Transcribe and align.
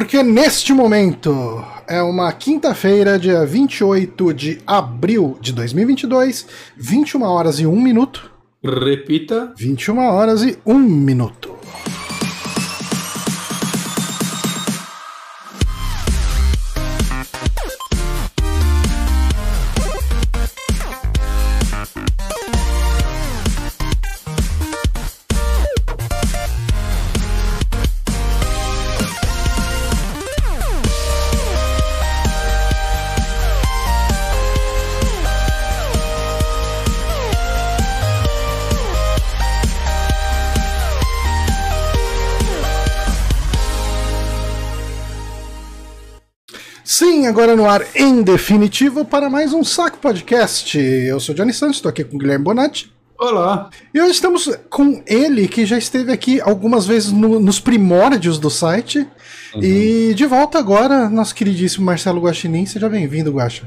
Porque 0.00 0.22
neste 0.22 0.72
momento 0.72 1.62
é 1.86 2.02
uma 2.02 2.32
quinta-feira, 2.32 3.18
dia 3.18 3.44
28 3.44 4.32
de 4.32 4.58
abril 4.66 5.36
de 5.42 5.52
2022, 5.52 6.46
21 6.74 7.22
horas 7.22 7.60
e 7.60 7.66
1 7.66 7.78
minuto. 7.78 8.30
Repita. 8.64 9.52
21 9.58 9.98
horas 9.98 10.42
e 10.42 10.58
1 10.64 10.78
minuto. 10.78 11.59
Agora 47.30 47.54
no 47.54 47.68
ar 47.68 47.82
em 47.94 48.22
definitivo 48.22 49.04
para 49.04 49.30
mais 49.30 49.52
um 49.52 49.62
Saco 49.62 49.98
Podcast. 49.98 50.76
Eu 50.78 51.20
sou 51.20 51.34
Johnny 51.34 51.52
Santos, 51.52 51.76
estou 51.76 51.88
aqui 51.88 52.02
com 52.04 52.16
o 52.16 52.18
Guilherme 52.18 52.44
Bonatti. 52.44 52.92
Olá. 53.18 53.70
E 53.94 54.00
hoje 54.00 54.12
estamos 54.12 54.50
com 54.68 55.02
ele, 55.06 55.46
que 55.46 55.64
já 55.64 55.78
esteve 55.78 56.10
aqui 56.10 56.40
algumas 56.40 56.86
vezes 56.86 57.12
no- 57.12 57.38
nos 57.38 57.60
primórdios 57.60 58.38
do 58.38 58.50
site. 58.50 59.06
E 59.60 60.12
de 60.14 60.26
volta 60.26 60.58
agora, 60.58 61.08
nosso 61.08 61.34
queridíssimo 61.34 61.84
Marcelo 61.86 62.20
Guaxinim. 62.20 62.66
Seja 62.66 62.88
bem-vindo, 62.88 63.30
Guaxa. 63.32 63.64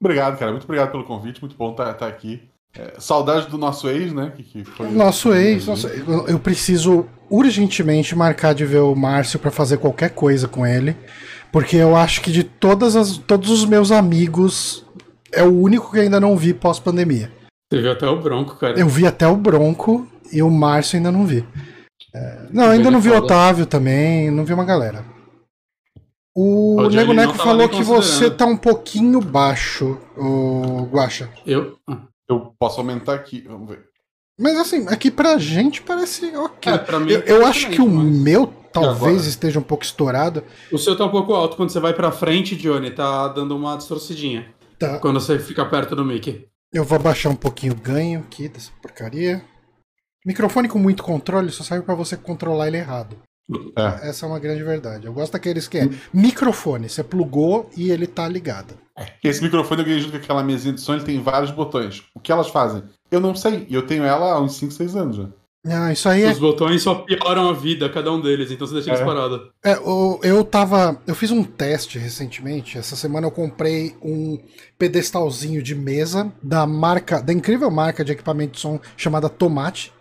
Obrigado, 0.00 0.38
cara. 0.38 0.50
Muito 0.50 0.64
obrigado 0.64 0.90
pelo 0.90 1.04
convite. 1.04 1.40
Muito 1.40 1.56
bom 1.56 1.70
estar 1.70 1.90
aqui. 2.06 2.42
É, 2.78 2.94
saudade 2.98 3.48
do 3.48 3.58
nosso 3.58 3.88
ex, 3.88 4.12
né? 4.12 4.32
Que, 4.36 4.42
que 4.44 4.64
foi 4.64 4.88
Nosso 4.90 5.32
ex, 5.34 5.66
nosso- 5.66 5.88
eu 5.88 6.28
eu 6.28 6.38
preciso 6.38 7.06
urgentemente 7.28 8.14
marcar 8.14 8.54
de 8.54 8.64
ver 8.64 8.78
o 8.78 8.94
Márcio 8.94 9.38
para 9.38 9.50
fazer 9.50 9.78
qualquer 9.78 10.10
coisa 10.10 10.46
com 10.46 10.66
ele. 10.66 10.96
Porque 11.52 11.76
eu 11.76 11.96
acho 11.96 12.20
que 12.20 12.30
de 12.30 12.44
todas 12.44 12.96
as, 12.96 13.16
todos 13.18 13.50
os 13.50 13.64
meus 13.64 13.90
amigos, 13.90 14.84
é 15.32 15.42
o 15.42 15.52
único 15.52 15.90
que 15.90 16.00
ainda 16.00 16.20
não 16.20 16.36
vi 16.36 16.54
pós-pandemia. 16.54 17.32
Você 17.70 17.80
viu 17.80 17.92
até 17.92 18.08
o 18.08 18.20
Bronco, 18.20 18.56
cara. 18.56 18.78
Eu 18.78 18.88
vi 18.88 19.06
até 19.06 19.26
o 19.26 19.36
Bronco 19.36 20.08
e 20.32 20.42
o 20.42 20.50
Márcio 20.50 20.96
ainda 20.96 21.12
não 21.12 21.24
vi. 21.24 21.46
É, 22.14 22.46
não, 22.50 22.64
ainda 22.64 22.90
não 22.90 23.00
vi 23.00 23.10
o. 23.10 23.16
Otávio 23.16 23.66
também, 23.66 24.30
não 24.30 24.44
vi 24.44 24.52
uma 24.52 24.64
galera. 24.64 25.04
O 26.34 26.76
O 26.76 26.88
Nego 26.88 27.12
Neco 27.12 27.34
falou 27.34 27.68
que 27.68 27.82
você 27.82 28.30
tá 28.30 28.46
um 28.46 28.56
pouquinho 28.56 29.20
baixo, 29.20 29.98
o 30.16 30.84
Guaxa. 30.90 31.30
Eu. 31.46 31.76
Eu 32.28 32.54
posso 32.58 32.80
aumentar 32.80 33.14
aqui. 33.14 33.42
Vamos 33.46 33.68
ver. 33.68 33.89
Mas 34.40 34.56
assim, 34.56 34.86
aqui 34.88 35.10
pra 35.10 35.36
gente 35.36 35.82
parece 35.82 36.34
ok. 36.34 36.72
É, 36.72 36.78
pra 36.78 36.98
mim. 36.98 37.12
eu, 37.12 37.20
eu 37.20 37.46
acho 37.46 37.68
que 37.68 37.80
o 37.80 37.88
mas- 37.88 38.16
meu 38.18 38.46
talvez 38.72 38.96
agora? 39.16 39.28
esteja 39.28 39.58
um 39.58 39.62
pouco 39.62 39.84
estourado. 39.84 40.42
O 40.72 40.78
seu 40.78 40.96
tá 40.96 41.04
um 41.04 41.10
pouco 41.10 41.34
alto 41.34 41.56
quando 41.56 41.70
você 41.70 41.78
vai 41.78 41.92
pra 41.92 42.10
frente, 42.10 42.56
Johnny. 42.56 42.90
Tá 42.90 43.28
dando 43.28 43.54
uma 43.54 43.76
distorcidinha. 43.76 44.46
Tá. 44.78 44.98
Quando 44.98 45.20
você 45.20 45.38
fica 45.38 45.64
perto 45.66 45.94
do 45.94 46.04
Mickey. 46.04 46.46
Eu 46.72 46.84
vou 46.84 46.96
abaixar 46.96 47.30
um 47.30 47.36
pouquinho 47.36 47.74
o 47.74 47.76
ganho 47.76 48.20
aqui 48.20 48.48
dessa 48.48 48.70
porcaria. 48.80 49.44
Microfone 50.24 50.68
com 50.68 50.78
muito 50.78 51.02
controle 51.02 51.50
só 51.50 51.62
serve 51.62 51.84
pra 51.84 51.94
você 51.94 52.16
controlar 52.16 52.68
ele 52.68 52.76
errado. 52.78 53.16
É. 53.76 54.08
Essa 54.08 54.26
é 54.26 54.28
uma 54.28 54.38
grande 54.38 54.62
verdade. 54.62 55.06
Eu 55.06 55.12
gosto 55.12 55.32
daqueles 55.32 55.66
que 55.68 55.78
é 55.78 55.88
microfone, 56.12 56.88
você 56.88 57.02
plugou 57.02 57.68
e 57.76 57.90
ele 57.90 58.06
tá 58.06 58.28
ligado. 58.28 58.74
Porque 58.94 59.28
Esse 59.28 59.42
microfone 59.42 59.80
eu 59.80 59.86
ganhei 59.86 60.00
junto 60.00 60.12
com 60.12 60.18
aquela 60.18 60.42
mesinha 60.42 60.74
de 60.74 60.80
som, 60.80 60.94
ele 60.94 61.04
tem 61.04 61.20
vários 61.22 61.50
botões. 61.50 62.02
O 62.14 62.20
que 62.20 62.30
elas 62.30 62.48
fazem? 62.48 62.82
Eu 63.10 63.18
não 63.20 63.34
sei. 63.34 63.66
E 63.68 63.74
eu 63.74 63.86
tenho 63.86 64.04
ela 64.04 64.32
há 64.32 64.40
uns 64.40 64.56
5, 64.56 64.72
6 64.72 64.94
anos 64.96 65.16
já. 65.16 65.26
Ah, 65.66 65.92
isso 65.92 66.08
aí 66.08 66.22
é. 66.22 66.30
Os 66.30 66.38
botões 66.38 66.80
só 66.82 66.94
pioram 66.94 67.50
a 67.50 67.52
vida, 67.52 67.86
cada 67.90 68.10
um 68.10 68.18
deles, 68.18 68.50
então 68.50 68.66
você 68.66 68.72
deixa 68.74 68.90
eles 68.90 69.00
É. 69.00 69.04
parados. 69.04 69.40
é, 69.62 69.78
o- 69.78 70.18
eu 70.22 70.42
tava. 70.42 70.98
Eu 71.06 71.14
fiz 71.14 71.30
um 71.30 71.42
teste 71.44 71.98
recentemente. 71.98 72.78
Essa 72.78 72.96
semana 72.96 73.26
eu 73.26 73.30
comprei 73.30 73.94
um 74.02 74.38
pedestalzinho 74.78 75.62
de 75.62 75.74
mesa 75.74 76.32
da 76.42 76.66
marca, 76.66 77.20
da 77.22 77.32
incrível 77.32 77.70
marca 77.70 78.02
de 78.04 78.12
equipamento 78.12 78.52
de 78.54 78.60
som 78.60 78.80
chamada 78.96 79.28
Tomate. 79.28 79.92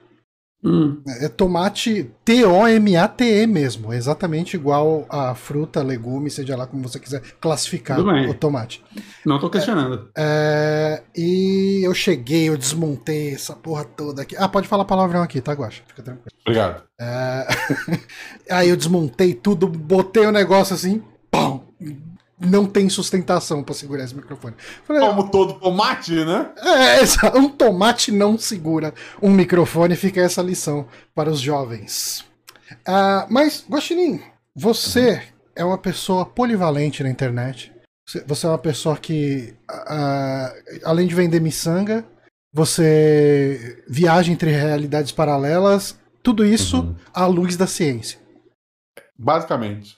Hum. 0.62 1.02
É 1.22 1.30
tomate 1.30 2.12
T-O-M-A-T-E 2.26 3.48
mesmo, 3.48 3.94
exatamente 3.94 4.56
igual 4.56 5.06
a 5.10 5.34
fruta, 5.34 5.82
legume, 5.82 6.30
seja 6.30 6.58
lá 6.58 6.68
como 6.68 6.88
você 6.88 7.00
quiser 7.00 7.22
classificar 7.40 8.00
o 8.00 8.34
tomate. 8.34 8.84
Não 9.26 9.40
tô 9.40 9.50
questionando. 9.50 10.10
É, 10.18 11.02
e 11.16 11.82
eu 11.84 11.94
cheguei, 11.94 12.50
eu 12.50 12.58
desmontei 12.58 13.34
essa 13.34 13.56
porra 13.56 13.86
toda 13.86 14.24
aqui. 14.24 14.36
Ah, 14.38 14.50
pode 14.50 14.68
falar 14.68 14.84
palavrão 14.84 15.22
aqui, 15.22 15.40
tá, 15.40 15.54
Guaxa? 15.54 15.82
Fica 15.88 16.04
tranquilo. 16.04 16.28
Obrigado. 16.46 16.84
É, 17.00 17.48
Aí 18.52 18.70
eu 18.70 18.76
desmontei 18.76 19.34
tudo, 19.34 19.66
botei 19.68 20.26
o 20.26 20.32
negócio 20.32 20.76
assim, 20.76 21.02
pão! 21.32 21.59
Não 22.40 22.66
tem 22.66 22.88
sustentação 22.88 23.62
pra 23.64 23.76
segurar 23.76 24.04
esse 24.06 24.16
microfone. 24.16 24.56
Falei, 24.86 25.02
Como 25.02 25.30
todo 25.30 25.56
tomate, 25.60 26.14
né? 26.24 26.50
é, 26.58 27.02
um 27.38 27.50
tomate 27.50 28.12
não 28.12 28.38
segura 28.38 28.94
um 29.22 29.30
microfone, 29.32 29.96
fica 29.96 30.22
essa 30.22 30.42
lição 30.42 30.88
para 31.14 31.30
os 31.30 31.40
jovens. 31.42 32.24
Ah, 32.86 33.28
mas, 33.30 33.66
Guaxinim, 33.70 34.22
você 34.56 35.22
é 35.56 35.66
uma 35.66 35.78
pessoa 35.78 36.26
polivalente 36.26 37.04
na 37.04 37.10
internet. 37.10 37.74
Você- 38.08 38.48
é 38.48 38.50
uma 38.50 38.58
pessoa 38.58 38.96
que, 38.96 39.54
ah, 39.70 40.54
além 40.86 41.08
de 41.08 41.16
vender 41.16 41.42
miçanga, 41.42 42.06
você 42.54 43.84
viaja 43.88 44.32
entre 44.32 44.50
realidades 44.52 45.12
paralelas, 45.12 46.00
tudo 46.24 46.46
isso 46.46 46.78
Uhum. 46.82 46.96
à 47.14 47.26
luz 47.26 47.58
da 47.58 47.68
ciência. 47.68 48.18
Basicamente. 49.18 49.98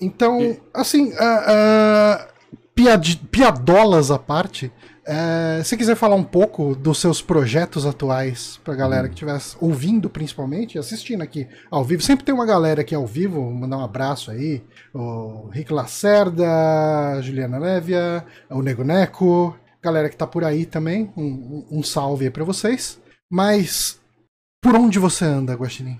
Então, 0.00 0.56
assim, 0.74 1.12
ah, 1.18 1.44
ah, 1.46 2.28
piadi- 2.74 3.16
piadolas 3.30 4.10
à 4.10 4.18
parte, 4.18 4.72
eh, 5.06 5.62
se 5.64 5.76
quiser 5.76 5.94
falar 5.96 6.16
um 6.16 6.24
pouco 6.24 6.74
dos 6.74 6.98
seus 6.98 7.20
projetos 7.22 7.86
atuais 7.86 8.58
pra 8.64 8.74
galera 8.74 9.08
que 9.08 9.14
estivesse 9.14 9.56
ouvindo, 9.60 10.08
principalmente, 10.10 10.78
assistindo 10.78 11.22
aqui 11.22 11.46
ao 11.70 11.84
vivo. 11.84 12.02
Sempre 12.02 12.24
tem 12.24 12.34
uma 12.34 12.46
galera 12.46 12.80
aqui 12.80 12.94
ao 12.94 13.06
vivo, 13.06 13.42
mandar 13.52 13.78
um 13.78 13.84
abraço 13.84 14.30
aí. 14.30 14.62
O 14.94 15.48
Rick 15.52 15.72
Lacerda, 15.72 16.46
a 17.16 17.20
Juliana 17.20 17.58
Lévia, 17.58 18.24
o 18.50 18.60
Nego 18.62 18.82
Neco, 18.84 19.56
galera 19.82 20.08
que 20.08 20.16
tá 20.16 20.26
por 20.26 20.44
aí 20.44 20.64
também. 20.66 21.12
Um, 21.16 21.22
um- 21.70 21.78
um 21.78 21.82
salve 21.82 22.24
aí 22.24 22.30
pra 22.30 22.44
vocês. 22.44 23.00
Mas, 23.30 24.00
por 24.62 24.74
onde 24.76 24.98
você 24.98 25.24
anda, 25.24 25.54
Guaxinim? 25.54 25.98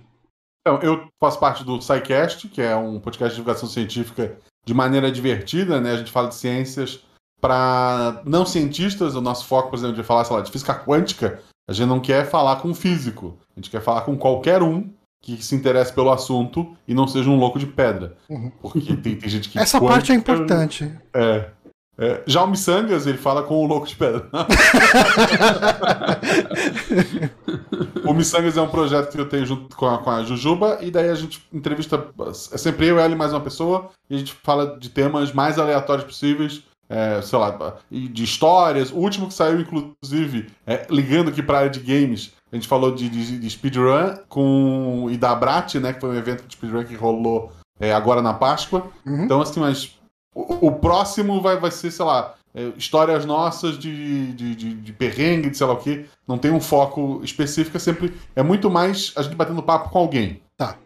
Então, 0.67 0.79
eu 0.81 1.09
faço 1.21 1.39
parte 1.41 1.65
do 1.65 1.81
SciCast, 1.81 2.49
que 2.49 2.63
é 2.63 2.75
um 2.77 3.01
podcast 3.01 3.31
de 3.35 3.41
divulgação 3.41 3.69
científica 3.69 4.37
de 4.65 4.73
maneira 4.73 5.11
divertida, 5.11 5.81
né? 5.81 5.91
A 5.93 5.97
gente 5.97 6.13
fala 6.13 6.29
de 6.29 6.37
ciências 6.37 7.01
para 7.41 8.23
não 8.25 8.47
cientistas. 8.47 9.17
O 9.17 9.21
nosso 9.21 9.45
foco, 9.47 9.71
por 9.71 9.77
exemplo, 9.79 9.97
de 9.97 10.05
falar, 10.05 10.25
sei 10.25 10.37
lá, 10.37 10.43
de 10.43 10.53
física 10.53 10.75
quântica, 10.75 11.41
a 11.69 11.73
gente 11.73 11.89
não 11.89 11.99
quer 11.99 12.29
falar 12.31 12.57
com 12.57 12.69
um 12.69 12.75
físico. 12.75 13.37
A 13.57 13.61
gente 13.61 13.71
quer 13.71 13.83
falar 13.83 14.03
com 14.03 14.17
qualquer 14.17 14.63
um 14.63 14.89
que 15.21 15.43
se 15.43 15.55
interesse 15.55 15.93
pelo 15.93 16.11
assunto 16.13 16.77
e 16.87 16.95
não 16.95 17.07
seja 17.09 17.29
um 17.29 17.37
louco 17.39 17.59
de 17.59 17.67
pedra. 17.67 18.17
Uhum. 18.29 18.51
Porque 18.61 18.97
tem, 18.97 19.17
tem 19.17 19.29
gente 19.29 19.49
que. 19.49 19.59
Essa 19.59 19.81
parte 19.81 20.13
é 20.13 20.15
quântica- 20.15 20.33
importante. 20.33 20.93
É. 21.13 21.51
É, 21.99 22.23
já 22.27 22.43
o 22.43 22.47
Missangas, 22.47 23.07
ele 23.07 23.19
fala 23.19 23.43
com 23.43 23.55
o 23.55 23.67
louco 23.67 23.87
de 23.87 23.97
pedra. 23.97 24.27
o 28.05 28.15
Missangas 28.15 28.57
é 28.57 28.63
um 28.63 28.69
projeto 28.69 29.13
que 29.13 29.21
eu 29.21 29.29
tenho 29.29 29.45
junto 29.45 29.77
com 29.77 29.87
a, 29.87 29.99
com 29.99 30.11
a 30.11 30.25
Jujuba, 30.25 30.79
e 30.81 30.91
daí 30.91 31.11
a 31.11 31.15
gente 31.15 31.47
entrevista. 31.53 32.09
É 32.53 32.57
sempre 32.57 32.87
eu, 32.87 32.99
ela 32.99 33.13
e 33.13 33.17
mais 33.17 33.33
uma 33.33 33.41
pessoa, 33.41 33.91
e 34.09 34.15
a 34.15 34.19
gente 34.19 34.33
fala 34.43 34.79
de 34.79 34.89
temas 34.89 35.33
mais 35.33 35.59
aleatórios 35.59 36.07
possíveis. 36.07 36.63
é, 36.89 37.23
sei 37.23 37.39
lá, 37.39 37.77
de 37.91 38.23
histórias. 38.23 38.91
O 38.91 38.97
último 38.97 39.29
que 39.29 39.35
saiu, 39.35 39.61
inclusive, 39.61 40.51
é, 40.67 40.87
ligando 40.91 41.31
aqui 41.31 41.43
para 41.43 41.57
a 41.57 41.61
área 41.61 41.71
de 41.71 41.81
games, 41.81 42.33
a 42.51 42.57
gente 42.57 42.69
falou 42.69 42.95
de, 42.95 43.09
de, 43.09 43.39
de 43.39 43.51
speedrun 43.51 44.15
com 44.29 45.09
e 45.11 45.17
da 45.17 45.35
Brat, 45.35 45.77
né? 45.77 45.95
Que 45.95 46.01
foi 46.01 46.11
um 46.11 46.19
evento 46.19 46.47
de 46.47 46.55
speedrun 46.55 46.85
que 46.85 46.95
rolou 46.95 47.51
é, 47.81 47.95
agora 47.95 48.21
na 48.21 48.35
Páscoa. 48.35 48.89
Uhum. 49.07 49.25
Então, 49.25 49.41
assim, 49.41 49.59
mas 49.59 49.97
o, 50.35 50.73
próximo 50.73 51.41
vai, 51.41 51.59
vai 51.59 51.71
ser, 51.71 51.91
sei 51.91 52.05
lá, 52.05 52.35
é, 52.55 52.73
histórias 52.77 53.25
nossas 53.25 53.79
de, 53.79 54.33
de, 54.33 54.55
de, 54.55 54.75
de 54.75 54.93
perrengue, 54.93 55.51
de 55.51 55.57
sei 55.57 55.67
lá 55.67 55.75
o 55.75 55.79
quê. 55.79 56.07
Não 56.27 56.39
tem 56.39 56.51
um 56.51 56.61
foco 56.61 57.21
específico, 57.23 57.77
é 57.77 57.81
sempre. 57.81 58.15
É 58.35 58.43
muito 58.43 58.71
mais 58.71 59.13
a 59.17 59.23
gente 59.23 59.37
batendo 59.37 59.63
papo 59.63 59.91
com 59.91 59.99
alguém. 59.99 60.41
Tá. 60.57 60.77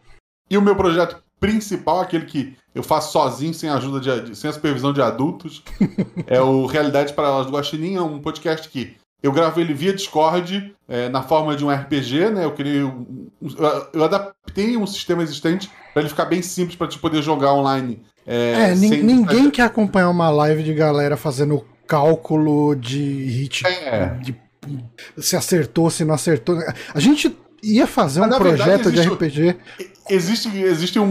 E 0.50 0.56
o 0.58 0.62
meu 0.62 0.75
projeto 0.75 1.22
principal, 1.38 2.00
aquele 2.00 2.25
que 2.25 2.56
eu 2.75 2.82
faço 2.82 3.12
sozinho, 3.12 3.54
sem 3.54 3.69
ajuda 3.70 4.22
de, 4.22 4.34
sem 4.37 4.50
a 4.50 4.52
supervisão 4.52 4.93
de 4.93 5.02
adultos, 5.02 5.62
é 6.26 6.40
o 6.40 6.66
Realidade 6.66 7.12
Paralelas 7.12 7.46
do 7.46 7.52
Guaxinim, 7.52 7.96
é 7.96 8.02
um 8.02 8.20
podcast 8.20 8.69
que 8.69 8.96
eu 9.22 9.32
gravei 9.32 9.64
ele 9.64 9.75
via 9.75 9.92
Discord, 9.92 10.75
é, 10.88 11.08
na 11.08 11.22
forma 11.22 11.56
de 11.56 11.64
um 11.64 11.70
RPG, 11.70 12.31
né? 12.31 12.44
Eu 12.44 12.52
criei 12.52 12.82
um, 12.82 13.28
eu 13.92 14.04
adaptei 14.04 14.76
um 14.76 14.87
sistema 14.87 15.22
existente 15.22 15.70
para 15.92 16.02
ele 16.02 16.08
ficar 16.08 16.26
bem 16.26 16.42
simples 16.42 16.76
para 16.76 16.87
te 16.87 16.99
poder 16.99 17.22
jogar 17.22 17.52
online 17.54 18.02
É, 18.26 18.75
sem- 18.75 19.02
ninguém 19.02 19.50
quer 19.50 19.62
acompanhar 19.62 20.11
uma 20.11 20.28
live 20.31 20.62
de 20.62 20.75
galera 20.75 21.17
fazendo 21.17 21.64
cálculo 21.87 22.75
de 22.75 22.99
hit, 22.99 23.64
É. 23.67 24.06
de 24.20 24.34
se 25.19 25.37
acertou, 25.37 25.88
se 25.90 26.05
não 26.05 26.14
acertou. 26.14 26.58
A 26.93 26.99
gente 26.99 27.37
ia 27.62 27.87
fazer 27.87 28.20
Mas, 28.20 28.28
um 28.34 28.43
verdade, 28.43 28.56
projeto 28.82 28.90
de 28.90 28.99
existe 28.99 29.11
o- 29.11 29.14
RPG. 29.14 29.56
Existe, 30.08 30.56
existe 30.58 30.99
um, 31.00 31.05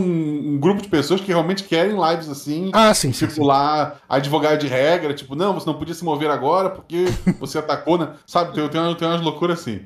um 0.53 0.57
grupo 0.59 0.81
de 0.81 0.87
pessoas 0.87 1.19
que 1.21 1.27
realmente 1.27 1.63
querem 1.63 1.95
lives 1.97 2.29
assim. 2.29 2.69
Ah, 2.73 2.93
sim. 2.93 3.11
Tipo 3.11 3.31
sim. 3.31 3.43
lá, 3.43 3.95
advogado 4.07 4.59
de 4.59 4.67
regra, 4.67 5.13
tipo, 5.13 5.35
não, 5.35 5.53
você 5.53 5.65
não 5.65 5.73
podia 5.77 5.93
se 5.93 6.03
mover 6.03 6.29
agora 6.29 6.69
porque 6.69 7.05
você 7.39 7.57
atacou, 7.57 7.97
né? 7.97 8.09
Sabe, 8.25 8.53
tem, 8.53 8.67
tem, 8.69 8.79
umas- 8.81 8.97
tem 8.97 9.07
umas 9.07 9.21
loucuras 9.21 9.59
assim. 9.59 9.81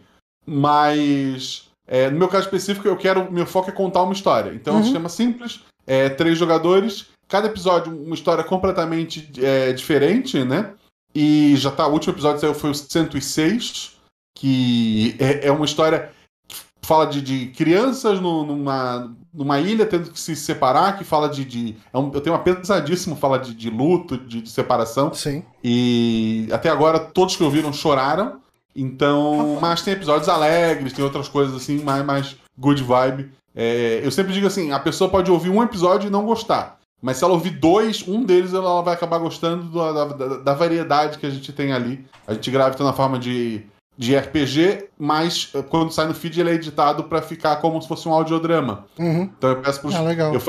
Mas, 0.46 1.64
é, 1.88 2.10
no 2.10 2.18
meu 2.20 2.28
caso 2.28 2.46
específico, 2.46 2.88
eu 2.88 2.98
quero. 2.98 3.32
Meu 3.32 3.46
foco 3.46 3.70
é 3.70 3.74
contar 3.74 4.04
uma 4.04 4.14
história. 4.14 4.52
Então, 4.54 4.74
é 4.74 4.76
um 4.76 4.80
Uhum. 4.80 4.84
sistema 4.84 5.10
simples, 5.10 5.62
é, 5.88 6.10
três 6.10 6.38
jogadores, 6.38 7.08
cada 7.30 7.48
episódio 7.48 7.96
uma 7.96 8.16
história 8.16 8.44
completamente 8.44 9.32
é, 9.42 9.72
diferente, 9.72 10.44
né? 10.44 10.74
E 11.16 11.56
já 11.56 11.72
tá, 11.72 11.88
o 11.88 11.94
último 11.94 12.14
episódio 12.14 12.42
saiu 12.42 12.54
foi 12.54 12.72
o 12.72 12.76
106, 12.76 13.98
que 14.38 15.16
é, 15.20 15.48
é 15.48 15.52
uma 15.52 15.66
história 15.66 16.12
que 16.48 16.58
fala 16.82 17.06
de, 17.06 17.22
de 17.22 17.48
crianças 17.48 18.20
no- 18.20 18.46
numa, 18.46 19.16
numa 19.34 19.60
ilha 19.60 19.86
tendo 19.86 20.12
que 20.12 20.20
se 20.20 20.36
separar, 20.36 20.98
que 20.98 21.04
fala 21.04 21.30
de. 21.30 21.46
de 21.46 21.76
é 21.94 21.98
um, 21.98 22.12
eu 22.14 22.22
tenho 22.22 22.36
uma 22.36 22.44
pesadíssimo, 22.44 23.16
fala 23.16 23.38
de, 23.40 23.54
de 23.54 23.70
luto, 23.70 24.18
de, 24.18 24.42
de 24.42 24.50
separação. 24.50 25.14
Sim. 25.14 25.44
E 25.64 26.48
até 26.52 26.70
agora 26.70 27.00
todos 27.00 27.36
que 27.36 27.44
ouviram 27.44 27.72
choraram. 27.72 28.40
Então, 28.76 29.58
mas 29.60 29.82
tem 29.82 29.94
episódios 29.94 30.30
alegres, 30.30 30.94
tem 30.94 31.04
outras 31.04 31.28
coisas 31.28 31.56
assim, 31.56 31.84
mais, 31.84 32.06
mais 32.06 32.36
good 32.58 32.82
vibe. 32.84 33.32
É, 33.56 34.00
eu 34.04 34.12
sempre 34.12 34.32
digo 34.32 34.48
assim: 34.48 34.72
a 34.72 34.80
pessoa 34.80 35.10
pode 35.10 35.30
ouvir 35.30 35.50
um 35.50 35.62
episódio 35.62 36.08
e 36.08 36.12
não 36.12 36.26
gostar. 36.26 36.79
Mas 37.02 37.18
se 37.18 37.24
ela 37.24 37.34
ouvir 37.34 37.52
dois, 37.52 38.06
um 38.08 38.24
deles 38.24 38.54
ela 38.54 38.82
vai 38.82 38.94
acabar 38.94 39.18
gostando 39.20 39.72
da, 39.72 40.06
da, 40.06 40.38
da 40.38 40.54
variedade 40.54 41.18
que 41.18 41.26
a 41.26 41.30
gente 41.30 41.54
tem 41.54 41.72
ali. 41.72 42.06
A 42.28 42.34
gente 42.34 42.52
grava 42.52 42.74
então 42.74 42.86
na 42.86 42.94
forma 42.94 43.18
de, 43.18 43.66
de 43.98 44.16
RPG, 44.18 44.90
mas 44.98 45.50
eh, 45.54 45.62
quando 45.62 45.92
sai 45.92 46.08
no 46.08 46.14
feed 46.14 46.40
ele 46.40 46.50
é 46.50 46.54
editado 46.54 47.06
para 47.06 47.22
ficar 47.22 47.56
como 47.58 47.82
se 47.82 47.88
fosse 47.88 48.08
um 48.08 48.14
audiodrama. 48.14 48.86
Uhum. 48.98 49.30
Então 49.38 49.50
eu 49.52 49.62
peço 49.62 49.80
pros, 49.82 49.96
Ah, 49.96 50.02
legal. 50.02 50.34
eu, 50.34 50.42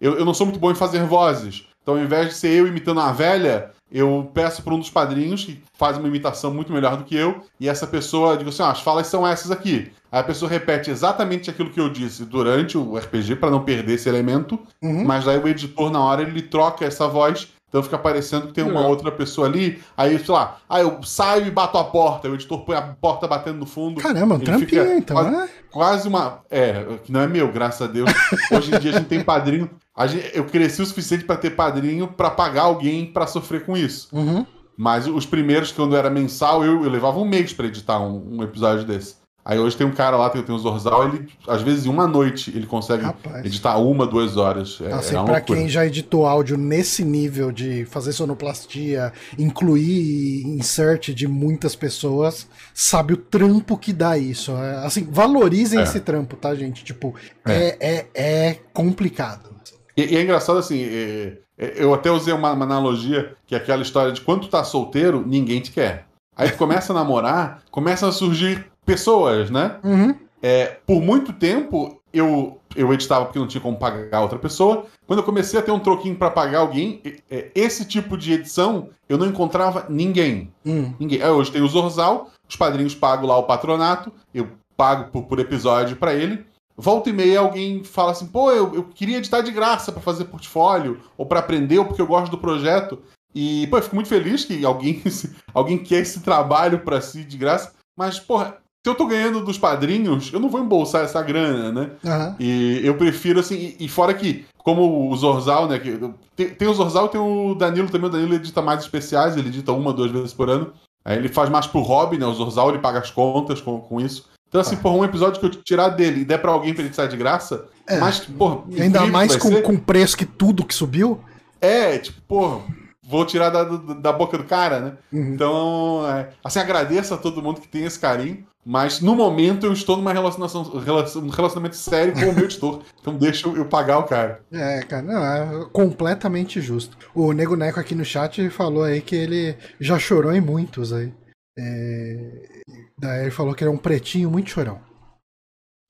eu, 0.00 0.18
eu, 0.18 0.24
não 0.24 0.32
sou 0.34 0.46
muito 0.46 0.60
bom 0.60 0.70
em 0.70 0.76
fazer 0.76 1.02
vozes. 1.04 1.66
Então, 1.82 1.94
ao 1.94 2.00
invés 2.00 2.28
de 2.28 2.34
ser 2.34 2.50
eu 2.50 2.66
imitando 2.66 2.98
uma 2.98 3.12
velha, 3.12 3.72
eu 3.92 4.30
peço 4.32 4.62
para 4.62 4.74
um 4.74 4.78
dos 4.78 4.90
padrinhos 4.90 5.44
que 5.44 5.62
faz 5.76 5.96
uma 5.98 6.08
imitação 6.08 6.52
muito 6.52 6.72
melhor 6.72 6.96
do 6.96 7.04
que 7.04 7.16
eu, 7.16 7.42
e 7.58 7.68
essa 7.68 7.86
pessoa 7.86 8.36
digo 8.36 8.50
assim: 8.50 8.62
ah, 8.62 8.70
as 8.70 8.80
falas 8.80 9.06
são 9.06 9.26
essas 9.26 9.50
aqui. 9.50 9.90
Aí 10.12 10.20
a 10.20 10.24
pessoa 10.24 10.50
repete 10.50 10.90
exatamente 10.90 11.48
aquilo 11.50 11.70
que 11.70 11.78
eu 11.80 11.88
disse 11.88 12.24
durante 12.24 12.76
o 12.76 12.96
RPG, 12.96 13.36
para 13.36 13.50
não 13.50 13.62
perder 13.64 13.94
esse 13.94 14.08
elemento, 14.08 14.58
Uhum. 14.82 15.04
mas 15.04 15.24
daí 15.24 15.38
o 15.38 15.46
editor, 15.46 15.90
na 15.90 16.00
hora, 16.02 16.22
ele 16.22 16.42
troca 16.42 16.84
essa 16.84 17.06
voz. 17.06 17.48
Então 17.70 17.82
fica 17.84 17.96
parecendo 17.96 18.48
que 18.48 18.52
tem 18.52 18.64
uma 18.64 18.80
outra 18.88 19.12
pessoa 19.12 19.46
ali. 19.46 19.80
Aí, 19.96 20.18
sei 20.18 20.34
lá, 20.34 20.56
aí 20.68 20.82
eu 20.82 21.00
saio 21.04 21.46
e 21.46 21.50
bato 21.52 21.78
a 21.78 21.84
porta. 21.84 22.28
O 22.28 22.34
editor 22.34 22.64
põe 22.64 22.74
a 22.76 22.82
porta 22.82 23.28
batendo 23.28 23.58
no 23.60 23.64
fundo. 23.66 24.00
Caramba, 24.00 24.34
um 24.34 24.38
trampinho, 24.40 24.92
então, 24.98 25.16
quase- 25.16 25.30
né? 25.30 25.48
quase 25.70 26.08
uma. 26.08 26.40
É, 26.50 26.84
que 27.04 27.12
não 27.12 27.20
é 27.20 27.28
meu, 27.28 27.52
graças 27.52 27.80
a 27.82 27.86
Deus. 27.90 28.10
Hoje 28.50 28.74
em 28.74 28.78
dia 28.80 28.90
a 28.90 28.94
gente 28.94 29.06
tem 29.06 29.22
padrinho. 29.22 29.70
Gente- 30.08 30.30
eu 30.36 30.44
cresci 30.46 30.82
o 30.82 30.86
suficiente 30.86 31.24
pra 31.24 31.36
ter 31.36 31.50
padrinho 31.50 32.08
pra 32.08 32.28
pagar 32.28 32.62
alguém 32.62 33.06
pra 33.06 33.28
sofrer 33.28 33.64
com 33.64 33.76
isso. 33.76 34.08
Uhum. 34.12 34.44
Mas 34.76 35.06
os 35.06 35.24
primeiros, 35.24 35.70
quando 35.70 35.94
era 35.94 36.10
mensal, 36.10 36.64
eu, 36.64 36.82
eu 36.84 36.90
levava 36.90 37.20
um 37.20 37.24
mês 37.24 37.52
pra 37.52 37.66
editar 37.66 38.00
um, 38.00 38.38
um 38.38 38.42
episódio 38.42 38.84
desse. 38.84 39.14
Aí 39.44 39.58
hoje 39.58 39.76
tem 39.76 39.86
um 39.86 39.92
cara 39.92 40.16
lá, 40.16 40.28
tem, 40.28 40.42
tem 40.42 40.54
o 40.54 40.58
Zorzal, 40.58 41.08
ele, 41.08 41.26
às 41.48 41.62
vezes, 41.62 41.86
em 41.86 41.88
uma 41.88 42.06
noite, 42.06 42.50
ele 42.54 42.66
consegue 42.66 43.02
Rapaz. 43.04 43.44
editar 43.44 43.78
uma, 43.78 44.06
duas 44.06 44.36
horas. 44.36 44.78
É, 44.82 44.92
Assim, 44.92 45.16
é 45.16 45.22
pra 45.24 45.40
quem 45.40 45.68
já 45.68 45.84
editou 45.86 46.26
áudio 46.26 46.56
nesse 46.58 47.02
nível 47.04 47.50
de 47.50 47.84
fazer 47.86 48.12
sonoplastia, 48.12 49.12
incluir 49.38 50.42
insert 50.46 51.12
de 51.14 51.26
muitas 51.26 51.74
pessoas, 51.74 52.46
sabe 52.74 53.14
o 53.14 53.16
trampo 53.16 53.76
que 53.76 53.92
dá 53.92 54.16
isso. 54.18 54.52
É, 54.52 54.84
Assim, 54.84 55.06
valorizem 55.10 55.78
É. 55.80 55.82
esse 55.82 56.00
trampo, 56.00 56.36
tá, 56.36 56.54
gente? 56.54 56.84
Tipo, 56.84 57.14
é, 57.44 57.76
é, 57.80 58.06
é 58.14 58.58
complicado. 58.72 59.50
E, 59.96 60.14
e 60.14 60.16
é 60.16 60.22
engraçado 60.22 60.58
assim, 60.58 60.80
é- 60.82 61.38
é- 61.58 61.74
eu 61.76 61.92
até 61.92 62.10
usei 62.10 62.32
uma, 62.32 62.52
uma 62.52 62.64
analogia, 62.64 63.34
que 63.46 63.54
é 63.54 63.58
aquela 63.58 63.82
história 63.82 64.12
de 64.12 64.20
quando 64.20 64.42
tu 64.42 64.48
tá 64.48 64.62
solteiro, 64.64 65.24
ninguém 65.26 65.60
te 65.60 65.70
quer. 65.72 66.06
Aí 66.36 66.48
tu 66.50 66.56
começa 66.56 66.92
a 66.92 66.96
namorar, 66.96 67.62
começam 67.70 68.08
a 68.08 68.12
surgir 68.12 68.64
pessoas, 68.90 69.50
né? 69.50 69.76
Uhum. 69.84 70.14
É, 70.42 70.78
por 70.86 71.00
muito 71.00 71.32
tempo 71.32 72.00
eu, 72.12 72.60
eu 72.74 72.92
editava 72.92 73.26
porque 73.26 73.38
não 73.38 73.46
tinha 73.46 73.60
como 73.60 73.78
pagar 73.78 74.20
outra 74.20 74.38
pessoa. 74.38 74.86
Quando 75.06 75.20
eu 75.20 75.24
comecei 75.24 75.58
a 75.58 75.62
ter 75.62 75.70
um 75.70 75.78
troquinho 75.78 76.16
pra 76.16 76.30
pagar 76.30 76.60
alguém, 76.60 77.00
é, 77.30 77.50
esse 77.54 77.84
tipo 77.84 78.16
de 78.16 78.32
edição 78.32 78.88
eu 79.08 79.16
não 79.18 79.26
encontrava 79.26 79.86
ninguém. 79.88 80.52
Hum. 80.64 80.92
Ninguém. 80.98 81.22
Aí 81.22 81.30
hoje 81.30 81.52
tem 81.52 81.62
o 81.62 81.68
Zorzal, 81.68 82.30
os 82.48 82.56
padrinhos 82.56 82.94
pagam 82.94 83.26
lá 83.26 83.36
o 83.36 83.44
patronato, 83.44 84.12
eu 84.34 84.48
pago 84.76 85.10
por, 85.10 85.24
por 85.24 85.38
episódio 85.38 85.96
pra 85.96 86.14
ele. 86.14 86.44
Volta 86.76 87.10
e 87.10 87.12
meia 87.12 87.40
alguém 87.40 87.84
fala 87.84 88.12
assim, 88.12 88.26
pô, 88.26 88.50
eu, 88.50 88.74
eu 88.74 88.84
queria 88.84 89.18
editar 89.18 89.42
de 89.42 89.52
graça 89.52 89.92
pra 89.92 90.00
fazer 90.00 90.24
portfólio, 90.24 90.98
ou 91.16 91.26
pra 91.26 91.40
aprender, 91.40 91.78
ou 91.78 91.84
porque 91.84 92.00
eu 92.00 92.06
gosto 92.06 92.30
do 92.30 92.38
projeto. 92.38 92.98
E, 93.34 93.66
pô, 93.66 93.76
eu 93.76 93.82
fico 93.82 93.94
muito 93.94 94.08
feliz 94.08 94.46
que 94.46 94.64
alguém, 94.64 95.02
alguém 95.52 95.78
quer 95.78 96.00
esse 96.00 96.20
trabalho 96.20 96.80
pra 96.80 97.00
si 97.00 97.22
de 97.22 97.36
graça. 97.36 97.74
Mas, 97.96 98.18
porra, 98.18 98.56
se 98.82 98.90
eu 98.90 98.94
tô 98.94 99.06
ganhando 99.06 99.44
dos 99.44 99.58
padrinhos, 99.58 100.32
eu 100.32 100.40
não 100.40 100.48
vou 100.48 100.60
embolsar 100.60 101.04
essa 101.04 101.22
grana, 101.22 101.70
né? 101.70 101.90
Aham. 102.04 102.36
E 102.40 102.80
eu 102.82 102.94
prefiro, 102.96 103.40
assim, 103.40 103.74
e, 103.78 103.84
e 103.84 103.88
fora 103.88 104.14
que, 104.14 104.46
como 104.58 105.10
o 105.10 105.16
Zorzal, 105.16 105.68
né? 105.68 105.78
Que, 105.78 105.98
tem, 106.34 106.48
tem 106.50 106.68
o 106.68 106.74
Zorzal 106.74 107.06
e 107.06 107.08
tem 107.10 107.20
o 107.20 107.54
Danilo 107.54 107.88
também. 107.90 108.08
O 108.08 108.12
Danilo 108.12 108.34
edita 108.34 108.62
mais 108.62 108.80
especiais, 108.80 109.36
ele 109.36 109.48
edita 109.48 109.72
uma, 109.72 109.92
duas 109.92 110.10
vezes 110.10 110.32
por 110.32 110.48
ano. 110.48 110.72
Aí 111.04 111.16
ele 111.18 111.28
faz 111.28 111.48
mais 111.50 111.66
pro 111.66 111.80
hobby, 111.80 112.16
né? 112.18 112.26
O 112.26 112.32
Zorzal 112.34 112.70
ele 112.70 112.78
paga 112.78 112.98
as 113.00 113.10
contas 113.10 113.60
com, 113.60 113.80
com 113.80 114.00
isso. 114.00 114.28
Então, 114.48 114.60
assim, 114.60 114.74
Ah. 114.76 114.78
porra, 114.82 114.96
um 114.96 115.04
episódio 115.04 115.38
que 115.40 115.46
eu 115.46 115.50
tirar 115.62 115.90
dele 115.90 116.22
e 116.22 116.24
der 116.24 116.38
pra 116.38 116.50
alguém 116.50 116.74
pra 116.74 116.82
ele 116.82 116.92
sair 116.92 117.08
de 117.08 117.16
graça, 117.16 117.66
É. 117.86 117.98
mas, 117.98 118.18
porra, 118.20 118.62
ainda 118.78 119.06
mais 119.06 119.36
com, 119.36 119.48
ser. 119.48 119.62
com 119.62 119.76
preço 119.76 120.16
que 120.16 120.24
tudo 120.26 120.64
que 120.64 120.74
subiu. 120.74 121.20
É, 121.60 121.98
tipo, 121.98 122.20
porra, 122.22 122.60
vou 123.06 123.24
tirar 123.24 123.50
da, 123.50 123.62
da, 123.64 123.94
da 123.94 124.12
boca 124.12 124.36
do 124.38 124.44
cara, 124.44 124.80
né? 124.80 124.92
Uhum. 125.12 125.34
Então, 125.34 126.02
é, 126.08 126.30
assim, 126.42 126.58
agradeço 126.58 127.14
a 127.14 127.16
todo 127.16 127.42
mundo 127.42 127.60
que 127.60 127.68
tem 127.68 127.84
esse 127.84 127.98
carinho, 127.98 128.44
mas 128.64 129.00
no 129.00 129.14
momento 129.14 129.66
eu 129.66 129.72
estou 129.72 129.96
numa 129.96 130.12
relacionação, 130.12 130.62
relacion- 130.78 131.22
um 131.24 131.28
relacionamento 131.30 131.76
sério 131.76 132.12
com 132.12 132.20
o 132.30 132.34
meu 132.34 132.44
editor. 132.44 132.82
Então 133.00 133.16
deixa 133.16 133.48
eu, 133.48 133.64
pagar 133.64 133.98
o 133.98 134.04
cara. 134.04 134.42
É, 134.52 134.80
cara, 134.82 135.02
não, 135.02 135.24
é 135.24 135.64
completamente 135.72 136.60
justo. 136.60 136.96
O 137.14 137.32
Nego 137.32 137.56
Neco 137.56 137.80
aqui 137.80 137.94
no 137.94 138.04
chat 138.04 138.48
falou 138.50 138.84
aí 138.84 139.00
que 139.00 139.16
ele 139.16 139.56
já 139.80 139.98
chorou 139.98 140.32
em 140.32 140.40
muitos 140.40 140.92
aí. 140.92 141.12
É, 141.58 142.60
Daí 142.98 143.22
ele 143.22 143.30
falou 143.30 143.54
que 143.54 143.64
ele 143.64 143.70
é 143.70 143.74
um 143.74 143.78
pretinho 143.78 144.30
muito 144.30 144.50
chorão. 144.50 144.80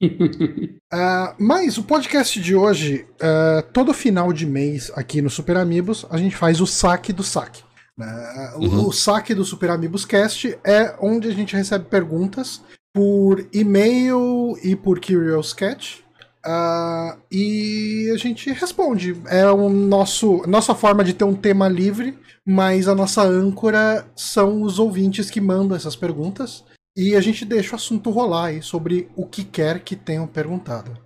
Ah, 0.92 1.36
mas 1.38 1.78
o 1.78 1.84
podcast 1.84 2.40
de 2.40 2.54
hoje, 2.56 3.06
ah, 3.20 3.62
todo 3.72 3.94
final 3.94 4.32
de 4.32 4.44
mês 4.44 4.90
aqui 4.96 5.22
no 5.22 5.30
Super 5.30 5.56
Amigos, 5.56 6.04
a 6.10 6.16
gente 6.16 6.34
faz 6.34 6.60
o 6.60 6.66
saque 6.66 7.12
do 7.12 7.22
saque. 7.22 7.62
Né? 7.97 8.52
O- 8.56 8.64
Uhum. 8.64 8.87
O 8.88 8.92
saque 8.92 9.35
do 9.35 9.44
Super 9.44 9.70
Amigos 9.70 10.04
Cast 10.04 10.59
é 10.64 10.94
onde 11.00 11.28
a 11.28 11.32
gente 11.32 11.54
recebe 11.56 11.85
perguntas 11.87 12.61
por 12.92 13.47
e-mail 13.52 14.56
e 14.62 14.75
por 14.76 15.00
Curious 15.00 15.52
Cat. 15.52 16.04
Ah, 16.44 17.18
e 17.30 18.11
a 18.14 18.16
gente 18.16 18.50
responde. 18.52 19.14
É 19.26 19.47
o 19.50 19.68
nosso 19.68 20.42
nossa 20.47 20.75
forma 20.75 21.04
de 21.04 21.12
ter 21.12 21.25
um 21.25 21.35
tema 21.35 21.68
livre, 21.68 22.18
mas 22.47 22.88
a 22.88 22.94
nossa 22.94 23.23
âncora 23.23 24.06
são 24.16 24.62
os 24.62 24.78
ouvintes 24.78 25.30
que 25.30 25.40
mandam 25.40 25.76
essas 25.76 25.94
perguntas. 25.94 26.64
E 26.97 27.14
a 27.14 27.20
gente 27.20 27.44
deixa 27.44 27.73
o 27.73 27.76
assunto 27.76 28.11
rolar 28.11 28.47
aí 28.47 28.62
sobre 28.62 29.09
o 29.14 29.26
que 29.26 29.44
quer 29.44 29.80
que 29.80 29.94
tenham 29.94 30.26
perguntado. 30.26 30.97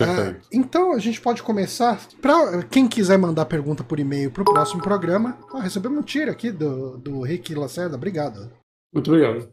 Ah, 0.00 0.34
então 0.52 0.92
a 0.92 0.98
gente 0.98 1.20
pode 1.20 1.42
começar. 1.42 2.00
Para 2.20 2.62
quem 2.64 2.88
quiser 2.88 3.18
mandar 3.18 3.44
pergunta 3.44 3.84
por 3.84 3.98
e-mail 4.00 4.30
para 4.30 4.42
o 4.42 4.44
próximo 4.46 4.82
programa, 4.82 5.38
ah, 5.52 5.60
recebemos 5.60 5.98
um 5.98 6.02
tiro 6.02 6.30
aqui 6.30 6.50
do, 6.50 6.98
do 6.98 7.22
Rick 7.22 7.54
Lacerda, 7.54 7.96
obrigado. 7.96 8.50
Muito 8.92 9.12
obrigado. 9.12 9.48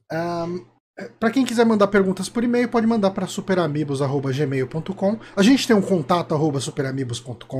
Para 1.19 1.29
quem 1.29 1.45
quiser 1.45 1.65
mandar 1.65 1.87
perguntas 1.87 2.27
por 2.27 2.43
e-mail, 2.43 2.67
pode 2.69 2.87
mandar 2.87 3.11
para 3.11 3.27
superamigos.gmail.com. 3.27 5.19
A 5.35 5.43
gente 5.43 5.67
tem 5.67 5.75
um 5.75 5.81
contato 5.81 6.33
arroba 6.33 6.59
superamigos.com.br? 6.59 7.59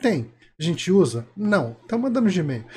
Tem. 0.00 0.30
A 0.58 0.62
gente 0.62 0.92
usa? 0.92 1.26
Não. 1.36 1.76
Então 1.84 1.98
manda 1.98 2.20
no 2.20 2.30
Gmail. 2.30 2.64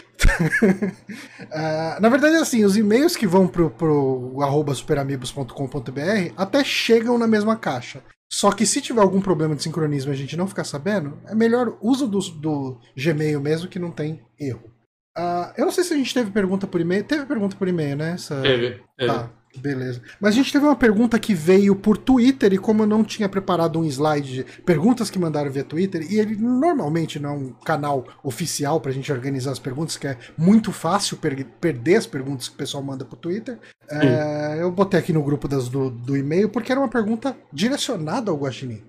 Ah, 1.52 1.98
na 2.02 2.10
verdade, 2.10 2.36
assim, 2.36 2.66
os 2.66 2.76
e-mails 2.76 3.16
que 3.16 3.28
vão 3.28 3.48
pro, 3.48 3.70
pro 3.70 4.42
arroba 4.42 4.74
superamigos.com.br 4.74 6.34
até 6.36 6.64
chegam 6.64 7.18
na 7.18 7.28
mesma 7.28 7.56
caixa. 7.56 8.02
Só 8.32 8.52
que 8.52 8.66
se 8.66 8.82
tiver 8.82 9.02
algum 9.02 9.22
problema 9.22 9.56
de 9.56 9.64
sincronismo 9.64 10.12
e 10.12 10.16
a 10.16 10.18
gente 10.18 10.36
não 10.36 10.48
ficar 10.48 10.64
sabendo, 10.64 11.20
é 11.26 11.36
melhor 11.36 11.78
uso 11.82 12.08
do, 12.08 12.20
do 12.20 12.80
Gmail 12.96 13.40
mesmo 13.40 13.70
que 13.70 13.80
não 13.80 13.92
tem 13.92 14.22
erro. 14.40 14.72
Ah, 15.18 15.54
eu 15.58 15.66
não 15.66 15.72
sei 15.72 15.84
se 15.84 15.94
a 15.94 15.98
gente 15.98 16.14
teve 16.14 16.32
pergunta 16.32 16.68
por 16.68 16.82
e-mail. 16.82 17.04
Teve 17.04 17.26
pergunta 17.26 17.56
por 17.56 17.68
e-mail, 17.68 17.96
né? 17.96 18.12
Essa... 18.12 18.42
Teve. 18.42 18.82
teve. 18.98 19.12
Tá. 19.12 19.32
Beleza. 19.58 20.02
Mas 20.20 20.34
a 20.34 20.38
gente 20.38 20.52
teve 20.52 20.66
uma 20.66 20.76
pergunta 20.76 21.20
que 21.20 21.34
veio 21.34 21.76
por 21.76 21.98
Twitter 21.98 22.54
e 22.54 22.58
como 22.58 22.84
eu 22.84 22.88
não 22.88 23.04
tinha 23.04 23.30
preparado 23.30 23.80
um 23.80 23.86
slide 23.86 24.34
de 24.34 24.44
perguntas 24.62 25.10
que 25.10 25.20
mandaram 25.20 25.52
via 25.52 25.64
Twitter, 25.64 26.06
e 26.12 26.20
ele 26.20 26.36
normalmente 26.36 27.20
não 27.20 27.30
é 27.30 27.34
um 27.34 27.50
canal 27.66 28.06
oficial 28.24 28.82
pra 28.82 28.92
gente 28.92 29.12
organizar 29.12 29.52
as 29.52 29.60
perguntas, 29.60 29.98
que 29.98 30.08
é 30.08 30.18
muito 30.38 30.72
fácil 30.72 31.18
per 31.18 31.46
perder 31.60 31.96
as 31.96 32.08
perguntas 32.08 32.48
que 32.48 32.56
o 32.56 32.58
pessoal 32.58 32.84
manda 32.84 33.06
pro 33.06 33.18
Twitter. 33.18 33.60
É, 33.90 34.58
eu 34.60 34.72
botei 34.72 35.00
aqui 35.00 35.14
no 35.14 35.24
grupo 35.24 35.48
das, 35.48 35.70
do, 35.70 35.90
do 35.90 36.18
e-mail 36.18 36.50
porque 36.50 36.72
era 36.72 36.82
uma 36.82 36.90
pergunta 36.90 37.36
direcionada 37.52 38.32
ao 38.32 38.38
Guaxinim. 38.38 38.84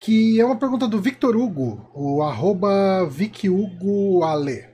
Que 0.00 0.40
é 0.40 0.44
uma 0.44 0.56
pergunta 0.56 0.86
do 0.86 1.00
Victor 1.00 1.36
Hugo, 1.36 1.90
o 1.94 2.22
arroba 2.22 3.06
VicHugoAle. 3.08 4.66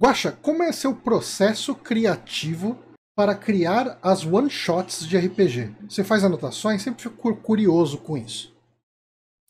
Guaxa, 0.00 0.32
como 0.32 0.64
é 0.64 0.72
seu 0.72 0.94
processo 0.94 1.74
criativo 1.74 2.76
para 3.14 3.34
criar 3.34 3.98
as 4.02 4.24
one-shots 4.24 5.06
de 5.06 5.18
RPG? 5.18 5.74
Você 5.88 6.02
faz 6.02 6.24
anotações? 6.24 6.82
Sempre 6.82 7.02
fico 7.02 7.34
curioso 7.36 7.98
com 7.98 8.16
isso. 8.16 8.52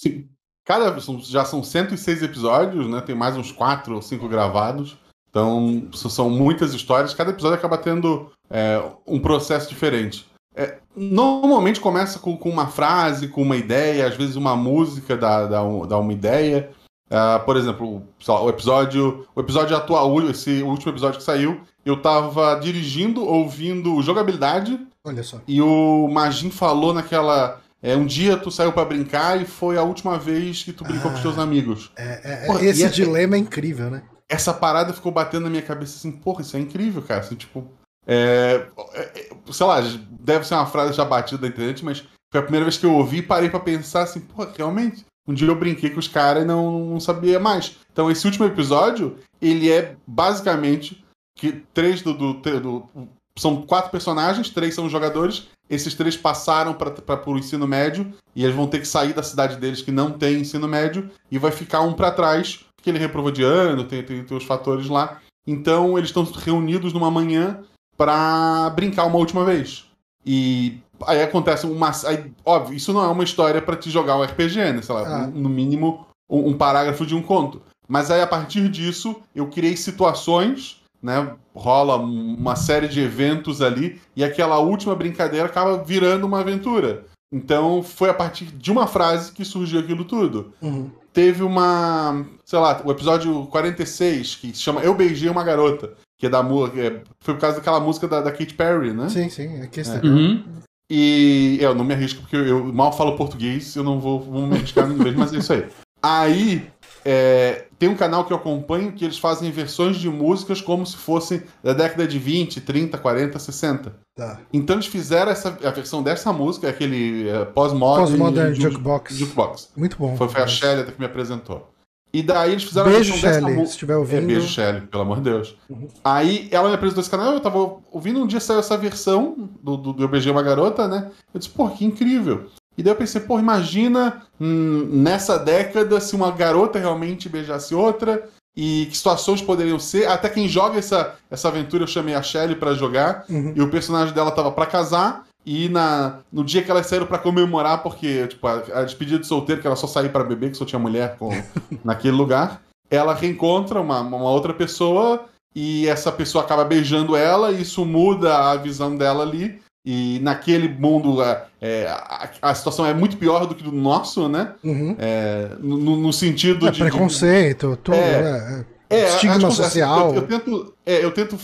Sim. 0.00 0.28
Cada, 0.64 0.97
já 1.21 1.45
são 1.45 1.62
106 1.62 2.23
episódios, 2.23 2.88
né? 2.88 3.00
Tem 3.00 3.14
mais 3.14 3.37
uns 3.37 3.50
4 3.50 3.95
ou 3.95 4.02
5 4.02 4.28
gravados. 4.28 4.97
Então, 5.28 5.88
são 5.92 6.28
muitas 6.28 6.75
histórias. 6.75 7.14
Cada 7.14 7.31
episódio 7.31 7.57
acaba 7.57 7.78
tendo 7.78 8.31
é, 8.50 8.83
um 9.07 9.19
processo 9.19 9.69
diferente. 9.69 10.26
É, 10.54 10.78
normalmente 10.95 11.81
começa 11.81 12.19
com, 12.19 12.37
com, 12.37 12.50
uma 12.50 12.66
frase, 12.66 13.28
com 13.28 13.42
uma 13.42 13.57
ideia, 13.57 14.07
às 14.07 14.16
vezes 14.16 14.37
uma 14.37 14.54
música 14.54 15.16
dá, 15.16 15.47
dá, 15.47 15.64
um, 15.64 15.87
dá 15.87 15.99
uma 15.99 16.12
ideia. 16.12 16.71
Uh, 17.07 17.45
por 17.45 17.57
exemplo, 17.57 18.02
o 18.26 18.49
episódio, 18.49 19.26
o 19.35 19.40
episódio 19.40 19.76
atual, 19.76 20.19
esse 20.31 20.62
último 20.62 20.92
episódio 20.92 21.19
que 21.19 21.25
saiu, 21.25 21.61
eu 21.84 22.00
tava 22.00 22.54
dirigindo, 22.56 23.24
ouvindo 23.24 24.00
jogabilidade. 24.02 24.78
Olha 25.04 25.22
só. 25.22 25.40
E 25.46 25.60
o 25.60 26.08
Magin 26.08 26.50
falou 26.50 26.94
naquela. 26.94 27.60
É, 27.82 27.96
um 27.96 28.06
dia 28.06 28.36
tu 28.36 28.50
saiu 28.50 28.72
para 28.72 28.84
brincar 28.84 29.40
e 29.40 29.44
foi 29.44 29.76
a 29.76 29.82
última 29.82 30.16
vez 30.16 30.62
que 30.62 30.72
tu 30.72 30.84
brincou 30.84 31.10
ah, 31.10 31.10
com 31.10 31.16
os 31.16 31.22
teus 31.22 31.38
amigos. 31.38 31.90
É, 31.96 32.44
é, 32.44 32.46
porra, 32.46 32.64
esse 32.64 32.88
dilema 32.90 33.34
é 33.34 33.38
incrível, 33.38 33.90
né? 33.90 34.04
Essa 34.28 34.54
parada 34.54 34.92
ficou 34.92 35.10
batendo 35.10 35.44
na 35.44 35.50
minha 35.50 35.62
cabeça 35.62 35.96
assim, 35.96 36.12
porra, 36.12 36.42
isso 36.42 36.56
é 36.56 36.60
incrível, 36.60 37.02
cara. 37.02 37.20
Assim, 37.20 37.34
tipo, 37.34 37.68
é, 38.06 38.66
é, 38.94 39.30
sei 39.50 39.66
lá, 39.66 39.80
deve 40.20 40.46
ser 40.46 40.54
uma 40.54 40.66
frase 40.66 40.92
já 40.92 41.04
batida 41.04 41.42
da 41.42 41.48
internet, 41.48 41.84
mas 41.84 42.04
foi 42.32 42.40
a 42.40 42.42
primeira 42.42 42.64
vez 42.64 42.78
que 42.78 42.86
eu 42.86 42.94
ouvi 42.94 43.18
e 43.18 43.22
parei 43.22 43.50
para 43.50 43.60
pensar 43.60 44.02
assim, 44.02 44.20
porra, 44.20 44.52
realmente, 44.56 45.04
um 45.26 45.34
dia 45.34 45.48
eu 45.48 45.54
brinquei 45.54 45.90
com 45.90 46.00
os 46.00 46.08
caras 46.08 46.42
e 46.42 46.46
não, 46.46 46.86
não 46.86 47.00
sabia 47.00 47.38
mais. 47.38 47.76
Então 47.92 48.10
esse 48.10 48.26
último 48.26 48.46
episódio, 48.46 49.18
ele 49.40 49.70
é 49.70 49.96
basicamente 50.06 51.01
que 51.34 51.52
três 51.72 52.02
do, 52.02 52.12
do, 52.14 52.34
do 52.34 52.88
são 53.36 53.62
quatro 53.62 53.90
personagens, 53.90 54.50
três 54.50 54.74
são 54.74 54.88
jogadores. 54.88 55.48
Esses 55.68 55.94
três 55.94 56.16
passaram 56.16 56.74
para 56.74 57.30
o 57.30 57.38
ensino 57.38 57.66
médio 57.66 58.12
e 58.36 58.44
eles 58.44 58.54
vão 58.54 58.66
ter 58.66 58.80
que 58.80 58.88
sair 58.88 59.14
da 59.14 59.22
cidade 59.22 59.56
deles 59.56 59.80
que 59.80 59.90
não 59.90 60.10
tem 60.10 60.40
ensino 60.40 60.68
médio 60.68 61.10
e 61.30 61.38
vai 61.38 61.50
ficar 61.50 61.80
um 61.80 61.94
para 61.94 62.10
trás, 62.10 62.60
porque 62.76 62.90
ele 62.90 62.98
reprovou 62.98 63.30
de 63.30 63.42
ano, 63.42 63.84
tem, 63.84 64.02
tem, 64.02 64.22
tem 64.22 64.36
os 64.36 64.44
fatores 64.44 64.88
lá. 64.88 65.20
Então 65.46 65.96
eles 65.96 66.10
estão 66.10 66.24
reunidos 66.24 66.92
numa 66.92 67.10
manhã 67.10 67.60
para 67.96 68.70
brincar 68.70 69.06
uma 69.06 69.16
última 69.18 69.44
vez. 69.44 69.86
E 70.24 70.78
aí 71.06 71.22
acontece 71.22 71.66
uma. 71.66 71.90
Aí, 72.06 72.32
óbvio, 72.44 72.76
isso 72.76 72.92
não 72.92 73.04
é 73.04 73.08
uma 73.08 73.24
história 73.24 73.60
para 73.60 73.76
te 73.76 73.90
jogar 73.90 74.16
um 74.16 74.22
RPG, 74.22 74.72
né? 74.72 74.82
Sei 74.82 74.94
lá, 74.94 75.24
ah. 75.24 75.26
no 75.26 75.48
mínimo 75.48 76.06
um, 76.28 76.50
um, 76.50 76.56
parágrafo 76.56 77.06
de 77.06 77.14
um 77.14 77.22
conto. 77.22 77.62
Mas 77.88 78.10
aí 78.10 78.20
a 78.20 78.26
partir 78.26 78.68
disso 78.68 79.20
eu 79.34 79.48
criei 79.48 79.76
situações, 79.76 80.81
né? 81.02 81.35
Rola 81.54 81.97
uma 81.97 82.56
série 82.56 82.88
de 82.88 83.00
eventos 83.00 83.61
ali 83.61 84.00
e 84.14 84.23
aquela 84.23 84.59
última 84.59 84.94
brincadeira 84.94 85.47
acaba 85.47 85.82
virando 85.82 86.26
uma 86.26 86.40
aventura. 86.40 87.04
Então 87.32 87.82
foi 87.82 88.11
a 88.11 88.14
partir 88.14 88.44
de 88.44 88.71
uma 88.71 88.87
frase 88.87 89.32
que 89.32 89.44
surgiu 89.44 89.80
aquilo 89.80 90.04
tudo. 90.04 90.52
Uhum. 90.61 90.90
Teve 91.12 91.42
uma. 91.42 92.25
Sei 92.44 92.59
lá, 92.59 92.80
o 92.85 92.90
episódio 92.90 93.47
46, 93.47 94.37
que 94.37 94.49
se 94.49 94.61
chama 94.61 94.82
Eu 94.82 94.94
Beijei 94.94 95.28
uma 95.28 95.44
Garota. 95.44 95.94
Que 96.18 96.26
é 96.26 96.30
da 96.30 96.38
é, 96.38 97.02
Foi 97.21 97.35
por 97.35 97.40
causa 97.40 97.56
daquela 97.56 97.80
música 97.80 98.06
da, 98.06 98.21
da 98.21 98.30
Katy 98.30 98.54
Perry, 98.54 98.92
né? 98.92 99.09
Sim, 99.09 99.28
sim. 99.28 99.61
É 99.61 99.66
que 99.66 99.80
é. 99.80 99.85
Uhum. 100.04 100.44
E 100.90 101.59
é, 101.61 101.64
eu 101.64 101.75
não 101.75 101.85
me 101.85 101.94
arrisco 101.94 102.21
porque 102.21 102.37
eu 102.37 102.73
mal 102.73 102.92
falo 102.92 103.16
português, 103.16 103.75
eu 103.75 103.82
não 103.82 103.99
vou, 103.99 104.21
vou 104.21 104.47
me 104.47 104.56
arriscar 104.56 104.87
no 104.88 104.94
inglês, 104.94 105.16
mas 105.16 105.32
é 105.32 105.38
isso 105.38 105.52
aí. 105.52 105.66
Aí 106.02 106.71
é, 107.04 107.64
tem 107.82 107.88
um 107.88 107.96
canal 107.96 108.24
que 108.24 108.32
eu 108.32 108.36
acompanho 108.36 108.92
que 108.92 109.04
eles 109.04 109.18
fazem 109.18 109.50
versões 109.50 109.96
de 109.96 110.08
músicas 110.08 110.60
como 110.60 110.86
se 110.86 110.96
fossem 110.96 111.42
da 111.64 111.72
década 111.72 112.06
de 112.06 112.16
20, 112.16 112.60
30, 112.60 112.96
40, 112.96 113.36
60. 113.40 113.92
Tá. 114.14 114.38
Então 114.52 114.76
eles 114.76 114.86
fizeram 114.86 115.32
essa, 115.32 115.48
a 115.48 115.70
versão 115.72 116.00
dessa 116.00 116.32
música, 116.32 116.68
aquele 116.68 117.28
é, 117.28 117.44
pós-modern 117.44 118.16
pós 118.16 118.56
jukebox. 118.56 119.16
jukebox. 119.16 119.72
Muito 119.76 119.96
bom. 119.98 120.16
Foi, 120.16 120.28
foi 120.28 120.42
a 120.42 120.46
Shelly 120.46 120.92
que 120.92 121.00
me 121.00 121.06
apresentou. 121.06 121.72
E 122.14 122.22
daí 122.22 122.52
eles 122.52 122.62
fizeram 122.62 122.88
beijo, 122.88 123.14
a 123.14 123.16
versão 123.16 123.32
Shelley, 123.32 123.54
dessa 123.56 123.66
se 123.66 123.72
estiver 123.72 123.96
ouvindo. 123.96 124.22
É, 124.22 124.26
beijo, 124.26 124.46
Shelly, 124.46 124.82
pelo 124.82 125.02
amor 125.02 125.16
de 125.16 125.24
Deus. 125.24 125.56
Uhum. 125.68 125.88
Aí 126.04 126.46
ela 126.52 126.68
me 126.68 126.76
apresentou 126.76 127.00
esse 127.00 127.10
canal, 127.10 127.32
eu 127.32 127.40
tava 127.40 127.78
ouvindo, 127.90 128.22
um 128.22 128.28
dia 128.28 128.38
saiu 128.38 128.60
essa 128.60 128.76
versão 128.76 129.50
do, 129.60 129.76
do, 129.76 129.92
do 129.92 130.04
Eu 130.04 130.08
Beijei 130.08 130.30
Uma 130.30 130.44
Garota, 130.44 130.86
né? 130.86 131.10
Eu 131.34 131.40
disse, 131.40 131.50
pô, 131.50 131.68
que 131.68 131.84
incrível. 131.84 132.46
E 132.76 132.82
daí 132.82 132.92
eu 132.92 132.96
pensei, 132.96 133.20
pô, 133.20 133.38
imagina 133.38 134.22
hum, 134.40 134.88
nessa 134.90 135.38
década 135.38 136.00
se 136.00 136.16
uma 136.16 136.30
garota 136.30 136.78
realmente 136.78 137.28
beijasse 137.28 137.74
outra 137.74 138.28
e 138.56 138.86
que 138.90 138.96
situações 138.96 139.42
poderiam 139.42 139.78
ser. 139.78 140.08
Até 140.08 140.28
quem 140.28 140.48
joga 140.48 140.78
essa, 140.78 141.16
essa 141.30 141.48
aventura 141.48 141.84
eu 141.84 141.88
chamei 141.88 142.14
a 142.14 142.22
Shelly 142.22 142.54
para 142.54 142.74
jogar 142.74 143.24
uhum. 143.28 143.52
e 143.54 143.60
o 143.60 143.70
personagem 143.70 144.14
dela 144.14 144.30
tava 144.30 144.50
para 144.52 144.66
casar 144.66 145.26
e 145.44 145.68
na, 145.68 146.20
no 146.32 146.44
dia 146.44 146.62
que 146.62 146.70
elas 146.70 146.86
saíram 146.86 147.06
para 147.06 147.18
comemorar, 147.18 147.82
porque 147.82 148.28
tipo, 148.28 148.46
a, 148.46 148.62
a, 148.74 148.84
despedida 148.84 149.18
de 149.18 149.26
solteiro, 149.26 149.60
que 149.60 149.66
ela 149.66 149.76
só 149.76 149.86
saiu 149.86 150.10
para 150.10 150.24
beber, 150.24 150.50
que 150.50 150.56
só 150.56 150.64
tinha 150.64 150.78
mulher 150.78 151.16
com, 151.18 151.30
naquele 151.84 152.16
lugar, 152.16 152.62
ela 152.88 153.14
reencontra 153.14 153.80
uma, 153.80 154.00
uma 154.00 154.30
outra 154.30 154.54
pessoa 154.54 155.24
e 155.54 155.86
essa 155.88 156.10
pessoa 156.12 156.44
acaba 156.44 156.64
beijando 156.64 157.16
ela, 157.16 157.50
e 157.50 157.62
isso 157.62 157.84
muda 157.84 158.50
a 158.50 158.56
visão 158.56 158.96
dela 158.96 159.22
ali. 159.22 159.60
E 159.84 160.20
naquele 160.22 160.68
mundo 160.68 161.20
é, 161.22 161.44
é, 161.60 161.88
a, 161.88 162.30
a, 162.40 162.54
situação 162.54 162.86
é 162.86 162.94
muito 162.94 163.16
pior 163.16 163.46
do 163.46 163.54
que 163.54 163.64
do 163.64 163.72
nosso, 163.72 164.28
né? 164.28 164.54
Uhum. 164.62 164.94
É, 164.96 165.56
no, 165.58 165.96
no, 165.96 166.12
sentido 166.12 166.68
é, 166.68 166.70
de. 166.70 166.78
Preconceito, 166.78 167.76
tudo. 167.82 167.96
É, 167.96 168.64
é, 168.88 169.00
é 169.00 169.08
estigma 169.08 169.50
social. 169.50 170.14
Eu, 170.14 170.22
eu, 170.22 170.28
tento. 170.28 170.74
eu 170.86 171.10
tento 171.10 171.36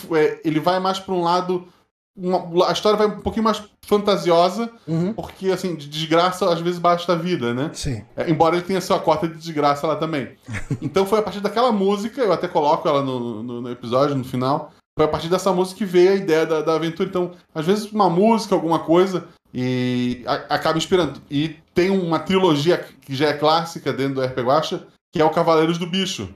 ele 0.45 0.61
vai 0.61 0.79
mais 0.79 1.01
para 1.01 1.15
um 1.15 1.23
lado 1.23 1.67
uma, 2.19 2.69
a 2.69 2.73
história 2.73 2.99
vai 2.99 3.07
um 3.07 3.21
pouquinho 3.21 3.45
mais 3.45 3.63
fantasiosa, 3.83 4.69
uhum. 4.87 5.13
porque, 5.13 5.51
assim, 5.51 5.77
de 5.77 5.89
desgraça 5.89 6.53
às 6.53 6.61
vezes 6.61 6.81
basta 6.81 7.13
a 7.13 7.17
vida, 7.17 7.55
né? 7.55 7.71
Sim. 7.73 8.03
É, 8.17 8.29
embora 8.29 8.57
ele 8.57 8.65
tenha 8.65 8.81
sua 8.81 8.99
cota 8.99 9.29
de 9.29 9.35
desgraça 9.35 9.87
lá 9.87 9.95
também. 9.95 10.31
então 10.83 11.07
foi 11.07 11.21
a 11.21 11.23
partir 11.23 11.41
daquela 11.41 11.71
música, 11.71 12.21
eu 12.21 12.33
até 12.33 12.49
coloco 12.49 12.89
ela 12.89 13.03
no, 13.03 13.43
no, 13.43 13.61
no, 13.63 13.71
episódio, 13.71 14.17
no 14.17 14.25
final, 14.25 14.73
foi 14.99 15.05
a 15.05 15.09
partir 15.09 15.29
dessa 15.29 15.53
música 15.53 15.79
que 15.79 15.85
veio 15.85 16.11
a 16.11 16.17
ideia 16.17 16.45
da, 16.45 16.61
da 16.61 16.75
aventura. 16.75 17.09
Então, 17.09 17.31
às 17.55 17.65
vezes 17.65 17.93
uma 17.93 18.11
música, 18.11 18.53
alguma 18.53 18.81
coisa, 18.81 19.29
e 19.55 20.25
a, 20.27 20.57
acaba 20.57 20.77
inspirando. 20.77 21.23
E 21.31 21.55
tem 21.73 21.89
uma 21.89 22.19
trilogia 22.19 22.85
que 23.01 23.15
já 23.15 23.29
é 23.29 23.33
clássica 23.33 23.93
dentro 23.93 24.17
do 24.17 24.23
RPG 24.25 24.43
Guacha, 24.43 24.87
que 25.13 25.23
é 25.23 25.25
o 25.25 25.31
Cavaleiros 25.31 25.79
do 25.79 25.87
Bicho 25.87 26.29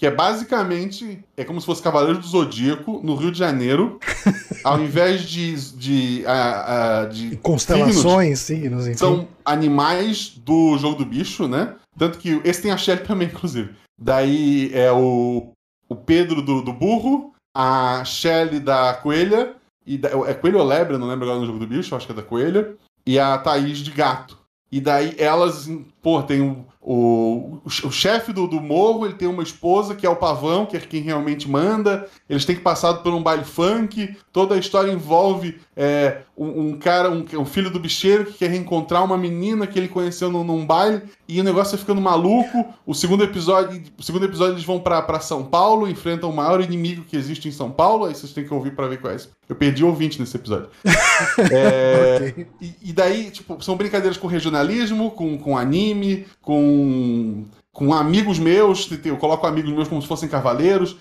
que 0.00 0.06
é 0.06 0.10
basicamente 0.10 1.22
é 1.36 1.44
como 1.44 1.60
se 1.60 1.66
fosse 1.66 1.82
Cavaleiros 1.82 2.24
do 2.24 2.26
Zodíaco 2.26 3.02
no 3.04 3.14
Rio 3.16 3.30
de 3.30 3.38
Janeiro, 3.38 4.00
ao 4.64 4.80
invés 4.80 5.20
de 5.24 5.54
de, 5.76 6.24
uh, 6.24 7.04
uh, 7.04 7.12
de 7.12 7.36
constelações, 7.36 8.38
signos, 8.38 8.84
signos 8.84 8.98
são 8.98 9.28
animais 9.44 10.32
do 10.42 10.78
jogo 10.78 10.96
do 10.96 11.04
bicho, 11.04 11.46
né? 11.46 11.74
Tanto 11.98 12.16
que 12.16 12.40
esse 12.44 12.62
tem 12.62 12.70
a 12.70 12.78
Shelly 12.78 13.02
também, 13.02 13.28
inclusive. 13.32 13.74
Daí 14.00 14.70
é 14.72 14.90
o, 14.90 15.52
o 15.86 15.94
Pedro 15.94 16.40
do, 16.40 16.62
do 16.62 16.72
burro, 16.72 17.29
a 17.54 18.04
Shelly 18.04 18.60
da 18.60 18.94
coelha 18.94 19.54
e 19.86 19.98
da, 19.98 20.08
é 20.28 20.34
coelho 20.34 20.58
ou 20.58 20.64
lebre, 20.64 20.96
não 20.96 21.08
lembro 21.08 21.24
agora 21.24 21.40
no 21.40 21.46
jogo 21.46 21.58
do 21.58 21.66
bicho, 21.66 21.94
acho 21.94 22.06
que 22.06 22.12
é 22.12 22.16
da 22.16 22.22
coelha, 22.22 22.76
e 23.06 23.18
a 23.18 23.36
Thaís 23.38 23.78
de 23.78 23.90
gato. 23.90 24.38
E 24.72 24.80
daí 24.80 25.16
elas, 25.18 25.68
pô, 26.00 26.22
tem 26.22 26.40
o, 26.40 26.64
o, 26.80 27.60
o 27.64 27.90
chefe 27.90 28.32
do, 28.32 28.46
do 28.46 28.60
morro, 28.60 29.04
ele 29.04 29.14
tem 29.14 29.26
uma 29.26 29.42
esposa 29.42 29.96
que 29.96 30.06
é 30.06 30.08
o 30.08 30.14
pavão, 30.14 30.64
que 30.64 30.76
é 30.76 30.80
quem 30.80 31.02
realmente 31.02 31.50
manda. 31.50 32.08
Eles 32.28 32.44
têm 32.44 32.54
que 32.54 32.62
passar 32.62 32.94
por 32.94 33.12
um 33.12 33.22
baile 33.22 33.44
funk. 33.44 34.16
Toda 34.32 34.54
a 34.54 34.58
história 34.58 34.92
envolve 34.92 35.60
é, 35.76 36.22
um, 36.36 36.60
um, 36.60 36.78
cara, 36.78 37.10
um, 37.10 37.24
um, 37.38 37.44
filho 37.44 37.70
do 37.70 37.78
bicheiro 37.78 38.26
que 38.26 38.32
quer 38.34 38.50
reencontrar 38.50 39.04
uma 39.04 39.16
menina 39.16 39.66
que 39.66 39.78
ele 39.78 39.88
conheceu 39.88 40.30
num, 40.30 40.42
num 40.42 40.66
baile. 40.66 41.02
E 41.28 41.40
o 41.40 41.44
negócio 41.44 41.72
vai 41.72 41.80
ficando 41.80 42.00
maluco. 42.00 42.74
O 42.84 42.92
segundo 42.92 43.22
episódio, 43.22 43.82
o 43.96 44.02
segundo 44.02 44.24
episódio 44.24 44.54
eles 44.54 44.64
vão 44.64 44.80
para 44.80 45.20
São 45.20 45.44
Paulo, 45.44 45.88
enfrentam 45.88 46.28
o 46.28 46.34
maior 46.34 46.60
inimigo 46.60 47.04
que 47.04 47.16
existe 47.16 47.48
em 47.48 47.52
São 47.52 47.70
Paulo. 47.70 48.04
Aí 48.04 48.14
vocês 48.14 48.32
têm 48.32 48.44
que 48.44 48.52
ouvir 48.52 48.74
para 48.74 48.88
ver 48.88 49.00
quais. 49.00 49.30
Eu 49.48 49.56
perdi 49.56 49.84
ouvinte 49.84 50.20
nesse 50.20 50.36
episódio. 50.36 50.68
é, 51.52 52.30
okay. 52.30 52.46
e, 52.60 52.90
e, 52.90 52.92
daí, 52.92 53.30
tipo, 53.30 53.62
são 53.62 53.76
brincadeiras 53.76 54.16
com 54.16 54.26
regionalismo, 54.26 55.10
com, 55.12 55.38
com 55.38 55.56
anime, 55.56 56.26
com 56.42 57.44
com 57.72 57.94
amigos 57.94 58.38
meus, 58.38 58.88
eu 59.04 59.16
coloco 59.16 59.46
amigos 59.46 59.70
meus 59.72 59.88
como 59.88 60.02
se 60.02 60.08
fossem 60.08 60.28
cavaleiros. 60.28 60.96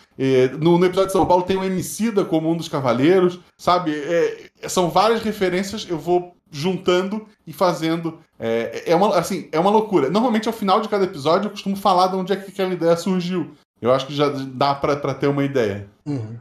No, 0.59 0.77
no, 0.77 0.85
episódio 0.85 1.07
de 1.07 1.13
São 1.13 1.25
Paulo 1.25 1.43
tem 1.43 1.57
o 1.57 1.63
Emicida 1.63 2.23
como 2.23 2.49
um 2.51 2.55
dos 2.55 2.67
cavaleiros, 2.67 3.39
sabe? 3.57 3.91
É, 3.93 4.49
são 4.67 4.89
várias 4.89 5.21
referências, 5.21 5.88
eu 5.89 5.97
vou 5.97 6.35
juntando 6.51 7.25
e 7.45 7.53
fazendo. 7.53 8.19
É, 8.39 8.83
é, 8.88 8.95
uma, 8.95 9.17
assim, 9.17 9.47
é 9.51 9.59
uma 9.59 9.71
loucura. 9.71 10.09
Normalmente, 10.09 10.47
ao 10.47 10.53
final 10.53 10.79
de 10.81 10.89
cada 10.89 11.05
episódio, 11.05 11.47
eu 11.47 11.51
costumo 11.51 11.75
falar 11.75 12.07
de 12.07 12.15
onde 12.15 12.33
é 12.33 12.35
que 12.35 12.51
aquela 12.51 12.73
ideia 12.73 12.95
surgiu. 12.95 13.51
Eu 13.81 13.93
acho 13.93 14.07
que 14.07 14.15
já 14.15 14.29
dá 14.29 14.75
pra, 14.75 14.95
pra 14.95 15.13
ter 15.13 15.27
uma 15.27 15.43
ideia. 15.43 15.88
Uhum. 16.05 16.38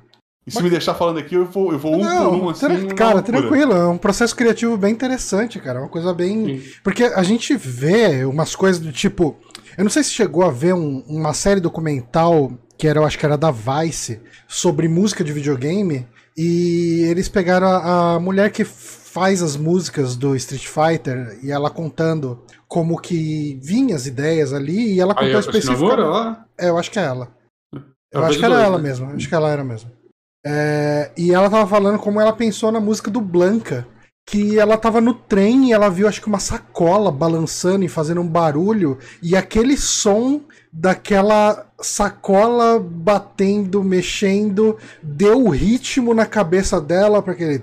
E 0.47 0.50
se 0.50 0.56
Mas... 0.56 0.64
me 0.64 0.70
deixar 0.70 0.94
falando 0.94 1.18
aqui, 1.18 1.35
eu 1.35 1.44
vou, 1.44 1.73
eu 1.73 1.78
vou 1.78 1.94
um 1.94 1.99
Não, 1.99 2.38
por 2.38 2.47
um, 2.47 2.49
assim. 2.49 2.88
Cara, 2.97 3.20
tranquilo, 3.20 3.75
é 3.75 3.87
um 3.87 3.99
processo 3.99 4.35
criativo 4.35 4.78
bem 4.78 4.92
interessante, 4.92 5.61
cara. 5.61 5.78
Uma 5.78 5.90
coisa 5.90 6.14
bem. 6.14 6.61
Sim. 6.61 6.73
Porque 6.82 7.04
a 7.04 7.23
gente 7.23 7.54
vê 7.54 8.25
umas 8.25 8.56
coisas 8.56 8.80
do 8.80 8.90
tipo. 8.90 9.37
Eu 9.76 9.84
não 9.84 9.90
sei 9.90 10.02
se 10.02 10.10
chegou 10.10 10.44
a 10.44 10.50
ver 10.50 10.75
um, 10.75 11.04
uma 11.06 11.34
série 11.34 11.60
documental 11.60 12.52
que 12.76 12.87
era, 12.87 13.00
eu 13.00 13.04
acho 13.04 13.18
que 13.18 13.26
era 13.26 13.37
da 13.37 13.50
Vice, 13.50 14.20
sobre 14.46 14.88
música 14.88 15.25
de 15.25 15.32
videogame. 15.32 16.06
E 16.37 17.02
eles 17.10 17.28
pegaram 17.28 17.66
a, 17.66 18.14
a 18.14 18.20
mulher 18.20 18.52
que 18.52 18.64
faz 18.64 19.42
as 19.42 19.56
músicas 19.56 20.14
do 20.14 20.37
Street 20.37 20.66
Fighter 20.66 21.40
e 21.42 21.50
ela 21.50 21.68
contando 21.68 22.44
como 22.68 23.00
que 23.00 23.58
vinha 23.60 23.96
as 23.96 24.06
ideias 24.06 24.52
ali 24.52 24.94
e 24.94 25.00
ela 25.00 25.14
contou 25.14 25.40
especificamente. 25.40 26.38
É, 26.56 26.68
eu 26.68 26.78
acho 26.78 26.90
que 26.90 26.98
é 26.98 27.02
ela. 27.02 27.28
Eu 28.12 28.25
acho 28.25 28.38
que 28.38 28.44
era 28.44 28.62
ela 28.62 28.78
né? 28.78 28.88
mesmo, 28.88 29.10
acho 29.12 29.28
que 29.28 29.34
ela 29.34 29.50
era 29.50 29.64
mesmo. 29.64 29.90
É, 30.46 31.10
e 31.16 31.34
ela 31.34 31.50
tava 31.50 31.66
falando 31.66 31.98
como 31.98 32.20
ela 32.20 32.32
pensou 32.32 32.70
na 32.70 32.80
música 32.80 33.10
do 33.10 33.20
Blanca. 33.20 33.87
Que 34.30 34.58
ela 34.58 34.76
tava 34.76 35.00
no 35.00 35.14
trem 35.14 35.68
e 35.68 35.73
ela 35.73 35.88
viu, 35.88 36.06
acho 36.06 36.20
que 36.20 36.26
uma 36.28 36.38
sacola 36.38 37.11
balançando 37.11 37.85
e 37.85 37.88
fazendo 37.88 38.20
um 38.20 38.26
barulho. 38.26 38.99
E 39.23 39.35
aquele 39.35 39.76
som 39.76 40.42
daquela 40.73 41.66
sacola 41.80 42.78
batendo, 42.78 43.82
mexendo, 43.82 44.76
deu 45.02 45.47
o 45.47 45.49
ritmo 45.49 46.12
na 46.12 46.26
cabeça 46.26 46.80
dela 46.80 47.23
para 47.23 47.32
aquele. 47.32 47.58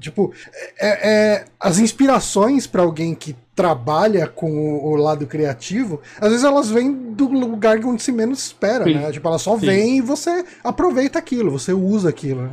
Tipo, 0.00 0.32
é, 0.78 1.10
é 1.10 1.44
as 1.58 1.78
inspirações 1.78 2.66
para 2.66 2.82
alguém 2.82 3.14
que 3.14 3.34
trabalha 3.54 4.26
com 4.26 4.78
o, 4.78 4.96
lado 4.96 5.26
criativo, 5.26 6.00
às 6.20 6.30
vezes 6.30 6.44
elas 6.44 6.70
vêm 6.70 6.92
do 6.92 7.28
lugar 7.28 7.78
onde 7.84 8.02
se 8.02 8.10
menos 8.10 8.46
espera, 8.46 8.84
Sim. 8.84 8.94
né? 8.94 9.12
Tipo, 9.12 9.28
ela 9.28 9.38
só 9.38 9.58
Sim. 9.58 9.66
vem 9.66 9.98
e 9.98 10.00
você 10.00 10.44
aproveita 10.64 11.18
aquilo, 11.18 11.50
você 11.50 11.72
usa 11.72 12.08
aquilo. 12.08 12.50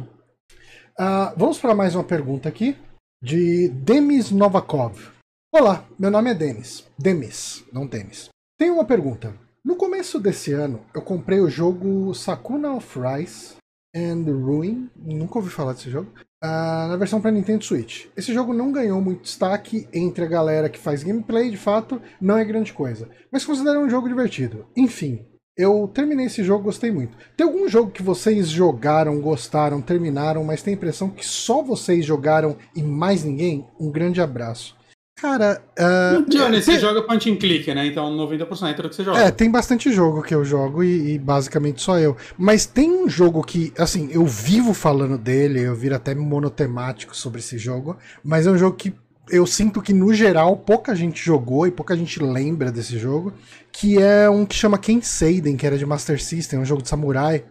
Uh, 1.00 1.32
vamos 1.38 1.58
para 1.58 1.74
mais 1.74 1.96
uma 1.96 2.04
pergunta 2.04 2.50
aqui 2.50 2.76
de 3.24 3.70
Demis 3.70 4.32
Novakov. 4.32 5.00
Olá, 5.50 5.86
meu 5.98 6.12
nome 6.12 6.30
é 6.30 6.34
Denis. 6.34 6.86
Demis, 6.98 7.64
não 7.72 7.88
Denis. 7.88 8.28
Tenho 8.58 8.74
uma 8.74 8.84
pergunta. 8.84 9.34
No 9.64 9.78
começo 9.78 10.20
desse 10.20 10.52
ano, 10.52 10.82
eu 10.94 11.02
comprei 11.02 11.40
o 11.40 11.50
jogo 11.50 12.14
Sakuna 12.14 12.74
of 12.74 13.00
Rise 13.00 13.56
and 13.96 14.26
Ruin. 14.26 14.90
Nunca 14.94 15.40
ouvi 15.40 15.50
falar 15.50 15.72
desse 15.72 15.90
jogo. 15.90 16.12
Uh, 16.44 16.90
na 16.90 16.98
versão 16.98 17.22
para 17.22 17.32
Nintendo 17.32 17.64
Switch. 17.64 18.08
Esse 18.18 18.34
jogo 18.34 18.54
não 18.54 18.70
ganhou 18.70 19.00
muito 19.00 19.22
destaque 19.22 19.88
entre 19.94 20.26
a 20.26 20.28
galera 20.28 20.68
que 20.68 20.78
faz 20.78 21.02
gameplay, 21.02 21.50
de 21.50 21.56
fato, 21.56 22.02
não 22.20 22.38
é 22.38 22.44
grande 22.44 22.74
coisa. 22.74 23.08
Mas 23.32 23.46
considero 23.46 23.80
um 23.80 23.90
jogo 23.90 24.10
divertido. 24.10 24.66
Enfim, 24.76 25.26
eu 25.60 25.92
terminei 25.94 26.28
esse 26.28 26.42
jogo, 26.42 26.64
gostei 26.64 26.90
muito. 26.90 27.18
Tem 27.36 27.46
algum 27.46 27.68
jogo 27.68 27.92
que 27.92 28.02
vocês 28.02 28.48
jogaram, 28.48 29.20
gostaram, 29.20 29.82
terminaram, 29.82 30.42
mas 30.42 30.64
tem 30.64 30.74
a 30.74 30.78
impressão 30.78 31.10
que 31.10 31.26
só 31.26 31.62
vocês 31.62 32.06
jogaram 32.06 32.56
e 32.74 32.82
mais 32.82 33.26
ninguém? 33.26 33.68
Um 33.78 33.92
grande 33.92 34.22
abraço. 34.22 34.74
Cara. 35.18 35.62
Uh, 35.78 36.30
Johnny, 36.30 36.62
você 36.62 36.80
joga 36.80 37.02
point 37.02 37.30
and 37.30 37.36
click, 37.36 37.74
né? 37.74 37.86
Então 37.88 38.10
90% 38.16 38.76
do 38.78 38.90
que 38.90 38.96
você 38.96 39.04
joga. 39.04 39.20
É, 39.20 39.30
tem 39.32 39.52
bastante 39.52 39.92
jogo 39.92 40.24
que 40.24 40.34
eu 40.34 40.46
jogo 40.46 40.82
e, 40.82 41.16
e, 41.16 41.20
basicamente 41.20 41.82
só 41.82 42.00
eu. 42.00 42.16
Mas 42.38 42.66
tem 42.66 42.90
um 42.90 43.10
jogo 43.10 43.44
que, 43.44 43.74
assim, 43.78 44.08
eu 44.14 44.26
vivo 44.26 44.74
falando 44.74 45.18
dele, 45.18 45.60
eu 45.60 45.76
viro 45.76 45.94
até 45.94 46.16
monotemático 46.16 47.14
sobre 47.14 47.40
esse 47.40 47.58
jogo, 47.58 47.98
mas 48.24 48.48
é 48.48 48.52
um 48.52 48.58
jogo 48.58 48.78
que 48.78 48.94
eu 49.30 49.46
sinto 49.46 49.82
que, 49.82 49.94
no 49.94 50.14
geral, 50.14 50.58
pouca 50.58 50.96
gente 50.96 51.24
jogou 51.24 51.68
e 51.68 51.72
pouca 51.72 51.96
gente 51.96 52.22
lembra 52.22 52.72
desse 52.72 52.98
jogo, 52.98 53.34
que 53.72 53.98
é 53.98 54.30
um 54.30 54.46
que 54.46 54.56
chama 54.56 54.78
Ken 54.78 55.02
Seiden, 55.02 55.58
que 55.58 55.66
era 55.66 55.78
de 55.78 55.86
Master 55.86 56.22
System, 56.22 56.60
um 56.60 56.66
jogo 56.66 56.82
de 56.82 56.90
samurai. 56.90 57.44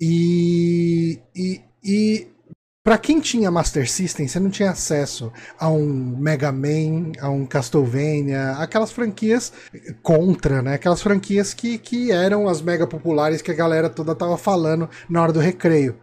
E, 0.00 1.18
e, 1.34 1.60
e 1.82 2.26
para 2.84 2.98
quem 2.98 3.18
tinha 3.18 3.50
Master 3.50 3.90
System, 3.90 4.28
você 4.28 4.38
não 4.38 4.50
tinha 4.50 4.70
acesso 4.70 5.32
a 5.58 5.70
um 5.70 6.16
Mega 6.18 6.52
Man, 6.52 7.12
a 7.18 7.30
um 7.30 7.46
Castlevania, 7.46 8.52
aquelas 8.58 8.92
franquias 8.92 9.52
contra, 10.02 10.60
né? 10.60 10.74
Aquelas 10.74 11.00
franquias 11.00 11.54
que, 11.54 11.78
que 11.78 12.12
eram 12.12 12.46
as 12.46 12.60
mega 12.60 12.86
populares 12.86 13.40
que 13.40 13.50
a 13.50 13.54
galera 13.54 13.88
toda 13.88 14.14
tava 14.14 14.36
falando 14.36 14.88
na 15.08 15.22
hora 15.22 15.32
do 15.32 15.40
recreio. 15.40 15.96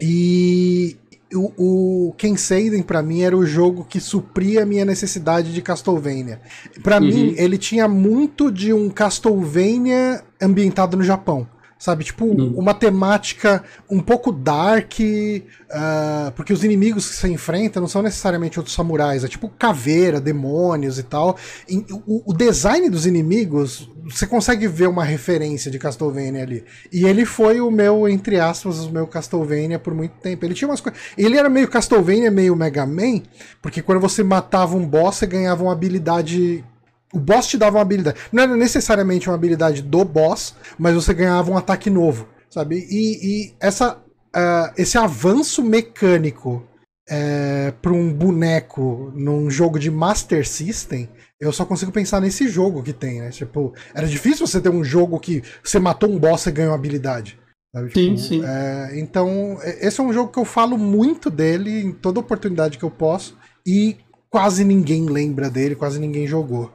E 0.00 0.96
o, 1.32 2.08
o 2.08 2.12
Ken 2.14 2.36
Seiden 2.36 2.82
para 2.82 3.02
mim 3.02 3.22
era 3.22 3.36
o 3.36 3.46
jogo 3.46 3.84
que 3.84 4.00
supria 4.00 4.62
a 4.62 4.66
minha 4.66 4.84
necessidade 4.84 5.52
de 5.52 5.62
Castlevania. 5.62 6.40
Para 6.82 6.96
uhum. 7.00 7.06
mim, 7.06 7.34
ele 7.36 7.56
tinha 7.56 7.88
muito 7.88 8.50
de 8.50 8.72
um 8.72 8.90
Castlevania 8.90 10.22
ambientado 10.40 10.96
no 10.96 11.02
Japão 11.02 11.46
sabe? 11.78 12.04
Tipo, 12.04 12.24
hum. 12.24 12.54
uma 12.56 12.72
temática 12.72 13.62
um 13.90 14.00
pouco 14.00 14.32
dark, 14.32 14.92
uh, 15.00 16.32
porque 16.34 16.52
os 16.52 16.64
inimigos 16.64 17.08
que 17.08 17.16
você 17.16 17.28
enfrenta 17.28 17.80
não 17.80 17.88
são 17.88 18.02
necessariamente 18.02 18.58
outros 18.58 18.74
samurais, 18.74 19.24
é 19.24 19.28
tipo 19.28 19.48
caveira, 19.48 20.20
demônios 20.20 20.98
e 20.98 21.02
tal. 21.02 21.36
E, 21.68 21.84
o, 22.06 22.30
o, 22.30 22.34
design 22.34 22.88
dos 22.88 23.06
inimigos, 23.06 23.90
você 24.04 24.26
consegue 24.26 24.66
ver 24.66 24.88
uma 24.88 25.04
referência 25.04 25.70
de 25.70 25.78
Castlevania 25.78 26.42
ali. 26.42 26.64
E 26.92 27.04
ele 27.04 27.24
foi 27.24 27.60
o 27.60 27.70
meu, 27.70 28.08
entre 28.08 28.40
aspas, 28.40 28.80
o 28.80 28.90
meu 28.90 29.06
Castlevania 29.06 29.78
por 29.78 29.94
muito 29.94 30.12
tempo. 30.20 30.44
Ele 30.44 30.54
tinha 30.54 30.68
umas 30.68 30.80
coisas. 30.80 31.00
Ele 31.16 31.36
era 31.36 31.48
meio 31.48 31.68
Castlevania, 31.68 32.30
meio 32.30 32.56
Mega 32.56 32.86
Man, 32.86 33.22
porque 33.60 33.82
quando 33.82 34.00
você 34.00 34.22
matava 34.22 34.76
um 34.76 34.86
boss, 34.86 35.16
você 35.16 35.26
ganhava 35.26 35.62
uma 35.62 35.72
habilidade 35.72 36.64
o 37.14 37.18
boss 37.20 37.46
te 37.46 37.56
dava 37.56 37.76
uma 37.76 37.82
habilidade. 37.82 38.18
Não 38.32 38.42
era 38.42 38.56
necessariamente 38.56 39.28
uma 39.28 39.36
habilidade 39.36 39.80
do 39.80 40.04
boss, 40.04 40.54
mas 40.76 40.94
você 40.94 41.14
ganhava 41.14 41.50
um 41.50 41.56
ataque 41.56 41.88
novo, 41.88 42.28
sabe? 42.50 42.86
E, 42.90 43.46
e 43.46 43.54
essa, 43.60 44.02
uh, 44.36 44.72
esse 44.76 44.98
avanço 44.98 45.62
mecânico 45.62 46.66
é, 47.08 47.72
para 47.82 47.92
um 47.92 48.12
boneco 48.12 49.12
num 49.14 49.48
jogo 49.50 49.78
de 49.78 49.90
Master 49.90 50.46
System, 50.46 51.08
eu 51.38 51.52
só 51.52 51.64
consigo 51.64 51.92
pensar 51.92 52.20
nesse 52.20 52.48
jogo 52.48 52.82
que 52.82 52.92
tem, 52.92 53.20
né? 53.20 53.30
Tipo, 53.30 53.72
era 53.94 54.06
difícil 54.06 54.46
você 54.46 54.60
ter 54.60 54.70
um 54.70 54.82
jogo 54.82 55.20
que 55.20 55.42
você 55.62 55.78
matou 55.78 56.10
um 56.10 56.18
boss 56.18 56.46
e 56.46 56.50
ganhou 56.50 56.72
uma 56.72 56.78
habilidade. 56.78 57.38
Sabe? 57.74 57.92
Sim, 57.92 58.14
tipo, 58.14 58.18
sim. 58.18 58.42
É, 58.44 58.98
então, 58.98 59.58
esse 59.62 60.00
é 60.00 60.02
um 60.02 60.12
jogo 60.12 60.32
que 60.32 60.38
eu 60.38 60.44
falo 60.44 60.78
muito 60.78 61.30
dele 61.30 61.82
em 61.82 61.92
toda 61.92 62.20
oportunidade 62.20 62.78
que 62.78 62.84
eu 62.84 62.90
posso 62.90 63.36
e 63.66 63.96
quase 64.30 64.64
ninguém 64.64 65.06
lembra 65.06 65.50
dele, 65.50 65.76
quase 65.76 66.00
ninguém 66.00 66.26
jogou. 66.26 66.72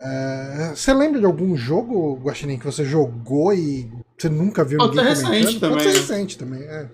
É, 0.00 0.70
você 0.74 0.94
lembra 0.94 1.18
de 1.18 1.26
algum 1.26 1.56
jogo, 1.56 2.14
Guaxinim, 2.22 2.58
que 2.58 2.66
você 2.66 2.84
jogou 2.84 3.52
e 3.52 3.90
você 4.16 4.28
nunca 4.28 4.64
viu 4.64 4.78
Pode 4.78 4.96
ninguém 4.96 5.14
comentando? 5.14 5.32
Recente 5.32 5.60
também. 5.60 5.78
Pode 5.78 5.90
ser 5.90 5.98
recente 5.98 6.38
também, 6.38 6.62
é. 6.62 6.90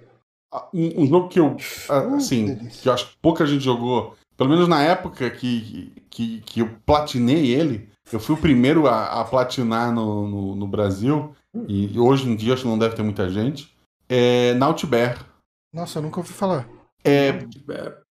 Ah, 0.52 0.68
um, 0.72 1.02
um, 1.02 1.06
jogo 1.06 1.28
que 1.28 1.38
eu, 1.38 1.56
uh, 1.56 2.14
assim, 2.14 2.56
que 2.56 2.88
eu 2.88 2.92
acho 2.92 3.08
que 3.08 3.16
pouca 3.20 3.44
gente 3.44 3.64
jogou, 3.64 4.14
pelo 4.36 4.48
menos 4.48 4.68
na 4.68 4.82
época 4.82 5.28
que, 5.28 5.92
que, 6.08 6.40
que 6.42 6.60
eu 6.60 6.70
platinei 6.86 7.52
ele, 7.52 7.88
eu 8.12 8.20
fui 8.20 8.36
o 8.36 8.40
primeiro 8.40 8.86
a, 8.86 9.20
a 9.20 9.24
platinar 9.24 9.92
no, 9.92 10.28
no, 10.28 10.54
no, 10.54 10.68
Brasil, 10.68 11.34
e 11.68 11.98
hoje 11.98 12.28
em 12.28 12.36
dia 12.36 12.54
acho 12.54 12.62
que 12.62 12.68
não 12.68 12.78
deve 12.78 12.94
ter 12.94 13.02
muita 13.02 13.28
gente, 13.28 13.74
é 14.08 14.54
Nautbear. 14.54 15.26
Nossa, 15.72 15.98
eu 15.98 16.02
nunca 16.02 16.20
ouvi 16.20 16.32
falar. 16.32 16.68
É, 17.04 17.44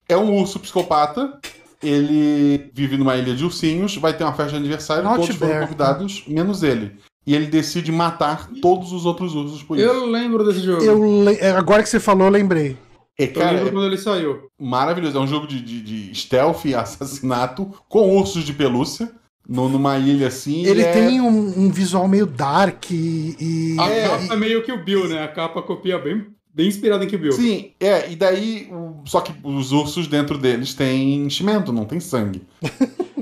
é 0.08 0.17
um 0.17 0.38
urso 0.39 0.60
psicopata 0.60 1.39
ele 1.83 2.71
vive 2.73 2.97
numa 2.97 3.15
ilha 3.15 3.35
de 3.35 3.43
ursinhos, 3.43 3.95
vai 3.97 4.15
ter 4.15 4.23
uma 4.23 4.33
festa 4.33 4.51
de 4.51 4.57
aniversário, 4.57 5.03
Not 5.03 5.17
todos 5.17 5.35
foram 5.35 5.59
convidados, 5.61 6.23
menos 6.27 6.63
ele. 6.63 6.91
E 7.25 7.35
ele 7.35 7.47
decide 7.47 7.91
matar 7.91 8.49
todos 8.61 8.91
os 8.91 9.05
outros 9.05 9.33
ursos 9.33 9.63
por 9.63 9.77
isso. 9.77 9.85
Eu 9.85 10.05
lembro 10.05 10.43
desse 10.45 10.59
jogo. 10.59 10.83
Eu 10.83 11.23
le... 11.23 11.35
É, 11.35 11.51
agora 11.51 11.81
que 11.81 11.89
você 11.89 11.99
falou, 11.99 12.27
eu 12.27 12.31
lembrei. 12.31 12.77
É, 13.17 13.27
cara, 13.27 13.51
eu 13.51 13.57
lembro 13.59 13.73
quando 13.73 13.85
ele 13.85 13.97
saiu. 13.97 14.49
Maravilhoso. 14.59 15.17
É 15.17 15.21
um 15.21 15.27
jogo 15.27 15.47
de, 15.47 15.61
de, 15.61 15.81
de 15.81 16.15
stealth 16.15 16.65
e 16.65 16.73
assassinato 16.75 17.71
com 17.87 18.17
ursos 18.17 18.43
de 18.43 18.53
pelúcia. 18.53 19.09
No, 19.47 19.67
numa 19.67 19.97
ilha 19.97 20.27
assim. 20.27 20.65
Ele 20.65 20.81
é... 20.81 20.91
tem 20.91 21.19
um, 21.19 21.65
um, 21.65 21.69
visual 21.69 22.07
meio 22.07 22.25
dark 22.25 22.91
e. 22.91 23.75
A 23.77 23.89
é, 23.89 24.07
capa 24.07 24.33
é 24.33 24.37
meio 24.37 24.63
que 24.63 24.71
o 24.71 24.81
Bill, 24.81 25.09
né? 25.09 25.21
A 25.21 25.27
capa 25.27 25.61
copia 25.61 25.99
bem 25.99 26.27
bem 26.53 26.67
inspirado 26.67 27.03
em 27.03 27.07
Kill 27.07 27.19
Bill. 27.19 27.31
Sim, 27.33 27.71
é, 27.79 28.09
e 28.11 28.15
daí. 28.15 28.69
Só 29.05 29.21
que 29.21 29.33
os 29.43 29.71
ursos 29.71 30.07
dentro 30.07 30.37
deles 30.37 30.73
têm 30.73 31.25
enchimento, 31.25 31.73
não 31.73 31.85
tem 31.85 31.99
sangue. 31.99 32.43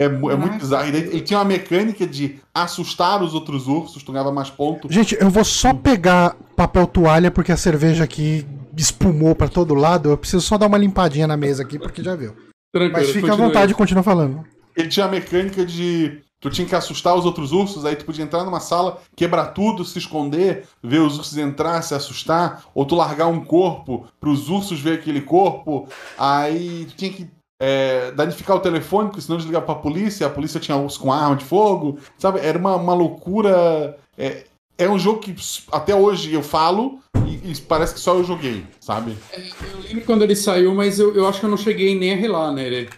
É, 0.00 0.06
é, 0.06 0.08
muito 0.08 0.58
bizarro. 0.58 0.88
E 0.88 0.92
daí, 0.92 1.02
ele 1.02 1.20
tinha 1.20 1.38
uma 1.38 1.44
mecânica 1.44 2.04
de 2.04 2.40
assustar 2.52 3.22
os 3.22 3.34
outros 3.34 3.68
ursos, 3.68 4.02
tu 4.02 4.10
ganhava 4.10 4.32
mais 4.32 4.50
pontos. 4.50 4.92
Gente, 4.92 5.16
eu 5.20 5.30
vou 5.30 5.44
só 5.44 5.72
pegar 5.72 6.36
papel 6.56 6.88
toalha 6.88 7.30
porque 7.30 7.52
a 7.52 7.56
cerveja 7.56 8.02
aqui 8.02 8.44
espumou 8.76 9.34
para 9.34 9.48
todo 9.48 9.74
lado. 9.74 10.10
Eu 10.10 10.18
preciso 10.18 10.42
só 10.42 10.58
dar 10.58 10.66
uma 10.66 10.78
limpadinha 10.78 11.26
na 11.26 11.36
mesa 11.36 11.62
aqui 11.62 11.78
porque 11.78 12.02
já 12.02 12.16
viu. 12.16 12.34
Tranquilo, 12.72 12.92
Mas 12.92 13.10
fica 13.10 13.32
à 13.32 13.36
vontade 13.36 13.72
e 13.72 13.74
continua 13.74 14.02
falando. 14.02 14.44
Ele 14.76 14.88
tinha 14.88 15.06
a 15.06 15.08
mecânica 15.08 15.64
de. 15.64 16.20
Tu 16.42 16.50
tinha 16.50 16.66
que 16.66 16.74
assustar 16.74 17.14
os 17.14 17.24
outros 17.24 17.52
ursos, 17.52 17.86
aí 17.86 17.94
tu 17.94 18.04
podia 18.04 18.24
entrar 18.24 18.42
numa 18.42 18.58
sala, 18.58 19.00
quebrar 19.14 19.46
tudo, 19.46 19.84
se 19.84 19.96
esconder, 19.96 20.66
ver 20.82 20.98
os 20.98 21.16
ursos 21.16 21.38
entrar, 21.38 21.80
se 21.82 21.94
assustar, 21.94 22.64
ou 22.74 22.84
tu 22.84 22.96
largar 22.96 23.28
um 23.28 23.44
corpo 23.44 24.06
pros 24.20 24.48
ursos 24.48 24.80
ver 24.80 24.98
aquele 24.98 25.20
corpo, 25.20 25.88
aí 26.18 26.84
tu 26.90 26.96
tinha 26.96 27.12
que 27.12 27.30
é, 27.60 28.10
danificar 28.10 28.56
o 28.56 28.60
telefone, 28.60 29.08
porque 29.08 29.20
senão 29.20 29.38
desligar 29.38 29.62
pra 29.62 29.76
polícia, 29.76 30.26
a 30.26 30.30
polícia 30.30 30.58
tinha 30.58 30.76
urso 30.76 30.98
com 30.98 31.12
arma 31.12 31.36
de 31.36 31.44
fogo, 31.44 31.96
sabe? 32.18 32.40
Era 32.40 32.58
uma, 32.58 32.74
uma 32.74 32.92
loucura. 32.92 33.96
É, 34.18 34.44
é 34.76 34.90
um 34.90 34.98
jogo 34.98 35.20
que 35.20 35.32
até 35.70 35.94
hoje 35.94 36.34
eu 36.34 36.42
falo 36.42 36.98
e, 37.24 37.52
e 37.52 37.56
parece 37.60 37.94
que 37.94 38.00
só 38.00 38.14
eu 38.14 38.24
joguei, 38.24 38.66
sabe? 38.80 39.16
Eu 39.32 39.78
lembro 39.78 40.04
quando 40.04 40.22
ele 40.22 40.34
saiu, 40.34 40.74
mas 40.74 40.98
eu, 40.98 41.14
eu 41.14 41.24
acho 41.28 41.38
que 41.38 41.46
eu 41.46 41.50
não 41.50 41.56
cheguei 41.56 41.96
nem 41.96 42.14
a 42.14 42.16
relar 42.16 42.50
nele. 42.50 42.90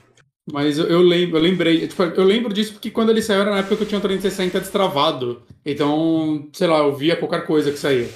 Mas 0.52 0.78
eu, 0.78 0.86
eu 0.86 1.00
lembro, 1.00 1.38
eu 1.38 1.42
lembrei. 1.42 1.86
Tipo, 1.86 2.02
eu 2.02 2.24
lembro 2.24 2.52
disso 2.52 2.74
porque 2.74 2.90
quando 2.90 3.10
ele 3.10 3.22
saiu 3.22 3.40
era 3.40 3.50
na 3.50 3.58
época 3.58 3.76
que 3.76 3.82
eu 3.82 3.86
tinha 3.86 3.98
um 3.98 4.02
360 4.02 4.60
destravado. 4.60 5.42
Então, 5.64 6.48
sei 6.52 6.66
lá, 6.66 6.78
eu 6.78 6.94
via 6.94 7.16
qualquer 7.16 7.46
coisa 7.46 7.70
que 7.70 7.78
saía. 7.78 8.08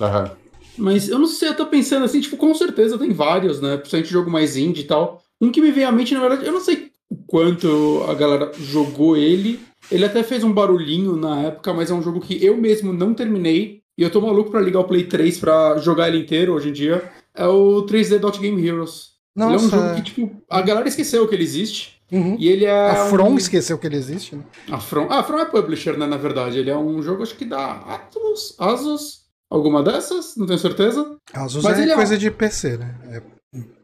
Aham. 0.00 0.30
Mas 0.76 1.08
eu 1.08 1.18
não 1.18 1.26
sei, 1.26 1.48
eu 1.48 1.56
tô 1.56 1.66
pensando 1.66 2.04
assim, 2.04 2.20
tipo, 2.20 2.36
com 2.36 2.54
certeza 2.54 2.98
tem 2.98 3.12
vários, 3.12 3.60
né? 3.60 3.76
Principalmente 3.76 4.10
jogo 4.10 4.30
mais 4.30 4.56
indie 4.56 4.82
e 4.82 4.86
tal. 4.86 5.22
Um 5.40 5.50
que 5.50 5.60
me 5.60 5.70
veio 5.70 5.88
à 5.88 5.92
mente, 5.92 6.14
na 6.14 6.20
verdade, 6.20 6.46
eu 6.46 6.52
não 6.52 6.60
sei 6.60 6.90
o 7.10 7.16
quanto 7.26 8.04
a 8.08 8.14
galera 8.14 8.52
jogou 8.58 9.16
ele. 9.16 9.60
Ele 9.90 10.04
até 10.04 10.22
fez 10.22 10.44
um 10.44 10.52
barulhinho 10.52 11.16
na 11.16 11.42
época, 11.42 11.72
mas 11.74 11.90
é 11.90 11.94
um 11.94 12.02
jogo 12.02 12.20
que 12.20 12.44
eu 12.44 12.56
mesmo 12.56 12.92
não 12.92 13.14
terminei. 13.14 13.80
E 13.98 14.02
eu 14.02 14.10
tô 14.10 14.20
maluco 14.20 14.50
pra 14.50 14.60
ligar 14.60 14.80
o 14.80 14.84
Play 14.84 15.04
3 15.04 15.38
pra 15.38 15.76
jogar 15.78 16.08
ele 16.08 16.18
inteiro 16.18 16.54
hoje 16.54 16.70
em 16.70 16.72
dia. 16.72 17.10
É 17.34 17.46
o 17.46 17.82
3D 17.82 18.18
Dot 18.18 18.38
Game 18.38 18.66
Heroes. 18.66 19.09
Ele 19.36 19.44
é 19.44 19.48
um 19.48 19.52
Nossa. 19.52 19.68
jogo 19.68 19.94
que, 19.94 20.02
tipo, 20.02 20.42
a 20.48 20.60
galera 20.60 20.88
esqueceu 20.88 21.26
que 21.28 21.34
ele 21.34 21.44
existe. 21.44 22.00
Uhum. 22.10 22.36
E 22.38 22.48
ele 22.48 22.64
é. 22.64 22.90
A 22.90 23.06
From 23.06 23.30
um... 23.30 23.36
esqueceu 23.36 23.78
que 23.78 23.86
ele 23.86 23.96
existe, 23.96 24.34
né? 24.34 24.42
A 24.70 24.78
From... 24.80 25.06
Ah, 25.08 25.20
a 25.20 25.22
From 25.22 25.38
é 25.38 25.44
publisher, 25.44 25.96
né, 25.96 26.06
na 26.06 26.16
verdade. 26.16 26.58
Ele 26.58 26.70
é 26.70 26.76
um 26.76 27.00
jogo, 27.00 27.22
acho 27.22 27.36
que 27.36 27.44
da 27.44 27.72
Atlus, 27.72 28.56
Asus, 28.58 29.22
alguma 29.48 29.82
dessas, 29.82 30.36
não 30.36 30.46
tenho 30.46 30.58
certeza. 30.58 31.16
Asus 31.32 31.62
Mas 31.62 31.78
é 31.78 31.82
ele 31.82 31.92
é 31.92 31.94
coisa 31.94 32.18
de 32.18 32.30
PC, 32.30 32.78
né? 32.78 32.94
É 33.12 33.22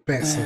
peça. 0.04 0.38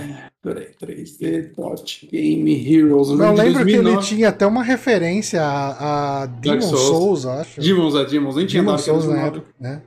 Peraí, 0.42 0.74
3D 0.80 1.54
Dot 1.54 2.08
Game 2.10 2.50
Heroes. 2.74 3.08
eu 3.10 3.16
lembro 3.16 3.64
que 3.64 3.72
ele 3.72 3.82
2009. 3.82 4.06
tinha 4.06 4.28
até 4.30 4.46
uma 4.46 4.62
referência 4.62 5.42
a, 5.42 6.22
a 6.22 6.26
Demon 6.26 6.62
Souls. 6.62 6.80
Souls, 6.80 7.26
acho. 7.26 7.60
Demons, 7.60 7.94
é 7.94 8.04
Demons, 8.06 8.36
nem 8.36 8.46
tinha 8.46 8.62
Demon 8.62 8.78
Souls 8.78 9.06
na 9.06 9.16
nome. 9.16 9.26
época, 9.28 9.54
né? 9.60 9.82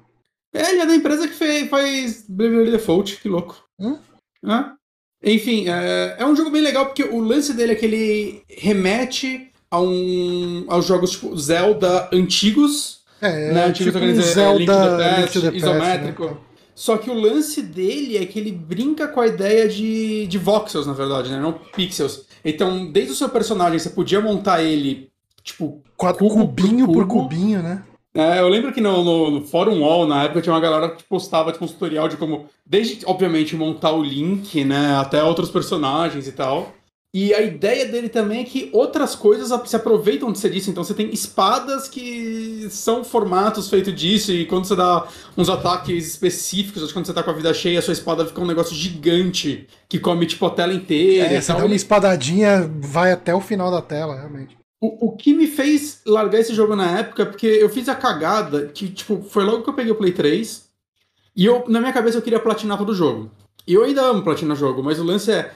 É, 0.54 0.70
ele 0.70 0.82
é 0.82 0.86
da 0.86 0.96
empresa 0.96 1.28
que 1.28 1.34
fez, 1.34 1.68
faz 1.68 2.26
Bravely 2.30 2.70
Default, 2.72 3.20
que 3.20 3.28
louco. 3.28 3.64
Hum? 3.80 3.98
É. 4.46 4.72
Enfim, 5.24 5.70
é, 5.70 6.16
é 6.20 6.26
um 6.26 6.36
jogo 6.36 6.50
bem 6.50 6.62
legal 6.62 6.86
porque 6.86 7.04
o 7.04 7.20
lance 7.20 7.54
dele 7.54 7.72
é 7.72 7.76
que 7.76 7.86
ele 7.86 8.42
remete 8.50 9.52
a 9.72 9.80
um, 9.80 10.66
aos 10.68 10.86
jogos 10.86 11.12
tipo 11.12 11.36
Zelda 11.38 12.10
antigos, 12.14 13.00
É, 13.22 13.52
né? 13.54 13.62
é 13.62 13.66
Antigos, 13.66 13.94
tipo 13.94 14.06
um 14.06 14.08
dizer, 14.14 14.22
Zelda 14.34 14.58
Link 14.60 14.68
to 14.68 14.74
the 14.76 14.98
Link 14.98 15.22
Past, 15.22 15.34
to 15.34 15.42
the 15.42 15.52
Past, 15.52 15.58
isométrico. 15.58 16.26
né? 16.26 16.38
Só 16.76 16.98
que 16.98 17.10
o 17.10 17.14
lance 17.14 17.62
dele 17.62 18.18
é 18.18 18.26
que 18.26 18.40
ele 18.40 18.52
brinca 18.52 19.08
com 19.08 19.22
a 19.22 19.28
ideia 19.28 19.68
de, 19.70 20.26
de 20.28 20.38
voxels, 20.40 20.88
na 20.88 20.94
verdade, 20.94 21.32
né? 21.32 21.40
Não 21.40 21.54
pixels. 21.54 22.26
Então, 22.44 22.92
desde 22.92 23.12
o 23.14 23.16
seu 23.16 23.30
personagem, 23.30 23.78
você 23.80 23.92
podia 23.92 24.20
montar 24.20 24.62
ele, 24.64 25.10
tipo, 25.44 25.82
Quatro 25.96 26.28
Cubo 26.28 26.48
por 26.48 26.64
cubinho 26.64 26.88
por 26.92 27.08
cubinho, 27.08 27.62
né? 27.62 27.84
É, 28.16 28.40
eu 28.40 28.48
lembro 28.48 28.72
que 28.72 28.80
no, 28.80 29.04
no, 29.04 29.32
no 29.32 29.42
Fórum 29.42 29.82
Wall, 29.82 30.08
na 30.08 30.24
época, 30.24 30.42
tinha 30.42 30.54
uma 30.54 30.62
galera 30.62 30.90
que 30.90 31.04
postava 31.04 31.52
tipo, 31.52 31.66
um 31.66 31.68
tutorial 31.68 32.08
de 32.08 32.16
como, 32.16 32.46
desde, 32.66 33.04
obviamente, 33.06 33.56
montar 33.56 33.92
o 33.92 34.04
Link, 34.04 34.64
né, 34.64 34.96
até 34.98 35.24
outros 35.24 35.50
personagens 35.50 36.28
e 36.28 36.32
tal. 36.32 36.74
E 37.16 37.32
a 37.32 37.42
ideia 37.42 37.86
dele 37.86 38.10
também 38.10 38.42
é 38.42 38.44
que 38.44 38.72
outras 38.74 39.14
coisas 39.14 39.52
se 39.70 39.76
aproveitam 39.76 40.32
de 40.32 40.40
ser 40.40 40.50
disso. 40.50 40.72
Então 40.72 40.84
você 40.84 40.96
tem 40.96 41.12
espadas 41.12 41.88
que 41.88 42.68
são 42.72 43.04
formatos 43.04 43.70
feitos 43.70 43.94
disso, 43.94 44.32
e 44.32 44.46
quando 44.46 44.66
você 44.66 44.76
dá 44.76 45.08
uns 45.38 45.48
ataques 45.48 46.08
específicos, 46.08 46.92
quando 46.92 47.06
você 47.06 47.14
tá 47.14 47.22
com 47.22 47.30
a 47.30 47.34
vida 47.34 47.54
cheia, 47.54 47.78
a 47.78 47.84
sua 47.84 47.94
espada 47.94 48.26
fica 48.26 48.42
um 48.42 48.48
negócio 48.48 48.76
gigante 48.76 49.68
que 49.88 50.00
come 50.00 50.26
tipo 50.26 50.44
a 50.48 50.50
tela 50.50 50.74
inteira. 50.74 51.34
É, 51.34 51.42
você 51.42 51.54
dá 51.54 51.66
uma 51.66 51.76
espadadinha, 51.76 52.68
vai 52.80 53.12
até 53.12 53.34
o 53.34 53.42
final 53.42 53.70
da 53.70 53.82
tela, 53.82 54.16
realmente. 54.16 54.58
O, 54.84 55.08
o 55.08 55.12
que 55.16 55.34
me 55.34 55.48
fez 55.48 56.02
largar 56.06 56.42
esse 56.42 56.54
jogo 56.54 56.76
na 56.76 57.00
época, 57.00 57.26
porque 57.26 57.48
eu 57.48 57.70
fiz 57.70 57.88
a 57.88 57.96
cagada, 57.96 58.68
que, 58.68 58.90
tipo, 58.90 59.24
foi 59.30 59.46
logo 59.46 59.64
que 59.64 59.70
eu 59.70 59.74
peguei 59.74 59.94
o 59.94 59.96
Play 59.96 60.12
3, 60.12 60.68
e 61.34 61.46
eu, 61.46 61.64
na 61.70 61.80
minha 61.80 61.94
cabeça, 61.94 62.18
eu 62.18 62.22
queria 62.22 62.40
platinar 62.40 62.78
todo 62.78 62.90
o 62.90 62.96
jogo. 62.96 63.32
E 63.66 63.74
eu 63.74 63.86
ainda 63.86 64.02
amo 64.02 64.24
platinar 64.24 64.58
jogo, 64.58 64.84
mas 64.84 65.00
o 65.00 65.04
lance 65.06 65.32
é, 65.32 65.54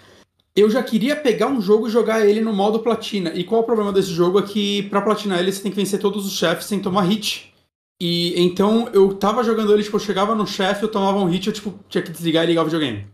eu 0.56 0.70
já 0.70 0.82
queria 0.82 1.14
pegar 1.14 1.48
um 1.48 1.60
jogo 1.60 1.90
e 1.90 1.92
jogar 1.92 2.26
ele 2.26 2.40
no 2.40 2.54
modo 2.54 2.80
platina. 2.80 3.34
E 3.36 3.44
qual 3.44 3.60
é 3.60 3.64
o 3.64 3.66
problema 3.66 3.92
desse 3.92 4.12
jogo? 4.12 4.40
É 4.40 4.44
que 4.44 4.84
pra 4.84 5.02
platinar 5.02 5.40
ele, 5.40 5.52
você 5.52 5.62
tem 5.62 5.72
que 5.72 5.78
vencer 5.78 6.00
todos 6.00 6.26
os 6.26 6.32
chefes 6.32 6.66
sem 6.66 6.80
tomar 6.80 7.02
hit. 7.02 7.54
E 8.00 8.42
então, 8.42 8.88
eu 8.94 9.14
tava 9.14 9.44
jogando 9.44 9.74
ele, 9.74 9.84
tipo, 9.84 9.98
eu 9.98 10.02
chegava 10.02 10.34
no 10.36 10.48
chefe, 10.48 10.84
eu 10.84 10.90
tomava 10.90 11.18
um 11.18 11.26
hit, 11.26 11.48
eu, 11.48 11.54
tipo, 11.54 11.78
tinha 11.90 12.02
que 12.02 12.12
desligar 12.12 12.46
e 12.46 12.48
ligar 12.48 12.62
o 12.62 12.66
videogame. 12.66 13.06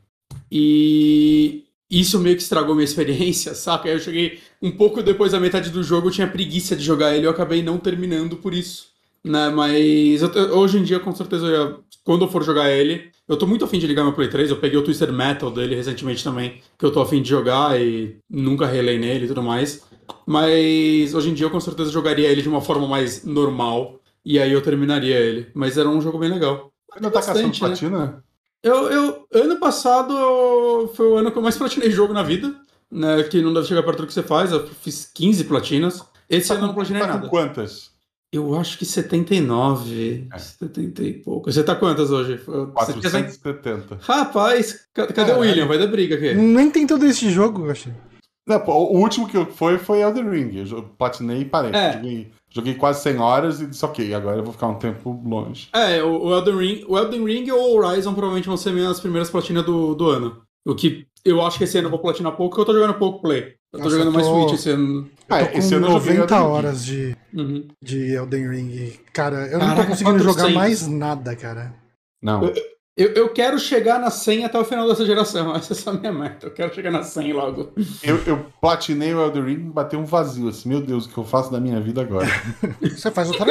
E 0.52 1.63
isso 2.00 2.20
meio 2.20 2.36
que 2.36 2.42
estragou 2.42 2.76
minha 2.76 2.86
experiência, 2.86 3.54
saca? 3.56 3.88
Aí 3.88 3.96
eu 3.96 4.00
cheguei 4.00 4.40
um 4.62 4.72
pouco 4.72 5.02
depois 5.04 5.32
da 5.32 5.40
metade 5.40 5.70
do 5.70 5.84
jogo, 5.84 6.08
eu 6.08 6.12
tinha 6.12 6.28
preguiça 6.28 6.76
de 6.76 6.84
jogar 6.84 7.16
ele, 7.16 7.26
eu 7.26 7.32
acabei 7.32 7.62
não 7.64 7.78
terminando 7.78 8.38
por 8.38 8.54
isso. 8.54 8.92
Né? 9.24 9.50
Mas 9.50 10.22
eu- 10.22 10.58
hoje 10.58 10.78
em 10.80 10.84
dia, 10.84 11.00
com 11.00 11.14
certeza, 11.16 11.46
eu 11.48 11.84
quando 12.04 12.26
eu 12.26 12.28
for 12.30 12.44
jogar 12.44 12.70
ele, 12.70 13.10
eu 13.30 13.38
tô 13.38 13.48
muito 13.48 13.64
afim 13.64 13.80
de 13.80 13.88
ligar 13.88 14.04
meu 14.04 14.12
Play 14.12 14.28
3. 14.28 14.50
Eu 14.50 14.58
peguei 14.58 14.78
o 14.78 14.84
Twisted 14.84 15.10
Metal 15.12 15.50
dele 15.50 15.74
recentemente 15.74 16.22
também, 16.22 16.62
que 16.78 16.86
eu 16.86 16.92
tô 16.92 17.00
afim 17.02 17.22
de 17.22 17.30
jogar 17.30 17.80
e 17.80 18.18
nunca 18.30 18.66
relei 18.66 19.00
nele 19.00 19.24
e 19.24 19.28
tudo 19.30 19.42
mais. 19.42 19.84
Mas 20.28 21.14
hoje 21.14 21.30
em 21.30 21.34
dia 21.34 21.46
eu 21.46 21.50
com 21.50 21.60
certeza 21.62 21.92
jogaria 21.92 22.28
ele 22.28 22.42
de 22.42 22.50
uma 22.50 22.60
forma 22.60 22.86
mais 22.88 23.24
normal. 23.24 24.00
E 24.26 24.40
aí 24.40 24.52
eu 24.52 24.62
terminaria 24.62 25.18
ele. 25.18 25.48
Mas 25.54 25.78
era 25.78 25.88
um 25.88 26.02
jogo 26.02 26.18
bem 26.18 26.30
legal. 26.30 26.72
Ainda 26.94 27.10
tá 27.10 27.22
caçando 27.22 27.48
Bastante, 27.48 27.86
né? 27.86 28.18
Eu, 28.64 28.90
eu, 28.90 29.28
ano 29.34 29.58
passado 29.60 30.90
foi 30.96 31.08
o 31.08 31.18
ano 31.18 31.32
que 31.32 31.38
eu 31.38 31.42
mais 31.42 31.58
platinei 31.58 31.92
jogo 31.92 32.14
na 32.14 32.24
vida, 32.24 32.56
né? 32.90 33.22
Que 33.24 33.42
não 33.42 33.54
deve 33.54 33.68
chegar 33.68 33.84
perto 33.84 34.02
do 34.02 34.08
que 34.08 34.14
você 34.14 34.24
faz. 34.24 34.52
Eu 34.52 34.66
fiz 34.68 35.10
15 35.14 35.44
platinas. 35.44 36.02
Esse 36.30 36.52
ano 36.54 36.64
eu 36.64 36.68
não 36.68 36.74
platinei 36.74 37.02
Tá 37.02 37.08
com 37.08 37.14
nada. 37.16 37.28
quantas? 37.30 37.92
Eu 38.32 38.56
acho 38.58 38.78
que 38.80 38.86
79, 38.86 40.28
É. 40.34 40.38
70 40.40 41.04
e 41.04 41.14
pouco. 41.14 41.52
Você 41.52 41.64
tá 41.64 41.76
quantas 41.76 42.10
hoje? 42.10 42.38
Você 42.38 42.52
quer- 42.52 42.72
470. 42.72 44.00
Rapaz, 44.02 44.88
ca- 44.94 45.08
cadê 45.08 45.12
o 45.12 45.26
Caralho. 45.36 45.42
William? 45.42 45.68
Vai 45.68 45.78
dar 45.78 45.88
briga 45.88 46.16
aqui. 46.16 46.34
Nem 46.34 46.72
tem 46.72 46.88
todo 46.88 47.06
esse 47.06 47.30
jogo, 47.30 47.66
eu 47.66 47.72
achei. 47.72 47.94
Não, 48.48 48.60
pô, 48.60 48.74
o 48.74 48.98
último 49.00 49.28
que 49.28 49.38
eu 49.38 49.46
foi 49.46 49.78
foi 49.78 50.02
Elden 50.02 50.30
Ring. 50.30 50.66
Eu 50.70 50.84
platinei 50.98 51.42
e 51.42 51.46
parei. 51.46 51.72
É. 51.74 51.94
Joguei, 51.94 52.32
joguei 52.54 52.76
quase 52.76 53.02
100 53.02 53.18
horas 53.18 53.60
e 53.62 53.66
disse, 53.68 53.84
ok, 53.84 54.14
agora 54.14 54.38
eu 54.38 54.44
vou 54.44 54.54
ficar 54.54 54.68
um 54.68 54.76
tempo 54.76 55.20
longe. 55.26 55.68
É, 55.74 56.04
o, 56.04 56.26
o 56.28 56.34
Elden 56.36 56.56
Ring, 56.58 56.86
o 56.88 56.98
Elden 56.98 57.26
Ring 57.26 57.50
ou 57.52 57.74
o 57.74 57.78
Horizon 57.78 58.14
provavelmente 58.14 58.48
vão 58.48 58.56
ser 58.58 58.72
minhas 58.72 59.00
primeiras 59.00 59.30
platinas 59.30 59.66
do, 59.66 59.96
do 59.96 60.08
ano. 60.10 60.42
O 60.66 60.76
que 60.76 61.08
eu 61.26 61.42
acho 61.42 61.58
que 61.58 61.64
esse 61.64 61.78
ano 61.78 61.88
eu 61.88 61.92
vou 61.92 62.00
platinar 62.00 62.32
pouco, 62.34 62.56
porque 62.56 62.62
eu 62.62 62.74
tô 62.74 62.80
jogando 62.80 62.98
pouco 63.00 63.22
Play. 63.22 63.56
Eu 63.74 63.80
tô 63.80 63.86
Nossa, 63.86 63.90
jogando 63.90 64.08
eu 64.08 64.12
mais 64.14 64.28
tô- 64.28 64.34
Switch 64.42 64.54
esse 64.60 64.70
ano. 64.70 65.10
Ah, 65.28 65.42
Eu 65.42 65.52
tô 65.52 65.58
esse 65.58 65.74
ano 65.76 65.88
eu 65.88 65.92
joguei 65.94 66.14
90 66.18 66.22
Elden 66.36 66.38
Ring. 66.38 66.54
horas 66.54 66.86
de, 66.86 67.18
Uhum. 67.34 67.68
de 67.82 68.14
Elden 68.14 68.50
Ring. 68.50 68.94
Cara, 69.12 69.48
eu 69.48 69.54
não 69.58 69.60
tô 69.60 69.66
Caraca, 69.76 69.90
conseguindo 69.90 70.20
jogar 70.20 70.34
400. 70.44 70.54
mais 70.54 70.88
nada, 70.88 71.36
cara. 71.36 71.74
Não. 72.22 72.44
Eu, 72.44 72.54
eu 72.96 73.30
quero 73.30 73.58
chegar 73.58 74.00
na 74.00 74.12
100 74.12 74.46
até 74.46 74.60
o 74.60 74.66
final 74.66 74.88
dessa 74.88 75.06
geração. 75.06 75.54
Essa 75.56 75.74
é 75.74 75.76
só 75.76 75.90
a 75.90 75.94
minha 75.94 76.12
meta. 76.12 76.48
Eu 76.48 76.54
quero 76.54 76.74
chegar 76.74 76.92
na 76.92 77.04
100 77.04 77.34
logo. 77.34 77.74
Eu, 78.04 78.18
eu 78.26 78.46
platinei 78.62 79.14
o 79.14 79.22
Elden 79.22 79.44
Ring 79.44 79.68
e 79.68 79.72
bateu 79.72 80.00
um 80.00 80.06
vazio. 80.06 80.48
Assim, 80.48 80.70
meu 80.70 80.82
Deus, 80.82 81.06
o 81.06 81.10
que 81.10 81.18
eu 81.18 81.24
faço 81.24 81.52
da 81.52 81.60
minha 81.60 81.80
vida 81.80 82.02
agora? 82.02 82.28
Você 82.82 83.10
faz 83.10 83.30
outra. 83.30 83.46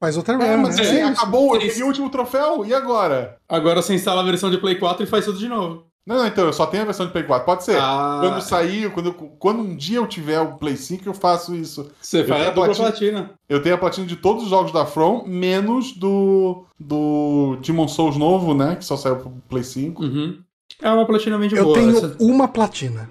faz 0.00 0.16
outra 0.16 0.34
é, 0.34 0.54
run, 0.54 0.62
mas 0.62 0.76
né? 0.76 0.82
assim, 0.82 0.96
é, 0.96 1.04
acabou, 1.04 1.54
eu 1.54 1.60
peguei 1.60 1.82
o 1.82 1.86
último 1.86 2.08
troféu, 2.08 2.64
e 2.64 2.72
agora? 2.72 3.36
Agora 3.48 3.82
você 3.82 3.94
instala 3.94 4.22
a 4.22 4.24
versão 4.24 4.50
de 4.50 4.58
Play 4.58 4.76
4 4.76 5.04
e 5.04 5.06
faz 5.06 5.24
tudo 5.24 5.38
de 5.38 5.48
novo. 5.48 5.87
Não, 6.08 6.16
não, 6.16 6.26
então, 6.26 6.46
eu 6.46 6.52
só 6.54 6.64
tenho 6.66 6.82
a 6.82 6.86
versão 6.86 7.04
de 7.06 7.12
Play 7.12 7.24
4. 7.24 7.44
Pode 7.44 7.64
ser. 7.64 7.76
Ah, 7.78 8.18
Quando 8.22 8.40
sair, 8.40 8.90
quando, 8.92 9.06
eu- 9.10 9.12
quando 9.38 9.60
um 9.60 9.76
dia 9.76 9.98
eu 9.98 10.06
tiver 10.06 10.40
o 10.40 10.54
Play 10.56 10.76
5, 10.76 11.06
eu 11.06 11.12
faço 11.12 11.54
isso. 11.54 11.90
você 12.00 12.24
faz 12.24 12.46
a 12.46 12.50
dupla 12.50 12.64
platina. 12.74 12.88
platina. 12.88 13.30
Eu 13.48 13.62
tenho 13.62 13.74
a 13.74 13.78
platina 13.78 14.06
de 14.06 14.16
todos 14.16 14.44
os 14.44 14.48
jogos 14.50 14.72
da 14.72 14.86
From, 14.86 15.24
menos 15.26 15.92
do, 15.92 16.64
do 16.80 17.58
Demon 17.62 17.86
Souls 17.88 18.16
novo, 18.16 18.54
né? 18.54 18.76
Que 18.76 18.84
só 18.84 18.96
saiu 18.96 19.16
pro 19.16 19.30
Play 19.48 19.62
5. 19.62 20.02
Uhum. 20.02 20.38
É 20.80 20.90
uma 20.90 21.04
platina 21.06 21.36
bem 21.38 21.48
de 21.48 21.56
Eu 21.56 21.64
boa. 21.64 21.74
tenho 21.78 21.96
Essa- 21.96 22.16
uma 22.20 22.48
platina. 22.48 23.10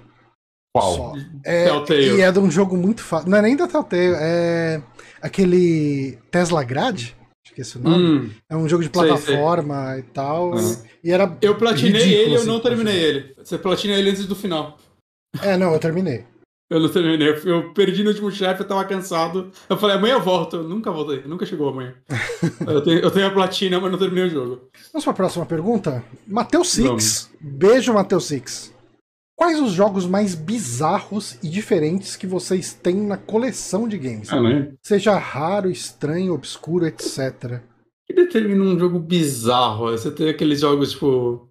Qual? 0.74 0.94
Só. 0.96 1.12
É, 1.44 1.64
Telltale. 1.66 2.16
e 2.16 2.20
é 2.20 2.30
de 2.32 2.38
um 2.38 2.50
jogo 2.50 2.76
muito 2.76 3.02
fácil. 3.02 3.30
Não 3.30 3.38
é 3.38 3.42
nem 3.42 3.56
da 3.56 3.66
Telltale, 3.66 4.14
é 4.18 4.82
aquele 5.22 6.18
Tesla 6.30 6.62
Grade, 6.64 7.16
esqueci 7.50 7.78
o 7.78 7.80
nome. 7.80 8.04
Hum, 8.04 8.30
É 8.48 8.56
um 8.56 8.68
jogo 8.68 8.82
de 8.82 8.90
Sei, 8.92 9.00
sei. 9.00 9.08
plataforma 9.08 9.98
e 9.98 10.02
tal. 10.02 10.52
Uhum. 10.52 10.76
E 11.02 11.10
era 11.10 11.36
eu 11.40 11.56
platinei 11.56 12.02
ridículo, 12.02 12.22
ele, 12.22 12.32
eu 12.32 12.36
assim, 12.38 12.46
não 12.46 12.60
pra 12.60 12.70
terminei 12.70 12.96
ele. 12.96 13.34
Você 13.38 13.58
platina 13.58 13.94
ele 13.94 14.10
antes 14.10 14.26
do 14.26 14.36
final. 14.36 14.78
É, 15.42 15.56
não, 15.56 15.72
eu 15.72 15.78
terminei. 15.78 16.24
Eu 16.70 16.80
não 16.80 16.88
terminei. 16.90 17.28
Eu, 17.46 17.72
perdi 17.72 18.02
no 18.02 18.10
último 18.10 18.30
chefe, 18.30 18.62
eu 18.62 18.68
tava 18.68 18.84
cansado. 18.84 19.50
Eu 19.70 19.76
falei, 19.78 19.96
amanhã 19.96 20.14
eu 20.14 20.20
volto. 20.20 20.56
Eu 20.56 20.64
nunca 20.64 20.90
voltei, 20.90 21.22
nunca 21.24 21.46
chegou 21.46 21.70
amanhã. 21.70 21.94
eu, 22.66 22.82
tenho, 22.82 22.98
eu 22.98 23.10
tenho 23.10 23.26
a 23.26 23.30
platina, 23.30 23.80
mas 23.80 23.90
não 23.90 23.98
terminei 23.98 24.24
o 24.24 24.30
jogo. 24.30 24.68
Vamos 24.92 25.04
para 25.04 25.12
a 25.12 25.16
próxima 25.16 25.46
pergunta? 25.46 26.04
Matheus 26.26 26.68
Six. 26.70 27.30
Beijo, 27.40 27.94
Matheus 27.94 28.26
Six. 28.26 28.74
Quais 29.38 29.60
os 29.60 29.70
jogos 29.70 30.04
mais 30.04 30.34
bizarros 30.34 31.38
e 31.44 31.48
diferentes 31.48 32.16
que 32.16 32.26
vocês 32.26 32.74
têm 32.74 32.96
na 32.96 33.16
coleção 33.16 33.86
de 33.86 33.96
games? 33.96 34.28
Ah, 34.32 34.42
né? 34.42 34.72
Seja 34.82 35.16
raro, 35.16 35.70
estranho, 35.70 36.34
obscuro, 36.34 36.84
etc. 36.84 37.60
que 38.04 38.14
determina 38.14 38.64
um 38.64 38.76
jogo 38.76 38.98
bizarro? 38.98 39.92
Você 39.92 40.10
tem 40.10 40.28
aqueles 40.28 40.60
jogos, 40.60 40.90
tipo. 40.90 41.48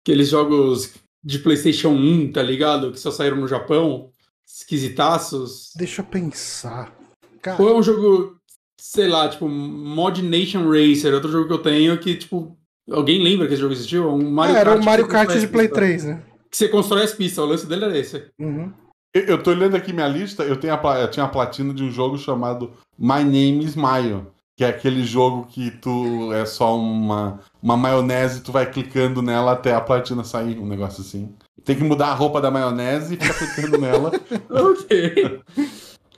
Aqueles 0.00 0.28
jogos 0.28 0.94
de 1.24 1.40
PlayStation 1.40 1.88
1, 1.88 2.30
tá 2.30 2.40
ligado? 2.40 2.92
Que 2.92 3.00
só 3.00 3.10
saíram 3.10 3.38
no 3.38 3.48
Japão. 3.48 4.10
Esquisitaços. 4.46 5.72
Deixa 5.74 6.02
eu 6.02 6.06
pensar. 6.06 6.96
Cara, 7.42 7.60
Ou 7.60 7.68
é 7.68 7.74
um 7.74 7.82
jogo, 7.82 8.36
sei 8.80 9.08
lá, 9.08 9.28
tipo, 9.28 9.48
Mod 9.48 10.22
Nation 10.22 10.70
Racer, 10.70 11.12
outro 11.12 11.32
jogo 11.32 11.48
que 11.48 11.52
eu 11.52 11.58
tenho 11.58 11.98
que, 11.98 12.14
tipo. 12.14 12.56
Alguém 12.88 13.20
lembra 13.20 13.48
que 13.48 13.54
esse 13.54 13.60
jogo 13.60 13.74
existiu? 13.74 14.08
Um 14.08 14.30
Mario 14.30 14.54
é, 14.54 14.60
era 14.60 14.70
Kart 14.70 14.82
o 14.82 14.84
Mario 14.84 15.08
Kart 15.08 15.36
de 15.36 15.48
Play 15.48 15.66
pistas. 15.66 15.84
3, 15.84 16.04
né? 16.04 16.22
Que 16.50 16.56
você 16.56 16.68
constrói 16.68 17.02
as 17.04 17.12
pistas, 17.12 17.44
o 17.44 17.48
lance 17.48 17.66
dele 17.66 17.84
era 17.84 17.98
esse. 17.98 18.26
Uhum. 18.38 18.72
Eu, 19.14 19.22
eu 19.22 19.42
tô 19.42 19.50
olhando 19.50 19.76
aqui 19.76 19.92
minha 19.92 20.08
lista, 20.08 20.42
eu, 20.42 20.56
tenho 20.56 20.74
a, 20.74 20.98
eu 21.00 21.10
tinha 21.10 21.24
a 21.24 21.28
platina 21.28 21.72
de 21.74 21.82
um 21.82 21.90
jogo 21.90 22.16
chamado 22.18 22.72
My 22.98 23.22
Name 23.24 23.64
is 23.64 23.74
Mayo. 23.74 24.26
Que 24.56 24.64
é 24.64 24.68
aquele 24.70 25.04
jogo 25.04 25.46
que 25.46 25.70
tu 25.70 26.32
é 26.32 26.44
só 26.44 26.76
uma, 26.76 27.38
uma 27.62 27.76
maionese, 27.76 28.40
tu 28.42 28.50
vai 28.50 28.68
clicando 28.68 29.22
nela 29.22 29.52
até 29.52 29.72
a 29.72 29.80
platina 29.80 30.24
sair, 30.24 30.58
um 30.58 30.66
negócio 30.66 31.00
assim. 31.00 31.32
Tem 31.64 31.76
que 31.76 31.84
mudar 31.84 32.08
a 32.08 32.14
roupa 32.14 32.40
da 32.40 32.50
maionese 32.50 33.14
e 33.14 33.16
ficar 33.16 33.34
clicando 33.54 33.78
nela. 33.80 34.10
Ok. 34.50 35.40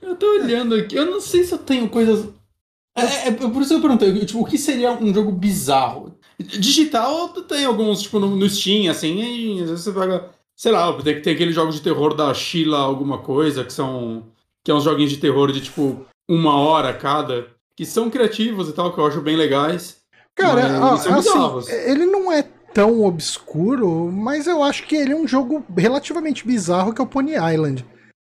Eu 0.01 0.17
tô 0.17 0.27
olhando 0.41 0.75
aqui, 0.75 0.97
eu 0.97 1.05
não 1.05 1.21
sei 1.21 1.45
se 1.45 1.53
eu 1.53 1.59
tenho 1.59 1.87
coisas. 1.91 2.29
É, 2.97 3.03
é- 3.03 3.29
é 3.29 3.33
por 3.33 3.61
isso 3.61 3.69
que 3.69 3.75
eu 3.75 3.81
perguntei, 3.83 4.25
tipo, 4.25 4.41
o 4.41 4.45
que 4.47 4.57
seria 4.57 4.91
um 4.93 5.13
jogo 5.13 5.31
bizarro? 5.33 6.15
Digital 6.43 7.29
tem 7.43 7.65
alguns, 7.65 8.03
tipo, 8.03 8.19
no, 8.19 8.35
no 8.35 8.49
Steam, 8.49 8.91
assim, 8.91 9.21
e 9.21 9.63
às 9.63 9.71
vezes 9.71 9.85
você 9.85 9.93
pega. 9.93 10.31
Sei 10.57 10.73
lá, 10.73 10.93
tem, 11.03 11.21
tem 11.23 11.35
aqueles 11.35 11.55
jogos 11.55 11.75
de 11.75 11.81
terror 11.81 12.15
da 12.15 12.33
Sheila, 12.35 12.79
alguma 12.79 13.19
coisa, 13.19 13.65
que 13.65 13.73
são. 13.73 14.25
Que 14.63 14.71
é 14.71 14.75
uns 14.75 14.85
joguinhos 14.85 15.11
de 15.11 15.19
terror 15.19 15.51
de 15.53 15.61
tipo 15.61 16.05
uma 16.29 16.55
hora 16.57 16.93
cada, 16.93 17.49
que 17.77 17.85
são 17.85 18.11
criativos 18.11 18.69
e 18.69 18.73
tal, 18.73 18.93
que 18.93 19.01
eu 19.01 19.07
acho 19.07 19.21
bem 19.21 19.37
legais. 19.37 19.97
Cara, 20.35 20.79
Mas 20.79 21.07
assim, 21.07 21.73
ele 21.87 22.07
não 22.07 22.31
é 22.31 22.43
tão 22.73 23.05
obscuro, 23.05 24.11
mas 24.13 24.47
eu 24.47 24.63
acho 24.63 24.87
que 24.87 24.95
ele 24.95 25.13
é 25.13 25.17
um 25.17 25.27
jogo 25.27 25.65
relativamente 25.77 26.47
bizarro 26.47 26.95
que 26.95 27.01
é 27.01 27.05
o 27.05 27.07
Pony 27.07 27.33
Island. 27.33 27.85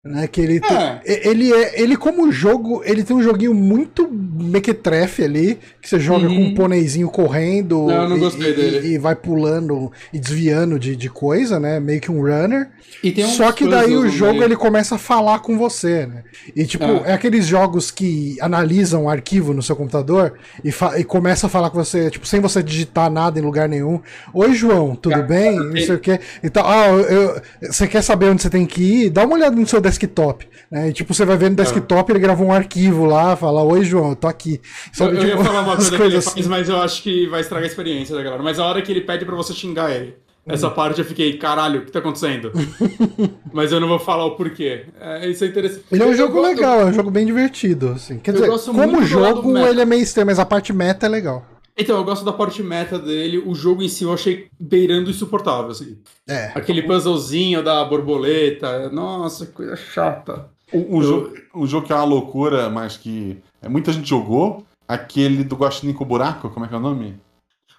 Né, 0.04 0.26
que 0.26 0.38
ele, 0.38 0.60
tem- 0.60 0.76
É. 0.76 1.00
e- 1.06 1.28
ele 1.30 1.50
é 1.50 1.80
ele 1.80 1.96
como 1.96 2.30
jogo, 2.30 2.82
ele 2.84 3.02
tem 3.02 3.16
um 3.16 3.22
joguinho 3.22 3.54
muito 3.54 4.06
mequetrefe 4.10 5.24
ali, 5.24 5.58
que 5.80 5.88
você 5.88 5.98
joga 5.98 6.26
Uhum. 6.28 6.34
com 6.36 6.42
um 6.42 6.54
pôneizinho 6.54 7.08
correndo 7.08 7.86
Não, 7.86 8.08
não 8.10 8.16
e, 8.28 8.42
e- 8.42 8.86
e 8.94 8.98
vai 8.98 9.16
pulando 9.16 9.90
e 10.12 10.18
desviando 10.18 10.78
de, 10.78 10.94
de 10.94 11.08
coisa, 11.08 11.58
né, 11.58 11.80
meio 11.80 12.00
que 12.02 12.10
um 12.10 12.20
runner. 12.20 12.68
E 13.02 13.12
tem 13.12 13.26
Só 13.26 13.50
que 13.50 13.66
daí 13.66 13.96
o 13.96 14.08
jogo 14.08 14.32
meio. 14.34 14.44
ele 14.44 14.56
começa 14.56 14.96
a 14.96 14.98
falar 14.98 15.38
com 15.40 15.56
você, 15.56 16.06
né? 16.06 16.22
E 16.54 16.64
tipo, 16.66 16.84
É. 16.84 17.02
é, 17.06 17.12
aqueles 17.14 17.46
jogos 17.46 17.90
que 17.90 18.36
analisam 18.40 19.04
o 19.04 19.08
arquivo 19.08 19.54
no 19.54 19.62
seu 19.62 19.74
computador 19.74 20.34
e, 20.62 20.70
e 20.98 21.04
começa 21.04 21.46
a 21.46 21.50
falar 21.50 21.70
com 21.70 21.82
você, 21.82 22.10
tipo, 22.10 22.26
sem 22.26 22.40
você 22.40 22.62
digitar 22.62 23.10
nada 23.10 23.38
em 23.38 23.42
lugar 23.42 23.68
nenhum. 23.68 24.00
Oi, 24.34 24.52
João, 24.54 24.94
tudo 24.94 25.12
Cara, 25.14 25.24
bem? 25.26 25.56
eu 25.56 25.64
Não 25.64 25.76
sei 25.80 25.94
o 25.94 25.98
quê. 25.98 26.20
Então, 26.42 26.62
ah, 26.66 26.88
eu- 26.88 27.00
eu- 27.00 27.42
você 27.72 27.86
quer 27.86 28.02
saber 28.02 28.26
onde 28.26 28.42
você 28.42 28.50
tem 28.50 28.66
que 28.66 28.82
ir? 29.06 29.10
Dá 29.10 29.24
uma 29.24 29.34
olhada 29.34 29.56
no 29.56 29.66
seu 29.66 29.80
desktop. 29.98 30.48
Né? 30.70 30.88
E 30.88 30.92
tipo, 30.92 31.12
você 31.14 31.24
vai 31.24 31.36
ver 31.36 31.50
no 31.50 31.56
desktop, 31.56 32.10
ele 32.12 32.18
gravou 32.18 32.46
um 32.48 32.52
arquivo 32.52 33.04
lá, 33.04 33.36
fala, 33.36 33.62
oi, 33.62 33.84
João, 33.84 34.10
eu 34.10 34.16
tô 34.16 34.26
aqui. 34.26 34.60
Eu, 34.88 34.94
Sabe, 34.94 35.16
eu 35.16 35.22
ia 35.22 35.30
tipo, 35.32 35.44
falar 35.44 35.60
uma 35.62 35.76
coisa 35.76 35.96
coisas 35.96 36.24
faz, 36.24 36.46
mas 36.46 36.68
eu 36.68 36.76
acho 36.80 37.02
que 37.02 37.26
vai 37.28 37.40
estragar 37.40 37.64
a 37.64 37.68
experiência 37.70 38.14
da 38.14 38.22
galera. 38.22 38.42
Mas 38.42 38.58
a 38.58 38.66
hora 38.66 38.82
que 38.82 38.90
ele 38.92 39.00
pede 39.00 39.24
pra 39.24 39.34
você 39.34 39.52
xingar 39.52 39.90
ele, 39.90 40.16
essa 40.46 40.68
parte 40.70 40.98
eu 41.00 41.04
fiquei, 41.06 41.38
caralho, 41.38 41.80
o 41.80 41.84
que 41.86 41.90
tá 41.92 42.00
acontecendo? 42.00 42.52
mas 43.52 43.72
eu 43.72 43.80
não 43.80 43.88
vou 43.88 43.98
falar 43.98 44.26
o 44.26 44.32
porquê. 44.32 44.84
É, 45.00 45.28
isso 45.28 45.44
é 45.44 45.48
interessante. 45.48 45.84
Ele 45.90 46.02
é 46.02 46.06
um 46.06 46.10
Eu- 46.10 46.16
jogo 46.16 46.38
eu- 46.38 46.42
legal, 46.42 46.80
é 46.80 46.84
um 46.86 46.92
jogo 46.92 47.10
bem 47.10 47.24
divertido, 47.24 47.90
assim. 47.90 48.18
Quer 48.18 48.32
Eu 48.32 48.34
dizer, 48.34 48.46
gosto 48.48 48.72
como 48.72 49.02
jogo, 49.04 49.56
ele 49.58 49.80
é 49.80 49.84
meio 49.84 50.02
estranho, 50.02 50.26
mas 50.26 50.38
a 50.38 50.44
parte 50.44 50.72
meta 50.72 51.06
é 51.06 51.08
legal. 51.08 51.46
Então, 51.76 51.96
eu 51.96 52.04
gosto 52.04 52.24
da 52.24 52.32
parte 52.32 52.62
meta 52.62 52.98
dele. 52.98 53.38
O 53.38 53.54
jogo 53.54 53.82
em 53.82 53.88
si 53.88 54.04
eu 54.04 54.12
achei 54.12 54.46
beirando 54.60 55.10
insuportável, 55.10 55.70
assim. 55.70 55.98
É. 56.28 56.52
Aquele 56.54 56.82
puzzlezinho 56.82 57.62
da 57.64 57.84
borboleta. 57.84 58.88
Nossa, 58.90 59.46
que 59.46 59.52
coisa 59.52 59.74
chata. 59.76 60.48
Um, 60.72 60.96
um 60.98 61.02
Eu- 61.02 61.02
jogo, 61.02 61.34
um 61.54 61.66
jogo 61.66 61.86
que 61.86 61.92
é 61.92 61.96
uma 61.96 62.04
loucura, 62.04 62.70
mas 62.70 62.96
que 62.96 63.38
é, 63.60 63.68
muita 63.68 63.92
gente 63.92 64.08
jogou. 64.08 64.64
Aquele 64.86 65.42
do 65.44 65.56
Guaxinim 65.56 65.92
com 65.94 66.04
buraco, 66.04 66.50
como 66.50 66.66
é 66.66 66.68
que 66.68 66.74
é 66.74 66.76
o 66.76 66.80
nome? 66.80 67.16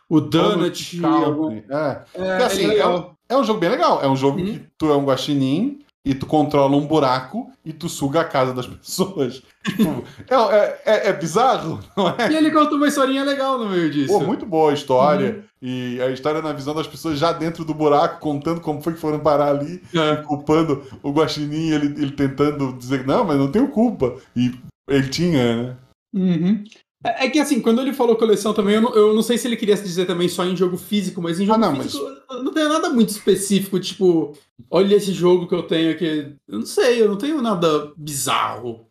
O 0.09 0.19
Donut. 0.19 0.99
Country. 0.99 1.63
É. 1.69 2.01
É, 2.15 2.31
assim, 2.43 2.63
ele 2.63 2.65
é 2.65 2.73
legal. 2.75 3.15
É 3.29 3.37
um 3.37 3.43
jogo 3.43 3.59
bem 3.59 3.69
legal. 3.69 4.01
É 4.03 4.07
um 4.09 4.15
jogo 4.15 4.39
Uhum. 4.39 4.45
que 4.45 4.61
tu 4.77 4.91
é 4.91 4.95
um 4.97 5.05
guaxinim 5.05 5.79
e 6.05 6.13
tu 6.13 6.25
controla 6.27 6.77
um 6.77 6.85
buraco 6.85 7.51
e 7.65 7.73
tu 7.73 7.89
suga 7.89 8.21
a 8.21 8.25
casa 8.25 8.53
das 8.53 8.67
pessoas. 8.69 9.41
Tipo, 9.65 10.03
é, 10.29 10.35
é- 10.35 10.81
é- 10.85 11.09
é 11.09 11.13
bizarro, 11.13 11.79
não 11.97 12.09
é? 12.09 12.31
E 12.31 12.35
ele 12.35 12.51
conta 12.51 12.75
uma 12.75 12.87
historinha 12.87 13.23
legal 13.23 13.57
no 13.57 13.67
meio 13.69 13.89
disso. 13.89 14.13
Pô, 14.13 14.19
muito 14.23 14.45
boa 14.45 14.69
a 14.71 14.73
história. 14.73 15.37
Uhum. 15.37 15.43
E 15.67 15.99
a 15.99 16.09
história 16.11 16.41
na 16.43 16.53
visão 16.53 16.75
das 16.75 16.85
pessoas 16.87 17.17
já 17.17 17.31
dentro 17.31 17.65
do 17.65 17.73
buraco, 17.73 18.19
contando 18.19 18.61
como 18.61 18.81
foi 18.81 18.93
que 18.93 18.99
foram 18.99 19.19
parar 19.19 19.47
ali, 19.49 19.81
É. 19.95 20.17
culpando 20.17 20.83
o 21.01 21.11
guaxinim, 21.11 21.71
ele, 21.71 21.87
ele 21.99 22.11
tentando 22.11 22.71
dizer, 22.73 23.03
não, 23.07 23.23
mas 23.25 23.37
não 23.37 23.49
tenho 23.51 23.67
culpa. 23.69 24.15
E 24.35 24.53
ele 24.87 25.09
tinha, 25.09 25.63
né? 25.63 25.77
Uhum. 26.13 26.63
É, 27.05 27.25
é 27.25 27.29
que 27.29 27.39
assim, 27.39 27.61
quando 27.61 27.81
ele 27.81 27.93
falou 27.93 28.15
coleção 28.15 28.53
também, 28.53 28.75
eu 28.75 28.81
não, 28.81 28.93
eu 28.95 29.13
não 29.13 29.21
sei 29.21 29.37
se 29.37 29.47
ele 29.47 29.55
queria 29.57 29.77
se 29.77 29.83
dizer 29.83 30.05
também 30.05 30.27
só 30.27 30.43
em 30.45 30.55
jogo 30.55 30.75
físico, 30.77 31.21
mas 31.21 31.39
em 31.39 31.45
jogo 31.45 31.63
Ah, 31.63 31.69
não, 31.71 31.81
físico 31.81 32.03
eu 32.29 32.43
não 32.43 32.51
tenho 32.51 32.69
nada 32.69 32.89
muito 32.89 33.09
específico, 33.09 33.79
tipo, 33.79 34.33
olha 34.69 34.95
esse 34.95 35.13
jogo 35.13 35.47
que 35.47 35.53
eu 35.55 35.63
tenho 35.63 35.91
aqui. 35.91 36.35
Eu 36.47 36.59
não 36.59 36.65
sei, 36.65 37.01
eu 37.01 37.07
não 37.07 37.17
tenho 37.17 37.41
nada 37.41 37.91
bizarro. 37.95 38.87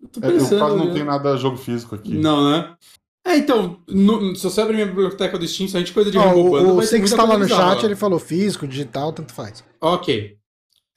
Eu 0.00 0.08
tô 0.08 0.20
É, 0.20 0.28
Eu 0.28 0.32
pensando. 0.34 0.58
quase 0.60 0.76
não 0.76 0.86
né? 0.86 0.92
tenho 0.92 1.04
nada 1.06 1.36
jogo 1.36 1.56
físico 1.56 1.94
aqui. 1.94 2.14
Não, 2.14 2.50
né? 2.50 2.74
É, 3.26 3.36
então, 3.36 3.80
no- 3.88 4.36
se 4.36 4.44
você 4.44 4.60
abrir 4.60 4.74
minha 4.74 4.86
biblioteca 4.86 5.36
do 5.36 5.46
Steam, 5.48 5.68
se 5.68 5.76
a 5.76 5.80
gente 5.80 5.92
coisa 5.92 6.12
de 6.12 6.16
Ó, 6.18 6.28
roubando, 6.28 6.68
o 6.68 6.72
o 6.72 6.76
vai 6.76 6.84
ter 6.86 6.90
Six 6.90 7.00
muita 7.10 7.16
tá 7.16 7.24
lá 7.24 7.36
no 7.36 7.44
bizarra. 7.44 7.74
chat, 7.74 7.84
ele 7.84 7.96
falou 7.96 8.20
físico, 8.20 8.68
digital, 8.68 9.12
tanto 9.12 9.32
faz. 9.32 9.64
Ok. 9.80 10.36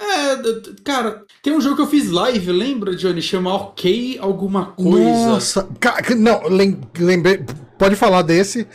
É, 0.01 0.35
cara, 0.83 1.23
tem 1.43 1.53
um 1.53 1.59
jogo 1.62 1.75
que 1.75 1.81
eu 1.81 1.88
fiz 1.88 2.09
live, 2.09 2.51
lembra, 2.51 2.95
Johnny? 2.95 3.21
Chama 3.21 3.53
Ok 3.53 4.17
Alguma 4.19 4.67
Coisa. 4.67 5.27
Nossa, 5.27 5.69
não, 6.17 6.47
lem- 6.47 6.79
lembrei, 6.97 7.43
pode 7.77 7.95
falar 7.95 8.21
desse. 8.21 8.65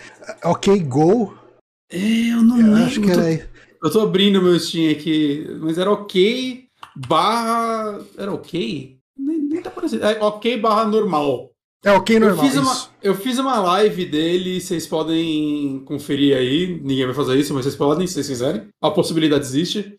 Ok, 0.44 0.78
Go. 0.80 1.34
É, 1.90 1.98
eu 2.32 2.42
não 2.42 2.58
Eu 2.60 2.66
lembro. 2.66 2.84
acho 2.84 3.00
que 3.00 3.10
era. 3.10 3.50
Eu 3.82 3.90
tô 3.90 4.00
abrindo 4.00 4.42
meu 4.42 4.58
Steam 4.58 4.90
aqui, 4.92 5.46
mas 5.60 5.78
era 5.78 5.90
ok 5.90 6.64
barra. 6.96 8.00
Era 8.18 8.32
ok? 8.32 8.96
Nem, 9.18 9.38
nem 9.38 9.62
tá 9.62 9.70
aparecendo. 9.70 10.04
É 10.04 10.18
ok 10.22 10.58
barra 10.58 10.84
normal. 10.84 11.50
É 11.84 11.92
ok 11.92 12.18
normal. 12.18 12.44
eu, 12.44 12.50
fiz 12.50 12.58
uma, 12.60 12.86
eu 13.02 13.14
fiz 13.14 13.38
uma 13.38 13.58
live 13.60 14.06
dele, 14.06 14.58
vocês 14.60 14.86
podem 14.86 15.82
conferir 15.84 16.34
aí. 16.36 16.80
Ninguém 16.82 17.04
vai 17.06 17.14
fazer 17.14 17.36
isso, 17.38 17.52
mas 17.52 17.64
vocês 17.64 17.76
podem, 17.76 18.06
se 18.06 18.14
vocês 18.14 18.26
quiserem. 18.28 18.68
A 18.82 18.90
possibilidade 18.90 19.44
existe. 19.44 19.94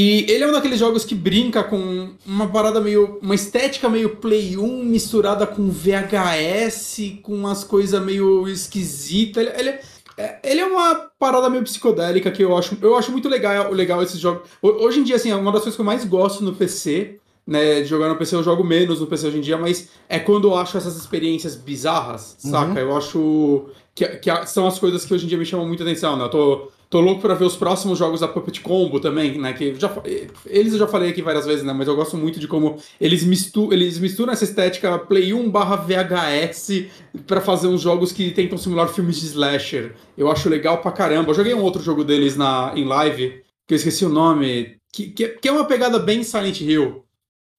E 0.00 0.24
ele 0.30 0.44
é 0.44 0.46
um 0.46 0.52
daqueles 0.52 0.78
jogos 0.78 1.04
que 1.04 1.14
brinca 1.14 1.64
com 1.64 2.10
uma 2.24 2.46
parada 2.46 2.80
meio. 2.80 3.18
uma 3.20 3.34
estética 3.34 3.88
meio 3.88 4.10
Play 4.16 4.56
1 4.56 4.84
misturada 4.84 5.44
com 5.44 5.68
VHS, 5.70 7.18
com 7.22 7.34
umas 7.34 7.64
coisas 7.64 8.00
meio 8.02 8.46
esquisitas. 8.48 9.44
Ele, 9.44 9.52
ele, 9.58 9.78
é, 10.16 10.38
ele 10.44 10.60
é 10.60 10.66
uma 10.66 10.94
parada 11.18 11.50
meio 11.50 11.64
psicodélica 11.64 12.30
que 12.30 12.44
eu 12.44 12.56
acho, 12.56 12.76
eu 12.80 12.96
acho 12.96 13.10
muito 13.10 13.28
legal, 13.28 13.72
legal 13.72 14.02
esses 14.02 14.20
jogos. 14.20 14.48
Ho- 14.62 14.84
Hoje 14.84 15.00
em 15.00 15.02
dia, 15.02 15.16
assim, 15.16 15.30
é 15.30 15.34
uma 15.36 15.50
das 15.50 15.62
coisas 15.62 15.74
que 15.74 15.80
eu 15.80 15.84
mais 15.86 16.04
gosto 16.04 16.42
no 16.44 16.54
PC. 16.54 17.18
Né, 17.46 17.80
de 17.80 17.86
jogar 17.88 18.10
no 18.10 18.16
PC, 18.16 18.36
eu 18.36 18.42
jogo 18.42 18.62
menos 18.62 19.00
no 19.00 19.06
PC 19.06 19.28
hoje 19.28 19.38
em 19.38 19.40
dia, 19.40 19.56
mas 19.56 19.88
é 20.06 20.18
quando 20.18 20.48
eu 20.48 20.54
acho 20.54 20.76
essas 20.76 20.98
experiências 20.98 21.56
bizarras, 21.56 22.36
Uhum. 22.44 22.50
saca? 22.50 22.78
Eu 22.78 22.94
acho 22.94 23.70
que, 23.94 24.06
que 24.06 24.46
são 24.46 24.66
as 24.66 24.78
coisas 24.78 25.02
que 25.06 25.14
hoje 25.14 25.24
em 25.24 25.28
dia 25.28 25.38
me 25.38 25.46
chamam 25.46 25.66
muita 25.66 25.82
atenção, 25.82 26.14
né? 26.14 26.24
Eu 26.24 26.28
tô, 26.28 26.68
tô 26.90 27.00
louco 27.00 27.20
pra 27.20 27.34
ver 27.34 27.44
os 27.44 27.56
próximos 27.56 27.98
jogos 27.98 28.20
da 28.20 28.28
Puppet 28.28 28.60
Combo 28.60 28.98
também, 28.98 29.38
né? 29.38 29.52
Que 29.52 29.74
já, 29.74 29.90
eles 30.46 30.72
eu 30.72 30.78
já 30.78 30.86
falei 30.86 31.10
aqui 31.10 31.22
várias 31.22 31.46
vezes, 31.46 31.64
né? 31.64 31.72
Mas 31.72 31.86
eu 31.86 31.96
gosto 31.96 32.16
muito 32.16 32.40
de 32.40 32.48
como 32.48 32.76
eles, 33.00 33.22
mistu, 33.24 33.72
eles 33.72 33.98
misturam 33.98 34.32
essa 34.32 34.44
estética 34.44 34.98
Play 34.98 35.34
1 35.34 35.50
barra 35.50 35.76
VHS 35.76 36.86
pra 37.26 37.40
fazer 37.40 37.68
uns 37.68 37.80
jogos 37.80 38.12
que 38.12 38.30
tentam 38.30 38.56
simular 38.56 38.88
filmes 38.88 39.20
de 39.20 39.26
slasher. 39.26 39.94
Eu 40.16 40.30
acho 40.30 40.48
legal 40.48 40.78
pra 40.78 40.92
caramba. 40.92 41.30
Eu 41.30 41.34
joguei 41.34 41.54
um 41.54 41.62
outro 41.62 41.82
jogo 41.82 42.04
deles 42.04 42.36
na, 42.36 42.72
em 42.74 42.84
live, 42.84 43.42
que 43.66 43.74
eu 43.74 43.76
esqueci 43.76 44.04
o 44.04 44.08
nome, 44.08 44.76
que, 44.92 45.10
que, 45.10 45.28
que 45.28 45.48
é 45.48 45.52
uma 45.52 45.64
pegada 45.64 45.98
bem 45.98 46.22
Silent 46.22 46.60
Hill. 46.60 47.04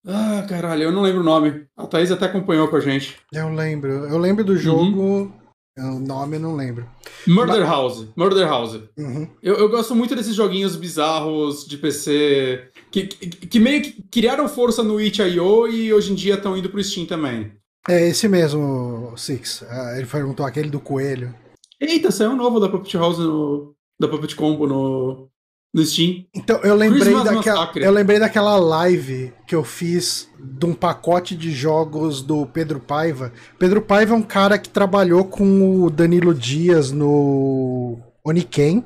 Ah, 0.07 0.45
caralho, 0.47 0.83
eu 0.83 0.91
não 0.91 1.01
lembro 1.01 1.21
o 1.21 1.25
nome. 1.25 1.65
A 1.75 1.85
Thaís 1.85 2.11
até 2.11 2.25
acompanhou 2.25 2.67
com 2.67 2.77
a 2.77 2.79
gente. 2.79 3.17
Eu 3.31 3.49
lembro. 3.49 3.91
Eu 3.91 4.17
lembro 4.17 4.43
do 4.43 4.57
jogo. 4.57 5.33
O 5.79 5.99
nome 5.99 6.37
eu 6.37 6.39
não 6.39 6.55
lembro. 6.55 6.87
Murder 7.27 7.65
House. 7.65 8.07
Murder 8.15 8.47
House. 8.47 8.79
Uhum. 8.97 9.27
Eu, 9.41 9.55
eu 9.55 9.69
gosto 9.69 9.95
muito 9.95 10.15
desses 10.15 10.35
joguinhos 10.35 10.75
bizarros 10.75 11.65
de 11.65 11.77
PC 11.77 12.69
que, 12.91 13.07
que, 13.07 13.27
que 13.27 13.59
meio 13.59 13.81
que 13.81 14.01
criaram 14.11 14.47
força 14.47 14.83
no 14.83 14.99
itch.io 14.99 15.67
e 15.67 15.93
hoje 15.93 16.11
em 16.11 16.15
dia 16.15 16.35
estão 16.35 16.57
indo 16.57 16.69
pro 16.69 16.83
Steam 16.83 17.05
também. 17.05 17.51
É 17.87 18.09
esse 18.09 18.27
mesmo, 18.27 19.13
Six. 19.15 19.63
Ah, 19.69 19.97
ele 19.97 20.05
perguntou 20.05 20.45
aquele 20.45 20.69
do 20.69 20.79
coelho. 20.79 21.33
Eita, 21.79 22.11
saiu 22.11 22.31
um 22.31 22.35
novo 22.35 22.59
da 22.59 22.69
Puppet 22.69 22.97
House 22.97 23.17
no. 23.17 23.73
Da 23.99 24.07
Puppet 24.07 24.35
Combo 24.35 24.65
no, 24.65 25.28
no 25.73 25.83
Steam. 25.85 26.25
Então, 26.33 26.59
eu 26.63 26.75
lembrei, 26.75 27.01
Christmas 27.01 27.23
daquela, 27.23 27.59
Massacre. 27.59 27.83
eu 27.83 27.91
lembrei 27.91 28.19
daquela 28.19 28.57
live 28.57 29.33
que 29.47 29.55
eu 29.55 29.63
fiz 29.63 30.29
de 30.39 30.65
um 30.65 30.73
pacote 30.73 31.35
de 31.35 31.51
jogos 31.51 32.21
do 32.21 32.45
Pedro 32.45 32.79
Paiva. 32.79 33.31
Pedro 33.57 33.81
Paiva 33.81 34.13
é 34.13 34.17
um 34.17 34.23
cara 34.23 34.57
que 34.57 34.69
trabalhou 34.69 35.25
com 35.25 35.83
o 35.83 35.89
Danilo 35.89 36.33
Dias 36.33 36.91
no 36.91 37.99
Oniken. 38.23 38.83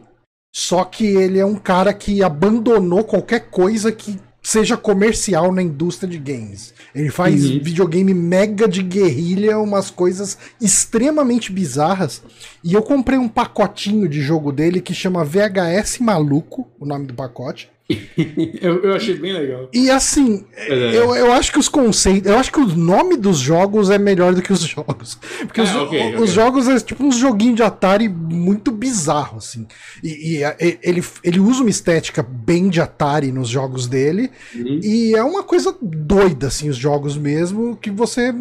Só 0.56 0.86
que 0.86 1.06
ele 1.06 1.40
é 1.40 1.46
um 1.46 1.56
cara 1.56 1.94
que 1.94 2.22
abandonou 2.22 3.04
qualquer 3.04 3.50
coisa 3.50 3.92
que 3.92 4.20
seja 4.44 4.76
comercial 4.76 5.52
na 5.54 5.62
indústria 5.64 6.10
de 6.10 6.18
games. 6.20 6.74
Ele 6.94 7.10
faz 7.10 7.46
Uhum. 7.46 7.60
videogame 7.64 8.14
mega 8.14 8.68
de 8.68 8.84
guerrilha, 8.84 9.58
umas 9.58 9.90
coisas 9.90 10.38
extremamente 10.60 11.52
bizarras. 11.52 12.22
E 12.64 12.74
eu 12.74 12.84
comprei 12.84 13.18
um 13.18 13.30
pacotinho 13.30 14.08
de 14.08 14.22
jogo 14.22 14.52
dele 14.52 14.82
que 14.82 14.94
chama 14.94 15.24
VHS 15.24 16.00
Maluco, 16.00 16.68
o 16.80 16.86
nome 16.86 17.06
do 17.08 17.14
pacote. 17.14 17.73
eu, 18.62 18.82
eu 18.82 18.96
achei 18.96 19.14
bem 19.16 19.34
legal. 19.34 19.70
E 19.74 19.90
assim, 19.92 20.46
É. 20.56 20.96
eu, 20.96 21.14
eu 21.16 21.32
acho 21.34 21.52
que 21.52 21.60
os 21.60 21.68
conceitos. 21.68 22.32
Eu 22.32 22.38
acho 22.40 22.52
que 22.52 22.60
o 22.60 22.66
nome 22.66 23.18
dos 23.18 23.38
jogos 23.38 23.90
é 23.90 23.98
melhor 23.98 24.34
do 24.34 24.42
que 24.42 24.54
os 24.54 24.62
jogos. 24.66 25.16
Porque 25.40 25.62
os, 25.62 25.70
Ah, 25.70 25.84
ok, 25.84 26.16
os 26.16 26.32
jogos 26.32 26.68
é 26.70 26.80
tipo 26.80 27.04
uns 27.04 27.18
joguinhos 27.18 27.58
de 27.58 27.64
Atari 27.64 28.08
muito 28.08 28.72
bizarro, 28.72 29.38
assim. 29.38 29.68
E, 30.02 30.38
e 30.38 30.44
a- 30.44 30.56
e- 30.62 30.80
ele, 30.82 31.04
ele 31.24 31.40
usa 31.40 31.62
uma 31.62 31.70
estética 31.70 32.24
bem 32.24 32.70
de 32.70 32.80
Atari 32.80 33.32
nos 33.32 33.50
jogos 33.50 33.86
dele. 33.86 34.32
Uhum. 34.56 34.80
E 34.82 35.14
é 35.14 35.24
uma 35.24 35.44
coisa 35.44 35.76
doida, 35.82 36.48
assim, 36.48 36.70
os 36.70 36.78
jogos 36.78 37.18
mesmo, 37.18 37.76
que 37.76 37.92
você, 37.92 38.34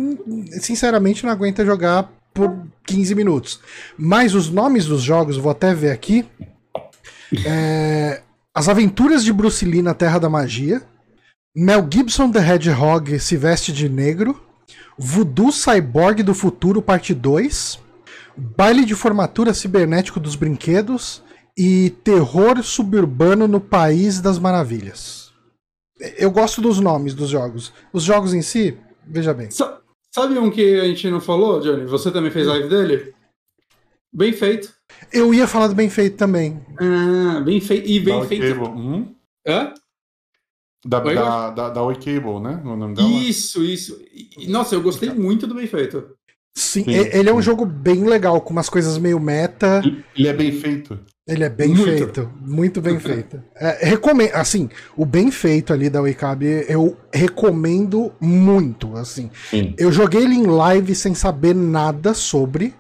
sinceramente, 0.61 1.25
não 1.25 1.33
aguenta 1.33 1.65
jogar 1.65 2.11
por 2.33 2.57
15 2.87 3.15
minutos. 3.15 3.61
Mas 3.99 4.35
os 4.35 4.49
nomes 4.49 4.87
dos 4.87 5.03
jogos, 5.03 5.37
vou 5.37 5.51
até 5.51 5.75
ver 5.75 5.91
aqui. 5.91 6.25
É, 7.47 8.21
As 8.55 8.69
Aventuras 8.69 9.25
de 9.25 9.33
Bruce 9.33 9.65
Lee 9.65 9.83
na 9.83 9.95
Terra 9.95 10.19
da 10.19 10.29
Magia. 10.29 10.83
Mel 11.57 11.87
Gibson 11.91 12.31
The 12.31 12.39
Hedgehog 12.39 13.19
se 13.19 13.37
veste 13.37 13.73
de 13.73 13.89
negro. 13.89 14.41
Voodoo 14.99 15.51
Cyborg 15.51 16.23
do 16.23 16.35
Futuro, 16.35 16.83
parte 16.83 17.15
2. 17.15 17.79
Baile 18.37 18.85
de 18.85 18.95
formatura 18.95 19.55
cibernético 19.55 20.21
dos 20.21 20.35
brinquedos. 20.37 21.23
E 21.57 21.91
Terror 22.05 22.63
suburbano 22.63 23.47
no 23.49 23.61
País 23.61 24.21
das 24.21 24.39
Maravilhas. 24.39 25.33
Eu 26.19 26.31
gosto 26.31 26.61
dos 26.61 26.81
nomes 26.81 27.15
dos 27.15 27.29
jogos. 27.31 27.73
Os 27.93 28.03
jogos 28.03 28.35
em 28.35 28.43
si, 28.43 28.77
veja 29.07 29.33
bem. 29.35 29.51
Sa- 29.51 29.79
Sabe 30.15 30.39
um 30.39 30.51
que 30.51 30.79
a 30.79 30.85
gente 30.85 31.09
não 31.11 31.23
falou, 31.23 31.59
Johnny? 31.61 31.87
Você 31.87 32.11
também 32.11 32.31
fez 32.31 32.47
live 32.47 32.69
dele? 32.69 33.15
Bem 34.13 34.33
feito. 34.33 34.73
Eu 35.13 35.33
ia 35.33 35.47
falar 35.47 35.69
do 35.69 35.75
bem 35.75 35.89
feito 35.89 36.17
também. 36.17 36.61
Ah, 36.79 37.41
bem 37.41 37.61
feito. 37.61 37.89
E 37.89 38.01
bem 38.01 38.21
da 38.21 38.27
feito. 38.27 38.61
Uhum. 38.63 39.15
Hã? 39.47 39.73
Da, 40.85 41.03
Oi, 41.03 41.15
da, 41.15 41.51
da, 41.51 41.71
da 41.71 41.83
Oi 41.83 41.95
Cable, 41.95 42.41
né? 42.41 42.61
O 42.65 42.77
nome 42.77 42.95
dela. 42.95 43.09
Isso, 43.09 43.63
isso. 43.65 43.99
E- 44.13 44.49
Nossa, 44.49 44.75
eu 44.75 44.83
gostei 44.83 45.11
muito 45.11 45.47
do 45.47 45.55
bem 45.55 45.67
feito. 45.67 46.05
Sim, 46.55 46.85
Sim, 46.85 46.91
ele 46.91 47.31
é 47.31 47.33
um 47.33 47.41
jogo 47.41 47.65
bem 47.65 48.05
legal, 48.05 48.39
com 48.43 48.51
umas 48.53 48.69
coisas 48.69 48.99
meio 48.99 49.19
meta. 49.19 49.81
Ele 50.15 50.29
é 50.29 50.33
bem 50.35 50.53
feito. 50.53 50.99
Ele 51.27 51.45
é 51.45 51.49
bem 51.49 51.69
Muito. 51.69 51.85
feito, 51.85 52.31
muito 52.41 52.81
bem 52.81 52.99
feito. 52.99 53.41
É, 53.55 53.87
recomendo, 53.87 54.35
assim, 54.35 54.69
o 54.97 55.07
bem 55.07 55.31
feito 55.31 55.73
ali 55.73 55.89
da 55.89 56.01
Wake 56.03 56.19
eu 56.69 56.97
recomendo 57.15 58.13
muito, 58.21 58.97
assim. 58.97 59.31
Sim. 59.49 59.73
Eu 59.79 59.93
joguei 59.93 60.25
ele 60.25 60.35
em 60.35 60.47
live 60.47 60.97
sem 60.97 61.15
saber 61.15 61.55
nada 61.55 62.13
sobre 62.13 62.75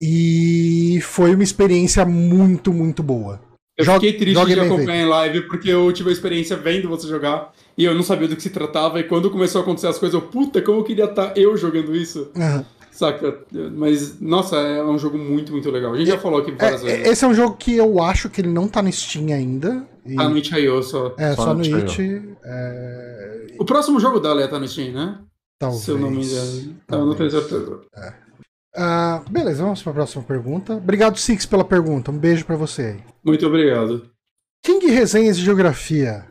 e 0.00 1.00
foi 1.02 1.34
uma 1.34 1.42
experiência 1.44 2.04
muito, 2.04 2.72
muito 2.72 3.02
boa. 3.02 3.40
Eu 3.78 3.84
fiquei 3.84 4.14
triste 4.14 4.34
joga 4.34 4.54
de 4.54 4.60
acompanhar 4.60 4.96
em 5.02 5.06
live 5.08 5.42
porque 5.42 5.68
eu 5.68 5.92
tive 5.92 6.08
a 6.08 6.12
experiência 6.12 6.56
vendo 6.56 6.88
você 6.88 7.06
jogar 7.06 7.52
e 7.76 7.84
eu 7.84 7.94
não 7.94 8.02
sabia 8.02 8.26
do 8.26 8.34
que 8.34 8.42
se 8.42 8.48
tratava. 8.50 8.98
E 8.98 9.04
quando 9.04 9.30
começou 9.30 9.60
a 9.60 9.62
acontecer 9.62 9.86
as 9.88 9.98
coisas, 9.98 10.14
eu, 10.14 10.26
puta, 10.28 10.62
como 10.62 10.78
eu 10.80 10.84
queria 10.84 11.04
estar 11.04 11.36
eu 11.36 11.56
jogando 11.58 11.94
isso. 11.94 12.30
Aham. 12.34 12.64
Saca? 12.90 13.40
Mas, 13.74 14.18
nossa, 14.18 14.56
é 14.56 14.82
um 14.82 14.98
jogo 14.98 15.18
muito, 15.18 15.52
muito 15.52 15.70
legal. 15.70 15.92
A 15.92 15.98
gente 15.98 16.08
já 16.08 16.16
falou 16.16 16.40
aqui 16.40 16.50
várias 16.52 16.82
É, 16.82 16.86
vezes. 16.86 17.06
esse 17.12 17.24
é 17.26 17.28
um 17.28 17.34
jogo 17.34 17.54
que 17.58 17.76
eu 17.76 18.00
acho 18.02 18.30
que 18.30 18.40
ele 18.40 18.48
não 18.48 18.66
tá 18.66 18.80
no 18.80 18.90
Steam 18.90 19.26
ainda. 19.36 19.86
e- 20.06 20.16
Tá 20.16 20.26
no 20.26 20.38
itch.io 20.38 20.82
só. 20.82 21.14
é, 21.18 21.34
só 21.34 21.42
só, 21.44 21.48
no 21.52 21.56
no 21.56 21.64
itch.io. 21.78 22.16
It. 22.16 22.28
é, 22.42 23.46
O 23.58 23.66
próximo 23.66 24.00
jogo 24.00 24.18
dela 24.18 24.40
ia 24.40 24.46
estar 24.46 24.58
no 24.58 24.66
Steam, 24.66 24.92
né? 24.94 25.18
talvez. 25.58 25.82
Se 25.82 25.90
eu 25.90 25.98
não 25.98 26.10
me 26.10 26.24
engano. 26.24 26.74
Eu 26.90 27.04
não 27.04 27.14
tenho 27.14 27.30
certeza. 27.30 27.80
Ah, 28.76 29.22
beleza, 29.30 29.62
vamos 29.62 29.82
para 29.82 29.92
a 29.92 29.94
próxima 29.94 30.22
pergunta. 30.22 30.74
Obrigado, 30.74 31.18
Six, 31.18 31.46
pela 31.46 31.64
pergunta. 31.64 32.10
Um 32.10 32.18
beijo 32.18 32.44
pra 32.44 32.56
você 32.56 32.82
aí. 32.82 32.96
Muito 33.24 33.46
obrigado. 33.46 34.10
King 34.64 34.86
Resenhas 34.88 35.36
de 35.36 35.44
Geografia. 35.44 36.26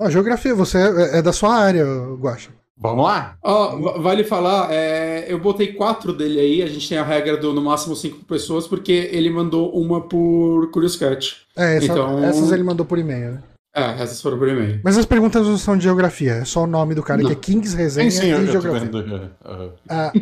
Ó, 0.00 0.08
geografia, 0.08 0.54
você 0.54 0.78
é, 0.78 1.18
é 1.18 1.22
da 1.22 1.32
sua 1.32 1.54
área, 1.54 1.84
Guacha. 2.18 2.50
Vamos 2.78 3.04
lá? 3.04 3.36
Va- 3.42 3.98
vale 3.98 4.24
falar, 4.24 4.72
é, 4.72 5.26
eu 5.32 5.38
botei 5.38 5.72
quatro 5.74 6.12
dele 6.12 6.40
aí, 6.40 6.62
a 6.62 6.66
gente 6.66 6.88
tem 6.88 6.98
a 6.98 7.04
regra 7.04 7.36
do 7.36 7.52
no 7.52 7.60
máximo 7.62 7.94
cinco 7.94 8.24
pessoas, 8.24 8.66
porque 8.66 9.08
ele 9.12 9.30
mandou 9.30 9.70
uma 9.72 10.00
por 10.00 10.68
Curious 10.72 10.96
Cat. 10.96 11.36
É, 11.56 11.76
essa- 11.76 11.86
Então- 11.92 12.24
essas 12.24 12.50
ele 12.50 12.62
mandou 12.64 12.84
por 12.84 12.98
e-mail, 12.98 13.32
né? 13.32 13.42
É, 13.74 14.02
essas 14.02 14.20
foram 14.20 14.38
por 14.38 14.48
e-mail. 14.48 14.80
Mas 14.84 14.98
as 14.98 15.06
perguntas 15.06 15.46
não 15.46 15.56
são 15.56 15.78
de 15.78 15.84
geografia, 15.84 16.32
é 16.34 16.44
só 16.44 16.64
o 16.64 16.66
nome 16.66 16.94
do 16.94 17.02
cara, 17.02 17.22
Não. 17.22 17.28
que 17.30 17.32
é 17.32 17.36
Kings 17.36 17.70
Sim, 17.70 17.76
Resenha 17.78 18.10
sim, 18.10 18.26
eu, 18.28 18.42
e 18.42 18.46
eu 18.46 18.52
Geografia. 18.52 18.80
vendo. 18.90 18.98
é. 19.24 19.70
Ah, 19.88 20.12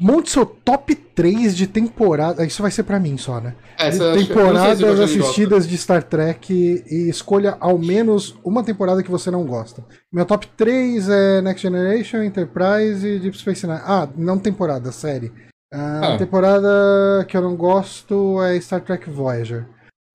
monte 0.00 0.30
seu 0.30 0.46
top 0.46 0.94
3 0.94 1.54
de 1.54 1.66
temporada. 1.66 2.42
Isso 2.46 2.62
vai 2.62 2.70
ser 2.70 2.84
pra 2.84 2.98
mim 2.98 3.18
só, 3.18 3.38
né? 3.38 3.54
Essa, 3.78 4.12
de 4.12 4.20
se 4.20 4.28
temporadas 4.28 4.78
Johnny 4.78 5.02
assistidas 5.04 5.68
de 5.68 5.76
Star 5.76 6.02
Trek 6.02 6.84
e 6.90 7.08
escolha 7.10 7.56
ao 7.60 7.78
menos 7.78 8.34
uma 8.42 8.64
temporada 8.64 9.02
que 9.02 9.10
você 9.10 9.30
não 9.30 9.44
gosta. 9.44 9.84
Meu 10.10 10.24
top 10.24 10.46
3 10.56 11.08
é 11.10 11.42
Next 11.42 11.62
Generation, 11.62 12.22
Enterprise 12.22 13.06
e 13.06 13.18
Deep 13.18 13.36
Space 13.36 13.66
Nine. 13.66 13.80
Ah, 13.84 14.08
não 14.16 14.38
temporada, 14.38 14.90
série. 14.90 15.30
Ah, 15.70 16.14
Ah. 16.14 16.16
Temporada 16.16 17.26
que 17.28 17.36
eu 17.36 17.42
não 17.42 17.56
gosto 17.56 18.40
é 18.42 18.58
Star 18.60 18.80
Trek 18.80 19.10
Voyager. 19.10 19.66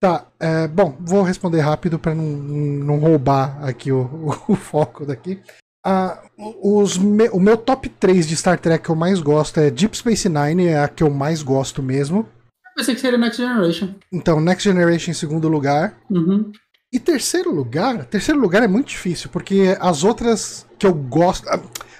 Tá, 0.02 0.26
é, 0.40 0.66
bom, 0.66 0.96
vou 0.98 1.22
responder 1.22 1.60
rápido 1.60 1.96
pra 1.96 2.12
não, 2.12 2.24
não 2.24 2.98
roubar 2.98 3.56
aqui 3.64 3.92
o, 3.92 4.34
o 4.48 4.56
foco 4.56 5.06
daqui. 5.06 5.38
Ah, 5.86 6.20
os 6.60 6.98
me- 6.98 7.28
o 7.28 7.38
meu 7.38 7.56
top 7.56 7.88
3 7.88 8.26
de 8.26 8.34
Star 8.36 8.58
Trek 8.58 8.82
que 8.84 8.90
eu 8.90 8.96
mais 8.96 9.20
gosto 9.20 9.60
é 9.60 9.70
Deep 9.70 9.96
Space 9.96 10.28
Nine, 10.28 10.66
é 10.66 10.80
a 10.82 10.88
que 10.88 11.04
eu 11.04 11.10
mais 11.10 11.40
gosto 11.40 11.80
mesmo. 11.80 12.26
Eu 12.66 12.74
pensei 12.78 12.96
que 12.96 13.00
seria 13.00 13.16
Next 13.16 13.40
Generation. 13.40 13.94
Então, 14.12 14.40
Next 14.40 14.68
Generation 14.68 15.12
em 15.12 15.14
segundo 15.14 15.46
lugar. 15.48 15.96
Uhum. 16.10 16.50
E 16.92 16.98
terceiro 16.98 17.54
lugar? 17.54 18.04
Terceiro 18.06 18.40
lugar 18.40 18.64
é 18.64 18.68
muito 18.68 18.88
difícil, 18.88 19.30
porque 19.30 19.76
as 19.80 20.02
outras 20.02 20.66
que 20.80 20.84
eu 20.86 20.92
gosto. 20.92 21.46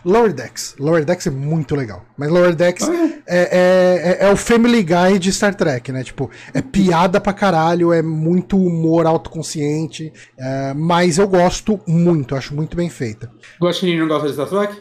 Lower 0.04 0.32
Decks. 0.32 0.74
Lower 0.78 1.04
Decks 1.04 1.26
é 1.26 1.30
muito 1.30 1.74
legal. 1.74 2.04
Mas 2.16 2.28
Lower 2.30 2.54
Decks 2.54 2.88
Ah, 2.88 2.94
é? 2.94 3.22
é, 3.26 3.38
é, 3.38 4.18
é- 4.24 4.28
é 4.28 4.32
o 4.32 4.36
Family 4.36 4.82
Guy 4.82 5.18
de 5.18 5.32
Star 5.32 5.54
Trek, 5.54 5.90
né? 5.92 6.02
Tipo, 6.04 6.30
é 6.52 6.60
piada 6.60 7.20
pra 7.20 7.32
caralho, 7.32 7.92
é 7.92 8.02
muito 8.02 8.56
humor 8.58 9.06
autoconsciente. 9.06 10.12
é, 10.38 10.74
mas 10.74 11.18
eu 11.18 11.28
gosto 11.28 11.80
muito, 11.86 12.34
acho 12.34 12.54
muito 12.54 12.76
bem 12.76 12.88
feita. 12.90 13.30
Guaxinim 13.60 13.98
não 13.98 14.08
gosta 14.08 14.26
de 14.28 14.34
Star 14.34 14.48
Trek? 14.48 14.80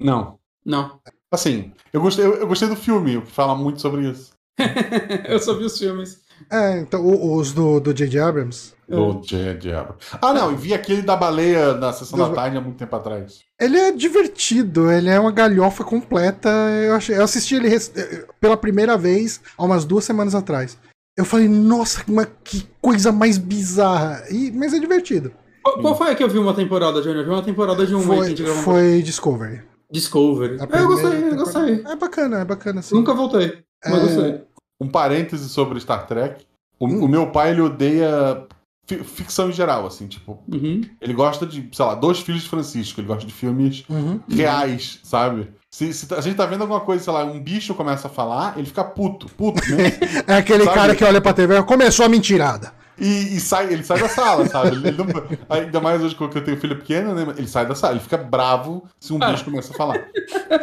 Não. 0.00 0.38
Não. 0.64 0.98
Assim, 1.30 1.72
eu 1.92 2.00
gostei, 2.00 2.24
eu, 2.24 2.34
eu 2.34 2.46
gostei 2.46 2.68
do 2.68 2.76
filme, 2.76 3.22
fala 3.26 3.54
muito 3.54 3.80
sobre 3.80 4.08
isso. 4.10 4.32
eu 5.28 5.38
só 5.38 5.54
vi 5.54 5.64
os 5.64 5.78
filmes. 5.78 6.20
É, 6.50 6.78
então, 6.80 7.04
os 7.36 7.52
do 7.52 7.80
do 7.80 7.92
J.J. 7.94 8.18
Abrams. 8.20 8.72
Do 8.88 9.20
J- 9.22 9.54
Diabo. 9.54 9.94
Ah, 10.20 10.32
não, 10.34 10.52
e 10.52 10.56
vi 10.56 10.74
aquele 10.74 11.00
da 11.02 11.16
baleia 11.16 11.74
na 11.74 11.92
sessão 11.92 12.18
Do- 12.18 12.28
da 12.28 12.34
tarde 12.34 12.56
há 12.58 12.60
muito 12.60 12.76
tempo 12.76 12.94
atrás. 12.94 13.40
Ele 13.58 13.78
é 13.78 13.90
divertido, 13.92 14.90
ele 14.90 15.08
é 15.08 15.18
uma 15.18 15.32
galhofa 15.32 15.82
completa. 15.82 16.48
Eu, 16.84 16.94
achei- 16.94 17.16
eu 17.16 17.22
assisti 17.24 17.54
ele 17.54 17.74
eh, 17.74 18.26
pela 18.40 18.56
primeira 18.56 18.96
vez 18.98 19.40
há 19.56 19.64
umas 19.64 19.84
duas 19.84 20.04
semanas 20.04 20.34
atrás. 20.34 20.76
Eu 21.16 21.24
falei, 21.24 21.48
nossa, 21.48 22.02
mas 22.06 22.26
que 22.44 22.66
coisa 22.80 23.10
mais 23.12 23.38
bizarra. 23.38 24.24
E, 24.30 24.50
mas 24.50 24.72
é 24.74 24.78
divertido. 24.78 25.32
Qual, 25.62 25.78
qual 25.80 25.96
foi 25.96 26.10
a 26.10 26.14
que 26.14 26.24
eu 26.24 26.28
vi 26.28 26.38
uma 26.38 26.54
temporada, 26.54 27.00
Johnny? 27.00 27.18
Eu 27.20 27.24
vi 27.24 27.30
uma 27.30 27.42
temporada 27.42 27.86
de 27.86 27.94
um 27.94 28.00
Foi, 28.00 28.34
gravou. 28.34 28.62
foi 28.62 29.02
Discovery. 29.02 29.62
Discovery. 29.90 30.56
A 30.60 30.64
É, 30.76 30.82
eu 30.82 30.86
gostei, 30.88 31.24
eu 31.30 31.36
gostei. 31.36 31.84
É 31.86 31.96
bacana, 31.96 32.40
é 32.40 32.44
bacana 32.44 32.82
sim. 32.82 32.94
Nunca 32.94 33.14
voltei, 33.14 33.62
mas 33.84 33.94
É, 33.94 34.00
gostei. 34.00 34.40
Um 34.82 34.88
parêntese 34.88 35.48
sobre 35.48 35.78
Star 35.80 36.06
Trek. 36.06 36.44
O, 36.78 36.86
o 36.86 37.08
meu 37.08 37.28
pai, 37.28 37.50
ele 37.52 37.60
odeia 37.60 38.44
fi- 38.86 39.04
ficção 39.04 39.48
em 39.48 39.52
geral, 39.52 39.86
assim, 39.86 40.06
tipo, 40.08 40.42
Uhum. 40.52 40.80
ele 41.00 41.12
gosta 41.14 41.46
de, 41.46 41.68
sei 41.72 41.84
lá, 41.84 41.94
Dois 41.94 42.18
Filhos 42.18 42.42
de 42.42 42.48
Francisco, 42.48 43.00
ele 43.00 43.06
gosta 43.06 43.24
de 43.24 43.32
filmes 43.32 43.84
Uhum. 43.88 44.18
reais, 44.28 44.98
sabe? 45.04 45.52
Se, 45.70 45.92
se 45.94 46.12
a 46.12 46.20
gente 46.20 46.36
tá 46.36 46.44
vendo 46.44 46.62
alguma 46.62 46.80
coisa, 46.80 47.04
sei 47.04 47.12
lá, 47.12 47.24
um 47.24 47.40
bicho 47.40 47.74
começa 47.74 48.08
a 48.08 48.10
falar, 48.10 48.58
ele 48.58 48.66
fica 48.66 48.82
puto, 48.84 49.26
puto 49.28 49.60
mesmo. 49.70 49.98
É 50.26 50.34
aquele 50.36 50.64
Sabe? 50.64 50.74
cara 50.76 50.94
que 50.96 51.04
olha 51.04 51.20
pra 51.20 51.32
TV 51.32 51.56
e 51.58 51.62
começou 51.62 52.04
a 52.04 52.08
mentirada. 52.08 52.72
E, 52.98 53.36
e 53.36 53.40
sai, 53.40 53.72
ele 53.72 53.82
sai 53.82 53.98
da 54.00 54.08
sala, 54.08 54.46
sabe? 54.48 54.76
Não- 54.76 55.06
ainda 55.48 55.80
mais 55.80 56.02
hoje 56.02 56.14
que 56.14 56.22
eu 56.22 56.28
tenho 56.28 56.58
filho 56.60 56.76
pequeno, 56.76 57.14
né? 57.14 57.34
Ele 57.38 57.48
sai 57.48 57.64
da 57.64 57.74
sala, 57.74 57.94
ele 57.94 58.00
fica 58.02 58.18
bravo 58.18 58.84
se 59.00 59.12
um 59.14 59.18
bicho 59.18 59.44
começa 59.44 59.72
a 59.72 59.76
falar. 59.76 60.04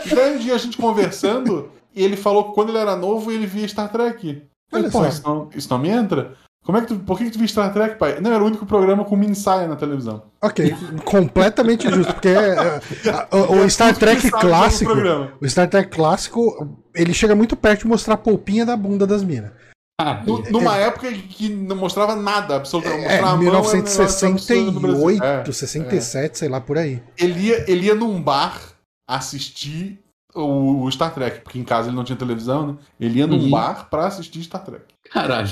E 0.05 0.13
daí 0.15 0.35
um 0.35 0.39
dia 0.39 0.53
a 0.53 0.57
gente 0.59 0.77
conversando, 0.77 1.71
e 1.95 2.03
ele 2.03 2.17
falou 2.17 2.45
que 2.45 2.53
quando 2.53 2.69
ele 2.69 2.77
era 2.77 2.95
novo 2.95 3.31
ele 3.31 3.45
via 3.45 3.67
Star 3.67 3.91
Trek. 3.91 4.43
Olha 4.71 4.89
Pô, 4.89 5.05
isso 5.05 5.23
não, 5.23 5.49
isso 5.55 5.69
não 5.69 5.79
me 5.79 5.89
entra. 5.89 6.35
Como 6.63 6.77
é 6.77 6.81
que 6.81 6.87
tu, 6.87 6.99
por 6.99 7.17
que, 7.17 7.25
que 7.25 7.31
tu 7.31 7.39
viu 7.39 7.47
Star 7.47 7.73
Trek, 7.73 7.97
pai? 7.97 8.19
Não, 8.19 8.31
era 8.31 8.43
o 8.43 8.45
único 8.45 8.65
programa 8.65 9.03
com 9.03 9.15
mini 9.15 9.33
saia 9.33 9.67
na 9.67 9.75
televisão. 9.75 10.23
Ok, 10.41 10.75
completamente 11.03 11.89
justo, 11.89 12.13
porque 12.13 12.27
é, 12.27 12.55
é, 12.55 12.79
o, 13.35 13.63
o 13.63 13.69
Star 13.69 13.97
Trek 13.97 14.29
clássico, 14.29 14.91
o 15.41 15.49
Star 15.49 15.67
Trek 15.67 15.89
clássico, 15.89 16.77
ele 16.93 17.13
chega 17.13 17.33
muito 17.33 17.55
perto 17.55 17.81
de 17.81 17.87
mostrar 17.87 18.13
a 18.15 18.17
polpinha 18.17 18.65
da 18.65 18.77
bunda 18.77 19.07
das 19.07 19.23
minas. 19.23 19.51
Ah, 19.99 20.23
numa 20.49 20.77
é, 20.77 20.83
época 20.83 21.11
que 21.11 21.49
não 21.49 21.75
mostrava 21.75 22.15
nada, 22.15 22.55
absolutamente. 22.57 23.05
É, 23.05 23.21
1968, 23.35 25.23
é, 25.23 25.51
67, 25.51 26.31
é. 26.31 26.35
sei 26.35 26.47
lá, 26.47 26.61
por 26.61 26.77
aí. 26.77 27.03
Ele 27.17 27.47
ia, 27.47 27.69
ele 27.69 27.87
ia 27.87 27.95
num 27.95 28.21
bar 28.21 28.61
assistir 29.07 29.99
o, 30.33 30.83
o, 30.83 30.91
Star 30.91 31.13
Trek, 31.13 31.41
porque 31.41 31.59
em 31.59 31.63
casa 31.63 31.89
ele 31.89 31.95
não 31.95 32.03
tinha 32.03 32.17
televisão, 32.17 32.67
né? 32.67 32.77
Ele 32.99 33.19
ia 33.19 33.27
num 33.27 33.39
uhum. 33.39 33.49
bar 33.49 33.89
pra 33.89 34.07
assistir 34.07 34.43
Star 34.43 34.63
Trek. 34.63 34.83
Caralho. 35.11 35.49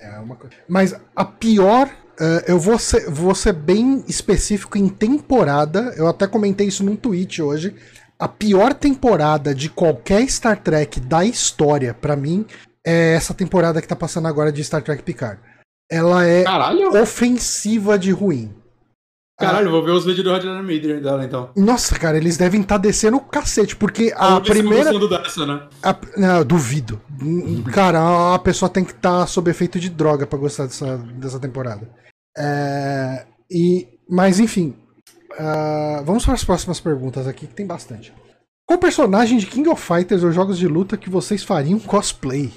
É, 0.00 0.16
é 0.16 0.18
uma 0.18 0.36
coisa. 0.36 0.54
Mas 0.68 0.94
a 1.14 1.24
pior. 1.24 1.88
Uh, 2.20 2.44
eu 2.46 2.58
vou 2.58 2.78
ser, 2.78 3.10
vou 3.10 3.34
ser 3.34 3.54
bem 3.54 4.04
específico 4.06 4.76
em 4.76 4.90
temporada. 4.90 5.94
Eu 5.96 6.06
até 6.06 6.26
comentei 6.26 6.66
isso 6.66 6.84
num 6.84 6.94
tweet 6.94 7.40
hoje. 7.40 7.74
A 8.18 8.28
pior 8.28 8.74
temporada 8.74 9.54
de 9.54 9.70
qualquer 9.70 10.28
Star 10.28 10.60
Trek 10.60 11.00
da 11.00 11.24
história, 11.24 11.94
para 11.94 12.14
mim, 12.14 12.44
é 12.84 13.14
essa 13.14 13.32
temporada 13.32 13.80
que 13.80 13.88
tá 13.88 13.96
passando 13.96 14.28
agora 14.28 14.52
de 14.52 14.62
Star 14.62 14.82
Trek 14.82 15.02
Picard. 15.02 15.40
Ela 15.90 16.26
é 16.26 16.44
Caralho. 16.44 17.00
ofensiva 17.00 17.98
de 17.98 18.10
ruim. 18.10 18.54
Caralho, 19.40 19.70
vou 19.70 19.82
ver 19.82 19.92
os 19.92 20.04
vídeos 20.04 20.22
do 20.22 20.30
Roger 20.30 20.62
Miller 20.62 21.00
dela 21.00 21.24
então. 21.24 21.50
Nossa, 21.56 21.98
cara, 21.98 22.18
eles 22.18 22.36
devem 22.36 22.60
estar 22.60 22.74
tá 22.74 22.80
descendo 22.80 23.16
o 23.16 23.20
cacete, 23.20 23.74
porque 23.74 24.12
a 24.14 24.34
Ou 24.34 24.42
primeira. 24.42 24.92
Dessa, 25.08 25.46
né? 25.46 25.66
a... 25.82 25.96
Não, 26.16 26.44
duvido. 26.44 27.00
Cara, 27.72 28.34
a 28.34 28.38
pessoa 28.38 28.68
tem 28.68 28.84
que 28.84 28.92
estar 28.92 29.20
tá 29.20 29.26
sob 29.26 29.50
efeito 29.50 29.80
de 29.80 29.88
droga 29.88 30.26
para 30.26 30.38
gostar 30.38 30.64
dessa, 30.64 30.98
dessa 30.98 31.40
temporada. 31.40 31.88
É... 32.36 33.24
E... 33.50 33.88
Mas 34.08 34.38
enfim. 34.38 34.76
Uh... 35.32 36.04
Vamos 36.04 36.24
para 36.24 36.34
as 36.34 36.44
próximas 36.44 36.78
perguntas 36.78 37.26
aqui, 37.26 37.46
que 37.46 37.54
tem 37.54 37.66
bastante. 37.66 38.12
Qual 38.66 38.78
personagem 38.78 39.38
de 39.38 39.46
King 39.46 39.68
of 39.70 39.82
Fighters 39.82 40.22
ou 40.22 40.30
jogos 40.30 40.58
de 40.58 40.68
luta 40.68 40.96
que 40.96 41.08
vocês 41.10 41.42
fariam 41.42 41.80
cosplay? 41.80 42.52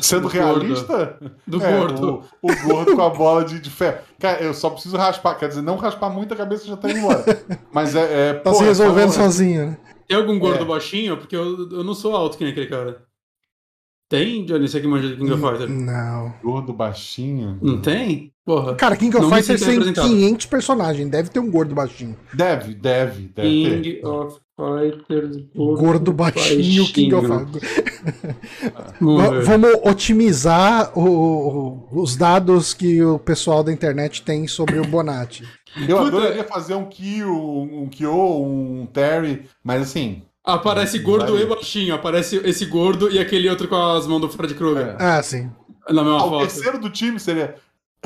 Sendo 0.00 0.22
do 0.22 0.28
realista? 0.28 1.18
Gordo. 1.20 1.36
Do 1.46 1.64
é, 1.64 1.78
gordo. 1.78 2.24
O, 2.42 2.50
o, 2.50 2.62
gordo 2.66 2.96
com 2.96 3.02
a 3.02 3.10
bola 3.10 3.44
de, 3.44 3.60
de 3.60 3.70
ferro. 3.70 3.98
Cara, 4.18 4.42
eu 4.42 4.54
só 4.54 4.70
preciso 4.70 4.96
raspar. 4.96 5.34
Quer 5.34 5.48
dizer, 5.48 5.62
não 5.62 5.76
raspar 5.76 6.10
muito 6.10 6.32
a 6.32 6.36
cabeça 6.36 6.66
já 6.66 6.76
tá 6.76 6.90
indo 6.90 7.00
embora. 7.00 7.24
Mas 7.72 7.94
é. 7.94 8.30
é 8.30 8.34
tá 8.34 8.50
porra, 8.50 8.56
se 8.56 8.64
resolvendo 8.64 9.08
tá 9.08 9.22
sozinho, 9.22 9.66
né? 9.66 9.78
Tem 10.08 10.16
algum 10.16 10.38
gordo 10.38 10.62
é. 10.62 10.66
baixinho? 10.66 11.16
Porque 11.16 11.36
eu, 11.36 11.70
eu 11.70 11.84
não 11.84 11.94
sou 11.94 12.16
alto 12.16 12.38
que 12.38 12.44
nem 12.44 12.52
aquele 12.52 12.68
cara. 12.68 13.04
Tem, 14.08 14.44
Johnny? 14.44 14.68
Você 14.68 14.80
que 14.80 14.86
manja 14.86 15.08
de 15.08 15.16
King 15.16 15.32
of 15.32 15.42
Fighters? 15.42 15.70
Não. 15.70 16.32
Gordo 16.42 16.72
baixinho? 16.72 17.58
Não 17.60 17.80
tem? 17.80 18.32
Porra. 18.44 18.76
Cara, 18.76 18.96
King 18.96 19.16
of 19.16 19.28
Fighters 19.28 19.60
tem 19.60 19.92
500 19.92 20.46
personagens. 20.46 21.10
Deve 21.10 21.28
ter 21.28 21.40
um 21.40 21.50
gordo 21.50 21.74
baixinho. 21.74 22.16
Deve, 22.32 22.74
deve, 22.74 23.22
deve 23.28 23.48
King 23.48 23.92
ter. 23.94 24.06
of 24.06 24.38
Fighters. 24.56 25.36
Gordo, 25.54 25.80
gordo 25.80 26.12
baixinho, 26.12 26.84
baixinho, 26.84 26.92
King 26.92 27.14
of 27.14 27.28
Fighters. 27.28 27.86
Vamos 29.44 29.70
otimizar 29.84 30.98
o, 30.98 31.86
os 31.92 32.16
dados 32.16 32.72
que 32.72 33.02
o 33.02 33.18
pessoal 33.18 33.62
da 33.62 33.70
internet 33.70 34.22
tem 34.22 34.48
sobre 34.48 34.78
o 34.78 34.84
Bonatti. 34.86 35.46
Eu 35.86 35.98
adoraria 35.98 36.42
fazer 36.44 36.74
um 36.74 36.86
Kyo, 36.86 37.30
um 37.30 37.86
Kyo, 37.88 38.42
um 38.42 38.86
Terry, 38.86 39.44
mas 39.62 39.82
assim. 39.82 40.22
Aparece 40.42 41.00
gordo 41.00 41.38
e 41.38 41.44
baixinho. 41.44 41.94
Aparece 41.94 42.36
esse 42.44 42.64
gordo 42.64 43.10
e 43.10 43.18
aquele 43.18 43.50
outro 43.50 43.68
com 43.68 43.74
as 43.74 44.06
mãos 44.06 44.20
do 44.20 44.28
Fred 44.28 44.54
Krueger. 44.54 44.86
É. 44.88 44.96
Ah, 44.98 45.22
sim. 45.22 45.50
Na 45.88 46.02
mesma 46.02 46.20
ah, 46.20 46.26
o 46.26 46.40
terceiro 46.40 46.78
do 46.78 46.88
time 46.88 47.20
seria 47.20 47.56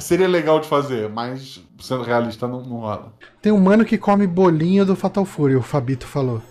seria 0.00 0.28
legal 0.28 0.60
de 0.60 0.68
fazer, 0.68 1.08
mas 1.08 1.62
sendo 1.78 2.02
realista 2.02 2.48
não, 2.48 2.62
não 2.62 2.78
rola. 2.78 3.12
Tem 3.40 3.52
um 3.52 3.60
mano 3.60 3.84
que 3.84 3.98
come 3.98 4.26
bolinho 4.26 4.84
do 4.84 4.96
Fatal 4.96 5.24
Fury, 5.24 5.56
o 5.56 5.62
Fabito 5.62 6.06
falou. 6.06 6.42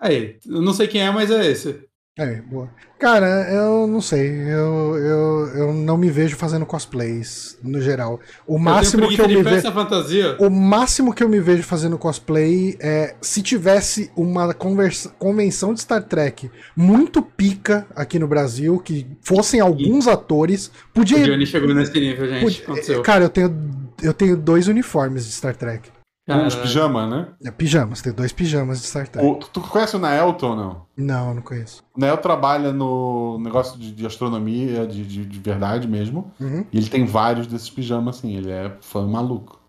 Aí, 0.00 0.38
eu 0.46 0.60
não 0.60 0.72
sei 0.72 0.88
quem 0.88 1.02
é, 1.02 1.10
mas 1.10 1.30
é 1.30 1.46
esse. 1.46 1.84
É, 2.16 2.36
boa. 2.42 2.70
Cara, 2.96 3.26
eu 3.52 3.88
não 3.88 4.00
sei. 4.00 4.28
Eu, 4.28 4.96
eu, 4.96 5.46
eu 5.56 5.74
não 5.74 5.98
me 5.98 6.08
vejo 6.10 6.36
fazendo 6.36 6.64
cosplays, 6.64 7.58
no 7.60 7.80
geral. 7.80 8.20
O 8.46 8.56
máximo 8.56 9.08
que 9.08 9.20
eu 9.20 9.26
me 9.26 9.42
vejo. 9.42 9.72
fantasia. 9.72 10.36
O 10.38 10.48
máximo 10.48 11.12
que 11.12 11.24
eu 11.24 11.28
me 11.28 11.40
vejo 11.40 11.64
fazendo 11.64 11.98
cosplay 11.98 12.76
é 12.80 13.16
se 13.20 13.42
tivesse 13.42 14.12
uma 14.16 14.54
conversa, 14.54 15.08
convenção 15.18 15.74
de 15.74 15.80
Star 15.80 16.04
Trek 16.04 16.48
muito 16.76 17.20
pica 17.20 17.84
aqui 17.96 18.16
no 18.16 18.28
Brasil, 18.28 18.78
que 18.78 19.04
fossem 19.20 19.58
alguns 19.58 20.06
atores. 20.06 20.70
Podia. 20.92 21.18
O 21.18 21.24
Johnny 21.24 21.46
chegou 21.46 21.74
nesse 21.74 21.98
nível, 21.98 22.28
gente. 22.28 22.62
Podia... 22.62 23.02
Cara, 23.02 23.24
eu 23.24 23.28
tenho, 23.28 23.52
eu 24.00 24.14
tenho 24.14 24.36
dois 24.36 24.68
uniformes 24.68 25.26
de 25.26 25.32
Star 25.32 25.56
Trek. 25.56 25.90
Caralho. 26.26 26.46
Uns 26.46 26.54
pijamas, 26.54 27.10
né? 27.10 27.28
É, 27.44 27.50
pijamas, 27.50 28.00
tem 28.00 28.12
dois 28.12 28.32
pijamas 28.32 28.80
de 28.80 28.86
Star 28.86 29.06
Trek. 29.06 29.26
O, 29.26 29.34
tu 29.34 29.60
conhece 29.60 29.94
o 29.94 29.98
Naelton 29.98 30.50
ou 30.50 30.56
não? 30.56 30.86
Não, 30.96 31.34
não 31.34 31.42
conheço. 31.42 31.82
O 31.94 32.00
Nael 32.00 32.16
trabalha 32.16 32.72
no 32.72 33.38
negócio 33.38 33.78
de, 33.78 33.92
de 33.92 34.06
astronomia, 34.06 34.86
de, 34.86 35.04
de, 35.04 35.26
de, 35.26 35.38
verdade 35.38 35.86
mesmo. 35.86 36.32
Uhum. 36.40 36.64
E 36.72 36.78
ele 36.78 36.88
tem 36.88 37.04
vários 37.04 37.46
desses 37.46 37.68
pijamas, 37.68 38.18
assim. 38.18 38.34
Ele 38.36 38.50
é 38.50 38.72
fã 38.80 39.06
maluco. 39.06 39.60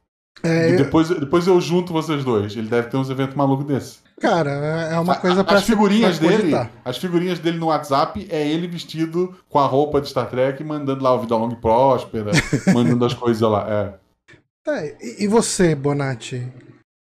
É, 0.41 0.69
e 0.69 0.77
depois, 0.77 1.09
eu... 1.09 1.19
depois 1.19 1.45
eu 1.45 1.59
junto 1.59 1.91
vocês 1.91 2.23
dois. 2.23 2.55
Ele 2.55 2.67
deve 2.67 2.87
ter 2.87 2.95
uns 2.95 3.09
eventos 3.09 3.35
malucos 3.35 3.65
desses. 3.65 4.05
Cara, 4.21 4.49
é 4.49 4.97
uma 4.97 5.15
coisa 5.15 5.43
para 5.43 5.57
As 5.57 5.65
figurinhas 5.65 6.19
dele, 6.19 6.53
as 6.85 6.97
figurinhas 6.97 7.37
dele 7.37 7.57
no 7.57 7.65
WhatsApp 7.65 8.25
é 8.29 8.47
ele 8.47 8.65
vestido 8.65 9.35
com 9.49 9.59
a 9.59 9.65
roupa 9.65 9.99
de 9.99 10.07
Star 10.07 10.29
Trek, 10.29 10.63
mandando 10.63 11.03
lá 11.03 11.13
o 11.13 11.19
Vida 11.19 11.35
Longa 11.35 11.55
e 11.55 11.57
Próspera, 11.57 12.31
mandando 12.73 13.03
as 13.03 13.13
coisas 13.13 13.41
lá. 13.41 13.65
É. 13.69 14.04
É, 14.67 14.95
e 15.19 15.27
você, 15.27 15.75
Bonatti? 15.75 16.41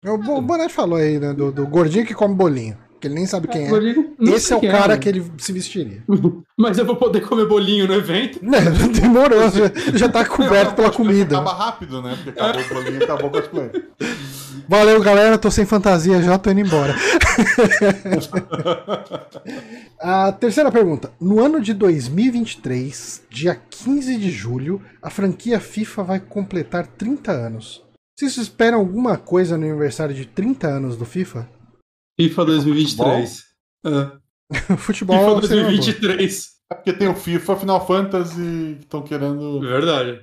O 0.05 0.41
Bonatti 0.41 0.73
falou 0.73 0.97
aí, 0.97 1.19
né, 1.19 1.33
do, 1.33 1.51
do, 1.51 1.67
gordinho 1.67 2.05
que 2.05 2.13
come 2.13 2.33
bolinho. 2.33 2.77
Que 2.99 3.07
ele 3.07 3.15
nem 3.15 3.25
sabe 3.25 3.47
quem 3.47 3.67
é. 3.67 4.33
Esse 4.33 4.53
é 4.53 4.55
o 4.55 4.61
cara 4.61 4.93
é, 4.93 4.97
que 4.97 5.09
ele 5.09 5.23
se 5.37 5.51
vestiria. 5.51 6.01
Mas 6.57 6.77
eu 6.77 6.85
vou 6.85 6.95
poder 6.95 7.21
comer 7.21 7.45
bolinho 7.45 7.85
no 7.85 7.93
evento? 7.93 8.39
Não, 8.41 8.91
demorou, 8.91 9.49
já, 9.49 9.71
já 9.93 10.09
tá 10.09 10.25
coberto 10.25 10.73
pela 10.73 10.89
comida. 10.89 11.37
Acaba 11.37 11.53
rápido, 11.53 12.01
né? 12.01 12.17
Porque 12.23 12.39
acabou 12.39 12.61
o 12.61 12.73
bolinho 12.73 12.99
e 12.99 13.03
acabou 13.03 13.27
o 13.27 13.31
cosplay. 13.31 13.71
Valeu, 14.67 15.01
galera. 15.01 15.37
Tô 15.37 15.51
sem 15.51 15.65
fantasia 15.65 16.21
já, 16.21 16.37
tô 16.37 16.49
indo 16.49 16.61
embora. 16.61 16.95
a 19.99 20.31
terceira 20.31 20.71
pergunta. 20.71 21.11
No 21.19 21.43
ano 21.43 21.61
de 21.61 21.73
2023, 21.73 23.23
dia 23.29 23.55
15 23.55 24.17
de 24.17 24.31
julho, 24.31 24.81
a 25.01 25.09
franquia 25.09 25.59
FIFA 25.59 26.03
vai 26.03 26.19
completar 26.19 26.87
30 26.87 27.31
anos. 27.31 27.83
Vocês 28.17 28.37
esperam 28.37 28.79
alguma 28.79 29.17
coisa 29.17 29.57
no 29.57 29.65
aniversário 29.65 30.15
de 30.15 30.25
30 30.25 30.67
anos 30.67 30.97
do 30.97 31.05
FIFA? 31.05 31.49
FIFA 32.19 32.45
2023. 32.45 33.43
Futebol, 33.83 34.77
Futebol 34.77 35.17
FIFA 35.17 35.47
2023. 35.47 36.53
É 36.71 36.75
porque 36.75 36.93
tem 36.93 37.07
o 37.07 37.15
FIFA 37.15 37.55
Final 37.55 37.85
Fantasy 37.85 38.75
que 38.77 38.83
estão 38.83 39.01
querendo. 39.01 39.59
Verdade. 39.59 40.21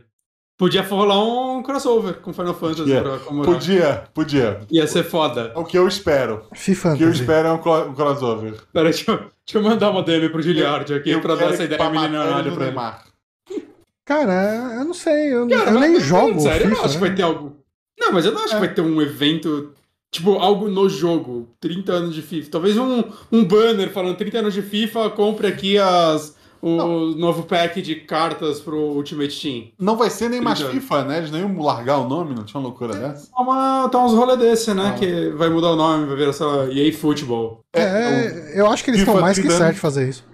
Podia 0.60 0.82
rolar 0.82 1.24
um 1.24 1.62
crossover 1.62 2.16
com 2.16 2.34
Final 2.34 2.52
Fantasy 2.52 2.80
podia, 2.82 3.00
pra 3.00 3.18
comemorar. 3.18 3.54
Podia, 3.54 4.04
podia. 4.12 4.60
Ia 4.70 4.86
ser 4.86 5.04
foda. 5.04 5.54
O 5.56 5.64
que 5.64 5.78
eu 5.78 5.88
espero. 5.88 6.44
FIFA 6.52 6.92
O 6.92 6.96
que 6.98 7.02
eu 7.02 7.10
espero 7.10 7.48
é 7.48 7.52
um, 7.52 7.94
crossover. 7.94 8.56
Pera, 8.70 8.90
deixa 8.90 9.10
eu, 9.10 9.16
deixa 9.16 9.30
eu 9.54 9.62
mandar 9.62 9.88
uma 9.88 10.02
DM 10.02 10.28
pro 10.28 10.42
Giliard 10.42 10.92
aqui 10.92 11.12
eu 11.12 11.22
pra 11.22 11.34
dar 11.34 11.54
essa 11.54 11.64
ideia 11.64 11.88
milionária 11.88 12.52
pra 12.52 12.66
ele. 12.66 13.64
Cara, 14.04 14.74
eu 14.74 14.84
não 14.84 14.92
sei, 14.92 15.32
eu, 15.32 15.48
Cara, 15.48 15.70
eu 15.70 15.80
nem 15.80 15.98
jogo. 15.98 16.38
Sério, 16.38 16.68
FIFA, 16.68 16.74
eu 16.74 16.76
não 16.76 16.84
acho 16.84 16.88
né? 16.88 16.92
que 16.92 17.06
vai 17.06 17.14
ter 17.14 17.22
algo. 17.22 17.56
Não, 17.98 18.12
mas 18.12 18.26
eu 18.26 18.32
não 18.32 18.44
acho 18.44 18.52
é. 18.52 18.60
que 18.60 18.66
vai 18.66 18.74
ter 18.74 18.82
um 18.82 19.00
evento. 19.00 19.72
Tipo, 20.10 20.34
algo 20.34 20.68
no 20.68 20.90
jogo. 20.90 21.48
30 21.58 21.90
anos 21.90 22.14
de 22.14 22.20
FIFA. 22.20 22.50
Talvez 22.50 22.76
um, 22.76 23.02
um 23.32 23.42
banner 23.46 23.90
falando 23.90 24.18
30 24.18 24.40
anos 24.40 24.52
de 24.52 24.60
FIFA, 24.60 25.08
compre 25.08 25.46
aqui 25.46 25.78
as 25.78 26.36
o 26.62 26.76
não. 26.76 27.10
novo 27.12 27.44
pack 27.44 27.80
de 27.80 27.96
cartas 27.96 28.60
pro 28.60 28.76
Ultimate 28.76 29.40
Team. 29.40 29.68
Não 29.78 29.96
vai 29.96 30.10
ser 30.10 30.28
nem 30.28 30.40
mais 30.40 30.60
FIFA, 30.60 31.04
né? 31.04 31.18
Eles 31.18 31.30
nem 31.30 31.40
iam 31.40 31.58
largar 31.60 31.98
o 31.98 32.08
nome, 32.08 32.34
não 32.34 32.44
tinha 32.44 32.60
uma 32.60 32.68
loucura 32.68 32.94
é, 32.94 32.98
dessa? 32.98 33.30
Tá, 33.30 33.42
uma, 33.42 33.88
tá 33.88 34.04
uns 34.04 34.12
rolê 34.12 34.36
desse, 34.36 34.74
né? 34.74 34.92
Ah. 34.94 34.98
Que 34.98 35.30
vai 35.30 35.48
mudar 35.48 35.70
o 35.70 35.76
nome, 35.76 36.06
vai 36.06 36.16
virar 36.16 36.32
só 36.32 36.66
EA 36.66 36.92
Football. 36.92 37.60
É, 37.74 37.82
é 37.82 38.60
eu 38.60 38.70
acho 38.70 38.84
que 38.84 38.90
eles 38.90 39.00
estão 39.00 39.20
mais 39.20 39.38
que 39.38 39.50
certos 39.50 39.74
de 39.74 39.80
fazer 39.80 40.08
isso. 40.08 40.24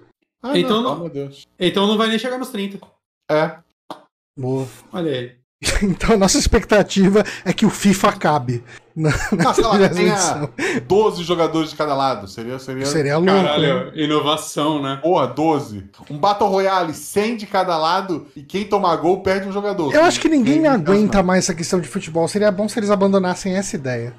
Ah, 0.43 0.59
então, 0.59 0.83
não, 0.83 0.99
não, 0.99 1.07
oh, 1.07 1.31
então 1.59 1.87
não 1.87 1.99
vai 1.99 2.09
nem 2.09 2.19
chegar 2.19 2.39
nos 2.39 2.51
30. 2.51 2.79
É. 3.31 3.59
Boa. 4.39 4.67
Olha 4.93 5.11
aí. 5.11 5.36
Então 5.83 6.15
a 6.15 6.19
nossa 6.19 6.39
expectativa 6.39 7.25
é 7.45 7.53
que 7.53 7.67
o 7.67 7.71
FIFA 7.71 8.09
acabe. 8.09 8.65
Na, 8.95 9.11
na 9.33 9.51
ah, 9.51 9.55
sei 9.55 9.65
lá, 9.65 9.89
tenha 9.89 10.51
12 10.87 11.23
jogadores 11.23 11.71
de 11.71 11.77
cada 11.77 11.95
lado. 11.95 12.27
Seria, 12.27 12.59
seria... 12.59 12.87
seria 12.87 13.19
louco. 13.19 13.33
Caralho, 13.33 13.87
né? 13.87 13.93
inovação, 13.95 14.81
né? 14.83 14.99
Porra, 15.03 15.27
12. 15.27 15.91
Um 16.11 16.19
Battle 16.19 16.49
Royale, 16.49 16.95
100 16.95 17.37
de 17.37 17.47
cada 17.47 17.77
lado 17.77 18.27
e 18.35 18.43
quem 18.43 18.65
tomar 18.65 18.97
gol 18.97 19.23
perde 19.23 19.49
um 19.49 19.53
jogador. 19.53 19.95
Eu 19.95 20.05
acho 20.05 20.21
que 20.21 20.29
ninguém 20.29 20.63
quem 20.63 20.67
aguenta 20.67 21.23
mais 21.23 21.45
essa 21.45 21.55
questão 21.55 21.81
de 21.81 21.89
futebol. 21.89 22.27
Seria 22.27 22.51
bom 22.51 22.69
se 22.69 22.79
eles 22.79 22.91
abandonassem 22.91 23.55
essa 23.55 23.77
ideia. 23.77 24.15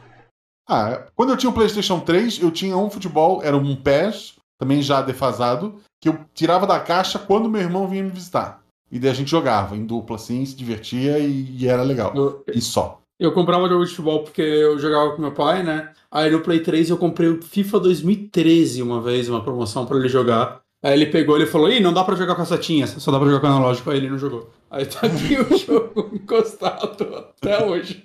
Ah, 0.70 1.04
quando 1.16 1.32
eu 1.32 1.38
tinha 1.38 1.50
o 1.50 1.54
um 1.54 1.56
PlayStation 1.56 2.00
3, 2.00 2.42
eu 2.42 2.52
tinha 2.52 2.78
um 2.78 2.90
futebol, 2.90 3.42
era 3.42 3.56
um 3.56 3.76
PES, 3.76 4.36
também 4.60 4.82
já 4.82 5.02
defasado, 5.02 5.80
que 6.02 6.10
eu 6.10 6.20
tirava 6.34 6.68
da 6.68 6.80
caixa 6.80 7.18
quando 7.18 7.50
meu 7.50 7.62
irmão 7.62 7.88
vinha 7.88 8.04
me 8.04 8.10
visitar. 8.10 8.62
E 8.92 9.00
daí 9.00 9.12
a 9.12 9.14
gente 9.14 9.30
jogava 9.32 9.76
em 9.76 9.86
dupla, 9.86 10.16
assim, 10.16 10.46
se 10.46 10.56
divertia 10.56 11.20
e, 11.20 11.56
e 11.60 11.68
era 11.68 11.84
legal. 11.84 12.14
Eu, 12.16 12.44
E 12.54 12.62
só. 12.62 13.02
eu 13.20 13.32
comprava 13.32 13.68
jogo 13.68 13.84
de 13.84 13.90
futebol 13.92 14.24
porque 14.24 14.42
eu 14.42 14.78
jogava 14.80 15.12
com 15.16 15.22
meu 15.22 15.32
pai, 15.32 15.64
né? 15.64 15.90
Aí 16.12 16.32
no 16.32 16.40
Play 16.42 16.60
3 16.62 16.90
eu 16.90 16.98
comprei 16.98 17.28
o 17.30 17.42
FIFA 17.42 17.80
2013 17.82 18.82
uma 18.82 19.02
vez, 19.02 19.28
uma 19.30 19.44
promoção 19.44 19.86
pra 19.86 19.98
ele 19.98 20.08
jogar. 20.08 20.60
Aí 20.84 20.94
ele 20.94 21.08
pegou 21.08 21.36
ele 21.36 21.48
falou: 21.48 21.70
Ih, 21.72 21.80
não 21.80 21.92
dá 21.92 22.04
pra 22.04 22.16
jogar 22.16 22.36
com 22.36 22.44
a 22.44 22.46
setinha, 22.46 22.86
só 22.88 23.12
dá 23.12 23.18
pra 23.20 23.28
jogar 23.28 23.40
com 23.42 23.48
o 23.48 23.50
analógico. 23.50 23.90
Aí 23.90 23.98
ele 23.98 24.10
não 24.10 24.18
jogou. 24.20 24.50
Aí 24.70 24.86
tá 24.86 25.08
aqui 25.08 25.36
o 25.40 25.58
jogo 25.58 26.12
encostado 26.14 27.16
até 27.16 27.66
hoje. 27.66 28.04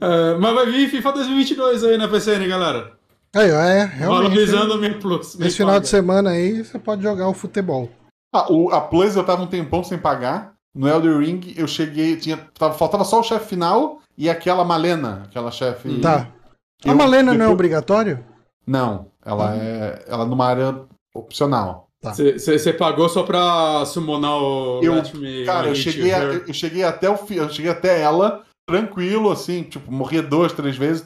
É, 0.00 0.34
mas 0.38 0.54
vai 0.54 0.66
vir 0.66 0.88
FIFA 0.90 1.12
2022 1.12 1.84
aí 1.84 1.96
na 1.96 2.08
PCN, 2.08 2.46
galera. 2.48 2.92
Aí, 3.34 3.50
ó, 3.50 3.60
é, 3.60 3.84
realmente. 3.84 4.22
Valorizando 4.28 4.72
a 4.74 4.78
minha 4.78 4.98
Plus. 4.98 5.38
Esse 5.40 5.56
final 5.56 5.80
de 5.80 5.88
semana 5.88 6.30
aí, 6.30 6.64
você 6.64 6.78
pode 6.78 7.02
jogar 7.02 7.28
o 7.28 7.34
futebol. 7.34 7.90
Ah, 8.34 8.52
o, 8.52 8.70
a 8.70 8.80
Plus 8.80 9.14
eu 9.14 9.22
tava 9.24 9.42
um 9.42 9.46
tempão 9.46 9.84
sem 9.84 9.96
pagar. 9.96 10.54
No 10.74 10.88
Elder 10.88 11.18
Ring 11.18 11.54
eu 11.56 11.68
cheguei. 11.68 12.16
Tinha, 12.16 12.36
tava, 12.58 12.74
faltava 12.74 13.04
só 13.04 13.20
o 13.20 13.22
chefe 13.22 13.46
final 13.50 14.00
e 14.18 14.28
aquela 14.28 14.64
Malena, 14.64 15.22
aquela 15.28 15.50
chefe. 15.52 16.00
Tá. 16.00 16.28
A 16.84 16.88
Eu- 16.90 16.96
Malena 16.96 17.22
não 17.26 17.32
é 17.32 17.36
depois- 17.36 17.52
obrigatório? 17.52 18.24
Não, 18.66 19.06
ela 19.24 19.54
é. 19.54 20.04
Ela 20.08 20.24
é 20.24 20.26
numa 20.26 20.46
área 20.46 20.80
opcional. 21.14 21.88
Você 22.02 22.72
pagou 22.72 23.08
só 23.08 23.22
pra 23.22 23.84
summonar 23.86 24.36
o 24.36 24.80
Eu- 24.82 25.00
Cara, 25.46 25.68
eu 25.68 25.74
cheguei, 25.74 26.12
a- 26.12 26.18
Her. 26.22 26.44
eu 26.48 26.52
cheguei 26.52 26.82
até 26.84 27.08
o 27.08 27.16
eu 27.30 27.48
cheguei 27.48 27.70
até 27.70 28.02
ela, 28.02 28.42
tranquilo, 28.66 29.30
assim, 29.30 29.62
tipo, 29.62 29.90
morria 29.90 30.22
duas, 30.22 30.52
três 30.52 30.76
vezes. 30.76 31.02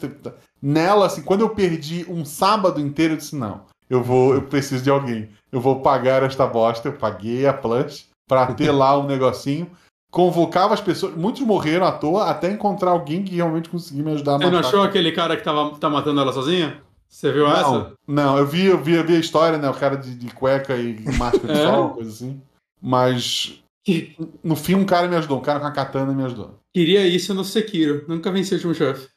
Nela, 0.60 1.06
assim, 1.06 1.22
quando 1.22 1.42
eu 1.42 1.50
perdi 1.50 2.04
um 2.08 2.24
sábado 2.24 2.80
inteiro, 2.80 3.12
eu 3.14 3.16
disse, 3.18 3.36
não, 3.36 3.60
eu 3.88 4.02
vou, 4.02 4.34
eu 4.34 4.42
preciso 4.42 4.82
de 4.82 4.90
alguém. 4.90 5.28
Eu 5.50 5.60
vou 5.60 5.80
pagar 5.80 6.22
esta 6.22 6.46
bosta, 6.46 6.88
eu 6.88 6.92
paguei 6.92 7.46
a 7.46 7.52
plus 7.52 8.06
pra 8.28 8.52
ter 8.52 8.70
lá 8.70 8.98
um 8.98 9.06
negocinho. 9.06 9.70
Convocava 10.10 10.72
as 10.74 10.80
pessoas, 10.80 11.14
muitos 11.14 11.42
morreram 11.42 11.86
à 11.86 11.92
toa 11.92 12.30
até 12.30 12.50
encontrar 12.50 12.90
alguém 12.92 13.22
que 13.22 13.34
realmente 13.36 13.68
conseguia 13.68 14.02
me 14.02 14.12
ajudar 14.12 14.34
a 14.34 14.38
Você 14.38 14.44
não 14.44 14.52
matar. 14.52 14.68
achou 14.68 14.82
aquele 14.82 15.12
cara 15.12 15.36
que 15.36 15.44
tava, 15.44 15.76
tá 15.78 15.90
matando 15.90 16.20
ela 16.20 16.32
sozinha? 16.32 16.80
Você 17.08 17.30
viu 17.32 17.46
essa? 17.46 17.70
Não, 17.70 17.92
não, 18.06 18.38
eu 18.38 18.46
vi, 18.46 18.66
eu 18.66 18.78
vi, 18.82 18.94
eu 18.94 19.04
vi 19.04 19.16
a 19.16 19.20
história, 19.20 19.58
né? 19.58 19.68
O 19.68 19.74
cara 19.74 19.96
de, 19.96 20.14
de 20.14 20.30
cueca 20.34 20.76
e 20.76 20.98
máscara 21.18 21.52
de 21.54 21.60
É? 21.60 21.64
sol, 21.66 21.90
coisa 21.90 22.10
assim. 22.10 22.40
Mas 22.80 23.62
no 24.44 24.54
fim 24.56 24.74
um 24.74 24.84
cara 24.84 25.08
me 25.08 25.16
ajudou, 25.16 25.38
um 25.38 25.42
cara 25.42 25.60
com 25.60 25.66
a 25.66 25.70
katana 25.72 26.12
me 26.12 26.22
ajudou. 26.24 26.58
Queria 26.74 27.06
isso 27.06 27.32
no 27.34 27.44
Sekiro. 27.44 28.04
Nunca 28.08 28.30
venci 28.30 28.52
o 28.52 28.56
último 28.56 28.74
chefe. 28.74 29.08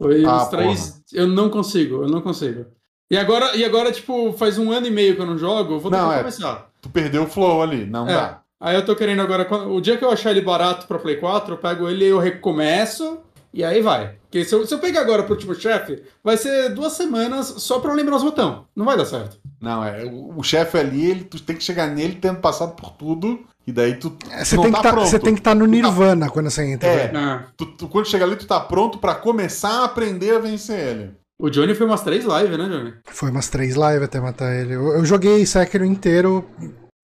Foi 0.00 0.24
Ah, 0.24 0.42
os 0.42 0.48
três. 0.48 1.02
Eu 1.12 1.26
não 1.28 1.48
consigo, 1.48 2.02
eu 2.02 2.08
não 2.08 2.20
consigo. 2.20 2.66
E 3.10 3.16
agora, 3.16 3.54
e 3.56 3.64
agora, 3.64 3.92
tipo, 3.92 4.32
faz 4.32 4.58
um 4.58 4.72
ano 4.72 4.86
e 4.86 4.90
meio 4.90 5.14
que 5.14 5.20
eu 5.22 5.26
não 5.26 5.36
jogo, 5.38 5.74
eu 5.74 5.80
vou 5.80 5.90
ter 5.90 5.96
Não, 5.98 6.08
que 6.08 6.14
é. 6.14 6.18
começar. 6.18 6.70
Tu 6.80 6.88
perdeu 6.88 7.24
o 7.24 7.26
flow 7.28 7.62
ali, 7.62 7.84
não 7.86 8.08
É. 8.08 8.12
dá. 8.14 8.40
Aí 8.60 8.74
eu 8.76 8.84
tô 8.84 8.96
querendo 8.96 9.20
agora. 9.20 9.44
quando- 9.44 9.70
O 9.74 9.80
dia 9.80 9.96
que 9.96 10.04
eu 10.04 10.10
achar 10.10 10.30
ele 10.30 10.40
barato 10.40 10.86
pra 10.86 10.98
Play 10.98 11.16
4, 11.16 11.54
eu 11.54 11.58
pego 11.58 11.88
ele 11.88 12.04
e 12.04 12.08
eu 12.08 12.18
recomeço. 12.18 13.18
E 13.52 13.62
aí 13.62 13.80
vai. 13.82 14.16
Porque 14.22 14.44
se 14.44 14.52
eu, 14.54 14.66
se 14.66 14.74
eu 14.74 14.78
pegar 14.80 15.02
agora 15.02 15.22
pro 15.22 15.34
último 15.34 15.54
chefe, 15.54 16.02
vai 16.24 16.36
ser 16.36 16.70
duas 16.70 16.94
semanas 16.94 17.46
só 17.58 17.78
pra 17.78 17.92
eu 17.92 17.96
lembrar 17.96 18.16
os 18.16 18.22
botões. 18.24 18.62
Não 18.74 18.84
vai 18.84 18.96
dar 18.96 19.04
certo. 19.04 19.36
Não, 19.60 19.84
é. 19.84 20.04
O, 20.04 20.38
o 20.38 20.42
chefe 20.42 20.76
ali, 20.76 21.08
ele, 21.08 21.24
tu 21.24 21.40
tem 21.40 21.54
que 21.54 21.62
chegar 21.62 21.86
nele 21.86 22.16
tendo 22.20 22.40
passado 22.40 22.74
por 22.74 22.90
tudo, 22.90 23.44
e 23.64 23.70
daí 23.70 23.94
tu. 23.94 24.16
É, 24.30 24.44
Você 24.44 24.56
tem, 24.58 24.72
tá 24.72 24.78
que 24.78 24.82
tá, 25.10 25.18
tem 25.20 25.34
que 25.34 25.40
estar 25.40 25.54
no 25.54 25.66
Nirvana 25.66 26.28
quando 26.30 26.50
você 26.50 26.64
entra. 26.64 26.88
É. 26.88 27.12
né? 27.12 27.20
Ah, 27.20 27.44
Tu, 27.56 27.64
tu- 27.66 27.86
quando 27.88 28.08
chega 28.08 28.24
ali, 28.24 28.34
tu 28.34 28.46
tá 28.46 28.58
pronto 28.58 28.98
pra 28.98 29.14
começar 29.14 29.82
a 29.82 29.84
aprender 29.84 30.34
a 30.34 30.40
vencer 30.40 30.78
ele. 30.80 31.10
O 31.44 31.50
Johnny 31.50 31.74
foi 31.74 31.86
umas 31.86 32.02
três 32.02 32.24
lives, 32.24 32.56
né, 32.58 32.68
Johnny? 32.68 32.94
Foi 33.06 33.30
umas 33.30 33.48
três 33.50 33.74
lives 33.74 34.02
até 34.02 34.18
matar 34.20 34.54
ele. 34.54 34.74
Eu, 34.74 34.88
eu 34.94 35.04
joguei 35.04 35.44
Sekiro 35.44 35.84
inteiro 35.84 36.48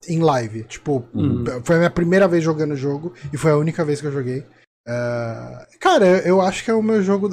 em 0.08 0.20
live. 0.22 0.64
Tipo, 0.64 1.04
Uhum. 1.12 1.44
foi 1.62 1.76
a 1.76 1.78
minha 1.78 1.90
primeira 1.90 2.26
vez 2.26 2.42
jogando 2.42 2.72
o 2.72 2.76
jogo 2.76 3.12
e 3.32 3.36
foi 3.36 3.50
a 3.50 3.56
única 3.58 3.84
vez 3.84 4.00
que 4.00 4.06
eu 4.06 4.12
joguei. 4.12 4.46
Ah, 4.88 5.66
cara, 5.78 6.06
eu, 6.06 6.18
eu 6.36 6.40
acho 6.40 6.64
que 6.64 6.70
é 6.70 6.74
o 6.74 6.82
meu 6.82 7.02
jogo. 7.02 7.28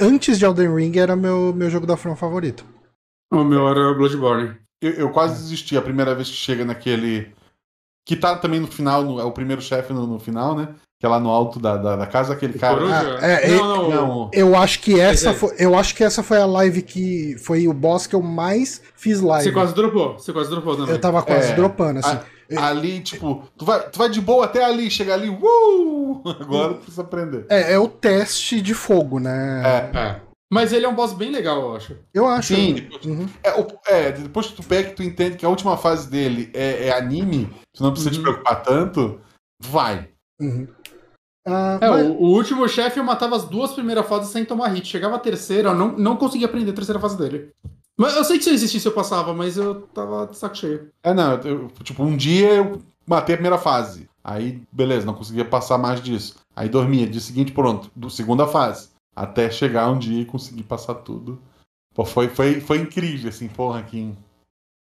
Antes 0.00 0.38
de 0.38 0.46
Elden 0.46 0.74
Ring 0.74 0.96
era 0.98 1.14
meu, 1.14 1.52
meu 1.54 1.68
jogo 1.68 1.86
da 1.86 1.96
From 1.96 2.16
favorito. 2.16 2.64
O 3.30 3.44
meu 3.44 3.68
era 3.68 3.92
Bloodborne. 3.92 4.56
Eu, 4.80 4.92
eu 4.92 5.10
quase 5.10 5.42
desisti 5.42 5.76
a 5.76 5.82
primeira 5.82 6.14
vez 6.14 6.28
que 6.30 6.36
chega 6.36 6.64
naquele. 6.64 7.34
Que 8.06 8.16
tá 8.16 8.38
também 8.38 8.60
no 8.60 8.66
final, 8.66 9.02
no- 9.04 9.20
é 9.20 9.24
o 9.24 9.32
primeiro 9.32 9.60
chefe 9.60 9.92
no, 9.92 10.06
no 10.06 10.18
final, 10.18 10.56
né? 10.56 10.74
Que 10.98 11.04
é 11.04 11.08
lá 11.10 11.20
no 11.20 11.28
alto 11.30 11.58
da, 11.60 11.76
da, 11.76 11.94
da 11.96 12.06
casa, 12.06 12.32
aquele 12.32 12.58
cara. 12.58 12.74
Coruja? 12.76 13.18
Ah, 13.20 13.26
é, 13.26 13.50
não, 13.50 13.90
não, 13.90 13.90
Não, 13.90 14.30
Eu 14.32 14.56
acho 14.56 14.80
que 14.80 14.98
essa 14.98 15.30
é. 15.30 15.34
foi, 15.34 15.54
eu 15.58 15.74
acho 15.76 15.94
que 15.94 16.02
essa 16.02 16.22
foi 16.22 16.38
a 16.38 16.46
live 16.46 16.80
que 16.80 17.36
foi 17.38 17.68
o 17.68 17.74
boss 17.74 18.06
que 18.06 18.14
eu 18.14 18.22
mais 18.22 18.80
fiz 18.94 19.20
live. 19.20 19.44
Você 19.44 19.52
quase 19.52 19.74
dropou. 19.74 20.14
Você 20.14 20.32
quase 20.32 20.48
dropou 20.48 20.74
também. 20.74 20.92
Eu 20.92 21.00
tava 21.00 21.22
quase 21.22 21.52
É. 21.52 21.54
dropando 21.54 21.98
assim. 21.98 22.16
A- 22.56 22.66
ali, 22.68 23.00
tipo, 23.00 23.42
tu 23.58 23.64
vai, 23.66 23.90
tu 23.90 23.98
vai 23.98 24.08
de 24.08 24.20
boa 24.22 24.44
até 24.46 24.64
ali, 24.64 24.90
chega 24.90 25.12
ali, 25.12 25.28
uh! 25.28 26.22
Agora 26.40 26.74
tu 26.74 26.80
precisa 26.80 27.02
aprender. 27.02 27.44
É, 27.50 27.72
é 27.74 27.78
o 27.78 27.88
teste 27.88 28.62
de 28.62 28.72
fogo, 28.72 29.18
né? 29.18 29.90
É. 29.92 29.98
É. 29.98 30.20
Mas 30.50 30.72
ele 30.72 30.86
é 30.86 30.88
um 30.88 30.94
boss 30.94 31.12
bem 31.12 31.30
legal, 31.30 31.60
eu 31.60 31.76
acho. 31.76 31.96
Eu 32.14 32.26
acho. 32.26 32.54
Sim. 32.54 32.88
Uhum. 33.04 33.26
É, 33.44 33.92
é, 34.06 34.12
depois 34.12 34.46
que 34.46 34.54
tu 34.54 34.62
pega 34.62 34.88
que 34.90 34.94
tu 34.96 35.02
entende 35.02 35.36
que 35.36 35.44
a 35.44 35.48
última 35.48 35.76
fase 35.76 36.08
dele 36.08 36.48
é, 36.54 36.86
é 36.86 36.96
anime, 36.96 37.50
tu 37.74 37.82
não 37.82 37.90
precisa 37.90 38.12
te 38.12 38.16
Uhum. 38.18 38.22
preocupar 38.22 38.62
tanto, 38.62 39.20
vai. 39.60 40.08
Uhum. 40.40 40.68
Ah, 41.46 41.78
É, 41.80 41.88
mas- 41.88 42.06
o, 42.06 42.12
o 42.14 42.26
último 42.34 42.68
chefe 42.68 42.98
eu 42.98 43.04
matava 43.04 43.36
as 43.36 43.44
duas 43.44 43.72
primeiras 43.72 44.06
fases 44.06 44.30
sem 44.30 44.44
tomar 44.44 44.68
hit. 44.68 44.86
Chegava 44.88 45.16
a 45.16 45.20
terceira, 45.20 45.70
eu 45.70 45.74
não, 45.74 45.92
não 45.96 46.16
conseguia 46.16 46.46
aprender 46.46 46.70
a 46.70 46.74
terceira 46.74 47.00
fase 47.00 47.16
dele. 47.16 47.50
Mas 47.96 48.14
eu 48.16 48.24
sei 48.24 48.36
que 48.38 48.44
se 48.44 48.50
eu 48.50 48.54
existisse 48.54 48.84
eu 48.86 48.92
passava, 48.92 49.32
mas 49.32 49.56
eu 49.56 49.82
tava 49.94 50.26
de 50.26 50.36
saco 50.36 50.56
cheio. 50.56 50.90
É, 51.02 51.14
não, 51.14 51.34
eu- 51.34 51.46
eu- 51.62 51.68
tipo, 51.82 52.02
um 52.02 52.16
dia 52.16 52.54
eu 52.56 52.82
matei 53.06 53.34
a 53.34 53.38
primeira 53.38 53.58
fase. 53.58 54.08
Aí, 54.22 54.60
beleza, 54.72 55.06
não 55.06 55.14
conseguia 55.14 55.44
passar 55.44 55.78
mais 55.78 56.02
disso. 56.02 56.34
Aí 56.54 56.68
dormia, 56.68 57.06
dia 57.06 57.20
seguinte, 57.20 57.52
pronto, 57.52 57.90
do 57.94 58.10
segunda 58.10 58.46
fase. 58.46 58.88
Até 59.14 59.48
chegar 59.50 59.88
um 59.88 59.98
dia 59.98 60.22
e 60.22 60.26
conseguir 60.26 60.64
passar 60.64 60.94
tudo. 60.96 61.40
Pô, 61.94 62.04
foi, 62.04 62.28
foi, 62.28 62.60
foi 62.60 62.78
incrível, 62.78 63.30
assim, 63.30 63.48
porra, 63.48 63.78
aqui. 63.78 64.12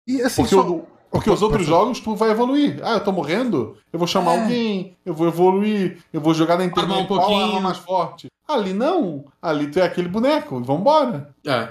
E 0.08 0.22
assim, 0.22 0.42
Porque, 0.42 0.56
só- 0.56 0.68
o- 0.68 0.88
porque 1.12 1.30
os 1.30 1.42
outros 1.42 1.66
jogos 1.66 2.00
tu 2.00 2.16
vai 2.16 2.32
evoluir. 2.32 2.80
Ah, 2.84 2.94
eu 2.94 3.00
tô 3.04 3.12
morrendo? 3.12 3.78
Eu 3.92 4.00
vou 4.00 4.08
chamar 4.08 4.34
É. 4.36 4.42
alguém, 4.42 4.98
eu 5.06 5.14
vou 5.14 5.28
evoluir, 5.28 5.98
eu 6.12 6.20
vou 6.22 6.34
jogar 6.34 6.58
na 6.58 6.66
internet 6.66 7.04
um 7.04 7.06
qual 7.08 7.20
pouquinho. 7.22 7.46
arma 7.46 7.60
mais 7.62 7.78
forte. 7.78 8.28
Ali 8.48 8.74
não. 8.74 9.26
Ali 9.42 9.68
tu 9.68 9.80
é 9.80 9.84
aquele 9.84 10.08
boneco, 10.08 10.62
vambora. 10.64 11.34
É. 11.46 11.70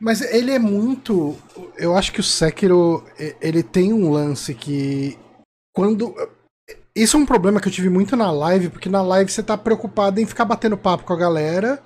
Mas 0.00 0.20
ele 0.20 0.50
é 0.52 0.58
muito. 0.58 1.36
Eu 1.76 1.96
acho 1.96 2.12
que 2.12 2.20
o 2.20 2.24
Sekiro 2.24 3.04
ele 3.40 3.62
tem 3.62 3.92
um 3.92 4.10
lance 4.10 4.52
que 4.54 5.16
quando 5.72 6.12
isso 6.94 7.16
é 7.16 7.20
um 7.20 7.24
problema 7.26 7.60
que 7.60 7.68
eu 7.68 7.72
tive 7.72 7.88
muito 7.88 8.16
na 8.16 8.30
live, 8.32 8.68
porque 8.68 8.88
na 8.88 9.00
live 9.00 9.30
você 9.30 9.42
tá 9.42 9.56
preocupado 9.56 10.20
em 10.20 10.26
ficar 10.26 10.44
batendo 10.44 10.76
papo 10.76 11.04
com 11.04 11.12
a 11.12 11.16
galera 11.16 11.80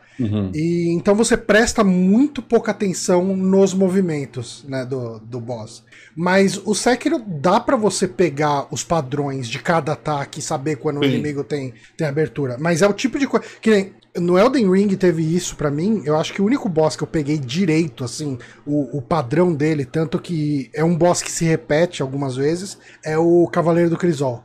e 0.54 0.90
então 0.90 1.14
você 1.14 1.36
presta 1.36 1.82
muito 1.82 2.42
pouca 2.42 2.70
atenção 2.70 3.36
nos 3.36 3.74
movimentos, 3.74 4.64
né, 4.68 4.84
do, 4.84 5.18
do 5.20 5.40
boss. 5.40 5.82
Mas 6.14 6.60
o 6.64 6.74
Sekiro 6.74 7.22
dá 7.26 7.58
pra 7.58 7.76
você 7.76 8.06
pegar 8.06 8.66
os 8.70 8.84
padrões 8.84 9.48
de 9.48 9.58
cada 9.58 9.92
ataque 9.92 10.40
e 10.40 10.42
saber 10.42 10.76
quando 10.76 11.00
o 11.00 11.04
Sim. 11.04 11.10
inimigo 11.10 11.42
tem, 11.42 11.72
tem 11.96 12.06
abertura. 12.06 12.56
Mas 12.58 12.82
é 12.82 12.86
o 12.86 12.92
tipo 12.92 13.18
de 13.18 13.26
coisa 13.26 13.46
que 13.60 13.70
nem 13.70 13.92
no 14.18 14.38
Elden 14.38 14.70
Ring 14.70 14.94
teve 14.96 15.22
isso 15.22 15.56
pra 15.56 15.70
mim. 15.70 16.02
Eu 16.04 16.16
acho 16.16 16.32
que 16.32 16.42
o 16.42 16.44
único 16.44 16.68
boss 16.68 16.96
que 16.96 17.02
eu 17.02 17.08
peguei 17.08 17.38
direito, 17.38 18.04
assim, 18.04 18.38
o, 18.66 18.98
o 18.98 19.02
padrão 19.02 19.54
dele, 19.54 19.84
tanto 19.84 20.18
que 20.18 20.70
é 20.74 20.84
um 20.84 20.96
boss 20.96 21.22
que 21.22 21.32
se 21.32 21.44
repete 21.44 22.02
algumas 22.02 22.36
vezes, 22.36 22.78
é 23.04 23.16
o 23.16 23.46
Cavaleiro 23.48 23.90
do 23.90 23.96
Crisol. 23.96 24.44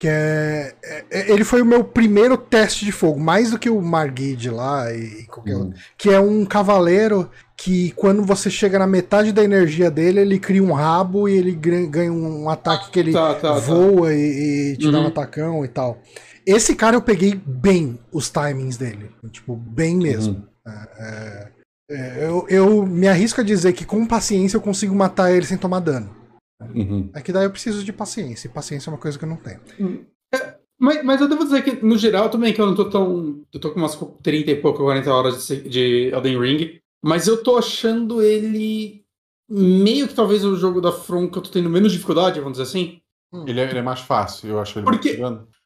Que 0.00 0.08
é, 0.08 0.74
é- 0.82 1.04
é- 1.10 1.30
Ele 1.30 1.44
foi 1.44 1.60
o 1.60 1.66
meu 1.66 1.84
primeiro 1.84 2.34
teste 2.38 2.86
de 2.86 2.90
fogo, 2.90 3.20
mais 3.20 3.50
do 3.50 3.58
que 3.58 3.68
o 3.68 3.82
Margid 3.82 4.48
lá 4.48 4.90
e 4.94 5.26
qualquer 5.26 5.54
Uhum. 5.56 5.60
outro. 5.66 5.78
Que 5.98 6.08
é 6.08 6.18
um 6.18 6.46
cavaleiro 6.46 7.30
que, 7.54 7.90
quando 7.92 8.24
você 8.24 8.48
chega 8.48 8.78
na 8.78 8.86
metade 8.86 9.30
da 9.30 9.44
energia 9.44 9.90
dele, 9.90 10.20
ele 10.20 10.38
cria 10.38 10.62
um 10.64 10.72
rabo 10.72 11.28
e 11.28 11.36
ele 11.36 11.52
ganha 11.52 12.10
um 12.10 12.48
ataque 12.48 12.90
que 12.90 12.98
ele 12.98 13.12
Tá, 13.12 13.34
tá, 13.34 13.40
tá. 13.52 13.58
voa 13.58 14.14
e, 14.14 14.72
e 14.72 14.76
te 14.78 14.90
dá 14.90 14.98
um 14.98 15.02
Uhum. 15.02 15.06
atacão 15.08 15.64
e 15.66 15.68
tal. 15.68 15.98
Esse 16.46 16.74
cara 16.74 16.96
eu 16.96 17.02
peguei 17.02 17.38
bem 17.46 17.98
os 18.10 18.30
timings 18.30 18.78
dele. 18.78 19.10
Tipo, 19.30 19.54
bem 19.54 19.98
mesmo. 19.98 20.42
É, 20.66 21.48
é, 21.90 22.26
eu, 22.26 22.46
eu 22.48 22.86
me 22.86 23.06
arrisco 23.06 23.42
a 23.42 23.44
dizer 23.44 23.74
que 23.74 23.84
com 23.84 24.06
paciência 24.06 24.56
eu 24.56 24.60
consigo 24.62 24.94
matar 24.94 25.30
ele 25.30 25.44
sem 25.44 25.58
tomar 25.58 25.80
dano. 25.80 26.08
Uhum. 26.74 27.10
É 27.14 27.20
que 27.20 27.32
daí 27.32 27.44
eu 27.44 27.50
preciso 27.50 27.84
de 27.84 27.92
paciência. 27.92 28.48
E 28.48 28.50
paciência 28.50 28.90
é 28.90 28.92
uma 28.92 28.98
coisa 28.98 29.18
que 29.18 29.24
eu 29.24 29.28
não 29.28 29.36
tenho. 29.36 29.60
Mas, 30.78 31.04
mas 31.04 31.20
eu 31.20 31.28
devo 31.28 31.44
dizer 31.44 31.62
que, 31.62 31.84
no 31.84 31.98
geral, 31.98 32.30
também, 32.30 32.54
que 32.54 32.60
eu 32.60 32.66
não 32.66 32.74
tô 32.74 32.88
tão. 32.88 33.42
Eu 33.52 33.60
tô 33.60 33.70
com 33.70 33.78
umas 33.78 33.98
30 34.22 34.50
e 34.50 34.56
pouco, 34.56 34.82
40 34.82 35.12
horas 35.12 35.46
de, 35.46 35.68
de 35.68 36.10
Elden 36.12 36.40
Ring. 36.40 36.80
Mas 37.04 37.26
eu 37.26 37.42
tô 37.42 37.56
achando 37.58 38.22
ele 38.22 39.04
meio 39.48 40.06
que 40.08 40.14
talvez 40.14 40.44
o 40.44 40.56
jogo 40.56 40.80
da 40.80 40.92
From 40.92 41.28
que 41.28 41.36
eu 41.36 41.42
tô 41.42 41.50
tendo 41.50 41.68
menos 41.68 41.92
dificuldade, 41.92 42.40
vamos 42.40 42.58
dizer 42.58 42.68
assim. 42.68 43.00
Ele, 43.46 43.60
é, 43.60 43.64
ele 43.68 43.78
é 43.78 43.82
mais 43.82 44.00
fácil, 44.00 44.48
eu 44.48 44.60
acho 44.60 44.78
ele 44.78 44.84
Porque-. 44.84 45.18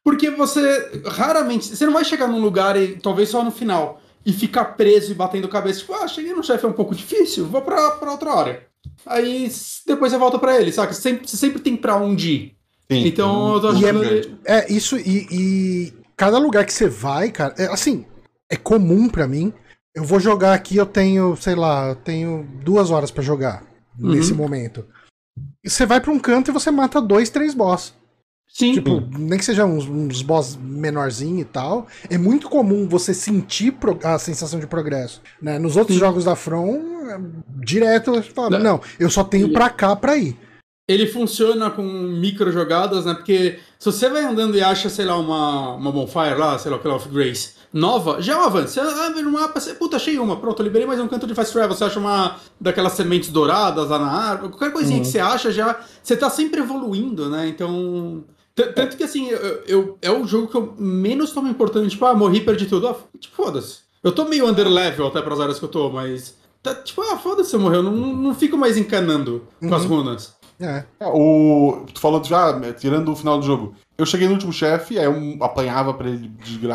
Porque 0.03 0.29
você 0.29 1.01
raramente. 1.05 1.65
Você 1.75 1.85
não 1.85 1.93
vai 1.93 2.05
chegar 2.05 2.27
num 2.27 2.41
lugar, 2.41 2.75
e 2.75 2.97
talvez 2.97 3.29
só 3.29 3.43
no 3.43 3.51
final, 3.51 4.01
e 4.25 4.33
ficar 4.33 4.65
preso 4.75 5.11
e 5.11 5.15
batendo 5.15 5.47
cabeça, 5.47 5.79
tipo, 5.79 5.93
ah, 5.93 6.07
cheguei 6.07 6.33
no 6.33 6.43
chefe 6.43 6.65
é 6.65 6.69
um 6.69 6.73
pouco 6.73 6.93
difícil, 6.93 7.45
vou 7.45 7.61
pra, 7.61 7.91
pra 7.91 8.11
outra 8.11 8.33
área. 8.33 8.67
Aí 9.05 9.49
depois 9.87 10.11
você 10.11 10.17
volta 10.17 10.39
pra 10.39 10.59
ele, 10.59 10.71
saca? 10.71 10.93
Sempre, 10.93 11.27
você 11.27 11.37
sempre 11.37 11.59
tem 11.59 11.75
pra 11.75 11.95
onde 11.97 12.31
ir. 12.31 12.55
Sim, 12.91 13.07
Então, 13.07 13.53
eu 13.55 13.61
tô 13.61 13.73
E 13.73 13.85
é, 13.85 13.89
achando 13.89 14.03
ele- 14.03 14.37
é 14.45 14.71
isso, 14.71 14.97
e, 14.97 15.27
e 15.31 15.93
cada 16.15 16.37
lugar 16.37 16.65
que 16.65 16.73
você 16.73 16.87
vai, 16.87 17.31
cara, 17.31 17.53
é, 17.57 17.65
assim, 17.65 18.05
é 18.49 18.55
comum 18.55 19.09
pra 19.09 19.27
mim. 19.27 19.51
Eu 19.93 20.03
vou 20.03 20.19
jogar 20.19 20.53
aqui, 20.53 20.75
eu 20.77 20.85
tenho, 20.85 21.35
sei 21.35 21.55
lá, 21.55 21.87
eu 21.89 21.95
tenho 21.95 22.43
duas 22.63 22.91
horas 22.91 23.09
pra 23.09 23.23
jogar 23.23 23.63
nesse 23.97 24.31
Uhum. 24.33 24.37
momento. 24.37 24.85
E 25.63 25.69
você 25.69 25.85
vai 25.85 25.99
pra 25.99 26.11
um 26.11 26.19
canto 26.19 26.51
e 26.51 26.53
você 26.53 26.69
mata 26.69 27.01
dois, 27.01 27.29
três 27.29 27.53
boss. 27.53 27.93
Sim. 28.57 28.71
Tipo, 28.71 29.03
nem 29.19 29.37
que 29.37 29.43
seja 29.43 29.65
uns, 29.65 29.85
uns 29.85 30.21
boss 30.21 30.57
menorzinho 30.61 31.41
e 31.41 31.43
tal. 31.43 31.87
É 32.09 32.17
muito 32.17 32.49
comum 32.49 32.87
você 32.87 33.13
sentir 33.13 33.73
pro- 33.73 33.99
a 34.01 34.17
sensação 34.17 34.61
de 34.61 34.65
progresso. 34.65 35.21
Né? 35.41 35.59
Nos 35.59 35.75
outros 35.75 35.95
Sim. 35.95 35.99
jogos 35.99 36.23
da 36.23 36.37
From, 36.37 36.77
é, 37.09 37.19
direto 37.65 38.13
você 38.13 38.29
fala, 38.31 38.51
Não. 38.51 38.59
não, 38.77 38.81
eu 38.97 39.09
só 39.09 39.25
tenho 39.25 39.51
pra 39.51 39.69
cá 39.69 39.93
pra 39.93 40.15
ir. 40.15 40.37
Ele 40.87 41.05
funciona 41.07 41.69
com 41.69 41.81
micro 41.83 42.49
jogadas, 42.49 43.03
né? 43.05 43.13
Porque 43.15 43.59
se 43.77 43.85
você 43.91 44.07
vai 44.07 44.23
andando 44.23 44.55
e 44.55 44.61
acha, 44.61 44.87
sei 44.87 45.03
lá, 45.03 45.17
uma, 45.17 45.73
uma 45.73 45.91
bonfire 45.91 46.35
lá, 46.37 46.57
sei 46.57 46.71
lá, 46.71 46.77
aquela 46.77 46.95
of 46.95 47.09
Grace, 47.09 47.55
nova, 47.73 48.21
já 48.21 48.33
é 48.33 48.37
um 48.37 48.43
avanço. 48.43 48.75
Você 48.75 48.79
abre 48.79 49.21
no 49.23 49.31
mapa, 49.31 49.59
você, 49.59 49.73
puta, 49.73 49.97
achei 49.97 50.17
uma, 50.17 50.37
pronto, 50.37 50.61
eu 50.61 50.63
liberei 50.63 50.87
mais 50.87 50.99
um 51.01 51.07
canto 51.09 51.27
de 51.27 51.33
fast 51.35 51.51
travel. 51.51 51.75
Você 51.75 51.83
acha 51.83 51.99
uma 51.99 52.37
daquelas 52.61 52.93
sementes 52.93 53.29
douradas 53.31 53.89
lá 53.89 53.99
na 53.99 54.11
árvore, 54.11 54.51
qualquer 54.53 54.71
coisinha 54.71 55.01
que 55.01 55.07
você 55.07 55.19
acha, 55.19 55.51
já. 55.51 55.77
Você 56.01 56.15
tá 56.15 56.29
sempre 56.29 56.61
evoluindo, 56.61 57.29
né? 57.29 57.47
Então. 57.49 58.23
Tanto 58.55 58.95
que 58.95 59.03
assim, 59.03 59.27
eu, 59.27 59.37
eu- 59.67 59.97
é 60.01 60.09
o 60.09 60.25
jogo 60.25 60.47
que 60.47 60.55
eu 60.55 60.73
menos 60.79 61.31
tomo 61.31 61.47
importante. 61.49 61.89
Tipo, 61.89 62.05
ah, 62.05 62.15
morri, 62.15 62.39
perdi 62.41 62.65
tudo. 62.65 62.87
Ah, 62.87 62.95
tipo, 63.19 63.35
foda-se. 63.35 63.79
Eu 64.01 64.11
tô 64.13 64.25
meio 64.25 64.47
underlevel 64.47 65.07
até 65.07 65.21
pras 65.21 65.39
áreas 65.41 65.59
que 65.59 65.65
eu 65.65 65.69
tô, 65.69 65.89
mas. 65.89 66.37
tá, 66.63 66.73
tipo, 66.73 67.01
ah, 67.01 67.17
foda-se, 67.17 67.49
você 67.51 67.57
morreu. 67.57 67.83
Não, 67.83 67.91
não, 67.91 68.13
não 68.13 68.35
fico 68.35 68.55
mais 68.57 68.77
encanando 68.77 69.45
com 69.59 69.73
as 69.75 69.83
runas. 69.85 70.35
É. 70.59 70.85
É, 71.01 71.07
o, 71.07 71.85
tu 71.93 71.99
falou 71.99 72.23
já, 72.23 72.57
tirando 72.73 73.11
o 73.11 73.15
final 73.15 73.37
do 73.39 73.45
jogo. 73.45 73.75
Eu 73.97 74.05
cheguei 74.05 74.27
no 74.27 74.33
último 74.35 74.53
chefe, 74.53 74.97
aí 74.97 75.03
eu 75.05 75.43
apanhava 75.43 75.93
pra 75.93 76.07
ele 76.09 76.29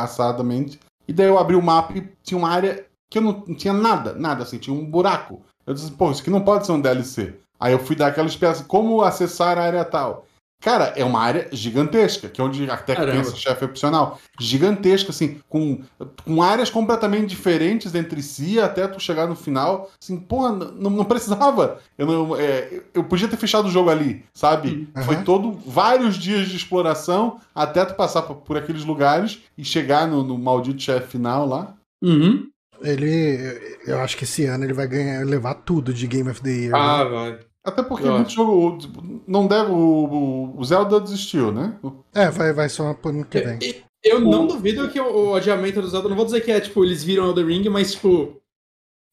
desgraçadamente. 0.05 0.79
E 1.09 1.13
daí 1.13 1.27
eu 1.27 1.39
abri 1.39 1.57
o 1.57 1.63
mapa 1.63 1.97
e 1.97 2.07
tinha 2.23 2.37
uma 2.39 2.49
área 2.51 2.85
que 3.09 3.19
eu 3.19 3.23
não, 3.23 3.43
não 3.47 3.55
tinha 3.55 3.73
nada, 3.73 4.13
nada 4.15 4.43
assim, 4.43 4.59
tinha 4.59 4.75
um 4.75 4.85
buraco. 4.85 5.41
Eu 5.67 5.75
disse, 5.75 5.91
pô, 5.93 6.11
isso 6.11 6.21
aqui 6.21 6.31
não 6.31 6.41
pode 6.43 6.67
ser 6.67 6.73
um 6.73 6.81
DLC. 6.81 7.35
Aí 7.59 7.73
eu 7.73 7.79
fui 7.79 7.97
dar 7.97 8.09
aquela 8.09 8.29
espécie, 8.29 8.65
como 8.65 9.03
acessar 9.03 9.59
a 9.59 9.63
área 9.63 9.85
tal? 9.85 10.27
Cara, 10.61 10.93
é 10.95 11.03
uma 11.03 11.21
área 11.21 11.49
gigantesca, 11.51 12.29
que 12.29 12.41
é 12.41 12.45
onde 12.45 12.71
até 12.71 12.95
Caramba. 12.95 13.21
esse 13.21 13.37
chefe 13.37 13.65
opcional. 13.65 14.21
Gigantesca, 14.39 15.11
assim, 15.11 15.41
com, 15.49 15.83
com 16.23 16.43
áreas 16.43 16.69
completamente 16.69 17.31
diferentes 17.31 17.95
entre 17.95 18.23
si, 18.23 18.61
até 18.61 18.87
tu 18.87 19.01
chegar 19.01 19.27
no 19.27 19.35
final. 19.35 19.91
Assim, 20.01 20.19
porra, 20.19 20.53
não, 20.53 20.91
não 20.91 21.05
precisava. 21.05 21.79
Eu, 21.97 22.07
não, 22.07 22.37
é, 22.37 22.83
eu 22.93 23.03
podia 23.05 23.27
ter 23.27 23.39
fechado 23.39 23.69
o 23.69 23.71
jogo 23.71 23.89
ali, 23.89 24.23
sabe? 24.35 24.87
Uhum. 24.95 25.03
Foi 25.03 25.17
todo 25.23 25.53
vários 25.67 26.17
dias 26.17 26.47
de 26.49 26.57
exploração 26.57 27.41
até 27.55 27.83
tu 27.85 27.95
passar 27.95 28.23
por, 28.23 28.37
por 28.37 28.57
aqueles 28.59 28.85
lugares 28.85 29.41
e 29.57 29.65
chegar 29.65 30.07
no, 30.07 30.23
no 30.23 30.37
maldito 30.37 30.83
chefe 30.83 31.09
final 31.09 31.47
lá. 31.47 31.75
Uhum. 32.03 32.51
Ele. 32.83 33.59
Eu 33.87 33.99
acho 34.01 34.17
que 34.17 34.25
esse 34.25 34.45
ano 34.45 34.65
ele 34.65 34.73
vai 34.73 34.87
ganhar, 34.87 35.25
levar 35.25 35.55
tudo 35.55 35.93
de 35.93 36.07
Game 36.07 36.31
of 36.31 36.41
the 36.43 36.51
Year. 36.51 36.75
Ah, 36.75 37.05
né? 37.05 37.11
vai. 37.11 37.39
Até 37.65 37.83
porque 37.83 38.07
Eu 38.07 38.13
muito 38.15 38.27
acho. 38.29 38.37
jogo. 38.37 38.79
tipo, 38.79 39.03
Não 39.27 39.47
deve. 39.47 39.71
O, 39.71 40.55
o- 40.57 40.65
Zelda 40.65 40.99
desistiu, 41.01 41.53
né? 41.53 41.77
É, 42.15 42.31
vai, 42.31 42.53
vai 42.53 42.69
só 42.69 42.95
pro 42.95 43.11
ano 43.11 43.25
que 43.25 43.41
vem. 43.41 43.59
E- 43.63 43.83
Eu 44.03 44.19
não 44.21 44.47
duvido 44.47 44.89
que 44.89 44.99
o, 44.99 45.31
o 45.31 45.35
adiamento 45.35 45.81
do 45.83 45.89
Zelda, 45.89 46.09
não 46.09 46.17
vou 46.17 46.25
dizer 46.25 46.41
que 46.41 46.51
é, 46.51 46.59
tipo, 46.61 46.83
eles 46.85 47.05
viram 47.05 47.27
Elden 47.27 47.45
Ring, 47.47 47.69
mas, 47.69 47.93
tipo, 47.93 48.35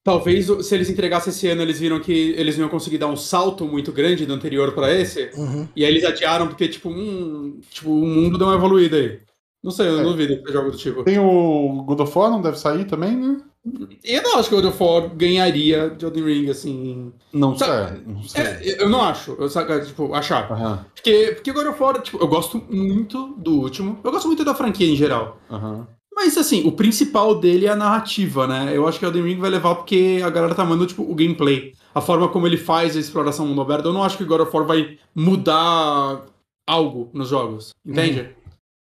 talvez 0.04 0.46
se 0.66 0.74
eles 0.74 0.90
entregassem 0.90 1.30
esse 1.32 1.46
ano, 1.50 1.62
eles 1.62 1.78
viram 1.80 2.00
que 2.00 2.14
eles 2.38 2.56
não 2.56 2.64
iam 2.66 2.70
conseguir 2.70 2.98
dar 2.98 3.08
um 3.08 3.18
salto 3.18 3.66
muito 3.66 3.92
grande 3.92 4.26
do 4.26 4.34
anterior 4.34 4.72
pra 4.74 4.94
esse, 4.94 5.30
Uhum. 5.36 5.68
e 5.76 5.84
aí 5.84 5.92
eles 5.92 6.06
adiaram 6.06 6.48
porque, 6.48 6.70
tipo, 6.70 6.90
hum, 6.90 7.60
tipo, 7.70 7.90
o 7.92 8.06
mundo 8.08 8.38
deu 8.38 8.48
uma 8.48 8.56
evoluída 8.56 8.96
aí. 8.96 9.20
Não 9.62 9.72
sei, 9.72 9.88
eu 9.90 10.00
É. 10.00 10.04
não 10.04 10.12
duvido 10.12 10.38
que 10.38 10.46
seja 10.46 10.60
algo 10.60 10.72
do 10.72 10.78
tipo. 10.78 11.04
Tem 11.04 11.20
o 11.20 11.84
God 11.86 12.00
of 12.00 12.18
War, 12.18 12.32
não 12.32 12.42
deve 12.42 12.58
sair 12.58 12.86
também, 12.86 13.18
né? 13.18 13.42
Eu 14.04 14.24
não 14.24 14.38
acho 14.40 14.50
que 14.50 14.56
o 14.56 14.62
God 14.62 14.72
of 14.72 14.84
War 14.84 15.10
ganharia 15.16 15.90
de 15.90 16.06
Elden 16.06 16.24
Ring, 16.24 16.50
assim... 16.50 17.12
Não 17.34 17.58
sei. 17.58 17.68
Sabe, 17.68 18.02
Não 18.06 18.24
sei. 18.24 18.44
É, 18.44 18.84
eu 18.84 18.90
não 18.90 19.02
acho, 19.02 19.36
eu, 19.40 19.50
saca, 19.50 19.80
tipo, 19.82 20.14
achar. 20.14 20.52
Aham, 20.52 20.86
Porque, 20.96 21.32
porque 21.36 21.52
God 21.52 21.68
of 21.68 21.82
War, 21.82 22.02
tipo, 22.02 22.18
eu 22.18 22.28
gosto 22.28 22.64
muito 22.70 23.36
do 23.38 23.60
último, 23.60 24.00
eu 24.04 24.12
gosto 24.12 24.28
muito 24.28 24.46
da 24.46 24.56
franquia 24.56 24.88
em 24.88 24.96
geral. 24.96 25.40
aham. 25.50 25.88
Mas 26.16 26.36
assim, 26.36 26.66
o 26.66 26.72
principal 26.72 27.40
dele 27.40 27.68
é 27.68 27.70
a 27.70 27.76
narrativa, 27.76 28.48
né? 28.48 28.76
Eu 28.76 28.88
acho 28.88 28.98
que 28.98 29.06
Elden 29.06 29.22
Ring 29.22 29.38
vai 29.38 29.52
levar 29.52 29.76
porque 29.76 30.20
a 30.26 30.32
galera 30.32 30.56
tá 30.56 30.66
mandando, 30.66 30.88
tipo, 30.88 31.04
o 31.04 31.14
gameplay. 31.14 31.74
A 31.94 32.02
forma 32.02 32.28
como 32.28 32.48
ele 32.48 32.58
faz 32.58 32.98
a 32.98 33.00
exploração 33.00 33.46
mundo 33.46 33.62
aberto. 33.62 33.86
Eu 33.86 33.94
não 33.94 34.02
acho 34.02 34.18
que 34.18 34.26
God 34.26 34.42
of 34.42 34.52
War 34.52 34.66
vai 34.66 34.98
mudar 35.14 36.26
algo 36.68 37.12
nos 37.14 37.30
jogos. 37.30 37.70
Entende? 37.86 38.32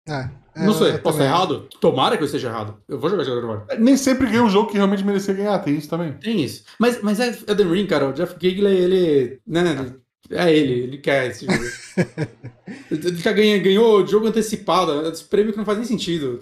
É, 0.09 0.29
não 0.65 0.73
é, 0.73 0.75
sei, 0.75 0.91
eu 0.93 0.99
posso 0.99 1.19
estar 1.19 1.29
errado? 1.29 1.69
Tomara 1.81 2.17
que 2.17 2.23
eu 2.23 2.27
esteja 2.27 2.49
errado. 2.49 2.77
Eu 2.89 2.99
vou 2.99 3.11
jogar 3.11 3.25
God 3.25 3.39
of 3.39 3.47
War. 3.47 3.67
Nem 3.79 3.97
sempre 3.97 4.29
ganha 4.29 4.43
um 4.43 4.51
jogo 4.51 4.71
que 4.71 4.77
realmente 4.77 5.05
merecia 5.05 5.35
ganhar, 5.35 5.59
tem 5.61 5.77
isso 5.77 5.89
também. 5.89 6.13
Tem 6.15 6.43
isso. 6.43 6.65
Mas, 6.79 7.03
mas 7.03 7.21
é 7.21 7.37
Elden 7.47 7.71
Ring, 7.71 7.87
cara. 7.87 8.09
O 8.09 8.13
Jeff 8.13 8.37
Gigley, 8.41 8.77
ele. 8.77 9.41
Né? 9.47 9.95
É 10.31 10.53
ele, 10.53 10.85
ele 10.85 10.99
quer 10.99 11.27
esse 11.29 11.47
jogo. 11.47 11.65
ele 12.91 13.17
já 13.17 13.33
ganha, 13.33 13.59
ganhou 13.59 14.07
jogo 14.07 14.27
antecipado. 14.29 15.09
Esse 15.09 15.25
prêmio 15.25 15.53
que 15.53 15.59
não 15.59 15.65
faz 15.65 15.79
nem 15.79 15.87
sentido. 15.87 16.41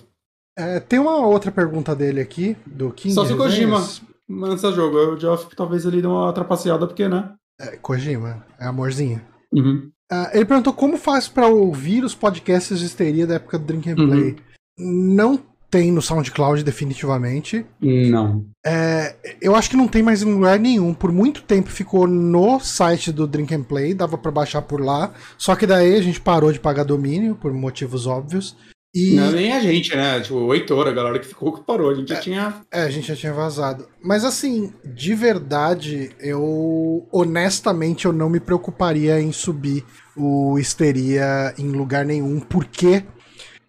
É, 0.57 0.81
tem 0.81 0.99
uma 0.99 1.25
outra 1.27 1.53
pergunta 1.53 1.95
dele 1.95 2.21
aqui, 2.21 2.57
do 2.67 2.91
King. 2.91 3.15
Só 3.15 3.25
se 3.25 3.33
o 3.33 3.37
Kojima 3.37 3.87
lança 4.29 4.73
jogo. 4.73 4.97
O 5.13 5.17
Jeff 5.17 5.55
talvez 5.55 5.85
ele 5.85 6.03
dê 6.03 6.07
uma 6.07 6.33
trapaceada, 6.33 6.87
porque, 6.87 7.09
né? 7.09 7.33
É, 7.61 7.77
Kojima, 7.77 8.45
é 8.59 8.67
amorzinho. 8.67 9.25
Uhum. 9.53 9.91
Ah, 10.11 10.31
ele 10.33 10.45
perguntou 10.45 10.73
como 10.73 10.97
faz 10.97 11.29
pra 11.29 11.47
ouvir 11.49 12.03
os 12.05 12.15
podcasts 12.15 12.79
de 12.79 12.87
histeria 12.87 13.27
da 13.27 13.35
época 13.35 13.59
do 13.59 13.65
Drink 13.65 13.91
and 13.91 13.97
Uhum. 13.99 14.09
Play. 14.09 14.37
Não 14.79 15.39
tem 15.71 15.93
no 15.93 16.01
SoundCloud, 16.01 16.65
definitivamente. 16.65 17.67
Não. 17.81 18.47
É, 18.65 19.17
eu 19.41 19.55
acho 19.55 19.69
que 19.69 19.77
não 19.77 19.87
tem 19.87 20.03
mais 20.03 20.23
em 20.23 20.33
lugar 20.33 20.59
nenhum. 20.59 20.95
Por 20.95 21.13
muito 21.13 21.43
tempo 21.43 21.69
ficou 21.69 22.07
no 22.07 22.59
site 22.59 23.13
do 23.13 23.27
Drink 23.27 23.55
and 23.55 23.65
Play, 23.65 23.93
dava 23.93 24.17
pra 24.17 24.31
baixar 24.31 24.63
por 24.63 24.81
lá. 24.81 25.13
Só 25.37 25.55
que 25.55 25.67
daí 25.67 25.95
a 25.95 26.01
gente 26.03 26.21
parou 26.21 26.51
de 26.53 26.59
pagar 26.61 26.85
domínio, 26.85 27.35
por 27.35 27.53
motivos 27.53 28.07
óbvios. 28.07 28.57
E 28.99 29.15
Não, 29.15 29.31
nem 29.31 29.53
a 29.53 29.61
gente, 29.61 29.95
né? 29.95 30.19
Tipo, 30.21 30.35
o 30.37 30.53
Heitor, 30.53 30.89
a 30.89 30.93
galera 30.93 31.21
que 31.21 31.27
ficou 31.27 31.53
que 31.53 31.63
parou. 31.63 31.91
A 31.91 31.95
gente 31.95 32.09
já 32.09 32.21
tinha. 32.21 32.55
é, 32.73 32.83
a 32.83 32.91
gente 32.91 33.07
já 33.07 33.15
tinha 33.15 33.33
vazado. 33.33 33.87
Mas 34.03 34.25
assim, 34.25 34.73
de 34.85 35.15
verdade, 35.15 36.11
eu 36.19 37.07
honestamente 37.13 38.07
eu 38.07 38.13
não 38.13 38.29
me 38.29 38.41
preocuparia 38.41 39.21
em 39.21 39.31
subir 39.31 39.85
o 40.17 40.59
Histeria 40.59 41.55
em 41.57 41.71
lugar 41.71 42.05
nenhum, 42.05 42.41
porque 42.41 43.05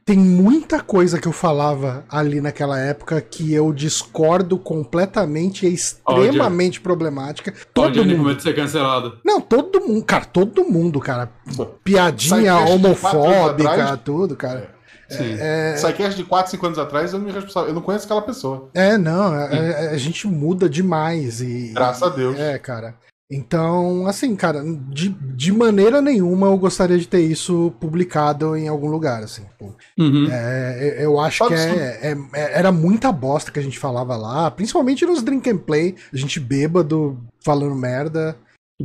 tem 0.03 0.17
muita 0.17 0.79
coisa 0.81 1.19
que 1.19 1.27
eu 1.27 1.31
falava 1.31 2.03
ali 2.09 2.41
naquela 2.41 2.79
época 2.79 3.21
que 3.21 3.53
eu 3.53 3.71
discordo 3.71 4.57
completamente 4.57 5.67
e 5.67 5.69
é 5.69 5.71
extremamente 5.71 6.81
problemática. 6.81 7.53
Todo 7.71 8.03
mundo 8.03 8.33
de 8.33 8.41
ser 8.41 8.55
cancelado. 8.55 9.19
Não, 9.23 9.39
todo 9.39 9.79
mundo, 9.79 10.03
cara, 10.03 10.25
todo 10.25 10.63
mundo, 10.63 10.99
cara. 10.99 11.31
Piadinha 11.83 12.57
homofóbica, 12.57 13.97
tudo, 13.97 14.35
cara. 14.35 14.78
Sim. 15.09 15.35
É, 15.39 15.75
Sidecast 15.77 16.15
de 16.17 16.23
4, 16.23 16.51
5 16.51 16.65
anos 16.65 16.79
atrás, 16.79 17.11
eu 17.13 17.19
não 17.19 17.25
me 17.25 17.31
responsável. 17.31 17.69
Eu 17.69 17.75
não 17.75 17.81
conheço 17.81 18.05
aquela 18.05 18.21
pessoa. 18.21 18.69
é 18.73 18.97
não, 18.97 19.35
é- 19.35 19.85
é- 19.85 19.89
a 19.89 19.97
gente 19.97 20.27
muda 20.27 20.69
demais 20.69 21.41
e. 21.41 21.71
Graças 21.73 22.03
a 22.03 22.09
Deus. 22.09 22.37
É, 22.39 22.57
cara. 22.59 22.95
Então, 23.31 24.07
assim, 24.07 24.35
cara, 24.35 24.63
de, 24.89 25.09
de 25.09 25.51
maneira 25.51 26.01
nenhuma 26.01 26.47
eu 26.47 26.57
gostaria 26.57 26.97
de 26.97 27.07
ter 27.07 27.19
isso 27.21 27.71
publicado 27.79 28.57
em 28.57 28.67
algum 28.67 28.87
lugar, 28.89 29.21
assim. 29.21 29.43
Uhum. 29.99 30.27
É, 30.31 30.77
eu- 30.81 31.03
eu 31.11 31.19
acho 31.19 31.47
que 31.47 31.53
é, 31.53 31.99
é- 32.01 32.17
é- 32.33 32.57
era 32.59 32.71
muita 32.71 33.11
bosta 33.11 33.51
que 33.51 33.59
a 33.59 33.61
gente 33.61 33.77
falava 33.77 34.17
lá, 34.17 34.49
principalmente 34.49 35.05
nos 35.05 35.21
Drink 35.21 35.47
and 35.47 35.57
Play, 35.59 35.95
a 36.11 36.17
gente 36.17 36.39
bêbado, 36.39 37.19
falando 37.39 37.75
merda. 37.75 38.35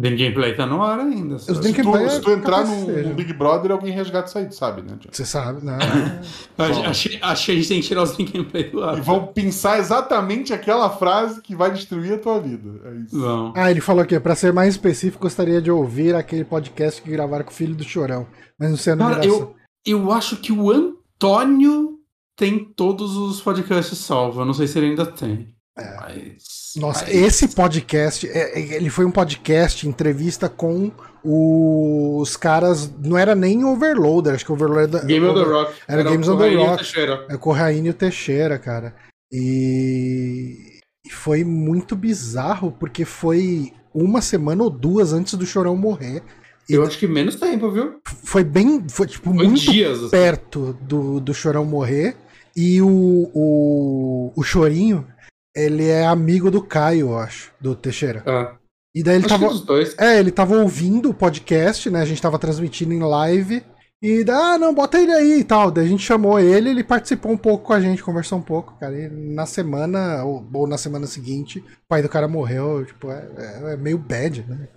The 0.01 0.11
Gameplay 0.11 0.57
tá 0.57 0.67
no 0.67 0.83
ar 0.83 0.99
ainda. 0.99 1.37
Os 1.37 1.45
Se 1.45 1.55
tu, 1.55 1.97
é 1.97 2.09
se 2.09 2.21
tu 2.21 2.31
entrar 2.33 2.67
no, 2.67 3.09
no 3.09 3.15
Big 3.15 3.33
Brother, 3.33 3.71
alguém 3.71 3.93
resgata 3.93 4.29
isso 4.29 4.39
aí, 4.39 4.47
tu 4.49 4.55
sabe, 4.57 4.83
né? 4.83 4.97
John? 4.99 5.09
Você 5.13 5.25
sabe, 5.25 5.65
né? 5.65 5.79
Achei, 6.59 7.19
que 7.19 7.25
a 7.25 7.35
gente 7.35 7.69
tem 7.69 7.81
que 7.81 7.87
tirar 7.87 8.03
os 8.03 8.17
The 8.17 8.25
Gameplay 8.25 8.71
do 8.71 8.83
ar. 8.83 8.99
E 8.99 9.01
vão 9.01 9.29
pensar 9.29 9.79
exatamente 9.79 10.53
aquela 10.53 10.91
frase 10.91 11.41
que 11.41 11.55
vai 11.55 11.71
destruir 11.71 12.15
a 12.15 12.19
tua 12.19 12.41
vida. 12.41 12.71
É 12.87 12.95
isso. 12.97 13.17
Não. 13.17 13.53
Ah, 13.55 13.71
ele 13.71 13.81
falou 13.81 14.03
aqui, 14.03 14.19
pra 14.19 14.35
ser 14.35 14.53
mais 14.53 14.75
específico, 14.75 15.23
gostaria 15.23 15.63
de 15.63 15.71
ouvir 15.71 16.17
aquele 16.17 16.45
podcast 16.45 17.01
que 17.01 17.11
gravaram 17.11 17.45
com 17.45 17.53
o 17.53 17.55
filho 17.55 17.77
do 17.77 17.85
Chorão. 17.85 18.27
Mas 18.59 18.71
não 18.71 18.77
sei 18.77 18.95
a 18.95 18.97
Cara, 18.97 19.25
eu, 19.25 19.55
eu 19.87 20.11
acho 20.11 20.39
que 20.39 20.51
o 20.51 20.73
Antônio 20.73 22.01
tem 22.37 22.65
todos 22.65 23.17
os 23.17 23.41
podcasts 23.41 23.99
salvos. 23.99 24.39
Eu 24.39 24.45
não 24.45 24.55
sei 24.55 24.67
se 24.67 24.77
ele 24.77 24.89
ainda 24.89 25.07
tem. 25.07 25.55
Mas. 25.77 26.64
Nossa, 26.81 27.05
mas- 27.05 27.15
esse 27.15 27.49
podcast, 27.49 28.27
é- 28.29 28.59
é- 28.59 28.75
ele 28.77 28.91
foi 28.91 29.05
um 29.05 29.11
podcast, 29.11 29.89
entrevista 29.89 30.49
com 30.49 30.91
os 31.25 32.37
caras, 32.37 32.93
não 33.03 33.17
era 33.17 33.35
nem 33.35 33.65
Overloader, 33.65 34.35
acho 34.35 34.45
que 34.45 34.53
Overloader 34.53 35.07
Game 35.07 35.25
on 35.27 35.35
the 35.35 35.43
Rock. 35.43 35.73
Era 35.89 36.03
Games 36.03 36.29
o 36.29 36.35
on 36.35 36.39
the 36.39 36.55
Rock. 36.55 36.77
Teixeira. 36.79 37.27
é 37.31 37.37
com 37.37 37.51
o 37.51 37.53
Rainho 37.53 37.95
Teixeira, 37.95 38.59
cara. 38.59 38.95
E... 39.33 40.79
e 41.07 41.11
foi 41.11 41.45
muito 41.45 41.97
bizarro, 41.97 42.73
porque 42.79 43.05
foi 43.05 43.73
uma 43.95 44.21
semana 44.21 44.63
ou 44.65 44.71
duas 44.71 45.13
antes 45.13 45.35
do 45.35 45.47
Chorão 45.47 45.77
morrer. 45.77 46.23
E 46.69 46.73
Eu 46.75 46.83
acho 46.85 46.99
que 46.99 47.07
menos 47.07 47.37
tempo, 47.37 47.71
viu? 47.71 47.97
foi 48.25 48.43
bem. 48.43 48.83
Foi, 48.89 49.07
tipo, 49.07 49.35
Foi 49.35 49.47
muito 49.47 49.61
dias. 49.71 49.99
assim. 49.99 50.11
perto 50.11 50.77
do, 50.81 51.21
do 51.21 51.35
Chorão 51.35 51.65
morrer. 51.65 52.17
E 52.57 52.81
o, 52.81 53.31
o, 53.35 54.33
o 54.37 54.43
Chorinho, 54.43 55.07
ele 55.55 55.89
é 55.89 56.07
amigo 56.07 56.51
do 56.51 56.63
Caio, 56.63 57.09
eu 57.11 57.19
acho, 57.19 57.53
do 57.61 57.75
Teixeira. 57.77 58.23
Ah, 58.27 58.57
E 58.95 59.03
daí 59.03 59.17
ele 59.17 59.27
acho 59.27 59.35
que 59.35 59.41
tava. 59.41 59.59
dois. 59.61 59.95
É, 59.99 60.19
ele 60.19 60.31
tava 60.31 60.57
ouvindo 60.57 61.11
o 61.11 61.15
podcast, 61.15 61.89
né? 61.91 62.01
A 62.01 62.05
gente 62.05 62.21
tava 62.23 62.39
transmitindo 62.39 62.93
em 62.93 63.01
live. 63.01 63.63
E 64.03 64.23
daí, 64.23 64.37
ah, 64.37 64.59
não, 64.59 64.75
bota 64.75 65.01
ele 65.01 65.13
aí 65.13 65.41
e 65.41 65.45
tal. 65.45 65.71
Daí 65.71 65.87
a 65.87 65.89
gente 65.89 66.03
chamou 66.03 66.39
ele, 66.39 66.69
ele 66.69 66.85
participou 66.85 67.33
um 67.33 67.39
pouco 67.39 67.65
com 67.65 67.73
a 67.73 67.81
gente, 67.81 68.03
conversou 68.05 68.39
um 68.39 68.43
pouco, 68.43 68.79
cara. 68.79 68.95
E 68.99 69.09
na 69.09 69.47
semana, 69.47 70.23
ou, 70.25 70.47
ou 70.53 70.67
na 70.67 70.77
semana 70.77 71.07
seguinte, 71.07 71.61
o 71.61 71.89
pai 71.89 72.03
do 72.03 72.09
cara 72.09 72.29
morreu. 72.29 72.85
Tipo, 72.85 73.11
é, 73.11 73.29
é- 73.39 73.73
é 73.73 73.77
meio 73.77 73.97
bad, 73.97 74.45
né? 74.47 74.69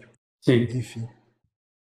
Sim. 0.41 0.63
Enfim. 0.73 1.05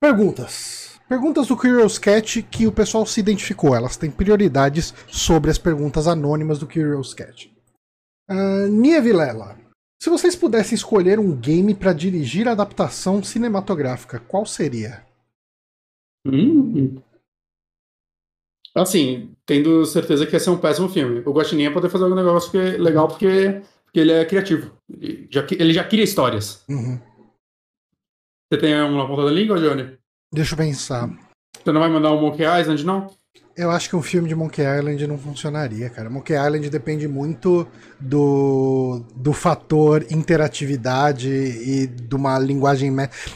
Perguntas. 0.01 0.99
Perguntas 1.09 1.47
do 1.49 1.57
Curious 1.57 1.99
Cat 1.99 2.43
que 2.43 2.67
o 2.67 2.73
pessoal 2.73 3.05
se 3.05 3.21
identificou. 3.21 3.75
Elas 3.75 3.97
têm 3.97 4.11
prioridades 4.11 4.95
sobre 5.09 5.51
as 5.51 5.59
perguntas 5.59 6.07
anônimas 6.09 6.59
do 6.59 6.67
Curious 6.67 7.13
Cat. 7.13 7.52
Ah, 8.29 8.67
Nia 8.69 9.01
Vilela. 9.01 9.59
Se 10.03 10.11
vocês 10.11 10.35
pudessem 10.35 10.75
escolher 10.75 11.19
um 11.21 11.37
game 11.37 11.75
para 11.75 11.93
dirigir 11.93 12.49
a 12.49 12.53
adaptação 12.53 13.23
cinematográfica, 13.23 14.19
qual 14.19 14.45
seria? 14.45 15.07
Hum. 16.27 17.01
Assim, 18.75 19.35
tendo 19.47 19.85
certeza 19.85 20.27
que 20.27 20.33
ia 20.33 20.41
ser 20.41 20.51
um 20.51 20.59
péssimo 20.59 20.89
filme. 20.89 21.21
O 21.21 21.33
Guaxinim 21.33 21.65
ia 21.65 21.73
poder 21.73 21.91
fazer 21.91 22.05
um 22.05 22.15
negócio 22.15 22.51
que 22.51 22.59
é 22.59 22.79
legal 22.79 23.07
porque, 23.07 23.63
porque 23.85 24.01
ele 24.01 24.13
é 24.13 24.25
criativo. 24.25 24.77
Ele 24.91 25.29
já, 25.31 25.47
ele 25.51 25.73
já 25.73 25.85
cria 25.85 26.03
histórias. 26.03 26.65
Uhum. 26.69 26.99
Você 28.51 28.61
tem 28.61 28.75
um 28.83 28.97
na 28.97 29.07
ponta 29.07 29.25
da 29.25 29.31
língua, 29.31 29.59
Johnny? 29.59 29.97
Deixa 30.33 30.55
eu 30.55 30.59
pensar. 30.59 31.09
Você 31.55 31.71
não 31.71 31.81
vai 31.81 31.91
mandar 31.91 32.13
um 32.13 32.21
Monkey 32.21 32.43
Island, 32.43 32.85
não? 32.85 33.15
Eu 33.55 33.71
acho 33.71 33.89
que 33.89 33.97
um 33.97 34.03
filme 34.03 34.29
de 34.29 34.35
Monkey 34.35 34.63
Island 34.63 35.07
não 35.07 35.19
funcionaria, 35.19 35.91
cara. 35.91 36.09
Monkey 36.09 36.33
Island 36.35 36.71
depende 36.71 37.07
muito 37.07 37.67
do, 38.01 39.03
do 39.15 39.33
fator 39.33 40.07
interatividade 40.11 41.29
e 41.29 41.87
de 41.87 42.15
uma 42.15 42.39
linguagem. 42.39 42.91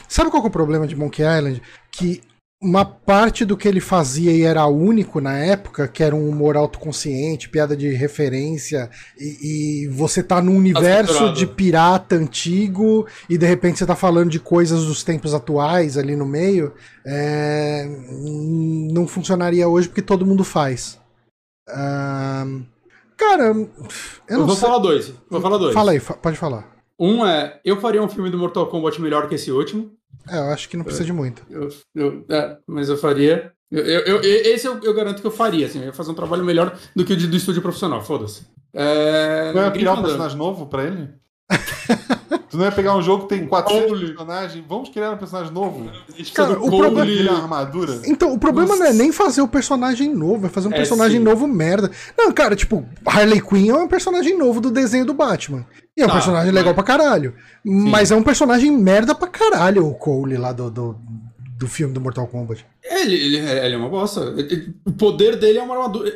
Sabe 0.07 0.31
qual 0.31 0.43
é 0.43 0.47
o 0.47 0.49
problema 0.49 0.87
de 0.87 0.95
Monkey 0.95 1.21
Island? 1.21 1.61
Que 1.91 2.21
uma 2.59 2.83
parte 2.83 3.45
do 3.45 3.55
que 3.55 3.67
ele 3.67 3.79
fazia 3.79 4.31
e 4.31 4.41
era 4.41 4.65
único 4.65 5.21
na 5.21 5.37
época, 5.37 5.87
que 5.87 6.01
era 6.01 6.15
um 6.15 6.27
humor 6.27 6.57
autoconsciente, 6.57 7.49
piada 7.49 7.77
de 7.77 7.89
referência, 7.89 8.89
e, 9.19 9.83
e 9.83 9.87
você 9.89 10.23
tá 10.23 10.41
num 10.41 10.57
universo 10.57 11.31
de 11.33 11.45
pirata 11.45 12.15
antigo 12.15 13.05
e 13.29 13.37
de 13.37 13.45
repente 13.45 13.77
você 13.77 13.85
tá 13.85 13.95
falando 13.95 14.31
de 14.31 14.39
coisas 14.39 14.85
dos 14.85 15.03
tempos 15.03 15.35
atuais 15.35 15.97
ali 15.99 16.15
no 16.15 16.25
meio, 16.25 16.73
é, 17.05 17.87
não 18.91 19.05
funcionaria 19.07 19.67
hoje 19.67 19.87
porque 19.87 20.01
todo 20.01 20.25
mundo 20.25 20.43
faz. 20.43 20.99
Cara, 23.17 23.43
eu 23.47 23.69
Eu, 24.29 24.39
não 24.39 24.47
vou 24.47 24.55
sei. 24.55 24.67
falar 24.67 24.79
dois. 24.79 25.13
Vou 25.29 25.41
falar 25.41 25.57
dois. 25.57 25.73
Fala 25.73 25.91
aí, 25.91 25.99
fa- 25.99 26.13
pode 26.15 26.37
falar. 26.37 26.75
Um 26.99 27.25
é, 27.25 27.59
eu 27.63 27.79
faria 27.79 28.01
um 28.01 28.09
filme 28.09 28.29
do 28.29 28.37
Mortal 28.37 28.67
Kombat 28.67 28.99
melhor 29.01 29.27
que 29.29 29.35
esse 29.35 29.51
último. 29.51 29.91
É, 30.29 30.37
eu 30.37 30.49
acho 30.51 30.67
que 30.69 30.77
não 30.77 30.83
precisa 30.83 31.05
de 31.05 31.13
muito. 31.13 31.45
Eu, 31.49 31.69
eu- 31.95 32.25
é, 32.29 32.57
mas 32.67 32.89
eu 32.89 32.97
faria. 32.97 33.51
Eu, 33.71 33.83
eu- 33.85 34.01
eu- 34.01 34.21
esse 34.23 34.65
eu, 34.65 34.79
eu 34.81 34.93
garanto 34.93 35.21
que 35.21 35.27
eu 35.27 35.31
faria, 35.31 35.65
assim. 35.65 35.79
Eu 35.79 35.85
ia 35.85 35.93
fazer 35.93 36.11
um 36.11 36.15
trabalho 36.15 36.43
melhor 36.45 36.77
do 36.95 37.03
que 37.05 37.13
o 37.13 37.17
de- 37.17 37.27
do 37.27 37.35
estúdio 37.35 37.61
profissional, 37.61 38.03
foda-se. 38.03 38.45
É, 38.73 39.51
Não 39.53 39.61
ia 39.61 39.69
Grim 39.69 39.79
criar 39.79 39.91
um 39.91 39.95
Fandango. 39.95 40.07
personagem 40.09 40.37
novo 40.37 40.67
pra 40.67 40.83
ele? 40.85 41.09
Tu 42.49 42.57
não 42.57 42.65
ia 42.65 42.71
pegar 42.71 42.95
um 42.95 43.01
jogo 43.01 43.23
que 43.27 43.29
tem 43.35 43.47
400 43.47 43.89
Cole. 43.89 44.05
personagens? 44.07 44.65
Vamos 44.67 44.89
criar 44.89 45.11
um 45.11 45.17
personagem 45.17 45.53
novo? 45.53 45.89
A 45.89 46.17
gente 46.17 46.31
Cara, 46.33 46.53
o 46.53 46.69
Cole. 46.69 46.77
problema- 46.93 47.31
uma 47.31 47.41
armadura? 47.41 48.01
Então, 48.05 48.33
o 48.33 48.39
problema 48.39 48.69
Nossa. 48.69 48.83
não 48.83 48.89
é 48.89 48.93
nem 48.93 49.11
fazer 49.11 49.41
o 49.41 49.47
personagem 49.47 50.13
novo, 50.13 50.47
é 50.47 50.49
fazer 50.49 50.67
um 50.67 50.73
É, 50.73 50.77
personagem 50.77 51.17
sim. 51.19 51.23
novo 51.23 51.47
merda. 51.47 51.89
Não, 52.17 52.31
cara, 52.31 52.55
tipo, 52.55 52.85
Harley 53.05 53.41
Quinn 53.41 53.69
é 53.71 53.75
um 53.77 53.87
personagem 53.87 54.37
novo 54.37 54.59
do 54.59 54.71
desenho 54.71 55.05
do 55.05 55.13
Batman. 55.13 55.65
E 55.95 56.01
é 56.01 56.05
um 56.05 56.07
Tá, 56.07 56.13
personagem 56.15 56.47
mas- 56.51 56.55
legal 56.55 56.73
pra 56.73 56.83
caralho. 56.83 57.33
Mas 57.63 58.11
é 58.11 58.15
um 58.15 58.23
personagem 58.23 58.71
merda 58.71 59.15
pra 59.15 59.27
caralho 59.27 59.87
o 59.87 59.95
Cole 59.95 60.37
lá 60.37 60.51
do, 60.51 60.69
do, 60.69 60.95
do 61.57 61.67
filme 61.67 61.93
do 61.93 61.99
Mortal 62.01 62.27
Kombat. 62.27 62.65
Ele, 62.83 63.15
ele, 63.15 63.37
ele 63.37 63.73
é 63.75 63.77
uma 63.77 63.89
bosta. 63.89 64.21
Ele- 64.37 64.73
O 64.85 64.91
poder 64.91 65.37
dele 65.37 65.57
é 65.59 65.63
uma 65.63 65.75
armadura. 65.75 66.13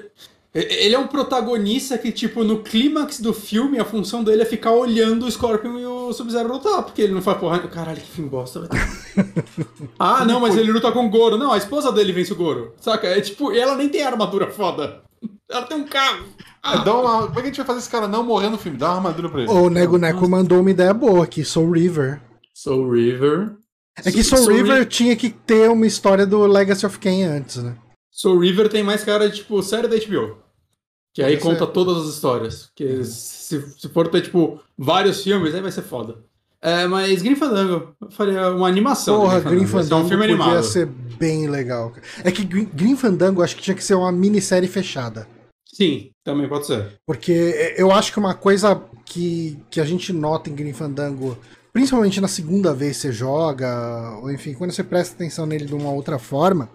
Ele 0.53 0.93
é 0.93 0.99
um 0.99 1.07
protagonista 1.07 1.97
que, 1.97 2.11
tipo, 2.11 2.43
no 2.43 2.59
clímax 2.59 3.21
do 3.21 3.33
filme, 3.33 3.79
a 3.79 3.85
função 3.85 4.21
dele 4.21 4.41
é 4.41 4.45
ficar 4.45 4.71
olhando 4.71 5.25
o 5.25 5.31
Scorpion 5.31 5.79
e 5.79 5.85
o 5.85 6.11
Sub-Zero 6.11 6.51
lutar, 6.51 6.83
porque 6.83 7.01
ele 7.01 7.13
não 7.13 7.21
faz 7.21 7.37
porra. 7.37 7.59
Caralho, 7.59 8.01
que 8.01 8.07
filme 8.07 8.29
bosta. 8.29 8.59
vai 8.59 8.67
ter. 8.67 9.45
ah, 9.97 10.25
não, 10.25 10.41
mas 10.41 10.57
ele 10.57 10.71
luta 10.71 10.91
com 10.91 11.05
o 11.05 11.09
Goro. 11.09 11.37
Não, 11.37 11.53
a 11.53 11.57
esposa 11.57 11.89
dele 11.89 12.11
vence 12.11 12.33
o 12.33 12.35
Goro. 12.35 12.73
Saca? 12.81 13.07
É 13.07 13.21
tipo, 13.21 13.53
ela 13.53 13.75
nem 13.77 13.87
tem 13.87 14.03
armadura 14.03 14.51
foda. 14.51 15.01
Ela 15.49 15.61
tem 15.63 15.77
um 15.77 15.85
carro. 15.85 16.25
É, 16.65 16.83
dá 16.83 16.95
uma... 16.95 17.27
Como 17.27 17.31
é 17.31 17.33
que 17.35 17.39
a 17.39 17.45
gente 17.45 17.57
vai 17.57 17.65
fazer 17.67 17.79
esse 17.79 17.89
cara 17.89 18.07
não 18.07 18.23
morrer 18.23 18.49
no 18.49 18.57
filme? 18.57 18.77
Dá 18.77 18.87
uma 18.87 18.95
armadura 18.97 19.29
pra 19.29 19.41
ele. 19.41 19.51
O 19.51 19.69
Nego 19.69 19.97
Neco 19.97 20.27
mandou 20.27 20.59
uma 20.59 20.71
ideia 20.71 20.93
boa 20.93 21.23
aqui, 21.23 21.45
Soul 21.45 21.71
River. 21.71 22.21
Soul 22.53 22.91
River. 22.91 23.55
É 24.03 24.11
que 24.11 24.23
Soul, 24.23 24.47
River 24.47 24.85
tinha 24.85 25.15
que 25.15 25.29
ter 25.29 25.69
uma 25.69 25.85
história 25.85 26.25
do 26.25 26.45
Legacy 26.45 26.85
of 26.85 26.99
Kain 26.99 27.23
antes, 27.23 27.57
né? 27.57 27.75
Soul 28.21 28.39
River 28.39 28.69
tem 28.69 28.83
mais 28.83 29.03
cara 29.03 29.29
de, 29.29 29.37
tipo, 29.37 29.61
série 29.63 29.87
da 29.87 29.95
HBO. 29.97 30.37
Que 31.13 31.23
aí 31.23 31.33
Esse 31.33 31.43
conta 31.43 31.63
é- 31.63 31.67
todas 31.67 31.97
as 32.07 32.13
histórias. 32.13 32.69
Que 32.75 33.03
se, 33.03 33.59
se 33.77 33.89
for 33.89 34.07
ter, 34.07 34.21
tipo, 34.21 34.59
vários 34.77 35.23
filmes, 35.23 35.53
aí 35.55 35.61
vai 35.61 35.71
ser 35.71 35.81
foda. 35.81 36.19
É, 36.61 36.85
mas 36.85 37.23
Grim 37.23 37.35
Fandango, 37.35 37.95
eu 37.99 38.11
faria 38.11 38.51
uma 38.51 38.67
animação. 38.67 39.21
Porra, 39.21 39.39
Grim 39.39 39.65
Vai 39.65 39.83
ser 39.83 39.89
Fandango 39.89 40.05
um 40.05 40.09
filme 40.09 40.27
podia 40.27 40.43
animado. 40.45 40.63
ser 40.63 40.85
bem 40.85 41.49
legal. 41.49 41.91
É 42.23 42.31
que 42.31 42.43
Grim 42.45 42.65
Grim 42.71 42.95
Fandango 42.95 43.41
acho 43.41 43.55
que 43.55 43.63
tinha 43.63 43.75
que 43.75 43.83
ser 43.83 43.95
uma 43.95 44.11
minissérie 44.11 44.69
fechada. 44.69 45.27
Sim, 45.65 46.11
também 46.23 46.47
pode 46.47 46.67
ser. 46.67 46.99
Porque 47.05 47.73
eu 47.77 47.91
acho 47.91 48.11
que 48.13 48.19
uma 48.19 48.35
coisa 48.35 48.79
que, 49.05 49.57
que 49.71 49.81
a 49.81 49.85
gente 49.85 50.13
nota 50.13 50.51
em 50.51 50.55
Grim 50.55 50.71
Fandango, 50.73 51.35
principalmente 51.73 52.21
na 52.21 52.27
segunda 52.27 52.73
vez 52.75 52.97
que 52.97 53.01
você 53.03 53.11
joga, 53.11 54.19
ou 54.21 54.31
enfim, 54.31 54.53
quando 54.53 54.71
você 54.71 54.83
presta 54.83 55.15
atenção 55.15 55.47
nele 55.47 55.65
de 55.65 55.73
uma 55.73 55.89
outra 55.91 56.19
forma, 56.19 56.69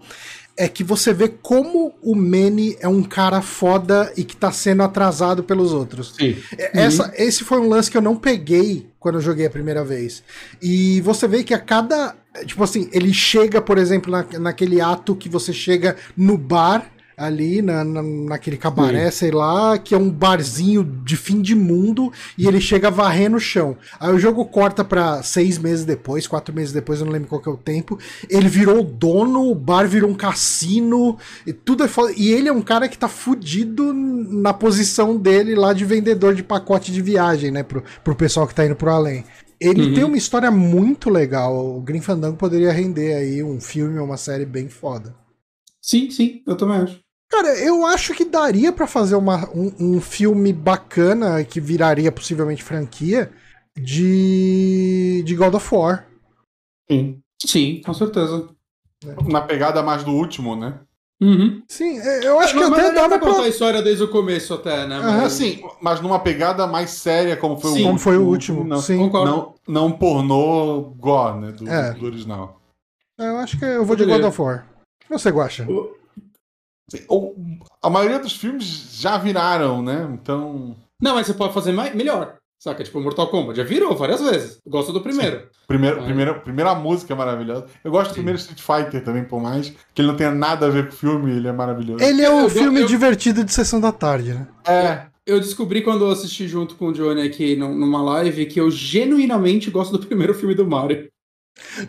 é 0.57 0.67
que 0.67 0.83
você 0.83 1.13
vê 1.13 1.27
como 1.27 1.93
o 2.01 2.15
Manny 2.15 2.75
é 2.79 2.87
um 2.87 3.03
cara 3.03 3.41
foda 3.41 4.11
e 4.17 4.23
que 4.23 4.35
tá 4.35 4.51
sendo 4.51 4.81
atrasado 4.81 5.43
pelos 5.43 5.71
outros. 5.71 6.15
Sim. 6.17 6.35
É, 6.57 6.81
Essa, 6.81 7.13
esse 7.15 7.43
foi 7.43 7.59
um 7.59 7.69
lance 7.69 7.91
que 7.91 7.97
eu 7.97 8.01
não 8.01 8.15
peguei 8.15 8.87
quando 8.99 9.15
eu 9.15 9.21
joguei 9.21 9.45
a 9.45 9.49
primeira 9.49 9.85
vez. 9.85 10.23
E 10.59 10.99
você 11.01 11.27
vê 11.27 11.43
que 11.43 11.53
a 11.53 11.59
cada. 11.59 12.15
Tipo 12.45 12.63
assim, 12.63 12.89
ele 12.91 13.13
chega, 13.13 13.61
por 13.61 13.77
exemplo, 13.77 14.11
na, 14.11 14.25
naquele 14.39 14.81
ato 14.81 15.15
que 15.15 15.29
você 15.29 15.53
chega 15.53 15.95
no 16.15 16.37
bar. 16.37 16.91
Ali 17.19 17.63
na, 17.63 17.83
na- 17.83 18.03
naquele 18.03 18.57
cabaré, 18.57 19.09
sei 19.09 19.31
lá, 19.31 19.75
que 19.79 19.95
é 19.95 19.97
um 19.97 20.07
barzinho 20.07 20.83
de 20.83 21.17
fim 21.17 21.41
de 21.41 21.55
mundo, 21.55 22.13
e 22.37 22.45
ele 22.47 22.61
chega 22.61 22.89
a 22.89 22.91
varrer 22.91 23.27
no 23.31 23.39
chão. 23.39 23.75
Aí 23.99 24.13
o 24.13 24.19
jogo 24.19 24.45
corta 24.45 24.85
pra 24.85 25.23
seis 25.23 25.57
meses 25.57 25.83
depois, 25.83 26.27
quatro 26.27 26.53
meses 26.53 26.71
depois, 26.71 26.99
eu 26.99 27.07
não 27.07 27.13
lembro 27.13 27.27
qual 27.27 27.41
que 27.41 27.49
é 27.49 27.51
o 27.51 27.57
tempo. 27.57 27.97
Ele 28.29 28.47
virou 28.47 28.83
dono, 28.83 29.49
o 29.49 29.55
bar 29.55 29.87
virou 29.87 30.11
um 30.11 30.13
cassino, 30.13 31.17
e 31.45 31.51
tudo 31.51 31.83
é 31.83 31.87
foda. 31.87 32.13
E 32.15 32.29
ele 32.31 32.49
é 32.49 32.53
um 32.53 32.61
cara 32.61 32.87
que 32.87 32.97
tá 32.99 33.07
fudido 33.07 33.91
na 33.93 34.53
posição 34.53 35.17
dele 35.17 35.55
lá 35.55 35.73
de 35.73 35.85
vendedor 35.85 36.35
de 36.35 36.43
pacote 36.43 36.91
de 36.91 37.01
viagem, 37.01 37.49
né? 37.49 37.63
Pro, 37.63 37.83
pro 38.03 38.15
pessoal 38.15 38.45
que 38.45 38.53
tá 38.53 38.63
indo 38.63 38.75
pro 38.75 38.91
além. 38.91 39.25
Ele 39.59 39.87
Uhum. 39.87 39.93
tem 39.95 40.03
uma 40.03 40.17
história 40.17 40.51
muito 40.51 41.09
legal. 41.09 41.77
O 41.77 41.81
Grim 41.81 41.99
Fandango 42.01 42.37
poderia 42.37 42.71
render 42.71 43.15
aí 43.15 43.41
um 43.41 43.59
filme 43.59 43.97
ou 43.97 44.05
uma 44.05 44.17
série 44.17 44.45
bem 44.45 44.69
foda. 44.69 45.15
Sim, 45.81 46.11
sim, 46.11 46.43
eu 46.45 46.55
também 46.55 46.77
acho. 46.77 47.06
Cara, 47.29 47.57
eu 47.59 47.85
acho 47.85 48.13
que 48.13 48.23
daria 48.25 48.71
pra 48.71 48.87
fazer 48.87 49.15
uma, 49.15 49.49
um, 49.49 49.73
um 49.79 50.01
filme 50.01 50.53
bacana 50.53 51.43
que 51.43 51.59
viraria 51.59 52.11
possivelmente 52.11 52.63
franquia 52.63 53.31
de, 53.77 55.21
de 55.25 55.35
God 55.35 55.53
of 55.55 55.75
War. 55.75 56.07
Sim. 56.89 57.19
Sim, 57.45 57.81
com 57.85 57.93
certeza. 57.93 58.47
Na 59.29 59.41
pegada 59.41 59.83
mais 59.83 60.03
do 60.03 60.11
último, 60.11 60.55
né? 60.55 60.79
Uhum. 61.21 61.63
Sim, 61.67 61.99
é, 61.99 62.27
eu 62.27 62.39
acho 62.39 62.53
que 62.55 62.63
até 62.63 62.91
dava 62.91 63.17
pra 63.19 63.19
contar 63.19 63.41
a 63.43 63.47
história 63.47 63.81
desde 63.81 64.03
o 64.03 64.07
começo 64.07 64.53
até, 64.53 64.87
né? 64.87 64.99
Mas- 64.99 65.23
Assim, 65.25 65.63
mas 65.81 65.99
numa 65.99 66.19
pegada 66.19 66.65
mais 66.67 66.91
séria, 66.91 67.35
como 67.35 67.57
foi 67.57 67.71
Sim. 67.71 67.81
o 67.81 67.87
Como 67.87 67.99
foi 67.99 68.17
o 68.17 68.25
último. 68.25 68.63
Não, 68.63 68.77
Sim. 68.79 68.97
Concordo. 68.99 69.31
não, 69.31 69.55
não 69.67 69.91
pornô 69.91 70.81
gore, 70.97 71.39
né? 71.39 71.51
Do, 71.51 71.67
É. 71.67 71.91
do 71.93 72.05
original. 72.05 72.61
Eu 73.17 73.37
acho 73.37 73.57
que 73.57 73.65
eu 73.65 73.83
vou 73.83 73.95
de 73.95 74.03
Poderia. 74.03 74.21
God 74.21 74.29
of 74.29 74.41
War. 74.41 74.67
Você 75.09 75.31
gosta? 75.31 75.65
Ou- 75.67 75.96
a 77.81 77.89
maioria 77.89 78.19
dos 78.19 78.33
filmes 78.35 78.65
já 78.99 79.17
viraram, 79.17 79.81
né? 79.81 80.07
Então. 80.13 80.75
Não, 81.01 81.15
mas 81.15 81.27
você 81.27 81.33
pode 81.33 81.53
fazer 81.53 81.71
mais, 81.71 81.93
melhor. 81.93 82.35
Saca? 82.59 82.83
Tipo, 82.83 82.99
Mortal 82.99 83.27
Kombat. 83.27 83.55
Já 83.55 83.63
virou 83.63 83.95
várias 83.95 84.19
vezes. 84.19 84.59
Eu 84.65 84.71
Gosto 84.71 84.91
do 84.91 84.99
primeiro. 85.01 85.47
Primeiro, 85.67 85.99
É. 85.99 86.03
primeira, 86.05 86.33
primeira 86.33 86.73
música 86.73 87.13
é 87.13 87.15
maravilhosa. 87.15 87.67
Eu 87.83 87.91
gosto 87.91 88.07
do 88.09 88.13
Sim. 88.15 88.21
primeiro 88.21 88.39
Street 88.39 88.59
Fighter 88.61 89.03
também, 89.03 89.23
por 89.23 89.39
mais 89.39 89.69
que 89.93 90.01
ele 90.01 90.07
não 90.07 90.15
tenha 90.15 90.31
nada 90.31 90.65
a 90.65 90.69
ver 90.69 90.87
com 90.87 90.93
o 90.93 90.97
filme, 90.97 91.31
ele 91.31 91.47
é 91.47 91.51
maravilhoso. 91.51 92.03
Ele 92.03 92.23
é 92.23 92.31
um 92.31 92.41
Eu- 92.41 92.49
filme 92.49 92.81
eu- 92.81 92.87
divertido 92.87 93.43
de 93.43 93.53
sessão 93.53 93.79
da 93.79 93.91
tarde, 93.91 94.33
né? 94.33 94.47
É, 94.67 95.05
Eu 95.29 95.41
descobri 95.41 95.81
quando 95.81 96.05
eu 96.05 96.09
assisti 96.11 96.47
junto 96.47 96.75
com 96.75 96.87
o 96.87 96.93
Johnny 96.93 97.21
aqui 97.21 97.57
num- 97.57 97.75
numa 97.77 98.01
live 98.01 98.45
que 98.45 98.61
eu 98.61 98.71
genuinamente 98.71 99.69
gosto 99.69 99.97
do 99.97 100.05
primeiro 100.07 100.33
filme 100.33 100.55
do 100.55 100.65
Mario. 100.65 101.09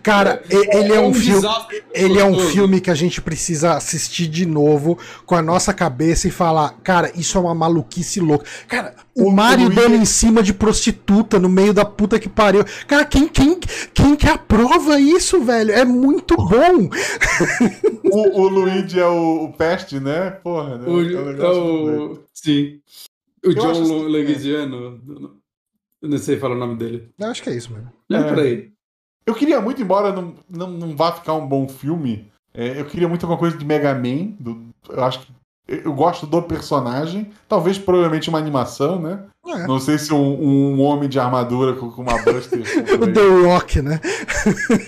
Cara, 0.03 0.43
e- 0.51 0.77
ele 0.77 0.93
é 0.93 1.01
um 1.01 1.15
filme. 1.15 1.49
Ele 1.95 2.19
é 2.19 2.25
um 2.25 2.39
filme 2.39 2.81
que 2.81 2.91
a 2.91 2.95
gente 2.95 3.21
precisa 3.23 3.73
assistir 3.75 4.27
de 4.27 4.45
novo 4.45 4.99
com 5.25 5.35
a 5.35 5.41
nossa 5.43 5.73
cabeça 5.73 6.29
e 6.29 6.31
falar, 6.31 6.71
cara, 6.83 7.11
isso 7.15 7.39
é 7.39 7.41
uma 7.41 7.55
maluquice 7.55 8.21
louca. 8.21 8.45
Cara, 8.67 8.95
o, 9.15 9.29
O 9.29 9.33
Mario 9.33 9.69
dando 9.71 9.95
em 9.97 10.05
cima 10.05 10.43
de 10.43 10.53
prostituta 10.53 11.39
no 11.39 11.49
meio 11.49 11.73
da 11.73 11.85
puta 11.85 12.19
que 12.19 12.29
pariu. 12.29 12.65
Cara, 12.87 13.05
quem, 13.05 13.29
quem, 13.29 13.59
quem 13.95 14.15
que 14.15 14.29
aprova 14.29 15.01
isso, 15.01 15.41
velho? 15.43 15.73
É 15.73 15.85
muito 15.85 16.37
bom. 16.37 16.89
O, 18.11 18.41
o 18.41 18.49
Luigi 18.49 18.99
é 18.99 19.07
o, 19.07 19.45
o 19.45 19.53
peste, 19.53 20.01
né? 20.01 20.31
Porra, 20.31 20.79
né? 20.79 20.89
O, 20.89 21.01
É 21.01 21.05
um 21.05 21.43
é 21.43 21.51
o, 21.51 22.19
sim. 22.33 22.81
O 23.45 23.49
Eu 23.51 23.55
John 23.55 23.71
assim- 23.71 24.07
Leguiziano. 24.09 25.01
Eu 26.01 26.09
não 26.09 26.17
sei 26.19 26.39
falar 26.39 26.55
o 26.55 26.59
nome 26.59 26.77
dele. 26.77 27.11
Eu 27.19 27.27
acho 27.29 27.43
que 27.43 27.51
é 27.51 27.55
isso 27.57 27.71
mesmo. 27.73 27.93
É, 28.11 28.17
É. 28.17 28.23
por 28.23 28.39
aí. 28.39 28.71
Eu 29.29 29.35
queria 29.35 29.61
muito, 29.61 29.83
embora 29.83 30.11
não, 30.11 30.33
não, 30.49 30.71
não 30.71 30.97
vá 30.97 31.13
ficar 31.13 31.35
um 31.35 31.47
bom 31.47 31.69
filme, 31.69 32.27
é, 32.55 32.81
eu 32.81 32.87
queria 32.87 33.07
muito 33.07 33.25
alguma 33.25 33.39
coisa 33.39 33.59
de 33.59 33.65
Mega 33.65 33.93
Man. 33.95 34.33
do- 34.41 34.69
eu 34.89 35.05
acho 35.05 35.21
que. 35.21 35.39
Eu 35.69 35.93
gosto 35.93 36.27
do 36.27 36.41
personagem. 36.41 37.31
Talvez, 37.47 37.77
provavelmente, 37.77 38.31
uma 38.31 38.39
animação, 38.39 38.99
né? 38.99 39.25
É. 39.47 39.67
Não 39.67 39.79
sei 39.79 39.99
se 39.99 40.15
um, 40.15 40.17
um 40.77 40.81
homem 40.81 41.11
de 41.11 41.21
armadura 41.21 41.75
com, 41.75 41.91
com 41.91 42.01
uma 42.01 42.17
Buster. 42.23 42.63
O 42.99 43.13
The 43.13 43.47
Rock, 43.47 43.83
né? 43.83 44.01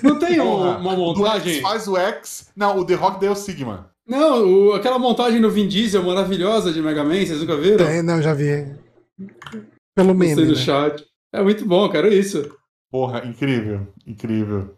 Não 0.02 0.18
tem 0.18 0.40
um- 0.40 0.44
Porra, 0.46 0.78
uma 0.78 0.96
montagem? 0.96 1.60
faz 1.60 1.86
o 1.86 1.98
X. 1.98 2.48
Não, 2.56 2.78
o 2.78 2.84
The 2.86 2.94
Rock 2.94 3.20
deu 3.20 3.32
o 3.32 3.36
Sigma. 3.36 3.90
Não, 4.08 4.42
o- 4.70 4.72
aquela 4.72 4.98
montagem 4.98 5.38
no 5.38 5.50
Vin 5.50 5.68
Diesel 5.68 6.02
maravilhosa 6.02 6.72
de 6.72 6.80
Mega 6.80 7.04
Man, 7.04 7.26
vocês 7.26 7.40
nunca 7.40 7.56
viram? 7.58 7.84
É, 7.86 8.00
não, 8.00 8.22
já 8.22 8.32
vi. 8.32 8.74
Pelo 9.94 10.14
no 10.14 10.24
Né? 10.24 10.54
chat. 10.54 11.04
É 11.30 11.42
muito 11.42 11.66
bom, 11.66 11.84
eu 11.84 11.90
quero 11.90 12.08
isso. 12.08 12.58
Porra, 12.90 13.24
incrível. 13.24 13.86
Incrível. 14.06 14.76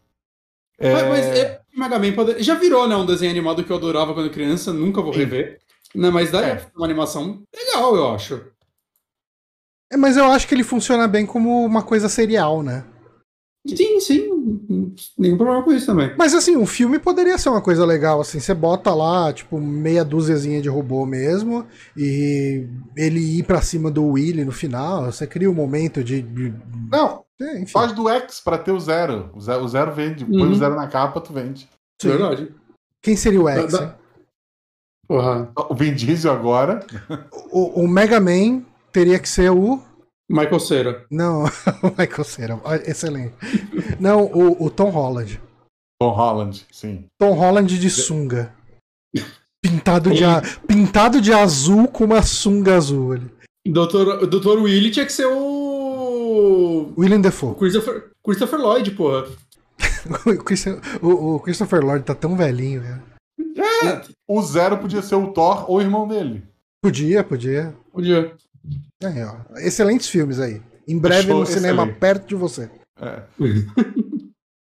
É, 0.78 0.92
Mas, 0.92 1.08
mas 1.08 1.26
é, 1.26 1.60
Mega 1.76 1.98
Man 1.98 2.12
pode... 2.12 2.42
já 2.42 2.54
virou, 2.54 2.88
né? 2.88 2.96
Um 2.96 3.06
desenho 3.06 3.30
animado 3.30 3.62
que 3.64 3.70
eu 3.70 3.76
adorava 3.76 4.12
quando 4.14 4.30
criança, 4.30 4.72
nunca 4.72 5.00
vou 5.00 5.12
Sim. 5.12 5.20
rever. 5.20 5.58
Não, 5.94 6.10
mas 6.10 6.30
daí 6.30 6.50
É. 6.50 6.66
uma 6.76 6.84
animação 6.86 7.42
legal, 7.54 7.94
eu 7.94 8.10
acho. 8.10 8.42
É, 9.92 9.96
mas 9.96 10.16
eu 10.16 10.24
acho 10.24 10.48
que 10.48 10.54
ele 10.54 10.64
funciona 10.64 11.06
bem 11.06 11.26
como 11.26 11.64
uma 11.64 11.82
coisa 11.82 12.08
serial, 12.08 12.62
né? 12.62 12.84
Sim, 13.68 14.00
sim. 14.00 14.94
Nenhum 15.16 15.36
problema 15.36 15.62
com 15.62 15.72
isso 15.72 15.86
também. 15.86 16.12
Mas 16.18 16.34
assim, 16.34 16.56
um 16.56 16.66
filme 16.66 16.98
poderia 16.98 17.38
ser 17.38 17.48
uma 17.50 17.60
coisa 17.60 17.84
legal, 17.86 18.20
assim, 18.20 18.40
você 18.40 18.52
bota 18.52 18.92
lá, 18.92 19.32
tipo, 19.32 19.60
meia 19.60 20.04
dúziazinha 20.04 20.60
de 20.60 20.68
robô 20.68 21.06
mesmo, 21.06 21.64
e 21.96 22.66
ele 22.96 23.20
ir 23.38 23.44
pra 23.44 23.62
cima 23.62 23.88
do 23.88 24.04
Willy 24.04 24.44
no 24.44 24.50
final, 24.50 25.04
você 25.04 25.28
cria 25.28 25.48
um 25.48 25.54
momento 25.54 26.02
de- 26.02 26.22
Não, 26.90 27.24
é, 27.42 27.66
faz 27.66 27.92
do 27.92 28.08
X 28.08 28.40
pra 28.40 28.58
ter 28.58 28.72
o 28.72 28.80
zero. 28.80 29.30
O 29.34 29.40
zero, 29.40 29.64
o 29.64 29.68
zero 29.68 29.92
vende. 29.92 30.24
Põe 30.24 30.42
Uhum. 30.42 30.50
o 30.52 30.54
zero 30.54 30.74
na 30.74 30.86
capa, 30.88 31.20
tu 31.20 31.32
vende. 31.32 31.68
Sim. 32.00 32.08
Verdade. 32.08 32.54
Quem 33.02 33.16
seria 33.16 33.40
o 33.40 33.48
X? 33.48 33.72
Da- 33.72 33.82
hein? 33.84 33.92
Porra. 35.08 35.52
O 35.68 35.74
Vin 35.74 35.94
Diesel 35.94 36.32
agora. 36.32 36.86
O, 37.50 37.82
o 37.82 37.88
Mega 37.88 38.20
Man 38.20 38.62
teria 38.92 39.18
que 39.18 39.28
ser 39.28 39.50
o. 39.50 39.82
Michael 40.30 40.60
Cera. 40.60 41.06
Não, 41.10 41.44
o 41.82 41.88
Michael 41.98 42.24
Cera. 42.24 42.60
Excelente. 42.86 43.34
Não, 44.00 44.24
o, 44.24 44.64
o 44.64 44.70
Tom 44.70 44.88
Holland. 44.90 45.40
Tom 46.00 46.10
Holland, 46.10 46.66
sim. 46.72 47.04
Tom 47.20 47.32
Holland 47.32 47.78
de 47.78 47.90
sunga. 47.90 48.54
Pintado 49.64 50.10
de, 50.10 50.24
a- 50.24 50.42
pintado 50.66 51.20
de 51.20 51.32
azul 51.32 51.86
com 51.88 52.04
uma 52.04 52.22
sunga 52.22 52.76
azul 52.76 53.12
ali. 53.12 53.30
Doutor, 53.66 54.26
Doutor 54.26 54.58
Willy 54.60 54.90
tinha 54.90 55.04
que 55.06 55.12
ser 55.12 55.26
o. 55.26 55.81
William 56.98 57.18
o 57.18 57.22
Defoe. 57.22 57.54
Christopher, 57.56 58.10
Christopher 58.24 58.60
Lloyd, 58.60 58.90
porra. 58.92 59.26
O, 61.00 61.06
o- 61.08 61.34
o 61.36 61.40
Christopher 61.40 61.84
Lloyd 61.84 62.04
tá 62.04 62.14
tão 62.14 62.36
velhinho, 62.36 62.80
velho. 62.82 63.02
O 64.28 64.42
zero 64.42 64.78
podia 64.78 65.00
ser 65.02 65.14
o 65.14 65.28
Thor 65.32 65.70
ou 65.70 65.76
o 65.78 65.80
irmão 65.80 66.06
dele. 66.08 66.42
Podia, 66.82 67.22
podia. 67.22 67.74
Podia. 67.92 68.32
Aí, 69.04 69.22
ó. 69.24 69.36
Excelentes 69.58 70.08
filmes 70.08 70.40
aí. 70.40 70.60
Em 70.88 70.98
breve 70.98 71.28
Show, 71.28 71.40
no 71.40 71.46
cinema 71.46 71.86
perto 71.86 72.26
de 72.28 72.34
você. 72.34 72.68
É. 73.00 73.22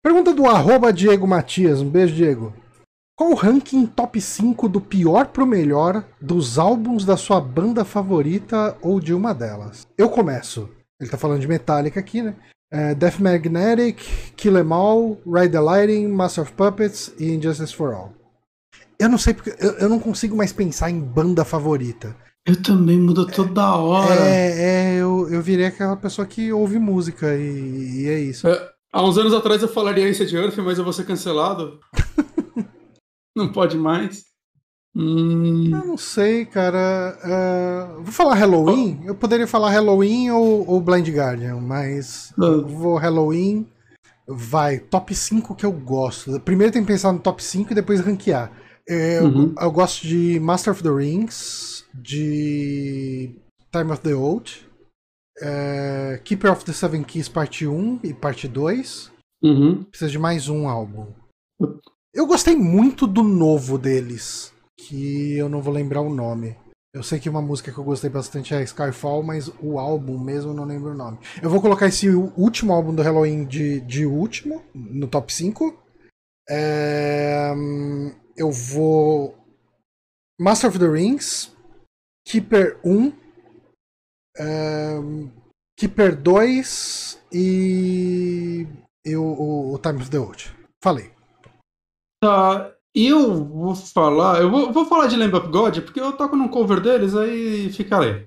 Pergunta 0.03 0.33
do 0.35 0.47
arroba 0.47 0.93
Diego 0.93 1.27
Matias. 1.27 1.81
Um 1.81 1.89
beijo, 1.89 2.15
Diego. 2.15 2.53
Qual 3.17 3.31
o 3.31 3.35
ranking 3.35 3.87
top 3.87 4.21
5 4.21 4.69
do 4.69 4.81
pior 4.81 5.29
pro 5.29 5.47
melhor 5.47 6.05
dos 6.21 6.59
álbuns 6.59 7.05
da 7.05 7.17
sua 7.17 7.41
banda 7.41 7.85
favorita 7.85 8.77
ou 8.83 9.01
de 9.01 9.15
uma 9.15 9.33
delas? 9.33 9.87
Eu 9.97 10.09
começo. 10.11 10.69
Ele 11.01 11.11
tá 11.11 11.19
falando 11.19 11.41
de 11.41 11.49
Metallica 11.49 12.01
aqui, 12.01 12.23
né? 12.23 12.35
É, 12.73 12.95
Death 12.95 13.21
Magnetic, 13.21 13.99
Kill 14.37 14.59
Em 14.59 14.73
All, 14.73 15.21
Ride 15.27 15.53
the 15.53 15.61
Lightning, 15.61 16.09
Master 16.09 16.43
of 16.45 16.53
Puppets 16.53 17.13
e 17.19 17.33
Injustice 17.33 17.75
for 17.75 17.93
All. 17.93 18.13
Eu 18.99 19.09
não 19.09 19.19
sei 19.19 19.35
porque. 19.35 19.55
Eu, 19.59 19.73
eu 19.75 19.89
não 19.89 20.01
consigo 20.01 20.37
mais 20.37 20.53
pensar 20.53 20.91
em 20.91 21.01
banda 21.01 21.45
favorita. 21.45 22.17
Eu 22.47 22.61
também 22.63 22.99
mudo 22.99 23.27
toda 23.27 23.77
hora. 23.77 24.15
É, 24.15 24.93
é 24.93 24.95
eu, 24.97 25.29
eu 25.31 25.41
virei 25.41 25.67
aquela 25.67 25.97
pessoa 25.97 26.27
que 26.27 26.53
ouve 26.53 26.79
música 26.79 27.35
e, 27.35 28.03
e 28.03 28.09
é 28.09 28.21
isso. 28.21 28.47
Há 28.93 29.03
uns 29.03 29.17
anos 29.19 29.33
atrás 29.33 29.63
eu 29.63 29.69
falaria 29.69 30.09
isso 30.09 30.25
de 30.27 30.37
Earth, 30.37 30.57
mas 30.59 30.79
eu 30.79 30.85
vou 30.85 30.93
ser 30.93 31.07
cancelado. 31.07 31.81
Não 33.37 33.51
pode 33.51 33.77
mais. 33.77 34.25
Hum, 34.97 35.71
Eu 35.73 35.85
não 35.87 35.97
sei, 35.97 36.45
cara. 36.47 37.19
Ah, 37.23 37.95
vou 37.97 38.13
falar 38.13 38.35
Halloween. 38.35 39.01
Eu 39.05 39.15
poderia 39.15 39.47
falar 39.47 39.71
Halloween 39.71 40.31
ou, 40.31 40.69
ou 40.69 40.81
Blind 40.81 41.09
Guardian, 41.09 41.57
mas 41.61 42.33
eu 42.39 42.67
vou 42.67 42.97
Halloween. 42.97 43.67
Vai, 44.27 44.79
top 44.79 45.15
5 45.15 45.55
que 45.55 45.67
eu 45.67 45.73
gosto. 45.73 46.39
Primeiro 46.41 46.73
tem 46.73 46.83
que 46.83 46.89
pensar 46.89 47.13
no 47.13 47.19
top 47.19 47.43
5 47.43 47.73
e 47.73 47.75
depois 47.75 48.01
ranquear. 48.01 48.51
É, 48.89 49.19
Eu, 49.19 49.25
Uhum. 49.25 49.55
eu 49.61 49.71
gosto 49.71 50.07
de 50.07 50.39
Master 50.41 50.73
of 50.73 50.83
the 50.83 50.91
Rings, 50.91 51.85
de 51.95 53.35
Time 53.73 53.91
of 53.93 54.01
the 54.03 54.15
Old, 54.15 54.65
é, 55.43 56.21
Keeper 56.25 56.53
of 56.53 56.65
the 56.65 56.73
Seven 56.73 57.03
Keys 57.03 57.29
parte 57.29 57.67
1 57.67 58.01
e 58.05 58.15
parte 58.15 58.47
2. 58.49 59.11
uhum. 59.43 59.83
Precisa 59.85 60.11
de 60.11 60.19
mais 60.19 60.49
um 60.49 60.69
álbum. 60.69 61.07
Eu 62.15 62.27
gostei 62.27 62.57
muito 62.57 63.07
do 63.07 63.23
novo 63.23 63.77
deles, 63.77 64.54
que 64.89 65.37
eu 65.37 65.49
não 65.49 65.63
vou 65.63 65.73
lembrar 65.73 66.01
o 66.01 66.13
nome. 66.13 66.57
Eu 66.95 67.03
sei 67.03 67.19
que 67.19 67.29
uma 67.29 67.43
música 67.43 67.73
que 67.73 67.79
eu 67.79 67.85
gostei 67.85 68.09
bastante 68.09 68.55
é 68.55 68.63
Skyfall, 68.63 69.23
mas 69.23 69.49
o 69.61 69.81
álbum 69.81 70.17
mesmo 70.17 70.53
eu 70.53 70.55
não 70.55 70.65
lembro 70.65 70.93
o 70.93 70.97
nome. 70.97 71.19
Eu 71.43 71.51
vou 71.51 71.61
colocar 71.61 71.87
esse 71.87 72.09
último 72.09 72.73
álbum 72.73 72.95
do 72.95 73.03
Halloween 73.03 73.45
de, 73.45 73.81
de 73.81 74.07
último, 74.07 74.63
no 74.73 75.09
top 75.09 75.33
5. 75.33 75.77
É, 76.49 77.53
eu 78.37 78.51
vou. 78.53 79.37
Master 80.41 80.71
of 80.71 80.79
the 80.79 80.87
Rings, 80.87 81.53
Keeper 82.27 82.79
1, 82.85 83.13
é, 84.39 84.97
Keeper 85.77 86.15
2 86.17 87.21
e, 87.33 88.67
e 89.05 89.17
o, 89.17 89.73
o 89.73 89.79
Time 89.79 90.01
of 90.01 90.11
the 90.11 90.19
Old. 90.19 90.57
Falei. 90.83 91.11
Tá, 92.23 92.75
eu 92.95 93.45
vou 93.45 93.75
falar. 93.75 94.41
Eu 94.43 94.51
vou, 94.51 94.73
vou 94.73 94.87
falar 94.87 95.07
de 95.07 95.17
Lamb 95.17 95.35
of 95.37 95.49
God, 95.49 95.81
porque 95.81 96.01
eu 96.01 96.13
toco 96.13 96.37
num 96.37 96.49
cover 96.49 96.81
deles, 96.81 97.15
aí 97.17 97.71
ficarei. 97.73 98.27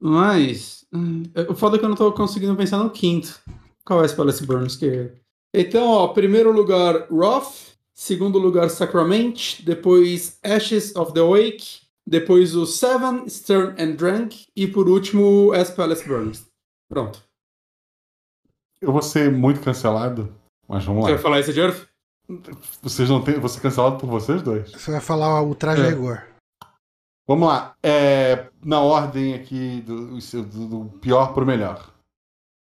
Mas. 0.00 0.84
hum, 0.92 1.22
O 1.48 1.54
foda 1.54 1.76
é 1.76 1.78
que 1.78 1.84
eu 1.84 1.88
não 1.88 1.96
tô 1.96 2.12
conseguindo 2.12 2.56
pensar 2.56 2.78
no 2.78 2.90
quinto. 2.90 3.40
Qual 3.84 4.02
é 4.02 4.06
esse 4.06 4.14
Palace 4.16 4.44
Burns 4.46 4.76
que? 4.76 5.10
Então, 5.54 5.86
ó, 5.88 6.08
primeiro 6.08 6.52
lugar, 6.52 7.08
Roth. 7.10 7.72
Segundo 7.94 8.38
lugar, 8.38 8.68
Sacrament. 8.70 9.60
Depois, 9.64 10.38
Ashes 10.42 10.94
of 10.96 11.12
the 11.12 11.20
Wake. 11.22 11.82
Depois, 12.06 12.54
o 12.56 12.66
Seven, 12.66 13.28
Stern 13.28 13.80
and 13.80 13.92
Drank. 13.96 14.46
E 14.56 14.66
por 14.66 14.88
último, 14.88 15.52
As 15.52 15.70
Palace 15.70 16.06
Burns. 16.06 16.46
Pronto. 16.88 17.22
Eu 18.80 18.90
vou 18.92 19.02
ser 19.02 19.30
muito 19.30 19.60
cancelado, 19.60 20.34
mas 20.68 20.84
vamos 20.84 21.02
Você 21.04 21.10
lá. 21.10 21.14
vai 21.14 21.22
falar 21.22 21.38
esse 21.40 21.52
de 21.52 21.60
Earth? 21.60 21.86
Vocês 22.82 23.08
não 23.08 23.22
têm. 23.22 23.38
Vou 23.38 23.48
ser 23.48 23.60
cancelado 23.60 23.98
por 23.98 24.08
vocês 24.08 24.42
dois. 24.42 24.70
Você 24.72 24.90
vai 24.90 25.00
falar 25.00 25.42
o 25.42 25.54
traje 25.54 25.82
É. 25.82 25.88
rigor. 25.88 26.24
Vamos 27.26 27.48
lá. 27.48 27.74
É, 27.82 28.48
na 28.64 28.80
ordem 28.80 29.34
aqui 29.34 29.80
do, 29.82 30.16
do- 30.18 30.66
do 30.68 30.98
pior 30.98 31.32
pro 31.34 31.46
melhor. 31.46 31.90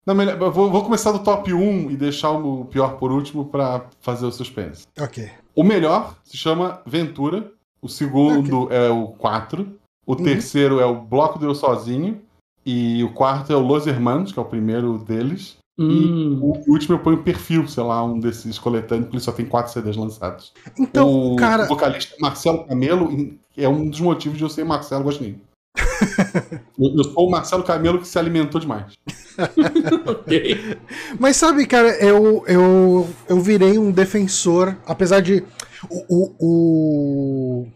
Não, 0.06 0.14
melhor 0.14 0.40
eu 0.40 0.52
vou, 0.52 0.70
vou 0.72 0.84
começar 0.84 1.12
do 1.12 1.24
top 1.24 1.52
1 1.52 1.90
e 1.90 1.98
deixar 1.98 2.30
o 2.32 2.66
pior 2.66 2.98
por 3.00 3.12
último 3.12 3.46
pra 3.46 3.88
fazer 4.02 4.26
o 4.26 4.32
suspense. 4.32 4.86
Ok. 5.00 5.32
O 5.56 5.64
melhor 5.64 6.16
se 6.24 6.38
chama 6.38 6.82
Ventura. 6.86 7.52
O 7.82 7.90
segundo 7.90 8.72
é 8.72 8.90
o 8.90 9.08
4. 9.10 9.80
O 10.06 10.12
Uhum. 10.14 10.24
terceiro 10.24 10.80
é 10.80 10.86
o 10.86 11.02
Bloco 11.02 11.40
Deu 11.40 11.56
Sozinho. 11.56 12.22
E 12.64 13.04
o 13.04 13.14
quarto 13.14 13.52
é 13.52 13.56
o 13.56 13.60
Los 13.66 13.86
Hermanos, 13.88 14.32
que 14.32 14.38
é 14.40 14.42
o 14.42 14.46
primeiro 14.46 14.98
deles. 15.00 15.58
Hum. 15.78 16.40
O 16.42 16.72
último 16.72 16.96
eu 16.96 17.00
ponho 17.00 17.22
perfil, 17.22 17.68
sei 17.68 17.84
lá, 17.84 18.04
um 18.04 18.20
desses 18.20 18.58
coletâneos, 18.58 19.06
porque 19.06 19.18
ele 19.18 19.24
só 19.24 19.32
tem 19.32 19.46
quatro 19.46 19.74
CDs 19.74 19.98
lançados. 19.98 20.54
Então, 20.80 21.34
o 21.34 21.36
cara. 21.36 21.66
vocalista 21.66 22.16
Marcelo 22.20 22.66
Camelo 22.66 23.36
é 23.58 23.68
um 23.68 23.90
dos 23.90 24.00
motivos 24.00 24.38
de 24.38 24.44
eu 24.44 24.50
ser 24.50 24.64
Marcelo 24.64 25.04
Gostinho. 25.04 25.42
eu, 26.80 26.96
eu 26.98 27.04
sou 27.04 27.28
o 27.28 27.32
Marcelo 27.32 27.64
Camelo 27.64 28.00
que 28.00 28.08
se 28.08 28.18
alimentou 28.18 28.62
demais. 28.62 28.94
ok. 30.08 30.78
Mas 31.20 31.36
sabe, 31.36 31.66
cara, 31.66 31.90
eu, 31.98 32.46
eu, 32.48 33.10
eu 33.28 33.40
virei 33.42 33.78
um 33.78 33.92
defensor, 33.92 34.78
apesar 34.86 35.20
de. 35.20 35.44
O, 35.90 36.06
o, 36.08 36.36
o, 36.40 37.68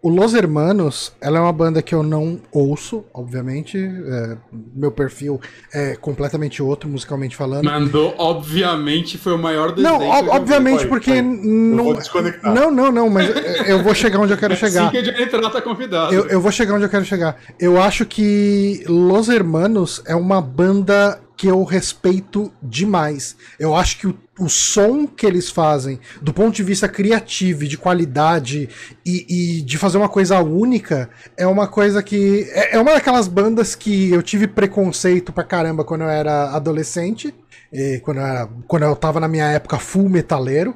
o 0.00 0.08
Los 0.08 0.32
Hermanos, 0.32 1.12
ela 1.20 1.38
é 1.38 1.40
uma 1.40 1.52
banda 1.52 1.82
que 1.82 1.92
eu 1.92 2.04
não 2.04 2.40
ouço, 2.52 3.04
obviamente. 3.12 3.76
É, 3.78 4.36
meu 4.74 4.92
perfil 4.92 5.40
é 5.72 5.96
completamente 5.96 6.62
outro, 6.62 6.88
musicalmente 6.88 7.34
falando. 7.34 7.64
Mandou, 7.64 8.14
obviamente, 8.16 9.18
foi 9.18 9.32
o 9.32 9.38
maior 9.38 9.72
desenho. 9.72 9.98
Não, 9.98 10.08
ob 10.08 10.28
obviamente, 10.28 10.80
foi, 10.80 10.88
porque. 10.88 11.10
Foi. 11.10 12.22
Não, 12.44 12.70
não, 12.70 12.70
não, 12.70 12.92
não, 12.92 13.10
mas 13.10 13.28
eu 13.66 13.82
vou 13.82 13.92
chegar 13.92 14.20
onde 14.20 14.32
eu 14.32 14.38
quero 14.38 14.54
chegar. 14.54 14.86
Assim 14.86 15.02
que 15.02 15.10
a 15.10 15.22
entrar, 15.22 15.50
tá 15.50 15.60
convidado. 15.60 16.14
Eu, 16.14 16.26
eu 16.26 16.40
vou 16.40 16.52
chegar 16.52 16.74
onde 16.74 16.84
eu 16.84 16.90
quero 16.90 17.04
chegar. 17.04 17.36
Eu 17.58 17.80
acho 17.80 18.06
que 18.06 18.84
Los 18.86 19.28
Hermanos 19.28 20.00
é 20.06 20.14
uma 20.14 20.40
banda 20.40 21.20
que 21.38 21.46
eu 21.46 21.62
respeito 21.62 22.52
demais. 22.60 23.36
Eu 23.60 23.76
acho 23.76 24.00
que 24.00 24.08
o, 24.08 24.18
o 24.40 24.48
som 24.48 25.06
que 25.06 25.24
eles 25.24 25.48
fazem, 25.48 26.00
do 26.20 26.34
ponto 26.34 26.56
de 26.56 26.64
vista 26.64 26.88
criativo, 26.88 27.64
de 27.64 27.78
qualidade 27.78 28.68
e, 29.06 29.58
e, 29.58 29.62
de 29.62 29.78
fazer 29.78 29.98
uma 29.98 30.08
coisa 30.08 30.42
única, 30.42 31.08
é 31.36 31.46
uma 31.46 31.68
coisa 31.68 32.02
que. 32.02 32.50
É, 32.50 32.74
é 32.74 32.80
uma 32.80 32.92
daquelas 32.92 33.28
bandas 33.28 33.76
que 33.76 34.10
eu 34.10 34.20
tive 34.20 34.48
preconceito 34.48 35.32
pra 35.32 35.44
caramba 35.44 35.84
quando 35.84 36.00
eu 36.00 36.10
era 36.10 36.50
adolescente, 36.50 37.32
quando 38.02 38.18
eu, 38.18 38.26
era, 38.26 38.48
quando 38.66 38.82
eu 38.82 38.96
tava 38.96 39.20
na 39.20 39.28
minha 39.28 39.46
época 39.46 39.78
full 39.78 40.08
metaleiro. 40.08 40.74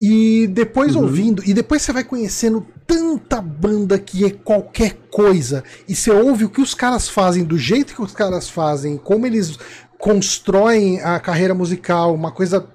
E 0.00 0.46
depois 0.48 0.94
uhum. 0.94 1.02
ouvindo, 1.02 1.42
e 1.46 1.54
depois 1.54 1.80
você 1.80 1.92
vai 1.92 2.04
conhecendo 2.04 2.66
tanta 2.86 3.40
banda 3.40 3.98
que 3.98 4.24
é 4.24 4.30
qualquer 4.30 4.98
coisa, 5.10 5.64
e 5.88 5.94
você 5.94 6.10
ouve 6.10 6.44
o 6.44 6.50
que 6.50 6.60
os 6.60 6.74
caras 6.74 7.08
fazem, 7.08 7.42
do 7.42 7.56
jeito 7.56 7.94
que 7.94 8.02
os 8.02 8.12
caras 8.12 8.50
fazem, 8.50 8.98
como 8.98 9.24
eles 9.26 9.56
constroem 10.04 11.00
a 11.00 11.18
carreira 11.18 11.54
musical, 11.54 12.14
uma 12.14 12.30
coisa 12.30 12.68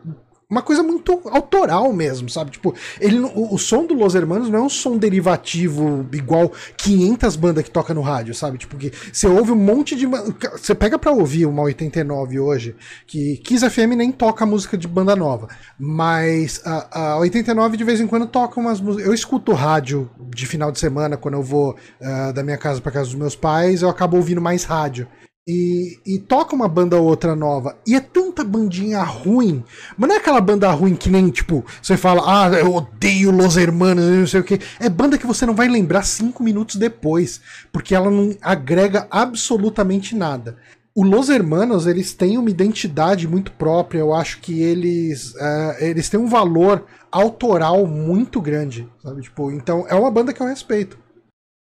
uma 0.49 0.63
coisa 0.63 0.81
muito 0.81 1.21
autoral 1.25 1.93
mesmo, 1.93 2.27
sabe? 2.27 2.49
Tipo, 2.49 2.73
ele, 2.99 3.19
o, 3.19 3.53
o, 3.53 3.57
som 3.59 3.85
do 3.85 3.93
Los 3.93 4.15
Hermanos 4.15 4.49
não 4.49 4.57
é 4.57 4.61
um 4.63 4.69
som 4.69 4.97
derivativo 4.97 6.09
igual 6.11 6.51
500 6.75 7.35
bandas 7.35 7.63
que 7.63 7.69
toca 7.69 7.93
no 7.93 8.01
rádio, 8.01 8.33
sabe? 8.33 8.57
Tipo, 8.57 8.75
que 8.75 8.91
você 9.13 9.27
ouve 9.27 9.51
um 9.51 9.55
monte 9.55 9.95
de. 9.95 10.07
Você 10.07 10.73
pega 10.73 10.97
pra 10.97 11.11
ouvir 11.11 11.45
uma 11.45 11.61
89 11.61 12.39
hoje, 12.39 12.75
que 13.05 13.37
Kiss 13.37 13.69
FM 13.69 13.93
nem 13.95 14.11
toca 14.11 14.43
música 14.43 14.75
de 14.75 14.87
banda 14.87 15.15
nova, 15.15 15.49
mas 15.77 16.59
a, 16.65 17.11
a 17.11 17.17
89 17.19 17.77
de 17.77 17.83
vez 17.83 18.01
em 18.01 18.07
quando 18.07 18.25
toca 18.25 18.59
umas 18.59 18.81
músicas. 18.81 19.05
Eu 19.05 19.13
escuto 19.13 19.53
rádio 19.53 20.09
de 20.33 20.47
final 20.47 20.71
de 20.71 20.79
semana 20.79 21.15
quando 21.15 21.35
eu 21.35 21.43
vou 21.43 21.75
uh, 22.01 22.33
da 22.33 22.41
minha 22.41 22.57
casa 22.57 22.81
pra 22.81 22.91
casa 22.91 23.05
dos 23.05 23.19
meus 23.19 23.35
pais, 23.35 23.83
eu 23.83 23.89
acabo 23.89 24.17
ouvindo 24.17 24.41
mais 24.41 24.63
rádio 24.63 25.07
e, 25.51 25.99
e, 26.05 26.19
toca 26.19 26.55
uma 26.55 26.67
banda 26.67 26.95
ou 26.95 27.07
outra 27.07 27.35
nova. 27.35 27.75
E 27.87 27.95
é 27.95 27.99
tanta 27.99 28.43
bandinha 28.43 29.01
ruim. 29.01 29.63
Mas 29.97 30.07
não 30.07 30.15
é 30.15 30.19
aquela 30.19 30.39
banda 30.39 30.69
ruim 30.69 30.95
que 30.95 31.09
nem, 31.09 31.27
tipo, 31.31 31.65
você 31.81 31.97
fala, 31.97 32.21
ah, 32.23 32.49
eu 32.51 32.75
odeio 32.75 33.31
Los 33.31 33.57
Hermanos, 33.57 34.05
não 34.05 34.27
sei 34.27 34.41
o 34.41 34.43
que. 34.43 34.59
É 34.79 34.87
banda 34.87 35.17
que 35.17 35.25
você 35.25 35.47
não 35.47 35.55
vai 35.55 35.67
lembrar 35.67 36.03
cinco 36.03 36.43
minutos 36.43 36.75
depois. 36.75 37.41
Porque 37.71 37.95
ela 37.95 38.11
não 38.11 38.37
agrega 38.43 39.07
absolutamente 39.09 40.15
nada. 40.15 40.55
O 40.93 41.03
Los 41.03 41.29
Hermanos, 41.29 41.87
eles 41.87 42.13
têm 42.13 42.37
uma 42.37 42.51
identidade 42.51 43.27
muito 43.27 43.51
própria. 43.53 43.97
Eu 43.97 44.13
acho 44.13 44.41
que 44.41 44.61
eles, 44.61 45.33
uh, 45.33 45.75
eles 45.79 46.09
têm 46.09 46.19
um 46.19 46.27
valor 46.27 46.85
autoral 47.11 47.87
muito 47.87 48.39
grande, 48.39 48.87
sabe? 49.01 49.23
Tipo, 49.23 49.51
então 49.51 49.83
é 49.89 49.95
uma 49.95 50.11
banda 50.11 50.31
que 50.31 50.43
eu 50.43 50.45
respeito. 50.45 50.99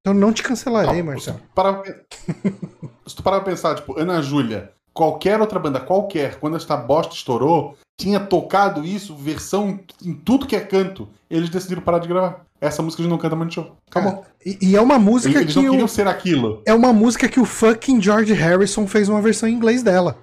Então 0.01 0.13
não 0.13 0.33
te 0.33 0.43
cancelarei, 0.43 1.01
não, 1.01 1.13
Marcelo. 1.13 1.39
Para... 1.55 1.81
Se 3.09 3.15
tu 3.15 3.23
parar 3.23 3.41
pra 3.41 3.51
pensar, 3.51 3.75
tipo, 3.75 3.99
Ana 3.99 4.21
Júlia, 4.21 4.71
qualquer 4.93 5.41
outra 5.41 5.59
banda, 5.59 5.79
qualquer, 5.79 6.35
quando 6.39 6.55
esta 6.55 6.77
bosta 6.77 7.13
estourou, 7.13 7.75
tinha 7.99 8.19
tocado 8.19 8.85
isso, 8.85 9.15
versão 9.15 9.79
em 10.03 10.13
tudo 10.13 10.45
que 10.47 10.55
é 10.55 10.61
canto. 10.61 11.09
Eles 11.29 11.49
decidiram 11.49 11.81
parar 11.81 11.99
de 11.99 12.07
gravar. 12.07 12.45
Essa 12.61 12.81
música 12.81 13.01
a 13.01 13.03
gente 13.03 13.11
não 13.11 13.17
canta 13.17 13.35
muito 13.35 13.53
show. 13.53 13.75
Acabou. 13.89 14.25
É, 14.45 14.49
e, 14.49 14.57
e, 14.61 14.75
é 14.75 14.81
uma 14.81 14.99
música 14.99 15.39
eles, 15.39 15.53
que. 15.53 15.59
Eles 15.59 15.65
não 15.65 15.71
queriam 15.71 15.87
ser 15.87 16.07
aquilo. 16.07 16.61
É 16.65 16.73
uma 16.73 16.93
música 16.93 17.27
que 17.27 17.39
o 17.39 17.45
fucking 17.45 18.01
George 18.01 18.33
Harrison 18.33 18.85
fez 18.85 19.09
uma 19.09 19.21
versão 19.21 19.49
em 19.49 19.53
inglês 19.53 19.81
dela. 19.81 20.17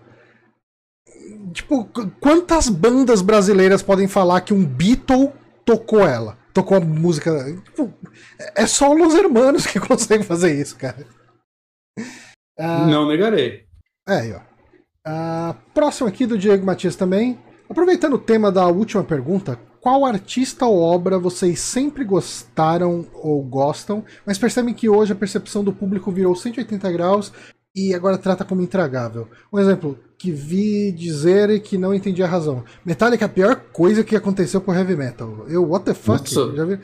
Tipo, 1.52 1.88
quantas 2.20 2.68
bandas 2.68 3.22
brasileiras 3.22 3.82
podem 3.82 4.06
falar 4.06 4.42
que 4.42 4.52
um 4.52 4.64
Beatle 4.64 5.32
tocou 5.64 6.06
ela? 6.06 6.36
tocou 6.56 6.78
a 6.78 6.80
música. 6.80 7.44
Tipo, 7.64 7.92
é 8.54 8.66
só 8.66 8.94
os 8.94 9.14
Hermanos 9.14 9.66
que 9.66 9.78
conseguem 9.80 10.26
fazer 10.26 10.58
isso, 10.58 10.76
cara. 10.76 11.06
Uh, 12.58 12.86
Não 12.86 13.06
negarei. 13.06 13.64
É, 14.08 14.16
aí, 14.16 14.32
ó. 14.32 14.40
Uh, 15.08 15.54
próximo 15.72 16.08
aqui 16.08 16.26
do 16.26 16.38
Diego 16.38 16.64
Matias 16.64 16.96
também. 16.96 17.38
Aproveitando 17.68 18.14
o 18.14 18.18
tema 18.18 18.50
da 18.50 18.66
última 18.66 19.02
pergunta, 19.02 19.58
qual 19.80 20.04
artista 20.04 20.66
ou 20.66 20.80
obra 20.80 21.18
vocês 21.18 21.60
sempre 21.60 22.04
gostaram 22.04 23.06
ou 23.14 23.42
gostam, 23.42 24.04
mas 24.24 24.38
percebem 24.38 24.74
que 24.74 24.88
hoje 24.88 25.12
a 25.12 25.16
percepção 25.16 25.62
do 25.62 25.72
público 25.72 26.10
virou 26.10 26.34
180 26.34 26.90
graus 26.92 27.32
e 27.76 27.94
agora 27.94 28.16
trata 28.16 28.42
como 28.42 28.62
intragável? 28.62 29.28
Um 29.52 29.58
exemplo, 29.58 29.98
que 30.18 30.32
vi 30.32 30.90
dizer 30.92 31.60
que 31.60 31.76
não 31.76 31.92
entendi 31.92 32.22
a 32.22 32.26
razão. 32.26 32.64
Metallica 32.84 33.24
é 33.24 33.26
a 33.26 33.28
pior 33.28 33.56
coisa 33.70 34.02
que 34.02 34.16
aconteceu 34.16 34.62
com 34.62 34.74
heavy 34.74 34.96
metal. 34.96 35.44
Eu, 35.46 35.68
what 35.68 35.84
the 35.84 35.92
fuck? 35.92 36.28
Já 36.32 36.64
vi... 36.64 36.80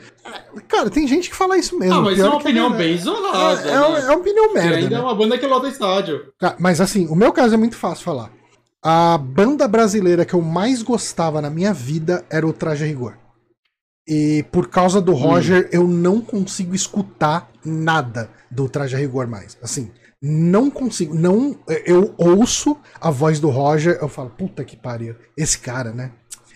Cara, 0.67 0.91
tem 0.91 1.07
gente 1.07 1.31
que 1.31 1.35
fala 1.35 1.57
isso 1.57 1.77
mesmo. 1.79 1.95
Ah, 1.95 2.01
mas 2.01 2.19
é 2.19 2.25
uma 2.25 2.37
opinião 2.37 2.73
é... 2.75 2.77
bem 2.77 2.93
isolada. 2.93 3.61
É, 3.67 3.71
é, 3.71 3.73
né? 3.73 3.99
é, 4.01 4.05
uma 4.05 4.17
opinião 4.17 4.53
merda. 4.53 4.75
ainda 4.75 4.89
né? 4.89 4.95
é 4.95 4.99
uma 4.99 5.15
banda 5.15 5.37
que 5.37 5.47
lota 5.47 5.67
estádio. 5.67 6.31
Mas 6.59 6.79
assim, 6.79 7.07
o 7.07 7.15
meu 7.15 7.33
caso 7.33 7.55
é 7.55 7.57
muito 7.57 7.75
fácil 7.75 8.05
falar. 8.05 8.31
A 8.83 9.17
banda 9.17 9.67
brasileira 9.67 10.25
que 10.25 10.35
eu 10.35 10.41
mais 10.41 10.83
gostava 10.83 11.41
na 11.41 11.49
minha 11.49 11.73
vida 11.73 12.23
era 12.29 12.45
o 12.45 12.53
Traje 12.53 12.85
Rigor. 12.85 13.17
E 14.07 14.45
por 14.51 14.67
causa 14.67 15.01
do 15.01 15.13
hum. 15.13 15.15
Roger, 15.15 15.65
hum. 15.65 15.69
eu 15.71 15.87
não 15.87 16.21
consigo 16.21 16.75
escutar 16.75 17.49
nada 17.65 18.29
do 18.51 18.69
Traje 18.69 18.95
Rigor 18.95 19.25
mais. 19.25 19.57
Assim, 19.63 19.89
não 20.25 20.71
consigo, 20.71 21.13
não, 21.13 21.57
eu 21.85 22.15
ouço 22.17 22.77
a 23.01 23.11
voz 23.11 23.41
do 23.41 23.49
Roger, 23.49 23.97
eu 24.01 24.07
falo, 24.07 24.29
puta 24.29 24.63
que 24.63 24.77
pariu, 24.77 25.15
esse 25.37 25.59
cara, 25.59 25.91
né? 25.91 26.11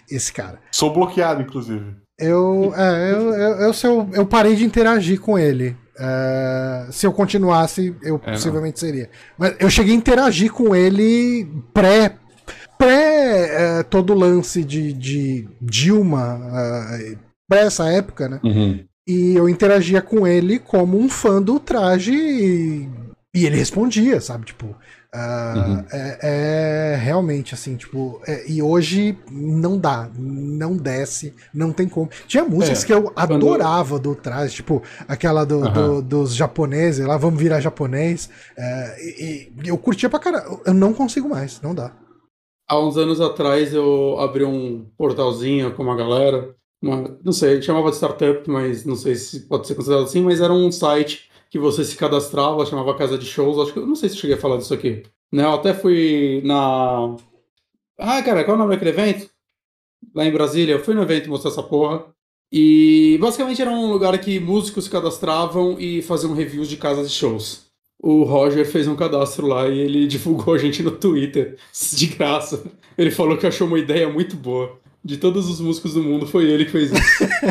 Esse 0.10 0.32
cara. 0.32 0.60
Sou 0.72 0.94
bloqueado, 0.94 1.42
inclusive. 1.42 1.98
Eu, 2.18 2.74
é, 2.76 3.12
eu, 3.12 3.34
eu, 3.34 3.56
eu, 3.58 3.72
eu, 3.84 4.10
eu 4.14 4.26
parei 4.26 4.56
de 4.56 4.64
interagir 4.64 5.20
com 5.20 5.38
ele. 5.38 5.76
Uh, 5.98 6.92
se 6.92 7.06
eu 7.06 7.12
continuasse, 7.12 7.94
eu 8.02 8.22
é, 8.24 8.32
possivelmente 8.32 8.82
não. 8.82 8.90
seria. 8.90 9.10
Mas 9.38 9.56
eu 9.60 9.70
cheguei 9.70 9.94
a 9.94 9.98
interagir 9.98 10.52
com 10.52 10.76
ele 10.76 11.46
pré 11.74 12.16
pré 12.78 13.82
uh, 13.82 13.84
todo 13.84 14.14
o 14.14 14.18
lance 14.18 14.64
de, 14.64 14.94
de 14.94 15.50
Dilma, 15.60 16.36
uh, 16.38 17.18
pré 17.50 17.62
essa 17.62 17.92
época, 17.92 18.30
né? 18.30 18.40
Uhum. 18.44 18.86
E 19.08 19.36
eu 19.36 19.50
interagia 19.50 20.02
com 20.02 20.28
ele 20.28 20.60
como 20.60 20.98
um 20.98 21.10
fã 21.10 21.42
do 21.42 21.60
traje 21.60 22.14
e 22.14 22.90
e 23.38 23.46
ele 23.46 23.56
respondia, 23.56 24.20
sabe? 24.20 24.48
Tipo, 24.48 24.66
uh, 24.66 25.60
uhum. 25.60 25.86
é, 25.92 26.20
é, 26.24 26.96
realmente 26.96 27.54
assim, 27.54 27.76
tipo, 27.76 28.20
é, 28.28 28.50
e 28.50 28.64
hoje 28.64 29.16
não 29.32 29.78
dá, 29.78 30.10
não 30.18 30.76
desce, 30.76 31.36
não 31.54 31.72
tem 31.72 31.88
como. 31.88 32.10
Tinha 32.28 32.44
músicas 32.44 32.84
é, 32.84 32.88
que 32.88 32.94
eu 32.94 33.14
adorava 33.16 34.00
quando... 34.00 34.02
do 34.02 34.16
trás, 34.16 34.52
tipo, 34.52 34.82
aquela 35.08 35.46
do, 35.46 35.58
uhum. 35.60 35.72
do, 35.72 36.02
dos 36.02 36.36
japoneses, 36.36 37.06
lá 37.06 37.16
vamos 37.16 37.40
virar 37.40 37.62
japonês. 37.62 38.28
É, 38.58 38.96
e, 39.00 39.54
e, 39.64 39.68
eu 39.68 39.78
curtia 39.78 40.10
pra 40.10 40.18
caramba, 40.18 40.60
eu 40.66 40.74
não 40.74 40.92
consigo 40.92 41.30
mais, 41.30 41.62
não 41.62 41.76
dá. 41.76 41.92
Há 42.68 42.80
uns 42.80 42.98
anos 42.98 43.22
atrás 43.22 43.72
eu 43.72 44.20
abri 44.20 44.44
um 44.44 44.88
portalzinho 44.98 45.76
com 45.76 45.84
uma 45.84 45.96
galera, 45.96 46.56
uma, 46.82 47.20
não 47.24 47.32
sei, 47.32 47.62
chamava 47.62 47.92
de 47.92 47.98
startup, 47.98 48.50
mas 48.50 48.84
não 48.84 48.96
sei 48.96 49.14
se 49.14 49.42
pode 49.42 49.68
ser 49.68 49.76
considerado 49.76 50.06
assim, 50.06 50.22
mas 50.22 50.42
era 50.42 50.52
um 50.52 50.72
site 50.72 51.27
que 51.50 51.60
você 51.60 51.84
se 51.84 51.96
cadastrava, 51.96 52.66
chamava 52.66 52.98
Casa 52.98 53.18
de 53.18 53.26
Shows. 53.26 53.58
Acho 53.60 53.74
que 53.74 53.80
eu 53.80 53.88
não 53.88 53.96
sei 53.96 54.10
se 54.10 54.18
cheguei 54.18 54.36
a 54.36 54.40
falar 54.40 54.58
disso 54.58 54.74
aqui. 54.74 55.04
Né? 55.32 55.44
Eu 55.44 55.54
até 55.54 55.74
fui 55.74 56.42
na. 56.46 57.16
Ah, 57.98 58.22
cara, 58.22 58.44
qual 58.44 58.56
é 58.56 58.60
o 58.60 58.64
nome 58.64 58.76
daquele 58.76 58.92
evento? 58.92 59.30
Lá 60.14 60.26
em 60.26 60.32
Brasília. 60.32 60.74
Eu 60.74 60.84
fui 60.84 60.94
no 60.94 61.02
evento 61.02 61.30
mostrar 61.30 61.52
essa 61.52 61.64
porra. 61.64 62.06
E 62.52 63.18
basicamente 63.20 63.62
era 63.62 63.72
um 63.72 63.92
lugar 63.92 64.18
que 64.20 64.40
músicos 64.40 64.86
se 64.86 64.90
cadastravam 64.90 65.78
e 65.80 66.02
faziam 66.02 66.34
reviews 66.34 66.70
de 66.70 66.78
casas 66.78 67.10
de 67.10 67.16
shows. 67.16 67.68
O 68.00 68.24
Roger 68.24 68.66
fez 68.66 68.88
um 68.88 68.96
cadastro 68.96 69.48
lá 69.48 69.68
e 69.68 69.80
ele 69.80 70.08
divulgou 70.08 70.54
a 70.54 70.58
gente 70.58 70.82
no 70.84 70.92
Twitter, 70.92 71.58
de 71.94 72.08
graça. 72.08 72.64
Ele 72.98 73.12
falou 73.12 73.38
que 73.38 73.48
achou 73.48 73.68
uma 73.68 73.80
ideia 73.80 74.08
muito 74.08 74.36
boa. 74.36 74.80
De 75.08 75.18
todos 75.18 75.50
os 75.50 75.62
músicos 75.62 75.94
do 75.94 76.04
mundo, 76.04 76.28
foi 76.28 76.46
ele 76.50 76.66
que 76.66 76.72
fez 76.72 76.92
isso. 76.92 77.04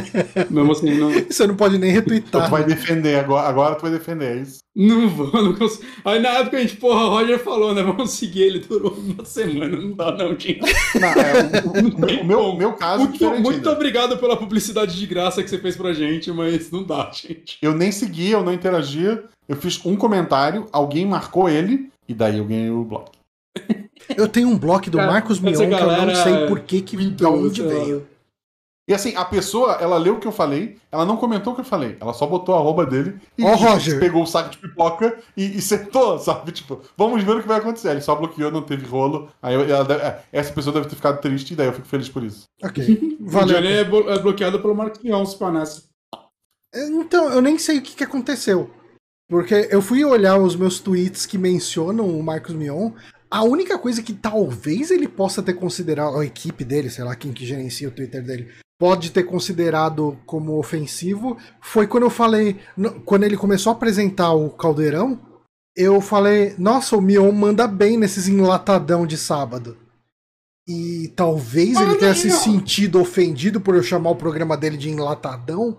Mesmo 0.50 0.72
assim, 0.72 0.94
não. 0.98 1.11
Você 1.11 1.46
não 1.46 1.57
pode 1.57 1.78
nem 1.78 1.90
Então 1.90 2.02
retweetar. 2.12 2.44
tu 2.44 2.50
vai 2.50 2.64
defender, 2.64 3.18
agora, 3.18 3.48
agora 3.48 3.74
tu 3.74 3.82
vai 3.82 3.90
defender, 3.90 4.36
é 4.38 4.42
isso? 4.42 4.59
Não 4.76 5.09
vou, 5.09 5.32
não 5.32 5.54
consigo. 5.54 5.84
Aí 6.04 6.20
na 6.20 6.28
época 6.28 6.59
a 6.59 6.61
gente, 6.61 6.76
porra, 6.76 7.07
o 7.07 7.09
Roger 7.09 7.38
falou, 7.42 7.74
né? 7.74 7.82
Vamos 7.82 8.11
seguir 8.11 8.42
ele, 8.42 8.59
durou 8.59 8.92
uma 8.92 9.24
semana. 9.24 9.74
Não 9.74 9.92
dá, 9.92 10.12
não, 10.12 10.38
gente. 10.38 10.61
Não, 11.00 11.09
é, 11.09 11.62
o, 11.64 12.18
o- 12.18 12.20
o 12.20 12.24
meu, 12.26 12.40
o 12.40 12.57
meu 12.59 12.72
caso 12.74 13.04
é 13.04 13.09
Muito, 13.09 13.30
muito 13.40 13.70
obrigado 13.70 14.18
pela 14.18 14.36
publicidade 14.36 14.94
de 14.94 15.07
graça 15.07 15.42
que 15.42 15.48
você 15.48 15.57
fez 15.59 15.76
pra 15.76 15.94
gente, 15.94 16.30
mas 16.30 16.70
não 16.70 16.84
dá, 16.84 17.11
gente. 17.11 17.57
Eu 17.62 17.74
nem 17.74 17.90
seguia, 17.90 18.32
eu 18.34 18.44
não 18.44 18.52
interagia. 18.52 19.24
Eu 19.48 19.57
fiz 19.57 19.80
um 19.86 19.96
comentário, 19.96 20.66
alguém 20.72 21.07
marcou 21.07 21.48
ele, 21.48 21.88
e 22.07 22.12
daí 22.12 22.36
eu 22.36 22.44
ganhei 22.44 22.68
o 22.70 22.84
bloco. 22.84 23.12
Eu 24.16 24.28
tenho 24.28 24.49
um 24.49 24.59
bloco 24.59 24.90
do 24.90 24.99
Cara, 24.99 25.11
Marcos 25.11 25.40
Mion 25.40 25.53
que 25.55 25.62
eu 25.62 25.68
não 25.70 25.78
galera 25.78 26.14
sei 26.22 26.47
por 26.47 26.61
que, 26.61 26.80
que 26.82 26.97
de 26.97 27.24
onde 27.24 27.62
lá. 27.62 27.68
veio. 27.68 28.07
E 28.88 28.94
assim, 28.94 29.16
a 29.16 29.24
pessoa, 29.24 29.72
ela 29.80 29.99
leu 29.99 30.14
o 30.14 30.20
que 30.20 30.28
eu 30.28 30.32
falei, 30.32 30.78
ela 30.92 31.05
não 31.05 31.16
comentou 31.16 31.53
o 31.53 31.57
que 31.57 31.62
eu 31.62 31.64
falei, 31.66 31.97
ela 32.01 32.12
só 32.12 32.24
botou 32.24 32.55
a 32.55 32.59
arroba 32.59 32.86
dele 32.86 33.18
e 33.36 33.42
tipo, 33.44 33.57
Roger. 33.57 33.99
pegou 33.99 34.22
o 34.22 34.26
saco 34.26 34.51
de 34.51 34.59
pipoca 34.59 35.18
e, 35.36 35.57
e 35.57 35.61
sentou, 35.61 36.16
sabe? 36.20 36.53
Tipo, 36.53 36.80
vamos 36.97 37.20
ver 37.24 37.32
o 37.36 37.42
que 37.42 37.49
vai 37.49 37.59
acontecer. 37.59 37.90
Ele 37.90 38.01
só 38.01 38.14
bloqueou, 38.14 38.53
não 38.53 38.62
teve 38.62 38.86
rolo. 38.86 39.28
Aí 39.42 39.55
eu- 39.57 39.84
deve- 39.84 40.05
é, 40.05 40.22
essa 40.30 40.53
pessoa 40.53 40.72
deve 40.72 40.86
ter 40.86 40.94
ficado 40.94 41.20
triste 41.20 41.53
e 41.53 41.57
daí 41.57 41.66
eu 41.66 41.72
fico 41.72 41.88
feliz 41.88 42.09
por 42.09 42.22
isso. 42.22 42.44
Ok. 42.62 43.16
O 43.26 43.28
Valeu. 43.28 43.57
Johnny 43.57 43.72
é, 43.72 43.82
blo- 43.82 44.09
é 44.09 44.18
bloqueado 44.20 44.61
pelo 44.61 44.72
Marcos 44.74 45.03
Mion, 45.03 45.26
se 45.26 45.36
pá 45.36 45.51
nessa. 45.51 45.82
Então, 46.72 47.28
eu 47.30 47.40
nem 47.40 47.59
sei 47.59 47.78
o 47.78 47.82
que, 47.82 47.97
que 47.97 48.05
aconteceu. 48.05 48.70
Porque 49.28 49.68
eu 49.70 49.82
fui 49.82 50.05
olhar 50.05 50.38
os 50.38 50.55
meus 50.55 50.78
tweets 50.78 51.26
que 51.26 51.36
mencionam 51.36 52.07
o 52.09 52.22
Marcos 52.22 52.55
Mion. 52.55 52.92
A 53.31 53.43
única 53.43 53.79
coisa 53.79 54.03
que 54.03 54.12
talvez 54.12 54.91
ele 54.91 55.09
possa 55.09 55.43
ter 55.43 55.55
considerado, 55.55 56.18
a 56.18 56.24
equipe 56.24 56.64
dele, 56.64 56.91
sei 56.91 57.05
lá 57.05 57.14
quem 57.16 57.33
que 57.33 57.45
gerencia 57.47 57.89
o 57.89 57.93
Twitter 57.93 58.22
dele, 58.22 58.49
pode 58.79 59.11
ter 59.11 59.24
considerado 59.24 60.18
como 60.27 60.59
ofensivo, 60.59 61.37
foi 61.61 61.87
quando 61.87 62.05
eu 62.05 62.11
falei, 62.11 62.59
quando 63.05 63.24
ele 63.24 63.37
começou 63.37 63.72
a 63.72 63.77
apresentar 63.77 64.33
o 64.33 64.51
Caldeirão, 64.51 65.18
eu 65.77 66.01
falei, 66.01 66.55
nossa, 66.59 66.97
o 66.97 67.01
Mion 67.01 67.31
manda 67.33 67.66
bem 67.66 67.99
nesses 67.99 68.29
enlatadão 68.29 69.07
de 69.07 69.16
sábado. 69.16 69.77
E 70.68 71.12
talvez 71.14 71.81
ele 71.81 71.95
tenha 71.95 72.14
se 72.14 72.29
sentido 72.31 73.01
ofendido 73.01 73.61
por 73.61 73.77
eu 73.77 73.83
chamar 73.83 74.11
o 74.11 74.16
programa 74.16 74.57
dele 74.57 74.77
de 74.77 74.89
enlatadão. 74.89 75.79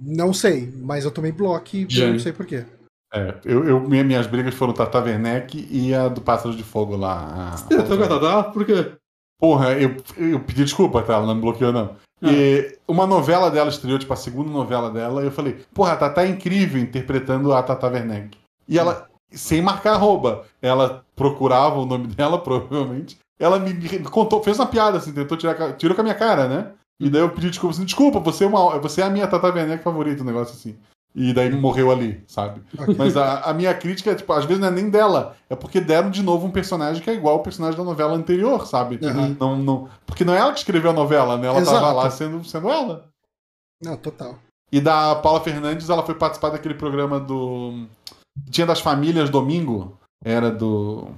Não 0.00 0.32
sei, 0.32 0.72
mas 0.76 1.04
eu 1.04 1.10
tomei 1.10 1.32
bloco 1.32 1.76
e 1.76 1.86
Já. 1.88 2.08
não 2.08 2.20
sei 2.20 2.32
porquê. 2.32 2.64
É, 3.12 3.34
eu, 3.44 3.64
eu- 3.64 3.80
minha- 3.80 4.04
minhas 4.04 4.26
brigas 4.26 4.54
foram 4.54 4.72
Tata 4.72 4.98
Werneck 5.00 5.68
e 5.70 5.94
a 5.94 6.08
do 6.08 6.20
Pássaro 6.22 6.54
de 6.56 6.62
Fogo 6.62 6.96
lá. 6.96 7.52
Você 7.56 7.76
tá 7.82 7.96
com 7.96 8.02
a 8.02 8.08
Tatá? 8.08 8.42
Por 8.44 8.64
quê? 8.64 8.92
Porra, 9.38 9.72
eu, 9.72 9.96
eu 10.16 10.40
pedi 10.40 10.64
desculpa, 10.64 11.02
tá? 11.02 11.14
Ela 11.14 11.26
não 11.26 11.34
me 11.34 11.40
bloqueou, 11.40 11.72
não. 11.72 11.96
E 12.22 12.78
uma 12.86 13.06
novela 13.06 13.50
dela 13.50 13.68
estreou, 13.68 13.98
tipo, 13.98 14.12
a 14.12 14.16
segunda 14.16 14.48
novela 14.50 14.90
dela, 14.90 15.22
e 15.22 15.26
eu 15.26 15.32
falei, 15.32 15.58
porra, 15.74 15.92
a 15.92 15.96
Tata 15.96 16.22
é 16.22 16.28
incrível 16.28 16.80
interpretando 16.80 17.52
a 17.52 17.62
Tata 17.62 17.88
Werneck. 17.88 18.38
E 18.68 18.78
ela, 18.78 19.08
sem 19.32 19.60
marcar 19.60 19.94
arroba, 19.94 20.44
ela 20.62 21.04
procurava 21.16 21.80
o 21.80 21.84
nome 21.86 22.06
dela, 22.06 22.38
provavelmente. 22.40 23.18
Ela 23.38 23.58
me, 23.58 23.74
me 23.74 23.98
contou, 24.04 24.40
fez 24.42 24.56
uma 24.58 24.66
piada, 24.66 24.98
assim, 24.98 25.12
tentou 25.12 25.36
tirar, 25.36 25.72
tirou 25.76 25.94
com 25.96 26.00
a 26.00 26.04
minha 26.04 26.14
cara, 26.14 26.46
né? 26.46 26.70
E 27.00 27.10
daí 27.10 27.20
eu 27.22 27.28
pedi 27.30 27.50
desculpa, 27.50 27.74
assim, 27.74 27.84
desculpa, 27.84 28.20
você 28.20 28.44
é, 28.44 28.46
uma, 28.46 28.78
você 28.78 29.00
é 29.00 29.04
a 29.04 29.10
minha 29.10 29.26
Tata 29.26 29.52
Werneck 29.52 29.82
favorita, 29.82 30.22
um 30.22 30.26
negócio 30.26 30.54
assim. 30.54 30.76
E 31.14 31.32
daí 31.34 31.50
morreu 31.50 31.90
ali, 31.90 32.24
sabe? 32.26 32.62
Mas 32.96 33.16
a, 33.16 33.40
a 33.40 33.52
minha 33.52 33.74
crítica 33.74 34.10
é, 34.10 34.14
tipo, 34.14 34.32
às 34.32 34.46
vezes 34.46 34.60
não 34.60 34.68
é 34.68 34.70
nem 34.70 34.88
dela, 34.88 35.36
é 35.50 35.54
porque 35.54 35.78
deram 35.78 36.10
de 36.10 36.22
novo 36.22 36.46
um 36.46 36.50
personagem 36.50 37.02
que 37.02 37.10
é 37.10 37.14
igual 37.14 37.34
ao 37.34 37.42
personagem 37.42 37.76
da 37.76 37.84
novela 37.84 38.14
anterior, 38.14 38.66
sabe? 38.66 38.98
Uhum. 39.02 39.36
Não, 39.38 39.56
não, 39.58 39.88
porque 40.06 40.24
não 40.24 40.34
é 40.34 40.38
ela 40.38 40.52
que 40.52 40.58
escreveu 40.58 40.90
a 40.90 40.94
novela, 40.94 41.36
né? 41.36 41.48
Ela 41.48 41.62
tava 41.62 41.76
Exato. 41.76 41.96
lá 41.96 42.10
sendo, 42.10 42.44
sendo 42.44 42.70
ela. 42.70 43.10
Não, 43.82 43.96
total. 43.96 44.38
E 44.70 44.80
da 44.80 45.14
Paula 45.16 45.40
Fernandes, 45.40 45.90
ela 45.90 46.02
foi 46.02 46.14
participar 46.14 46.48
daquele 46.48 46.74
programa 46.74 47.20
do. 47.20 47.86
Tinha 48.50 48.66
das 48.66 48.80
famílias 48.80 49.28
domingo. 49.28 49.98
Era 50.24 50.50
do. 50.50 51.10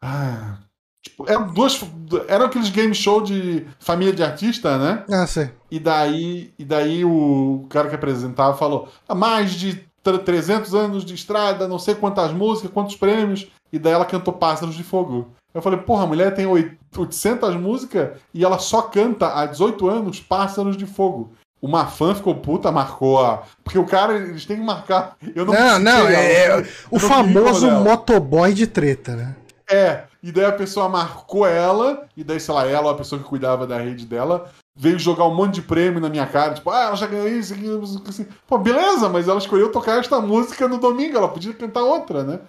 Ah. 0.00 0.58
Tipo, 1.02 1.24
eram 1.30 1.46
duas. 1.52 1.80
Eram 2.28 2.46
aqueles 2.46 2.68
game 2.68 2.94
show 2.94 3.22
de 3.22 3.66
família 3.78 4.12
de 4.12 4.22
artista, 4.22 4.76
né? 4.76 5.04
Ah, 5.10 5.26
sei. 5.26 5.50
E 5.70 5.78
daí, 5.78 6.52
e 6.58 6.64
daí 6.64 7.04
o 7.04 7.66
cara 7.70 7.88
que 7.88 7.94
apresentava 7.94 8.56
falou: 8.56 8.88
"Há 9.08 9.14
mais 9.14 9.52
de 9.52 9.82
tre- 10.02 10.18
300 10.18 10.74
anos 10.74 11.04
de 11.04 11.14
estrada, 11.14 11.66
não 11.66 11.78
sei 11.78 11.94
quantas 11.94 12.32
músicas, 12.32 12.70
quantos 12.72 12.96
prêmios. 12.96 13.46
E 13.72 13.78
daí 13.78 13.92
ela 13.92 14.04
cantou 14.04 14.34
Pássaros 14.34 14.74
de 14.74 14.82
Fogo. 14.82 15.28
Eu 15.54 15.62
falei: 15.62 15.78
porra, 15.80 16.04
a 16.04 16.06
mulher 16.06 16.34
tem 16.34 16.44
oit- 16.46 16.76
800 16.96 17.54
músicas 17.56 18.10
e 18.34 18.44
ela 18.44 18.58
só 18.58 18.82
canta 18.82 19.32
há 19.40 19.46
18 19.46 19.88
anos 19.88 20.20
Pássaros 20.20 20.76
de 20.76 20.84
Fogo. 20.86 21.32
Uma 21.62 21.86
fã 21.86 22.14
ficou 22.14 22.34
puta, 22.34 22.72
marcou 22.72 23.22
a. 23.24 23.42
Porque 23.62 23.78
o 23.78 23.84
cara, 23.84 24.16
eles 24.16 24.46
têm 24.46 24.56
que 24.56 24.62
marcar. 24.62 25.14
Eu 25.34 25.44
não 25.44 25.52
Não, 25.52 25.78
não, 25.78 26.08
é, 26.08 26.44
ela. 26.44 26.62
é 26.62 26.66
o 26.90 26.98
famoso 26.98 27.70
motoboy 27.70 28.54
de 28.54 28.66
treta, 28.66 29.14
né? 29.14 29.36
É, 29.70 30.04
e 30.22 30.32
daí 30.32 30.44
a 30.44 30.52
pessoa 30.52 30.88
marcou 30.88 31.46
ela, 31.46 32.06
e 32.16 32.24
daí, 32.24 32.40
sei 32.40 32.52
lá, 32.52 32.66
ela 32.66 32.86
ou 32.86 32.90
a 32.90 32.96
pessoa 32.96 33.22
que 33.22 33.28
cuidava 33.28 33.66
da 33.66 33.78
rede 33.78 34.04
dela, 34.04 34.50
veio 34.76 34.98
jogar 34.98 35.26
um 35.26 35.34
monte 35.34 35.54
de 35.56 35.62
prêmio 35.62 36.00
na 36.00 36.08
minha 36.08 36.26
cara, 36.26 36.54
tipo, 36.54 36.70
ah, 36.70 36.84
ela 36.84 36.96
já 36.96 37.06
ganhou 37.06 37.28
isso, 37.28 37.54
isso, 37.54 38.02
assim. 38.08 38.26
Pô, 38.46 38.58
beleza, 38.58 39.08
mas 39.08 39.28
ela 39.28 39.38
escolheu 39.38 39.70
tocar 39.70 39.98
esta 39.98 40.20
música 40.20 40.66
no 40.66 40.78
domingo, 40.78 41.16
ela 41.16 41.28
podia 41.28 41.52
cantar 41.52 41.82
outra, 41.82 42.24
né? 42.24 42.40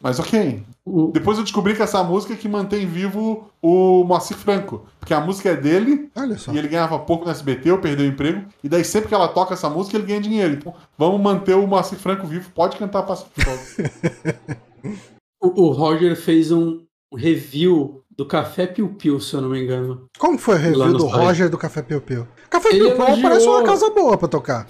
Mas 0.00 0.18
ok. 0.18 0.64
Depois 1.12 1.36
eu 1.36 1.44
descobri 1.44 1.76
que 1.76 1.82
essa 1.82 2.02
música 2.02 2.32
é 2.32 2.36
que 2.36 2.48
mantém 2.48 2.86
vivo 2.86 3.50
o 3.60 4.02
Moacir 4.04 4.36
Franco, 4.36 4.86
porque 4.98 5.12
a 5.12 5.20
música 5.20 5.50
é 5.50 5.56
dele, 5.56 6.10
e 6.52 6.58
ele 6.58 6.68
ganhava 6.68 6.98
pouco 6.98 7.24
no 7.24 7.30
SBT, 7.30 7.70
eu 7.70 7.80
perdeu 7.80 8.06
o 8.06 8.08
emprego, 8.08 8.46
e 8.64 8.68
daí 8.68 8.84
sempre 8.84 9.08
que 9.08 9.14
ela 9.14 9.28
toca 9.28 9.54
essa 9.54 9.68
música, 9.68 9.96
ele 9.96 10.06
ganha 10.06 10.20
dinheiro. 10.20 10.54
Então, 10.54 10.74
vamos 10.96 11.20
manter 11.20 11.54
o 11.54 11.66
Moacir 11.66 11.98
Franco 11.98 12.26
vivo, 12.26 12.50
pode 12.50 12.76
cantar 12.76 13.06
Fogo. 13.06 13.28
O, 15.40 15.66
o 15.66 15.70
Roger 15.70 16.16
fez 16.16 16.50
um 16.50 16.82
review 17.14 18.02
do 18.16 18.26
Café 18.26 18.66
Piu 18.66 18.88
Piu, 18.94 19.20
se 19.20 19.34
eu 19.34 19.40
não 19.40 19.50
me 19.50 19.62
engano. 19.62 20.06
Como 20.18 20.38
foi 20.38 20.56
o 20.56 20.58
review 20.58 20.92
do 20.92 21.00
site. 21.08 21.12
Roger 21.14 21.48
do 21.50 21.58
Café 21.58 21.82
Piu 21.82 22.00
Piu? 22.00 22.26
Café 22.50 22.70
Ele 22.70 22.80
Piu 22.80 22.96
Piu 22.96 23.04
elogiou- 23.04 23.22
parece 23.22 23.46
uma 23.46 23.62
casa 23.64 23.90
boa 23.90 24.18
pra 24.18 24.26
tocar. 24.28 24.66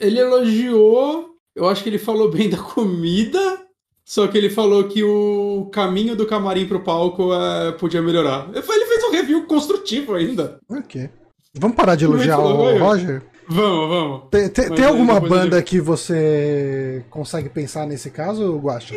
Ele 0.00 0.18
elogiou, 0.18 1.26
eu 1.54 1.68
acho 1.68 1.82
que 1.82 1.88
ele 1.88 1.98
falou 1.98 2.30
bem 2.30 2.50
da 2.50 2.58
comida, 2.58 3.58
só 4.04 4.26
que 4.26 4.36
ele 4.36 4.50
falou 4.50 4.84
que 4.88 5.04
o 5.04 5.68
caminho 5.72 6.16
do 6.16 6.26
camarim 6.26 6.66
pro 6.66 6.80
palco 6.82 7.32
é, 7.32 7.70
podia 7.72 8.02
melhorar. 8.02 8.48
Ele 8.52 8.62
fez 8.62 9.04
um 9.04 9.12
review 9.12 9.46
construtivo 9.46 10.14
ainda. 10.14 10.58
Ok. 10.68 11.08
Vamos 11.54 11.76
parar 11.76 11.94
de 11.94 12.04
elogiar 12.04 12.38
o 12.40 12.78
Roger? 12.78 13.22
Vamos, 13.48 13.88
vamos. 13.88 14.22
Tem, 14.30 14.48
tem- 14.48 14.70
tem 14.74 14.84
alguma 14.84 15.20
banda 15.20 15.56
ele- 15.58 15.62
que 15.62 15.80
você 15.80 17.04
consegue 17.10 17.48
pensar 17.48 17.86
nesse 17.86 18.10
caso, 18.10 18.56
Guacha? 18.58 18.94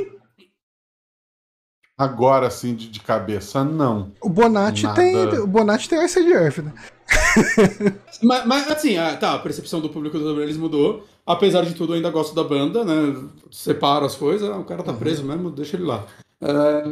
Agora, 1.97 2.47
assim, 2.47 2.75
de, 2.75 2.89
de 2.89 2.99
cabeça, 2.99 3.63
não. 3.63 4.11
O 4.21 4.29
Bonatti 4.29 4.83
Nada. 4.83 4.95
tem. 4.95 5.15
O 5.39 5.47
Bonatti 5.47 5.87
tem 5.87 5.97
o 5.97 6.03
Ice 6.03 6.19
Earth, 6.19 6.57
né? 6.57 6.73
Mas, 8.23 8.45
mas, 8.45 8.71
assim, 8.71 8.97
ah, 8.97 9.15
tá, 9.15 9.33
a 9.33 9.39
percepção 9.39 9.81
do 9.81 9.89
público 9.89 10.17
sobre 10.17 10.41
eles 10.43 10.55
mudou. 10.55 11.05
Apesar 11.25 11.63
de 11.63 11.73
tudo, 11.73 11.91
eu 11.91 11.97
ainda 11.97 12.09
gosto 12.09 12.33
da 12.33 12.43
banda, 12.43 12.83
né? 12.85 13.15
Separo 13.51 14.05
as 14.05 14.15
coisas, 14.15 14.49
ah, 14.49 14.57
o 14.57 14.63
cara 14.63 14.81
tá 14.81 14.93
preso 14.93 15.23
mesmo, 15.23 15.51
deixa 15.51 15.75
ele 15.75 15.85
lá. 15.85 16.05
É, 16.41 16.83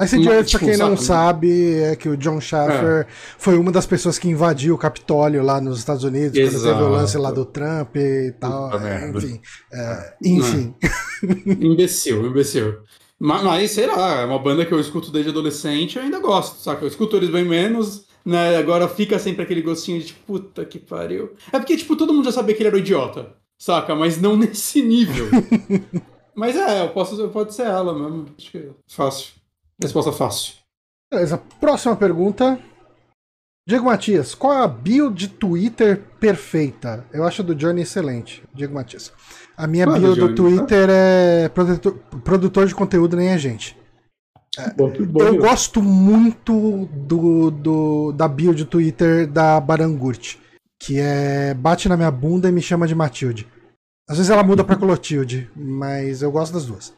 Ice 0.00 0.16
Earth, 0.16 0.26
pra 0.26 0.44
tipo, 0.44 0.64
quem 0.64 0.76
não 0.76 0.96
sabe? 0.96 1.48
sabe, 1.50 1.80
é 1.80 1.96
que 1.96 2.08
o 2.08 2.16
John 2.16 2.40
Schaffer 2.40 3.08
foi 3.36 3.58
uma 3.58 3.72
das 3.72 3.84
pessoas 3.84 4.16
que 4.16 4.28
invadiu 4.28 4.76
o 4.76 4.78
Capitólio 4.78 5.42
lá 5.42 5.60
nos 5.60 5.80
Estados 5.80 6.04
Unidos, 6.04 6.38
quando 6.38 6.50
teve 6.50 6.56
o 6.56 6.70
Exato. 6.70 6.88
lance 6.88 7.18
lá 7.18 7.32
do 7.32 7.44
Trump 7.44 7.96
e 7.96 8.32
tal. 8.38 8.70
Puta. 8.70 9.26
Enfim. 9.26 9.40
é, 9.72 10.14
enfim. 10.24 10.74
imbecil, 11.60 12.24
imbecil. 12.26 12.78
Mas, 13.20 13.42
mas, 13.42 13.70
sei 13.72 13.86
lá, 13.86 14.20
é 14.20 14.24
uma 14.24 14.38
banda 14.38 14.64
que 14.64 14.72
eu 14.72 14.78
escuto 14.78 15.10
desde 15.10 15.30
adolescente 15.30 15.96
e 15.96 15.98
ainda 15.98 16.20
gosto, 16.20 16.56
saca? 16.58 16.84
Eu 16.84 16.88
escuto 16.88 17.16
eles 17.16 17.30
bem 17.30 17.44
menos, 17.44 18.06
né? 18.24 18.56
Agora 18.56 18.88
fica 18.88 19.18
sempre 19.18 19.42
aquele 19.42 19.60
gostinho 19.60 19.98
de 19.98 20.06
tipo, 20.06 20.20
puta 20.24 20.64
que 20.64 20.78
pariu. 20.78 21.34
É 21.52 21.58
porque, 21.58 21.76
tipo, 21.76 21.96
todo 21.96 22.12
mundo 22.12 22.26
já 22.26 22.32
sabia 22.32 22.54
que 22.54 22.62
ele 22.62 22.68
era 22.68 22.76
um 22.76 22.80
idiota, 22.80 23.34
saca? 23.58 23.94
Mas 23.94 24.20
não 24.20 24.36
nesse 24.38 24.82
nível. 24.82 25.26
mas 26.34 26.54
é, 26.54 26.82
eu 26.84 26.90
posso, 26.90 27.28
pode 27.30 27.54
ser 27.54 27.66
ela 27.66 27.92
mesmo. 27.92 28.26
Acho 28.38 28.50
que 28.52 28.70
fácil. 28.86 29.32
Resposta 29.82 30.12
fácil. 30.12 30.54
Beleza, 31.10 31.38
próxima 31.58 31.96
pergunta. 31.96 32.60
Diego 33.66 33.84
Matias, 33.84 34.34
qual 34.34 34.52
é 34.54 34.62
a 34.62 34.66
bio 34.68 35.10
de 35.10 35.28
Twitter 35.28 36.02
perfeita? 36.18 37.06
Eu 37.12 37.24
acho 37.24 37.42
a 37.42 37.44
do 37.44 37.54
Johnny 37.54 37.82
excelente. 37.82 38.42
Diego 38.54 38.74
Matias. 38.74 39.12
A 39.58 39.66
minha 39.66 39.84
é 39.84 39.88
a 39.88 39.92
bio 39.98 40.14
do? 40.14 40.34
Twitter 40.36 40.88
é 40.88 41.48
produtor, 41.48 41.94
produtor 42.22 42.66
de 42.68 42.74
conteúdo, 42.74 43.16
nem 43.16 43.32
a 43.32 43.36
gente. 43.36 43.76
Eu 45.18 45.36
gosto 45.38 45.82
muito 45.82 46.86
do, 46.92 47.50
do- 47.50 48.12
da 48.12 48.28
bio 48.28 48.54
de 48.54 48.64
Twitter 48.64 49.26
da 49.26 49.60
Barangurt, 49.60 50.36
que 50.80 50.98
é 50.98 51.54
bate 51.54 51.88
na 51.88 51.96
minha 51.96 52.10
bunda 52.10 52.48
e 52.48 52.52
me 52.52 52.62
chama 52.62 52.86
de 52.86 52.94
Matilde. 52.94 53.46
Às 54.08 54.16
vezes 54.16 54.30
ela 54.30 54.42
muda 54.44 54.62
pra 54.64 54.74
Clotilde, 54.76 55.50
mas 55.56 56.22
eu 56.22 56.30
gosto 56.30 56.52
das 56.52 56.64
duas. 56.66 56.96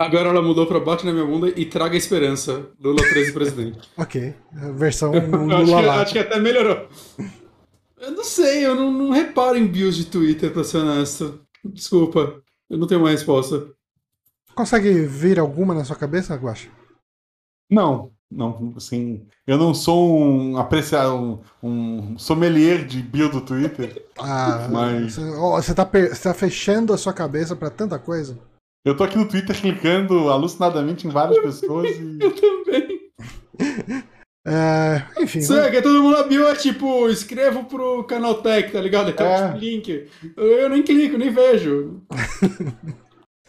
Agora 0.00 0.28
ela 0.28 0.40
mudou 0.40 0.64
pra 0.66 0.78
Bate 0.78 1.04
na 1.04 1.12
minha 1.12 1.24
bunda 1.26 1.48
e 1.56 1.64
traga 1.66 1.96
esperança. 1.96 2.66
Lula 2.80 2.98
13 3.02 3.32
presidente. 3.32 3.88
ok. 3.98 4.32
Versão 4.76 5.10
acho, 5.16 5.26
Lula 5.26 5.64
que, 5.80 5.86
lá. 5.86 6.02
acho 6.02 6.12
que 6.12 6.18
até 6.20 6.38
melhorou. 6.38 6.86
Eu 8.00 8.12
não 8.12 8.22
sei, 8.22 8.64
eu 8.64 8.76
não, 8.76 8.92
não 8.92 9.10
reparo 9.10 9.58
em 9.58 9.66
bios 9.66 9.96
de 9.96 10.04
Twitter, 10.06 10.52
pra 10.52 10.62
ser 10.62 10.76
honesto. 10.78 11.40
Desculpa, 11.72 12.42
eu 12.68 12.78
não 12.78 12.86
tenho 12.86 13.00
uma 13.00 13.10
resposta. 13.10 13.70
Consegue 14.54 15.06
vir 15.06 15.38
alguma 15.38 15.74
na 15.74 15.84
sua 15.84 15.96
cabeça, 15.96 16.34
Guacha? 16.34 16.68
Não, 17.70 18.12
não, 18.30 18.72
assim, 18.76 19.26
eu 19.46 19.56
não 19.58 19.72
sou 19.74 20.18
um 20.20 20.56
apreciador, 20.58 21.40
um, 21.62 22.08
um 22.12 22.18
sommelier 22.18 22.84
de 22.86 23.02
bio 23.02 23.30
do 23.30 23.40
Twitter. 23.40 24.06
Ah, 24.18 24.68
Mas- 24.70 25.14
você, 25.14 25.30
você 25.30 25.74
tá, 25.74 25.84
tá 25.84 26.34
fechando 26.34 26.92
a 26.92 26.98
sua 26.98 27.12
cabeça 27.12 27.54
pra 27.54 27.70
tanta 27.70 27.98
coisa? 27.98 28.38
Eu 28.84 28.96
tô 28.96 29.04
aqui 29.04 29.18
no 29.18 29.28
Twitter 29.28 29.58
clicando 29.60 30.30
alucinadamente 30.30 31.06
em 31.06 31.10
várias 31.10 31.38
pessoas 31.42 31.88
e. 31.90 32.18
Eu 32.20 32.34
também. 32.34 32.98
É, 34.48 35.22
enfim, 35.22 35.40
é, 35.40 35.70
que 35.70 35.82
todo 35.82 36.02
mundo 36.02 36.16
na 36.16 36.22
bio 36.22 36.48
é 36.48 36.54
tipo, 36.54 37.08
escrevo 37.08 37.64
pro 37.64 38.04
Canaltech, 38.04 38.72
tá 38.72 38.80
ligado? 38.80 39.10
Então, 39.10 39.26
É. 39.26 39.46
tipo, 39.48 39.58
link. 39.58 40.08
Eu 40.36 40.68
nem 40.68 40.82
clico, 40.82 41.18
nem 41.18 41.30
vejo. 41.30 42.02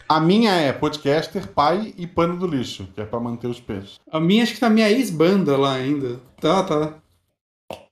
A 0.10 0.20
minha 0.20 0.52
é 0.56 0.74
podcaster, 0.74 1.48
pai 1.50 1.94
e 1.96 2.08
pano 2.08 2.36
do 2.36 2.48
lixo, 2.48 2.90
que 2.96 3.02
é 3.02 3.06
pra 3.06 3.20
manter 3.20 3.46
os 3.46 3.60
peixes. 3.60 4.00
A 4.12 4.20
minha 4.20 4.42
acho 4.42 4.56
que 4.56 4.60
tá 4.60 4.68
minha 4.68 4.90
ex-banda 4.90 5.56
lá 5.56 5.74
ainda. 5.74 6.20
Tá, 6.42 6.64
tá. 6.64 6.96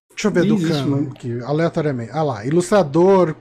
deixa 0.09 0.27
eu 0.27 0.31
ver 0.31 0.45
do 0.45 0.59
cano 0.59 1.11
aqui, 1.11 1.39
aleatoriamente. 1.43 2.09
Ah 2.11 2.23
lá, 2.23 2.43
ilustrador. 2.43 3.35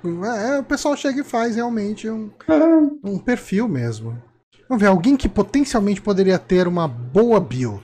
É, 0.44 0.58
o 0.58 0.62
pessoal 0.62 0.94
chega 0.94 1.22
e 1.22 1.24
faz 1.24 1.56
realmente 1.56 2.10
um, 2.10 2.30
um 3.02 3.18
perfil 3.18 3.66
mesmo. 3.66 4.22
Vamos 4.68 4.82
ver, 4.82 4.88
alguém 4.88 5.16
que 5.16 5.28
potencialmente 5.28 6.02
poderia 6.02 6.38
ter 6.38 6.68
uma 6.68 6.86
boa 6.86 7.40
bio. 7.40 7.82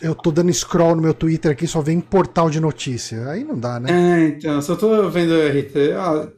Eu 0.00 0.14
tô 0.14 0.30
dando 0.30 0.52
scroll 0.52 0.96
no 0.96 1.02
meu 1.02 1.12
Twitter 1.12 1.50
aqui, 1.52 1.66
só 1.66 1.82
vem 1.82 2.00
portal 2.00 2.48
de 2.48 2.60
notícia. 2.60 3.28
Aí 3.28 3.44
não 3.44 3.58
dá, 3.58 3.78
né? 3.78 3.90
É, 3.90 4.28
então, 4.28 4.62
só 4.62 4.74
tô 4.74 5.08
vendo 5.10 5.32
o 5.32 5.48
RT. 5.48 5.92
Ah, 5.94 6.28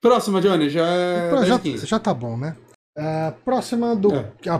próxima, 0.00 0.40
Johnny, 0.40 0.68
já 0.68 0.84
é. 0.84 1.30
Pô, 1.30 1.36
10 1.36 1.48
já, 1.48 1.58
15. 1.58 1.86
já 1.86 1.98
tá 2.00 2.12
bom, 2.12 2.36
né? 2.36 2.56
É, 2.98 3.30
próxima 3.44 3.94
do, 3.94 4.10
É. 4.14 4.32
a 4.48 4.58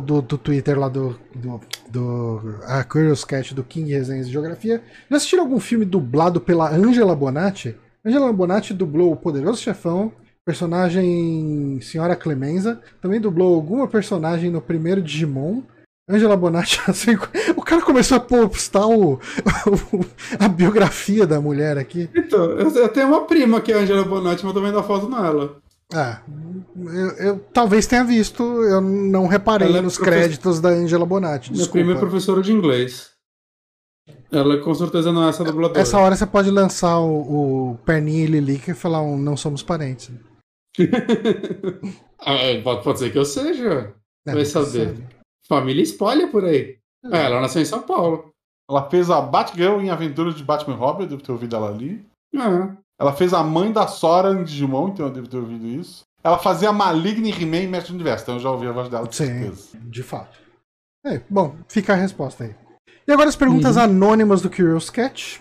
do, 0.00 0.20
do 0.20 0.36
Twitter 0.36 0.78
lá 0.78 0.88
do, 0.88 1.16
do, 1.34 1.60
do 1.88 2.58
a 2.64 2.82
Curious 2.82 3.24
Cat 3.24 3.54
do 3.54 3.62
King 3.62 3.92
Resenhas 3.92 4.26
de 4.26 4.32
Geografia. 4.32 4.82
Já 5.08 5.16
assistiram 5.16 5.44
algum 5.44 5.60
filme 5.60 5.84
dublado 5.84 6.40
pela 6.40 6.68
Angela 6.68 7.14
Bonatti? 7.14 7.76
Angela 8.04 8.32
Bonatti 8.32 8.74
dublou 8.74 9.12
o 9.12 9.16
Poderoso 9.16 9.62
Chefão, 9.62 10.12
personagem 10.44 11.78
Senhora 11.80 12.16
Clemenza, 12.16 12.80
também 13.00 13.20
dublou 13.20 13.54
alguma 13.54 13.86
personagem 13.88 14.50
no 14.50 14.60
primeiro 14.60 15.00
Digimon. 15.00 15.62
Angela 16.08 16.36
Bonatti, 16.36 16.80
assim, 16.88 17.16
o 17.56 17.62
cara 17.62 17.82
começou 17.82 18.16
a 18.16 18.20
postar 18.20 18.86
o, 18.86 19.14
o- 19.14 19.18
a 20.38 20.48
biografia 20.48 21.26
da 21.26 21.40
mulher 21.40 21.76
aqui. 21.76 22.08
Então, 22.14 22.44
eu, 22.52 22.88
tenho 22.88 23.08
uma 23.08 23.24
prima 23.24 23.60
que 23.60 23.72
é 23.72 23.76
a 23.76 23.80
Angela 23.80 24.04
Bonatti, 24.04 24.44
mas 24.44 24.54
eu 24.54 24.62
vendo 24.62 24.78
a 24.78 24.82
foto 24.82 25.08
nela. 25.08 25.56
É, 25.92 26.16
eu, 26.76 27.10
eu 27.26 27.38
talvez 27.52 27.86
tenha 27.86 28.04
visto, 28.04 28.42
eu 28.42 28.80
não 28.80 29.26
reparei 29.26 29.76
é 29.76 29.80
nos 29.80 29.96
créditos 29.98 30.60
da 30.60 30.70
Angela 30.70 31.06
Bonatti. 31.06 31.52
Minha 31.52 31.66
prima 31.68 31.92
é 31.92 31.96
professora 31.96 32.42
de 32.42 32.52
inglês. 32.52 33.10
Ela 34.30 34.58
com 34.58 34.74
certeza 34.74 35.12
não 35.12 35.24
é 35.24 35.28
essa 35.28 35.44
dubladora. 35.44 35.80
Essa 35.80 35.98
hora 35.98 36.14
você 36.16 36.26
pode 36.26 36.50
lançar 36.50 36.98
o, 36.98 37.72
o 37.72 37.78
Perninha 37.84 38.24
e 38.24 38.26
Lilica 38.26 38.70
e 38.72 38.74
falar 38.74 39.00
um 39.02 39.16
não 39.16 39.36
somos 39.36 39.62
parentes. 39.62 40.10
Ah, 42.18 42.32
é, 42.32 42.60
pode, 42.60 42.98
ser 42.98 43.12
que 43.12 43.18
eu 43.18 43.24
seja. 43.26 43.94
É, 44.26 44.32
Vai 44.32 44.44
saber. 44.46 44.86
sabe. 44.88 45.15
Família 45.48 45.82
espalha 45.82 46.28
por 46.28 46.44
aí. 46.44 46.78
É, 47.04 47.24
ela 47.24 47.40
nasceu 47.40 47.62
em 47.62 47.66
São 47.66 47.82
Paulo. 47.82 48.32
Ela 48.68 48.88
fez 48.90 49.08
a 49.10 49.20
Batgirl 49.20 49.80
em 49.80 49.90
Aventuras 49.90 50.34
de 50.34 50.42
Batman 50.42 50.74
e 50.74 50.78
Robin, 50.78 51.02
eu 51.04 51.08
devo 51.10 51.22
ter 51.22 51.32
ouvido 51.32 51.54
ela 51.54 51.68
ali. 51.68 52.04
É. 52.34 52.76
Ela 53.00 53.12
fez 53.12 53.32
a 53.32 53.42
mãe 53.42 53.70
da 53.72 53.86
Sora 53.86 54.32
em 54.32 54.42
Digimon, 54.42 54.88
então 54.88 55.06
eu 55.06 55.12
devo 55.12 55.28
ter 55.28 55.36
ouvido 55.36 55.66
isso. 55.66 56.04
Ela 56.24 56.38
fazia 56.38 56.70
a 56.70 56.72
Maligna 56.72 57.28
em 57.28 57.30
He-Man 57.42 57.62
e 57.62 57.66
Mestre 57.68 57.92
do 57.92 57.96
Universo, 57.96 58.24
então 58.24 58.34
eu 58.36 58.40
já 58.40 58.50
ouvi 58.50 58.66
a 58.66 58.72
voz 58.72 58.88
dela, 58.88 59.06
com 59.06 59.12
Sim. 59.12 59.26
certeza. 59.26 59.78
De 59.82 60.02
fato. 60.02 60.36
É, 61.04 61.20
bom, 61.30 61.54
fica 61.68 61.92
a 61.92 61.96
resposta 61.96 62.42
aí. 62.42 62.54
E 63.06 63.12
agora 63.12 63.28
as 63.28 63.36
perguntas 63.36 63.76
Uhum. 63.76 63.82
anônimas 63.82 64.42
do 64.42 64.50
Curious 64.50 64.90
Cat. 64.90 65.40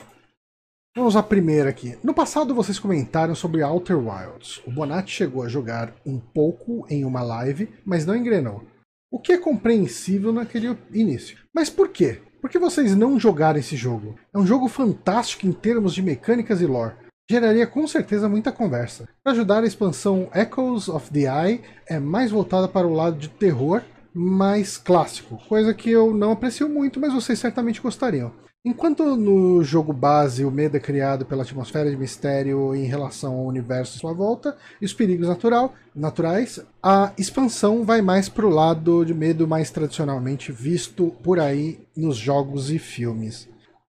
Vamos 0.96 1.16
à 1.16 1.24
primeira 1.24 1.70
aqui. 1.72 1.98
No 2.04 2.14
passado 2.14 2.54
vocês 2.54 2.78
comentaram 2.78 3.34
sobre 3.34 3.64
Outer 3.64 3.98
Wilds. 3.98 4.62
O 4.68 4.72
Bonatti 4.72 5.12
chegou 5.12 5.42
a 5.42 5.50
jogar 5.50 5.94
um 6.06 6.20
pouco 6.20 6.86
em 6.90 7.04
uma 7.04 7.24
live, 7.24 7.74
mas 7.84 8.06
não 8.06 8.16
engrenou. 8.16 8.64
O 9.12 9.20
que 9.20 9.34
é 9.34 9.38
compreensível 9.38 10.34
naquele 10.34 10.78
início. 10.92 11.38
Mas 11.54 11.70
por 11.70 11.90
quê? 11.90 12.22
Por 12.42 12.50
que 12.50 12.60
vocês 12.60 12.96
não 12.96 13.20
jogaram 13.20 13.60
esse 13.60 13.76
jogo? 13.76 14.16
É 14.34 14.38
um 14.38 14.46
jogo 14.46 14.68
fantástico 14.68 15.48
em 15.48 15.52
termos 15.52 15.94
de 15.94 16.02
mecânicas 16.02 16.62
e 16.62 16.66
lore. 16.66 16.96
Geraria 17.30 17.66
com 17.66 17.88
certeza 17.88 18.30
muita 18.30 18.52
conversa. 18.52 19.10
Para 19.24 19.34
ajudar, 19.34 19.64
a 19.64 19.68
expansão 19.68 20.30
Echoes 20.34 20.88
of 20.88 21.10
the 21.12 21.22
Eye 21.22 21.62
é 21.88 22.00
mais 22.00 22.30
voltada 22.30 22.68
para 22.68 22.86
o 22.86 22.94
lado 22.94 23.18
de 23.18 23.30
terror, 23.30 23.82
mais 24.14 24.78
clássico, 24.78 25.38
coisa 25.50 25.74
que 25.74 25.90
eu 25.90 26.14
não 26.14 26.32
aprecio 26.32 26.70
muito, 26.70 27.00
mas 27.00 27.12
vocês 27.12 27.40
certamente 27.40 27.82
gostariam. 27.82 28.32
Enquanto 28.68 29.16
no 29.16 29.64
jogo 29.64 29.94
base 29.94 30.44
o 30.44 30.50
medo 30.50 30.76
é 30.76 30.80
criado 30.80 31.24
pela 31.24 31.44
atmosfera 31.44 31.88
de 31.88 31.96
mistério 31.96 32.74
em 32.74 32.86
relação 32.86 33.34
ao 33.34 33.46
universo 33.46 33.98
à 33.98 34.00
sua 34.00 34.12
volta 34.12 34.58
e 34.82 34.86
os 34.86 34.92
perigos 34.92 35.28
natural, 35.28 35.76
naturais, 35.96 36.60
a 36.82 37.14
expansão 37.16 37.86
vai 37.86 38.02
mais 38.02 38.28
pro 38.28 38.50
lado 38.50 39.06
de 39.06 39.14
medo 39.14 39.48
mais 39.48 39.70
tradicionalmente 39.70 40.52
visto 40.52 41.14
por 41.22 41.40
aí 41.40 41.78
nos 41.96 42.18
jogos 42.18 42.72
e 42.72 42.80
filmes. 42.80 43.48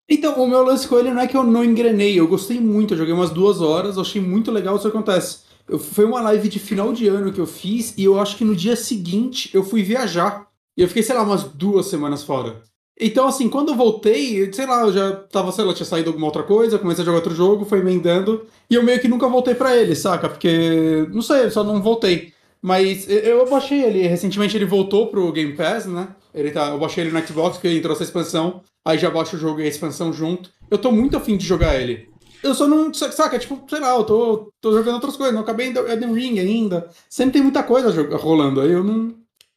Então, 0.09 0.43
o 0.43 0.49
meu 0.49 0.65
lance 0.65 0.89
com 0.89 0.99
ele 0.99 1.13
não 1.13 1.23
é 1.23 1.29
que 1.29 1.37
eu 1.37 1.45
não 1.45 1.65
engrenei, 1.65 2.19
eu 2.19 2.27
gostei 2.27 2.59
muito, 2.59 2.95
eu 2.95 2.99
joguei 2.99 3.15
umas 3.15 3.31
duas 3.31 3.61
horas, 3.61 3.95
eu 3.95 4.03
achei 4.03 4.21
muito 4.21 4.51
legal 4.51 4.75
isso 4.75 4.91
que 4.91 4.97
acontece. 4.97 5.45
Eu, 5.69 5.79
foi 5.79 6.05
uma 6.05 6.21
live 6.21 6.49
de 6.49 6.59
final 6.59 6.93
de 6.93 7.07
ano 7.07 7.33
que 7.33 7.41
eu 7.41 7.47
fiz 7.47 7.95
e 7.97 8.03
eu 8.03 8.19
acho 8.19 8.37
que 8.37 8.45
no 8.45 8.57
dia 8.57 8.75
seguinte 8.75 9.55
eu 9.55 9.63
fui 9.63 9.85
viajar. 9.85 10.49
E 10.77 10.83
eu 10.83 10.89
fiquei, 10.89 11.05
sei 11.05 11.15
lá, 11.15 11.23
umas 11.23 11.45
duas 11.45 11.87
semanas 11.87 12.25
fora. 12.25 12.61
Então, 13.01 13.27
assim, 13.27 13.49
quando 13.49 13.71
eu 13.71 13.77
voltei, 13.77 14.53
sei 14.53 14.67
lá, 14.67 14.83
eu 14.83 14.93
já 14.93 15.13
tava, 15.13 15.51
sei 15.51 15.65
lá, 15.65 15.75
tinha 15.75 15.85
saído 15.85 16.11
alguma 16.11 16.27
outra 16.27 16.45
coisa, 16.45 16.79
comecei 16.79 17.03
a 17.03 17.05
jogar 17.05 17.19
outro 17.19 17.35
jogo, 17.35 17.65
foi 17.65 17.81
emendando, 17.81 18.47
e 18.71 18.77
eu 18.77 18.85
meio 18.85 19.01
que 19.01 19.09
nunca 19.09 19.29
voltei 19.29 19.55
pra 19.55 19.77
ele, 19.77 19.97
saca? 19.97 20.29
Porque, 20.29 21.07
não 21.13 21.21
sei, 21.21 21.51
só 21.51 21.65
não 21.65 21.83
voltei. 21.83 22.33
Mas 22.63 23.07
eu 23.09 23.49
baixei 23.51 23.83
ele, 23.83 24.07
recentemente 24.07 24.57
ele 24.57 24.65
voltou 24.65 25.09
pro 25.09 25.33
Game 25.33 25.55
Pass, 25.55 25.87
né? 25.87 26.09
Ele 26.33 26.51
tá, 26.51 26.69
eu 26.69 26.79
baixei 26.79 27.05
ele 27.05 27.13
no 27.13 27.27
Xbox, 27.27 27.57
porque 27.57 27.69
entrou 27.69 27.95
essa 27.95 28.05
expansão, 28.05 28.63
aí 28.85 28.97
já 28.97 29.11
baixo 29.11 29.37
o 29.37 29.39
jogo 29.39 29.61
e 29.61 29.65
a 29.65 29.69
expansão 29.69 30.13
junto. 30.13 30.51
Eu 30.71 30.79
tô 30.79 30.91
muito 30.91 31.17
afim 31.17 31.37
de 31.37 31.45
jogar 31.45 31.79
ele. 31.79 32.09
Eu 32.43 32.55
só 32.55 32.69
não, 32.69 32.93
saca, 32.93 33.39
tipo, 33.39 33.63
sei 33.69 33.81
lá, 33.81 33.95
eu 33.97 34.05
tô, 34.05 34.53
tô 34.61 34.73
jogando 34.73 34.95
outras 34.95 35.17
coisas, 35.17 35.35
não 35.35 35.43
acabei 35.43 35.69
Elden 35.69 36.13
Ring 36.13 36.39
ainda. 36.39 36.89
Sempre 37.09 37.35
tem 37.35 37.43
muita 37.43 37.63
coisa 37.63 37.91
rolando, 38.17 38.61
aí 38.61 38.71
eu 38.71 38.85
não, 38.85 39.15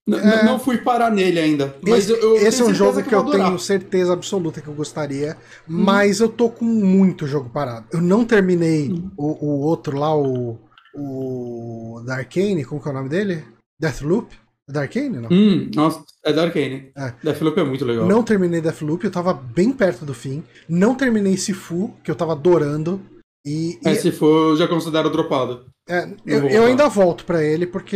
n- 0.07 0.17
É. 0.17 0.43
não 0.45 0.57
fui 0.59 0.77
parar 0.77 1.11
nele 1.11 1.39
ainda. 1.39 1.75
Mas 1.81 2.05
esse 2.09 2.11
eu, 2.11 2.17
eu 2.17 2.35
esse 2.37 2.61
é 2.61 2.65
um 2.65 2.73
jogo 2.73 3.03
que, 3.03 3.13
eu 3.13 3.19
vou 3.21 3.29
adorar. 3.29 3.47
tenho 3.47 3.59
certeza 3.59 4.13
absoluta 4.13 4.61
que 4.61 4.67
eu 4.67 4.73
gostaria, 4.73 5.35
mas 5.67 6.19
eu 6.19 6.29
tô 6.29 6.49
com 6.49 6.65
muito 6.65 7.27
jogo 7.27 7.49
parado. 7.49 7.85
Eu 7.91 8.01
não 8.01 8.23
terminei 8.25 8.89
Uhum. 8.89 9.11
o, 9.17 9.45
o 9.45 9.59
outro 9.61 9.97
lá, 9.97 10.15
o, 10.17 10.57
o 10.95 12.01
da 12.05 12.15
Arcane, 12.15 12.63
como 12.65 12.81
que 12.81 12.87
é 12.87 12.91
o 12.91 12.93
nome 12.93 13.09
dele? 13.09 13.43
Deathloop? 13.79 14.33
É 14.69 14.71
da 14.73 14.81
Arcane, 14.81 15.09
não? 15.17 15.29
Hum, 15.31 15.69
nossa, 15.75 16.03
é 16.25 16.33
da 16.33 16.43
Arcane. 16.43 16.91
É. 16.97 17.13
Deathloop 17.23 17.59
é 17.59 17.63
muito 17.63 17.85
legal. 17.85 18.05
Não 18.05 18.21
terminei 18.23 18.59
Deathloop, 18.59 19.03
eu 19.05 19.11
tava 19.11 19.33
bem 19.33 19.71
perto 19.71 20.03
do 20.03 20.13
fim. 20.13 20.43
Não 20.67 20.93
terminei 20.95 21.37
Sifu, 21.37 21.93
que 22.03 22.11
eu 22.11 22.15
tava 22.15 22.33
adorando. 22.33 22.99
E, 23.47 23.79
e- 23.83 23.89
É, 23.89 23.95
se 23.95 24.11
for, 24.11 24.49
eu 24.51 24.57
já 24.57 24.67
considero 24.67 25.09
dropado. 25.09 25.65
é, 25.87 26.05
eu, 26.25 26.49
eu 26.49 26.65
ainda 26.65 26.89
volto 26.89 27.23
pra 27.23 27.41
ele, 27.41 27.65
porque 27.65 27.95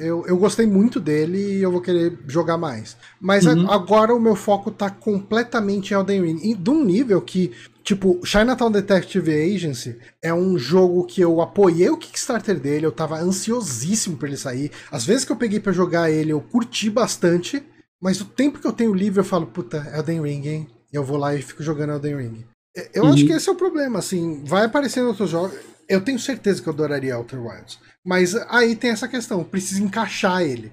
eu, 0.00 0.24
eu 0.28 0.36
gostei 0.36 0.64
muito 0.66 1.00
dele 1.00 1.58
e 1.58 1.62
eu 1.62 1.72
vou 1.72 1.80
querer 1.80 2.18
jogar 2.28 2.56
mais. 2.56 2.96
Mas 3.20 3.46
a- 3.46 3.52
Uhum. 3.52 3.68
agora 3.70 4.14
o 4.14 4.20
meu 4.20 4.36
foco 4.36 4.70
tá 4.70 4.88
completamente 4.90 5.90
em 5.92 5.94
Elden 5.96 6.22
Ring. 6.22 6.40
E 6.50 6.54
de 6.54 6.70
um 6.70 6.84
nível 6.84 7.20
que, 7.20 7.50
tipo, 7.82 8.20
Chinatown 8.24 8.70
Detective 8.70 9.32
Agency 9.32 9.96
é 10.22 10.32
um 10.32 10.56
jogo 10.56 11.04
que 11.04 11.20
eu 11.20 11.40
apoiei 11.40 11.90
o 11.90 11.96
Kickstarter 11.96 12.58
dele, 12.60 12.86
eu 12.86 12.92
tava 12.92 13.18
ansiosíssimo 13.18 14.16
pra 14.16 14.28
ele 14.28 14.36
sair. 14.36 14.70
Às 14.90 15.04
vezes 15.04 15.24
que 15.24 15.32
eu 15.32 15.36
peguei 15.36 15.58
pra 15.58 15.72
jogar 15.72 16.10
ele, 16.12 16.30
eu 16.32 16.40
curti 16.40 16.88
bastante. 16.90 17.60
Mas 18.00 18.20
o 18.20 18.24
tempo 18.24 18.58
que 18.60 18.66
eu 18.66 18.72
tenho 18.72 18.94
livre, 18.94 19.18
eu 19.20 19.24
falo, 19.24 19.46
puta, 19.46 19.78
Elden 19.96 20.20
Ring, 20.22 20.46
hein? 20.46 20.66
Eu 20.92 21.02
vou 21.02 21.16
lá 21.16 21.34
e 21.34 21.42
fico 21.42 21.62
jogando 21.62 21.90
Elden 21.94 22.16
Ring. 22.16 22.44
Eu 22.92 23.04
Uhum. 23.04 23.12
acho 23.12 23.24
que 23.24 23.32
esse 23.32 23.48
é 23.48 23.52
o 23.52 23.56
problema, 23.56 23.98
assim, 23.98 24.42
vai 24.44 24.64
aparecendo 24.64 25.08
outros 25.08 25.30
jogos. 25.30 25.56
Eu 25.88 26.00
tenho 26.02 26.18
certeza 26.18 26.62
que 26.62 26.68
eu 26.68 26.72
adoraria 26.72 27.16
Outer 27.16 27.40
Wilds. 27.40 27.78
Mas 28.04 28.34
aí 28.48 28.74
tem 28.74 28.90
essa 28.90 29.06
questão, 29.06 29.44
precisa 29.44 29.82
encaixar 29.82 30.42
ele. 30.42 30.72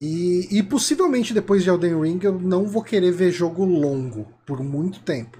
E, 0.00 0.48
e 0.58 0.62
possivelmente 0.62 1.34
depois 1.34 1.62
de 1.64 1.70
Elden 1.70 2.00
Ring 2.00 2.20
eu 2.22 2.38
não 2.38 2.66
vou 2.66 2.82
querer 2.82 3.10
ver 3.10 3.32
jogo 3.32 3.64
longo 3.64 4.26
por 4.46 4.62
muito 4.62 5.00
tempo. 5.00 5.38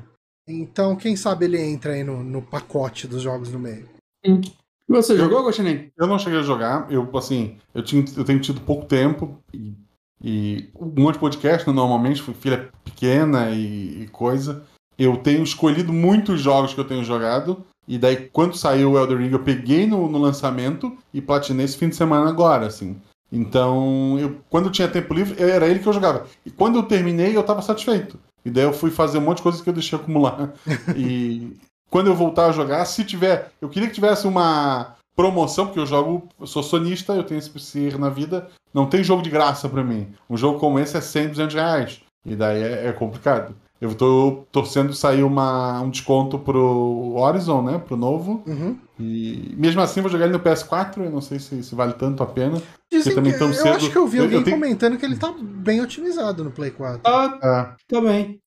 Então, 0.48 0.96
quem 0.96 1.14
sabe 1.14 1.44
ele 1.44 1.60
entra 1.60 1.92
aí 1.92 2.02
no, 2.02 2.24
no 2.24 2.42
pacote 2.42 3.06
dos 3.06 3.22
jogos 3.22 3.52
no 3.52 3.58
meio. 3.58 3.88
E 4.24 4.40
você 4.88 5.16
jogou, 5.16 5.44
Guaxinim? 5.44 5.90
Eu 5.96 6.06
não 6.06 6.18
cheguei 6.18 6.38
a 6.40 6.42
jogar, 6.42 6.90
eu, 6.90 7.08
assim, 7.16 7.58
eu, 7.74 7.82
tinha, 7.84 8.04
eu 8.16 8.24
tenho 8.24 8.40
tido 8.40 8.60
pouco 8.62 8.86
tempo 8.86 9.38
e, 9.52 9.74
e 10.22 10.70
um 10.74 11.02
monte 11.02 11.14
de 11.14 11.20
podcast, 11.20 11.68
né, 11.68 11.74
normalmente, 11.74 12.22
filha 12.34 12.70
pequena 12.82 13.50
e, 13.50 14.04
e 14.04 14.08
coisa. 14.08 14.66
Eu 14.98 15.16
tenho 15.18 15.42
escolhido 15.42 15.92
muitos 15.92 16.40
jogos 16.40 16.74
que 16.74 16.80
eu 16.80 16.84
tenho 16.84 17.04
jogado, 17.04 17.64
e 17.88 17.96
daí, 17.96 18.28
quando 18.30 18.56
saiu 18.56 18.92
o 18.92 18.98
Elder 18.98 19.16
Ring, 19.16 19.32
eu 19.32 19.42
peguei 19.42 19.86
no, 19.86 20.08
no, 20.10 20.18
lançamento 20.18 20.94
e 21.12 21.22
platinei 21.22 21.64
esse 21.64 21.78
fim 21.78 21.88
de 21.88 21.96
semana 21.96 22.28
agora, 22.28 22.66
assim. 22.66 23.00
Então, 23.32 24.18
eu, 24.18 24.40
quando 24.50 24.66
eu 24.66 24.72
tinha 24.72 24.88
tempo 24.88 25.14
livre, 25.14 25.42
era 25.42 25.66
ele 25.66 25.78
que 25.78 25.86
eu 25.86 25.92
jogava. 25.92 26.26
E 26.44 26.50
quando 26.50 26.76
eu 26.76 26.82
terminei, 26.82 27.34
eu 27.34 27.40
estava 27.40 27.62
satisfeito. 27.62 28.18
E 28.44 28.50
daí 28.50 28.64
eu 28.64 28.74
fui 28.74 28.90
fazer 28.90 29.18
um 29.18 29.22
monte 29.22 29.38
de 29.38 29.42
coisas 29.42 29.60
que 29.62 29.68
eu 29.68 29.74
deixei 29.74 29.98
acumular. 29.98 30.52
e 30.94 31.56
quando 31.90 32.08
eu 32.08 32.14
voltar 32.14 32.46
a 32.46 32.52
jogar, 32.52 32.84
se 32.84 33.04
tiver. 33.04 33.52
Eu 33.60 33.70
queria 33.70 33.88
que 33.88 33.94
tivesse 33.94 34.26
uma 34.26 34.94
promoção, 35.16 35.66
porque 35.66 35.80
eu 35.80 35.86
jogo. 35.86 36.28
Eu 36.38 36.46
sou 36.46 36.62
sonista, 36.62 37.14
eu 37.14 37.24
tenho 37.24 37.38
esse 37.38 37.78
erro 37.80 37.98
na 37.98 38.10
vida. 38.10 38.48
Não 38.72 38.86
tem 38.86 39.02
jogo 39.02 39.22
de 39.22 39.30
graça 39.30 39.66
para 39.66 39.82
mim. 39.82 40.08
Um 40.28 40.36
jogo 40.36 40.58
como 40.58 40.78
esse 40.78 40.96
é 40.96 41.00
100, 41.00 41.28
200 41.28 41.54
reais. 41.54 42.00
E 42.24 42.36
daí 42.36 42.62
é, 42.62 42.88
é 42.88 42.92
complicado. 42.92 43.54
Eu 43.80 43.94
tô 43.94 44.44
torcendo 44.50 44.92
sair 44.92 45.22
uma, 45.22 45.80
um 45.80 45.90
desconto 45.90 46.38
pro 46.38 47.14
Horizon, 47.16 47.62
né? 47.62 47.78
Pro 47.78 47.96
novo. 47.96 48.42
Uhum. 48.46 48.76
E 48.98 49.54
mesmo 49.56 49.80
assim 49.80 50.00
vou 50.00 50.10
jogar 50.10 50.24
ele 50.24 50.32
no 50.32 50.40
PS4, 50.40 51.04
eu 51.04 51.10
não 51.10 51.20
sei 51.20 51.38
se, 51.38 51.62
se 51.62 51.74
vale 51.76 51.92
tanto 51.92 52.22
a 52.22 52.26
pena. 52.26 52.60
Dizem 52.90 53.14
também 53.14 53.32
que, 53.32 53.38
tão 53.38 53.48
eu 53.48 53.54
cedo. 53.54 53.76
acho 53.76 53.90
que 53.90 53.96
eu 53.98 54.06
vi 54.08 54.18
alguém 54.18 54.38
eu 54.38 54.44
tenho... 54.44 54.56
comentando 54.56 54.96
que 54.98 55.04
ele 55.06 55.16
tá 55.16 55.32
bem 55.40 55.80
otimizado 55.80 56.42
no 56.42 56.50
Play 56.50 56.72
4. 56.72 57.00
Ah, 57.04 57.38
É. 57.40 57.94
tá 57.94 58.00
bem. 58.00 58.40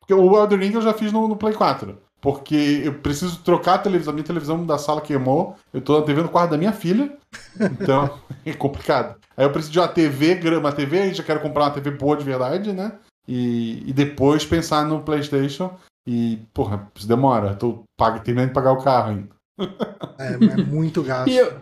Porque 0.00 0.14
o 0.14 0.36
Elden 0.38 0.58
Ring 0.58 0.74
eu 0.74 0.82
já 0.82 0.94
fiz 0.94 1.12
no, 1.12 1.28
no 1.28 1.36
Play 1.36 1.52
4. 1.52 1.98
Porque 2.22 2.82
eu 2.84 2.94
preciso 2.94 3.40
trocar 3.40 3.74
a 3.74 3.78
televisão. 3.78 4.12
A 4.12 4.14
minha 4.14 4.24
televisão 4.24 4.64
da 4.64 4.78
sala 4.78 5.00
queimou. 5.00 5.56
Eu 5.74 5.80
tô 5.80 5.98
na 5.98 6.06
TV 6.06 6.22
no 6.22 6.28
quarto 6.28 6.52
da 6.52 6.56
minha 6.56 6.72
filha. 6.72 7.12
Então 7.60 8.18
é 8.46 8.52
complicado. 8.54 9.16
Aí 9.36 9.44
eu 9.44 9.50
preciso 9.50 9.72
de 9.72 9.80
uma 9.80 9.88
TV, 9.88 10.40
uma 10.56 10.72
TV, 10.72 11.00
aí 11.00 11.14
já 11.14 11.22
quero 11.22 11.40
comprar 11.40 11.64
uma 11.64 11.70
TV 11.72 11.90
boa 11.90 12.16
de 12.16 12.24
verdade, 12.24 12.72
né? 12.72 12.92
E, 13.28 13.82
e 13.86 13.92
depois 13.92 14.44
pensar 14.44 14.86
no 14.86 15.02
PlayStation. 15.02 15.74
E, 16.06 16.38
porra, 16.52 16.90
isso 16.96 17.06
demora. 17.06 17.54
Tô 17.54 17.82
pago, 17.96 18.20
terminando 18.20 18.48
de 18.48 18.54
pagar 18.54 18.72
o 18.72 18.82
carro 18.82 19.10
ainda. 19.10 19.28
É, 20.18 20.32
é 20.34 20.56
muito 20.64 21.02
gasto. 21.02 21.28
E 21.30 21.36
eu- 21.38 21.52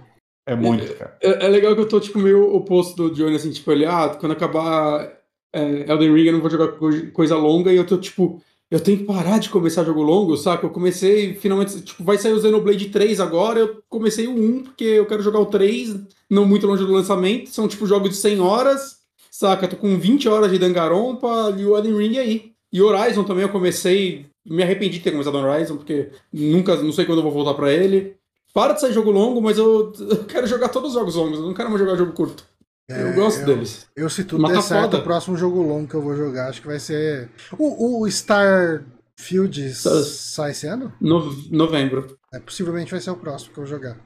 É 0.46 0.56
muito, 0.56 0.94
cara. 0.94 1.16
É, 1.22 1.46
é 1.46 1.48
legal 1.48 1.74
que 1.74 1.80
eu 1.82 1.88
tô, 1.88 2.00
tipo, 2.00 2.18
meio 2.18 2.54
oposto 2.54 2.96
do 3.08 3.14
Johnny, 3.14 3.36
assim, 3.36 3.50
tipo, 3.50 3.70
ele, 3.70 3.84
ah, 3.84 4.08
quando 4.18 4.32
acabar 4.32 5.12
é, 5.54 5.90
Elden 5.90 6.14
Ring 6.14 6.26
eu 6.26 6.32
não 6.32 6.40
vou 6.40 6.48
jogar 6.50 6.68
co- 6.68 6.88
coisa 7.12 7.36
longa, 7.36 7.72
e 7.72 7.76
eu 7.76 7.86
tô, 7.86 7.98
tipo, 7.98 8.40
eu 8.70 8.80
tenho 8.80 8.98
que 8.98 9.04
parar 9.04 9.38
de 9.38 9.50
começar 9.50 9.84
jogo 9.84 10.00
longo, 10.02 10.36
saca? 10.36 10.64
Eu 10.64 10.70
comecei, 10.70 11.34
finalmente, 11.34 11.80
tipo, 11.82 12.02
vai 12.02 12.16
sair 12.18 12.32
o 12.32 12.40
Xenoblade 12.40 12.88
3 12.88 13.20
agora, 13.20 13.58
eu 13.60 13.82
comecei 13.88 14.26
o 14.26 14.32
1, 14.34 14.62
porque 14.62 14.84
eu 14.84 15.06
quero 15.06 15.22
jogar 15.22 15.40
o 15.40 15.46
3, 15.46 15.94
não 16.30 16.46
muito 16.46 16.66
longe 16.66 16.84
do 16.86 16.92
lançamento, 16.92 17.50
são, 17.50 17.68
tipo, 17.68 17.86
jogos 17.86 18.10
de 18.10 18.16
100 18.16 18.40
horas, 18.40 18.99
saca? 19.30 19.68
Tô 19.68 19.76
com 19.76 19.98
20 19.98 20.28
horas 20.28 20.50
de 20.50 20.58
Danganronpa 20.58 21.54
e 21.56 21.64
o 21.64 21.76
Elden 21.76 21.96
Ring 21.96 22.18
aí. 22.18 22.52
E 22.72 22.80
Horizon 22.82 23.24
também 23.24 23.42
eu 23.42 23.48
comecei, 23.48 24.26
me 24.46 24.62
arrependi 24.62 24.98
de 24.98 25.04
ter 25.04 25.10
começado 25.10 25.36
Horizon, 25.36 25.76
porque 25.76 26.10
nunca, 26.32 26.76
não 26.76 26.92
sei 26.92 27.04
quando 27.04 27.18
eu 27.18 27.22
vou 27.24 27.32
voltar 27.32 27.54
pra 27.54 27.72
ele. 27.72 28.16
Para 28.52 28.72
de 28.74 28.80
sair 28.80 28.92
jogo 28.92 29.10
longo, 29.10 29.40
mas 29.40 29.58
eu, 29.58 29.92
eu 30.10 30.24
quero 30.24 30.46
jogar 30.46 30.68
todos 30.68 30.90
os 30.90 30.94
jogos 30.94 31.14
longos, 31.14 31.38
eu 31.38 31.46
não 31.46 31.54
quero 31.54 31.68
mais 31.68 31.80
jogar 31.80 31.96
jogo 31.96 32.12
curto. 32.12 32.44
É, 32.88 33.02
eu 33.02 33.14
gosto 33.14 33.40
eu- 33.40 33.46
deles. 33.46 33.86
Eu, 33.94 34.10
se 34.10 34.24
tudo 34.24 34.42
Mas 34.42 34.50
der 34.50 34.56
tá 34.58 34.62
certo, 34.62 34.82
foda. 34.82 34.98
o 34.98 35.02
próximo 35.02 35.36
jogo 35.36 35.62
longo 35.62 35.86
que 35.86 35.94
eu 35.94 36.02
vou 36.02 36.16
jogar, 36.16 36.48
acho 36.48 36.60
que 36.60 36.66
vai 36.66 36.80
ser. 36.80 37.30
O, 37.56 38.00
o 38.00 38.08
Starfield 38.08 39.74
sai 39.74 40.50
esse 40.50 40.66
ano? 40.66 40.92
No, 41.00 41.32
novembro. 41.50 42.18
É, 42.34 42.40
possivelmente 42.40 42.90
vai 42.90 43.00
ser 43.00 43.10
o 43.10 43.16
próximo 43.16 43.52
que 43.52 43.60
eu 43.60 43.64
vou 43.64 43.70
jogar. 43.70 43.96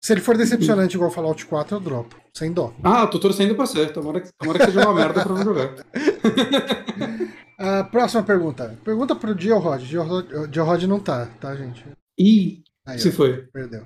Se 0.00 0.12
ele 0.12 0.20
for 0.20 0.36
decepcionante 0.36 0.94
igual 0.96 1.10
Fallout 1.10 1.44
4, 1.44 1.76
eu 1.76 1.80
dropo. 1.80 2.16
Sem 2.32 2.52
dó. 2.52 2.72
Ah, 2.84 3.02
eu 3.02 3.10
tô 3.10 3.18
torcendo 3.18 3.54
pra 3.54 3.66
ser. 3.66 3.92
Tomara 3.92 4.20
que, 4.20 4.28
tomara 4.38 4.58
que 4.60 4.64
seja 4.66 4.80
uma 4.88 4.94
merda 4.94 5.22
pra 5.24 5.34
não 5.34 5.44
jogar. 5.44 5.74
Ah, 7.60 7.82
próxima 7.82 8.22
pergunta. 8.22 8.78
Pergunta 8.84 9.16
pro 9.16 9.36
Georod. 9.36 9.84
Georod 9.84 10.86
não 10.86 11.00
tá, 11.00 11.26
tá, 11.40 11.56
gente? 11.56 11.84
Ih, 12.16 12.62
Aí, 12.86 13.00
se 13.00 13.08
ó, 13.08 13.12
foi. 13.12 13.48
perdeu. 13.52 13.84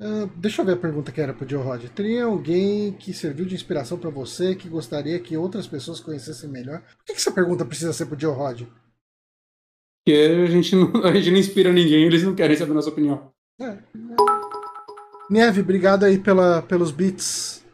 Ah, 0.00 0.28
deixa 0.36 0.62
eu 0.62 0.66
ver 0.66 0.74
a 0.74 0.76
pergunta 0.76 1.10
que 1.10 1.20
era 1.20 1.34
pro 1.34 1.48
Georod. 1.48 1.88
Teria 1.90 2.26
alguém 2.26 2.92
que 2.92 3.12
serviu 3.12 3.44
de 3.44 3.56
inspiração 3.56 3.98
pra 3.98 4.08
você 4.08 4.54
que 4.54 4.68
gostaria 4.68 5.18
que 5.18 5.36
outras 5.36 5.66
pessoas 5.66 5.98
conhecessem 5.98 6.48
melhor? 6.48 6.80
Por 6.82 7.06
que, 7.06 7.12
que 7.14 7.18
essa 7.18 7.32
pergunta 7.32 7.64
precisa 7.64 7.92
ser 7.92 8.06
pro 8.06 8.18
Georod? 8.18 8.68
Porque 10.06 10.16
a 10.16 10.46
gente, 10.46 10.76
não, 10.76 10.92
a 11.04 11.12
gente 11.12 11.30
não 11.32 11.38
inspira 11.38 11.72
ninguém, 11.72 12.04
eles 12.04 12.22
não 12.22 12.36
querem 12.36 12.56
saber 12.56 12.70
a 12.70 12.74
nossa 12.74 12.90
opinião. 12.90 13.32
Neve, 15.30 15.60
obrigado 15.60 16.04
aí 16.04 16.18
pela, 16.18 16.60
pelos 16.62 16.90
beats. 16.90 17.64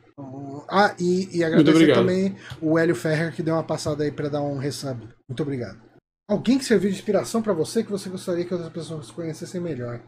Ah, 0.68 0.94
e, 1.00 1.38
e 1.38 1.44
agradecer 1.44 1.94
também 1.94 2.36
o 2.60 2.78
Hélio 2.78 2.94
Ferrer 2.94 3.34
que 3.34 3.42
deu 3.42 3.54
uma 3.54 3.64
passada 3.64 4.04
aí 4.04 4.10
pra 4.12 4.28
dar 4.28 4.42
um 4.42 4.58
resub. 4.58 5.00
Muito 5.28 5.42
obrigado. 5.42 5.80
Alguém 6.28 6.58
que 6.58 6.64
serviu 6.64 6.90
de 6.90 6.96
inspiração 6.96 7.40
pra 7.42 7.52
você 7.52 7.84
que 7.84 7.90
você 7.90 8.10
gostaria 8.10 8.44
que 8.44 8.52
outras 8.52 8.72
pessoas 8.72 9.10
conhecessem 9.10 9.60
melhor? 9.60 10.00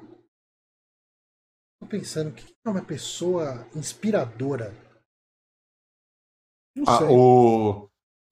Tô 1.80 1.86
pensando, 1.86 2.30
o 2.30 2.32
que 2.32 2.44
é 2.66 2.70
uma 2.70 2.84
pessoa 2.84 3.66
inspiradora? 3.74 4.74
Não 6.76 6.84
Ah, 6.88 6.98
sei. 6.98 7.06
o, 7.08 7.88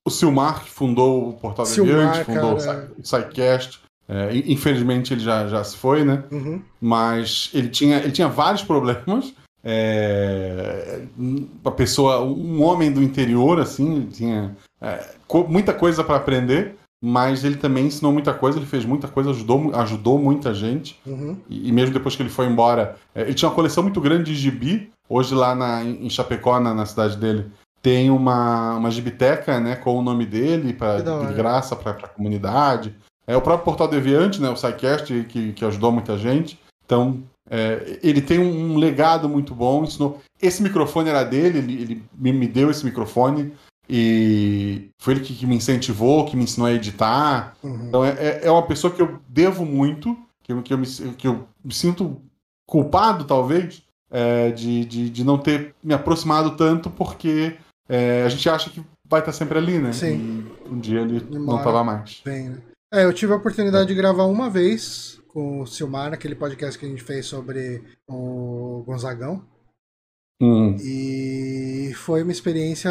o 0.06 0.10
Silmar, 0.10 0.64
que 0.64 0.70
fundou 0.70 1.28
o 1.30 1.40
Portal 1.40 1.64
Silmar, 1.64 2.12
Deviante, 2.12 2.24
fundou 2.24 2.56
cara. 2.58 2.92
o 2.98 3.04
SciCast. 3.04 3.85
É, 4.08 4.36
in- 4.36 4.52
infelizmente 4.52 5.12
ele 5.12 5.20
já, 5.20 5.48
já 5.48 5.62
se 5.64 5.76
foi, 5.76 6.04
né? 6.04 6.22
Uhum. 6.30 6.60
Mas 6.80 7.50
ele 7.52 7.68
tinha, 7.68 7.98
ele 7.98 8.12
tinha 8.12 8.28
vários 8.28 8.62
problemas. 8.62 9.34
É, 9.68 11.00
uma 11.18 11.72
pessoa, 11.72 12.22
um 12.22 12.62
homem 12.62 12.92
do 12.92 13.02
interior, 13.02 13.58
assim, 13.58 14.06
tinha 14.12 14.56
é, 14.80 15.04
muita 15.48 15.72
coisa 15.72 16.04
para 16.04 16.16
aprender, 16.16 16.76
mas 17.02 17.42
ele 17.44 17.56
também 17.56 17.86
ensinou 17.86 18.12
muita 18.12 18.32
coisa, 18.32 18.58
ele 18.58 18.66
fez 18.66 18.84
muita 18.84 19.08
coisa, 19.08 19.30
ajudou, 19.30 19.74
ajudou 19.74 20.18
muita 20.18 20.54
gente. 20.54 20.98
Uhum. 21.04 21.36
E, 21.50 21.68
e 21.68 21.72
mesmo 21.72 21.92
depois 21.92 22.14
que 22.14 22.22
ele 22.22 22.30
foi 22.30 22.46
embora, 22.46 22.94
é, 23.14 23.22
ele 23.22 23.34
tinha 23.34 23.48
uma 23.48 23.54
coleção 23.56 23.82
muito 23.82 24.00
grande 24.00 24.32
de 24.32 24.34
gibi. 24.34 24.90
Hoje 25.08 25.34
lá 25.34 25.54
na, 25.54 25.82
em 25.84 26.08
Chapecó, 26.10 26.58
na, 26.60 26.72
na 26.74 26.86
cidade 26.86 27.16
dele, 27.16 27.46
tem 27.82 28.10
uma, 28.10 28.76
uma 28.76 28.90
gibiteca, 28.90 29.60
né, 29.60 29.76
com 29.76 29.96
o 29.96 30.02
nome 30.02 30.26
dele, 30.26 30.72
pra, 30.72 30.96
de 31.28 31.34
graça 31.34 31.76
para 31.76 31.92
a 31.92 32.08
comunidade. 32.08 32.94
É 33.26 33.36
o 33.36 33.42
próprio 33.42 33.64
Portal 33.64 33.88
Deviante, 33.88 34.40
né, 34.40 34.48
o 34.48 34.56
SciCast, 34.56 35.24
que, 35.28 35.52
que 35.52 35.64
ajudou 35.64 35.90
muita 35.90 36.16
gente. 36.16 36.58
Então, 36.84 37.22
é, 37.50 37.98
ele 38.02 38.20
tem 38.20 38.38
um, 38.38 38.74
um 38.74 38.76
legado 38.78 39.28
muito 39.28 39.54
bom, 39.54 39.84
ensinou... 39.84 40.20
Esse 40.40 40.62
microfone 40.62 41.08
era 41.08 41.24
dele, 41.24 41.58
ele, 41.58 41.82
ele 41.82 42.02
me, 42.16 42.32
me 42.32 42.46
deu 42.46 42.70
esse 42.70 42.84
microfone, 42.84 43.52
e 43.88 44.88
foi 45.00 45.14
ele 45.14 45.20
que, 45.22 45.34
que 45.34 45.46
me 45.46 45.56
incentivou, 45.56 46.26
que 46.26 46.36
me 46.36 46.44
ensinou 46.44 46.68
a 46.68 46.72
editar. 46.72 47.56
Uhum. 47.62 47.86
Então 47.88 48.04
é, 48.04 48.10
é- 48.10 48.40
é 48.44 48.50
uma 48.50 48.66
pessoa 48.66 48.92
que 48.92 49.00
eu 49.00 49.18
devo 49.28 49.64
muito, 49.64 50.16
que 50.42 50.52
eu, 50.52 50.62
que 50.62 50.74
eu, 50.74 50.78
me, 50.78 50.86
que 50.86 51.26
eu 51.26 51.46
me 51.64 51.72
sinto 51.72 52.20
culpado, 52.68 53.24
talvez, 53.24 53.82
é, 54.10 54.50
de, 54.50 54.84
de, 54.84 55.10
de 55.10 55.24
não 55.24 55.38
ter 55.38 55.74
me 55.82 55.94
aproximado 55.94 56.56
tanto, 56.56 56.90
porque 56.90 57.56
é, 57.88 58.24
a 58.24 58.28
gente 58.28 58.48
acha 58.48 58.70
que 58.70 58.82
vai 59.08 59.20
estar 59.20 59.32
sempre 59.32 59.56
ali, 59.58 59.78
né? 59.78 59.92
Sim. 59.92 60.44
E 60.66 60.68
um 60.68 60.78
dia 60.78 61.00
ele 61.00 61.20
não 61.20 61.30
Demora. 61.30 61.58
estava 61.58 61.84
mais. 61.84 62.20
Bem, 62.24 62.50
né? 62.50 62.58
É, 62.92 63.04
eu 63.04 63.12
tive 63.12 63.32
a 63.32 63.36
oportunidade 63.36 63.88
de 63.88 63.94
gravar 63.94 64.24
uma 64.24 64.48
vez 64.48 65.20
com 65.28 65.60
o 65.62 65.66
Silmar, 65.66 66.10
naquele 66.10 66.34
podcast 66.34 66.78
que 66.78 66.86
a 66.86 66.88
gente 66.88 67.02
fez 67.02 67.26
sobre 67.26 67.82
o 68.08 68.82
Gonzagão. 68.86 69.44
Hum, 70.40 70.76
E 70.80 71.92
foi 71.94 72.22
uma 72.22 72.30
experiência 72.32 72.90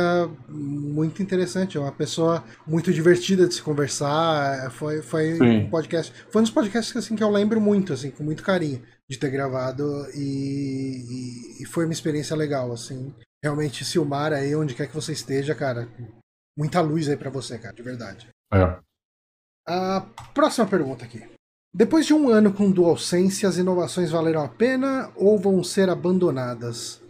muito 0.49 1.21
interessante. 1.21 1.77
É 1.77 1.79
uma 1.79 1.91
pessoa 1.91 2.43
muito 2.65 2.91
divertida 2.91 3.47
de 3.47 3.53
se 3.53 3.61
conversar. 3.61 4.69
Foi, 4.71 5.01
foi 5.01 5.35
Sim. 5.35 5.57
um 5.65 5.69
podcast. 5.69 6.11
Foi 6.29 6.41
um 6.41 6.43
dos 6.43 6.51
podcasts 6.51 6.95
assim, 6.97 7.15
que 7.15 7.23
eu 7.23 7.29
lembro 7.29 7.61
muito, 7.61 7.93
assim, 7.93 8.09
com 8.11 8.23
muito 8.23 8.43
carinho 8.43 8.81
de 9.09 9.17
ter 9.17 9.29
gravado. 9.29 9.83
E, 10.15 11.61
e- 11.61 11.65
foi 11.67 11.85
uma 11.85 11.93
experiência 11.93 12.35
legal, 12.35 12.71
assim. 12.71 13.13
Realmente, 13.43 13.85
Silmar 13.85 14.33
aí, 14.33 14.55
onde 14.55 14.73
quer 14.73 14.87
que 14.87 14.95
você 14.95 15.13
esteja, 15.13 15.53
cara. 15.53 15.87
Muita 16.57 16.81
luz 16.81 17.07
aí 17.07 17.15
pra 17.17 17.29
você, 17.29 17.57
cara, 17.59 17.75
de 17.75 17.83
verdade. 17.83 18.27
é. 18.53 18.79
A 19.67 20.05
próxima 20.33 20.67
pergunta 20.67 21.05
aqui. 21.05 21.23
Depois 21.73 22.05
de 22.05 22.13
um 22.13 22.29
ano 22.29 22.53
com 22.53 22.71
DualSense, 22.71 23.45
as 23.45 23.57
inovações 23.57 24.11
valeram 24.11 24.43
a 24.43 24.47
pena 24.47 25.11
ou 25.15 25.37
vão 25.37 25.63
ser 25.63 25.89
abandonadas? 25.89 27.01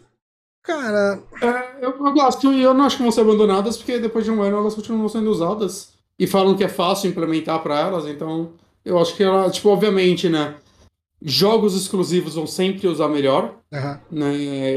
Cara, 0.64 1.22
É, 1.41 1.86
eu, 1.86 1.91
eu 1.91 2.14
gosto 2.14 2.52
eu 2.52 2.73
não 2.73 2.86
acho 2.86 2.98
que 2.98 3.03
vão 3.03 3.11
ser 3.11 3.22
abandonadas, 3.22 3.77
porque 3.77 3.99
depois 3.99 4.26
de 4.26 4.32
um 4.32 4.41
ano 4.41 4.57
elas 4.57 4.73
continuam 4.73 5.07
sendo 5.07 5.30
usadas. 5.30 5.94
E 6.18 6.26
falam 6.26 6.56
que 6.56 6.64
é 6.64 6.68
fácil 6.68 7.10
implementar 7.10 7.61
pra 7.61 7.80
elas, 7.80 8.07
então 8.07 8.53
eu 8.84 8.98
acho 8.98 9.15
que 9.15 9.23
ela, 9.23 9.49
tipo, 9.52 9.69
obviamente, 9.69 10.30
né? 10.30 10.56
Jogos 11.28 11.76
exclusivos 11.76 12.36
vão 12.36 12.46
sempre 12.46 12.88
usar 12.88 13.08
melhor, 13.08 13.56
aham, 13.74 14.00
né? 14.12 14.32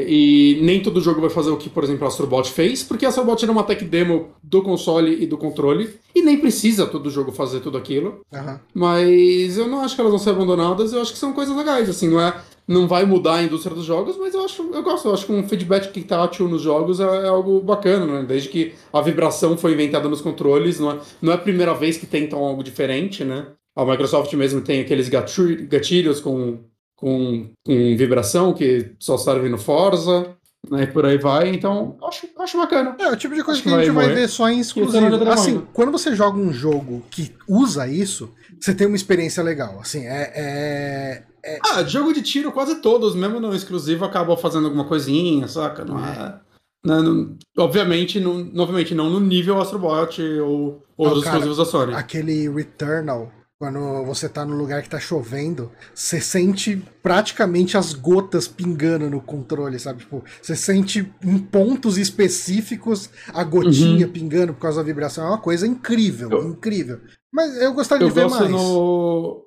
E 0.09 0.59
nem 0.63 0.83
todo 0.83 1.01
jogo 1.01 1.21
vai 1.21 1.29
fazer 1.29 1.51
o 1.51 1.59
que, 1.59 1.69
por 1.69 1.85
exemplo, 1.85 2.07
a 2.07 2.09
Astrobot 2.09 2.51
fez, 2.51 2.83
porque 2.83 3.05
a 3.05 3.11
Astrobot 3.11 3.43
era 3.43 3.53
uma 3.53 3.63
tech 3.65 3.85
demo 3.85 4.31
do 4.43 4.63
console 4.63 5.23
e 5.23 5.27
do 5.27 5.37
controle, 5.37 5.91
e 6.15 6.23
nem 6.23 6.39
precisa 6.39 6.87
todo 6.87 7.11
jogo 7.11 7.33
fazer 7.33 7.61
tudo 7.61 7.77
aquilo. 7.77 8.23
aham. 8.33 8.59
Mas 8.75 9.59
eu 9.59 9.69
não 9.69 9.81
acho 9.81 9.95
que 9.95 10.01
elas 10.01 10.11
vão 10.11 10.19
ser 10.19 10.31
abandonadas, 10.31 10.93
eu 10.95 11.03
acho 11.03 11.13
que 11.13 11.19
são 11.19 11.35
coisas 11.35 11.55
legais, 11.55 11.89
assim, 11.89 12.09
não 12.09 12.19
é. 12.21 12.35
não 12.67 12.89
vai 12.89 13.05
mudar 13.05 13.35
a 13.37 13.43
indústria 13.43 13.75
dos 13.75 13.85
jogos, 13.85 14.17
mas 14.19 14.33
eu 14.35 14.43
acho, 14.45 14.63
eu 14.73 14.83
gosto, 14.83 15.09
eu 15.09 15.15
acho 15.15 15.27
que 15.27 15.33
um 15.33 15.47
feedback 15.47 16.03
tátil 16.03 16.49
nos 16.49 16.63
jogos 16.63 16.99
é, 16.99 17.05
é, 17.05 17.29
algo 17.29 17.61
bacana, 17.61 18.07
né? 18.07 18.25
Desde 18.27 18.49
que 18.49 18.73
a 18.93 19.01
vibração 19.03 19.57
foi 19.57 19.73
inventada 19.75 20.09
nos 20.09 20.21
controles, 20.23 20.81
não 20.81 20.93
é, 20.93 20.99
não 21.21 21.33
é 21.33 21.35
a 21.37 21.39
primeira 21.39 21.75
vez 21.75 21.99
que 21.99 22.07
tentam 22.07 22.43
algo 22.43 22.63
diferente, 22.63 23.23
né? 23.25 23.49
A 23.79 23.85
Microsoft 23.85 24.33
mesmo 24.35 24.61
tem 24.61 24.81
aqueles 24.81 25.09
gatilhos 25.09 26.21
com, 26.21 26.59
com, 26.97 27.49
com 27.65 27.97
vibração 27.97 28.53
que 28.53 28.93
só 28.99 29.17
servem 29.17 29.51
no 29.51 29.59
Forza 29.59 30.37
né, 30.69 30.87
por 30.87 31.07
aí 31.07 31.17
vai, 31.17 31.49
então 31.49 31.97
acho, 32.03 32.29
acho 32.39 32.59
bacana. 32.59 32.97
É, 32.99 33.09
o 33.11 33.17
tipo 33.17 33.35
de 33.35 33.43
coisa 33.43 33.63
que, 33.63 33.69
que, 33.69 33.75
a 33.75 33.79
gente 33.79 33.93
vai, 33.93 34.07
vai 34.07 34.15
ver 34.15 34.29
só 34.29 34.49
em 34.49 34.61
exclusivo. 34.61 35.31
Assim, 35.31 35.63
quando 35.73 35.93
você 35.93 36.15
joga 36.15 36.39
um 36.39 36.53
jogo 36.53 37.05
que 37.11 37.33
usa 37.49 37.87
isso, 37.87 38.35
você 38.61 38.75
tem 38.75 38.87
uma 38.87 38.97
experiência 38.97 39.43
legal. 39.43 39.79
Assim, 39.81 40.05
é, 40.05 40.33
é, 40.35 41.25
é... 41.45 41.59
Ah, 41.65 41.83
jogo 41.85 42.13
de 42.13 42.23
tiro 42.23 42.53
quase 42.53 42.77
todos, 42.77 43.15
mesmo 43.15 43.41
no 43.41 43.55
exclusivo, 43.55 44.05
acabam 44.05 44.37
fazendo 44.37 44.65
alguma 44.67 44.85
coisinha, 44.85 45.47
saca? 45.47 45.85
Não 45.85 46.05
é. 46.05 46.41
Não, 46.85 47.03
não, 47.03 47.37
obviamente, 47.59 48.21
não, 48.21 48.35
novamente, 48.35 48.95
não 48.95 49.11
no 49.11 49.21
nível 49.21 49.61
Astrobot 49.61 50.21
ou, 50.41 50.83
ou 50.97 51.09
os 51.11 51.25
exclusivos 51.25 51.57
da 51.57 51.65
Sony. 51.65 51.95
Aquele 51.95 52.49
Returnal 52.49 53.33
quando 53.59 54.05
você 54.05 54.29
tá 54.29 54.45
no 54.45 54.57
lugar 54.57 54.83
que 54.83 54.89
tá 54.89 55.01
chovendo, 55.01 55.73
você 55.93 56.21
sente 56.21 56.81
praticamente 57.03 57.77
as 57.77 57.93
gotas 57.93 58.47
pingando 58.47 59.11
no 59.11 59.21
controle, 59.21 59.81
sabe? 59.81 60.01
Tipo, 60.01 60.23
você 60.41 60.55
sente 60.55 61.13
em 61.25 61.39
pontos 61.39 61.99
específicos 61.99 63.11
a 63.35 63.43
gotinha 63.43 64.07
uhum. 64.07 64.13
pingando 64.13 64.55
por 64.55 64.61
causa 64.61 64.79
da 64.79 64.87
vibração. 64.87 65.25
É 65.27 65.29
uma 65.29 65.41
coisa 65.41 65.67
incrível, 65.67 66.31
eu, 66.31 66.49
incrível. 66.51 67.01
Mas 67.33 67.61
eu 67.61 67.75
gostaria 67.75 68.05
eu 68.05 68.09
de 68.09 68.15
ver 68.15 68.31
mais. 68.31 68.49
No... 68.49 69.45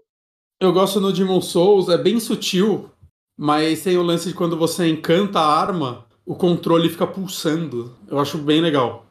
Eu 0.60 0.74
gosto 0.74 1.00
no 1.00 1.14
Demon 1.14 1.42
Souls, 1.42 1.88
é 1.88 1.98
bem 1.98 2.20
sutil, 2.20 2.92
mas 3.40 3.82
tem 3.82 3.98
o 3.98 4.04
lance 4.04 4.28
de 4.28 4.34
quando 4.34 4.58
você 4.58 4.88
encanta 4.88 5.40
a 5.40 5.60
arma, 5.60 6.06
o 6.26 6.36
controle 6.36 6.90
fica 6.90 7.08
pulsando. 7.08 7.96
Eu 8.10 8.20
acho 8.20 8.38
bem 8.38 8.60
legal. 8.60 9.11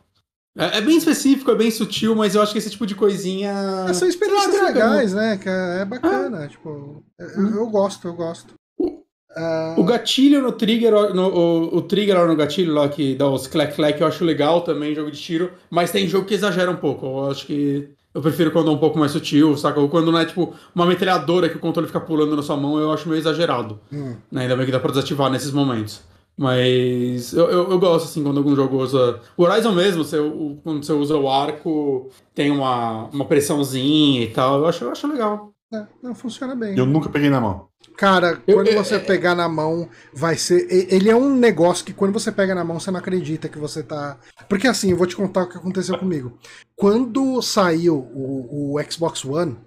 É, 0.58 0.78
é, 0.78 0.80
bem 0.80 0.96
específico, 0.96 1.50
é 1.50 1.54
bem 1.54 1.70
sutil, 1.70 2.14
mas 2.14 2.34
eu 2.34 2.42
acho 2.42 2.52
que 2.52 2.58
esse 2.58 2.70
tipo 2.70 2.86
de 2.86 2.94
coisinha. 2.94 3.52
É, 3.88 3.92
são 3.92 4.08
experiências 4.08 4.50
claro, 4.50 4.66
legais, 4.66 5.14
né? 5.14 5.38
Que 5.38 5.48
é 5.48 5.84
bacana. 5.84 6.44
Ah. 6.44 6.48
Tipo, 6.48 7.04
eu, 7.18 7.56
eu, 7.56 7.66
gosto, 7.68 8.08
eu 8.08 8.14
gosto. 8.14 8.54
Uh... 8.78 9.78
O 9.80 9.84
gatilho 9.84 10.42
no 10.42 10.50
trigger, 10.50 11.14
no, 11.14 11.28
o, 11.28 11.76
o, 11.76 11.82
trigger 11.82 12.18
lá 12.18 12.26
no 12.26 12.34
gatilho 12.34 12.74
lá 12.74 12.88
que 12.88 13.14
dá 13.14 13.28
os 13.28 13.46
clack 13.46 13.76
clack, 13.76 14.00
eu 14.00 14.06
acho 14.08 14.24
legal 14.24 14.62
também, 14.62 14.92
jogo 14.92 15.10
de 15.10 15.20
tiro, 15.20 15.52
mas 15.70 15.92
tem 15.92 16.08
jogo 16.08 16.26
que 16.26 16.34
exagera 16.34 16.68
um 16.68 16.76
pouco. 16.76 17.06
Eu 17.06 17.30
acho 17.30 17.46
que 17.46 17.88
eu 18.12 18.20
prefiro 18.20 18.50
quando 18.50 18.70
é 18.70 18.74
um 18.74 18.78
pouco 18.78 18.98
mais 18.98 19.12
sutil, 19.12 19.56
saca? 19.56 19.78
Ou 19.78 19.88
quando 19.88 20.10
não 20.10 20.18
é 20.18 20.24
tipo 20.24 20.52
uma 20.74 20.84
metralhadora 20.84 21.48
que 21.48 21.56
o 21.56 21.60
controle 21.60 21.86
fica 21.86 22.00
pulando 22.00 22.34
na 22.34 22.42
sua 22.42 22.56
mão, 22.56 22.76
eu 22.76 22.90
acho 22.90 23.08
meio 23.08 23.20
exagerado. 23.20 23.78
Hum. 23.92 24.16
Né? 24.32 24.42
Ainda 24.42 24.56
bem 24.56 24.66
que 24.66 24.72
dá 24.72 24.80
pra 24.80 24.90
desativar 24.90 25.30
nesses 25.30 25.52
momentos. 25.52 26.02
Mas 26.40 27.34
eu, 27.34 27.50
eu, 27.50 27.70
eu, 27.70 27.78
gosto, 27.78 28.06
assim, 28.06 28.22
quando 28.22 28.38
algum 28.38 28.56
jogo 28.56 28.78
usa. 28.78 29.20
O 29.36 29.42
Horizon 29.42 29.72
mesmo, 29.72 30.02
você, 30.02 30.18
o, 30.18 30.58
quando 30.64 30.82
você 30.82 30.90
usa 30.90 31.14
o 31.14 31.28
arco, 31.28 32.08
tem 32.34 32.50
uma, 32.50 33.10
uma 33.12 33.26
pressãozinha 33.26 34.22
e 34.22 34.28
tal. 34.28 34.60
Eu 34.60 34.66
acho, 34.66 34.84
eu 34.84 34.90
acho 34.90 35.06
legal. 35.06 35.52
É, 35.70 35.84
não 36.02 36.14
funciona 36.14 36.54
bem. 36.56 36.78
Eu 36.78 36.86
nunca 36.86 37.10
peguei 37.10 37.28
na 37.28 37.42
mão. 37.42 37.68
Cara, 37.94 38.40
eu, 38.46 38.54
quando 38.54 38.72
você 38.72 38.98
pegar 38.98 39.34
na 39.34 39.50
mão, 39.50 39.86
vai 40.14 40.34
ser. 40.34 40.66
Ele 40.90 41.10
é 41.10 41.14
um 41.14 41.28
negócio 41.28 41.84
que 41.84 41.92
quando 41.92 42.14
você 42.14 42.32
pega 42.32 42.54
na 42.54 42.64
mão, 42.64 42.80
você 42.80 42.90
não 42.90 43.00
acredita 43.00 43.46
que 43.46 43.58
você 43.58 43.82
tá. 43.82 44.18
Porque 44.48 44.66
assim, 44.66 44.92
eu 44.92 44.96
vou 44.96 45.06
te 45.06 45.16
contar 45.16 45.42
o 45.42 45.46
que 45.46 45.58
aconteceu 45.58 45.98
comigo. 45.98 46.38
Quando 46.74 47.42
saiu 47.42 47.96
o, 48.14 48.76
o 48.78 48.90
Xbox 48.90 49.26
One, 49.26 49.58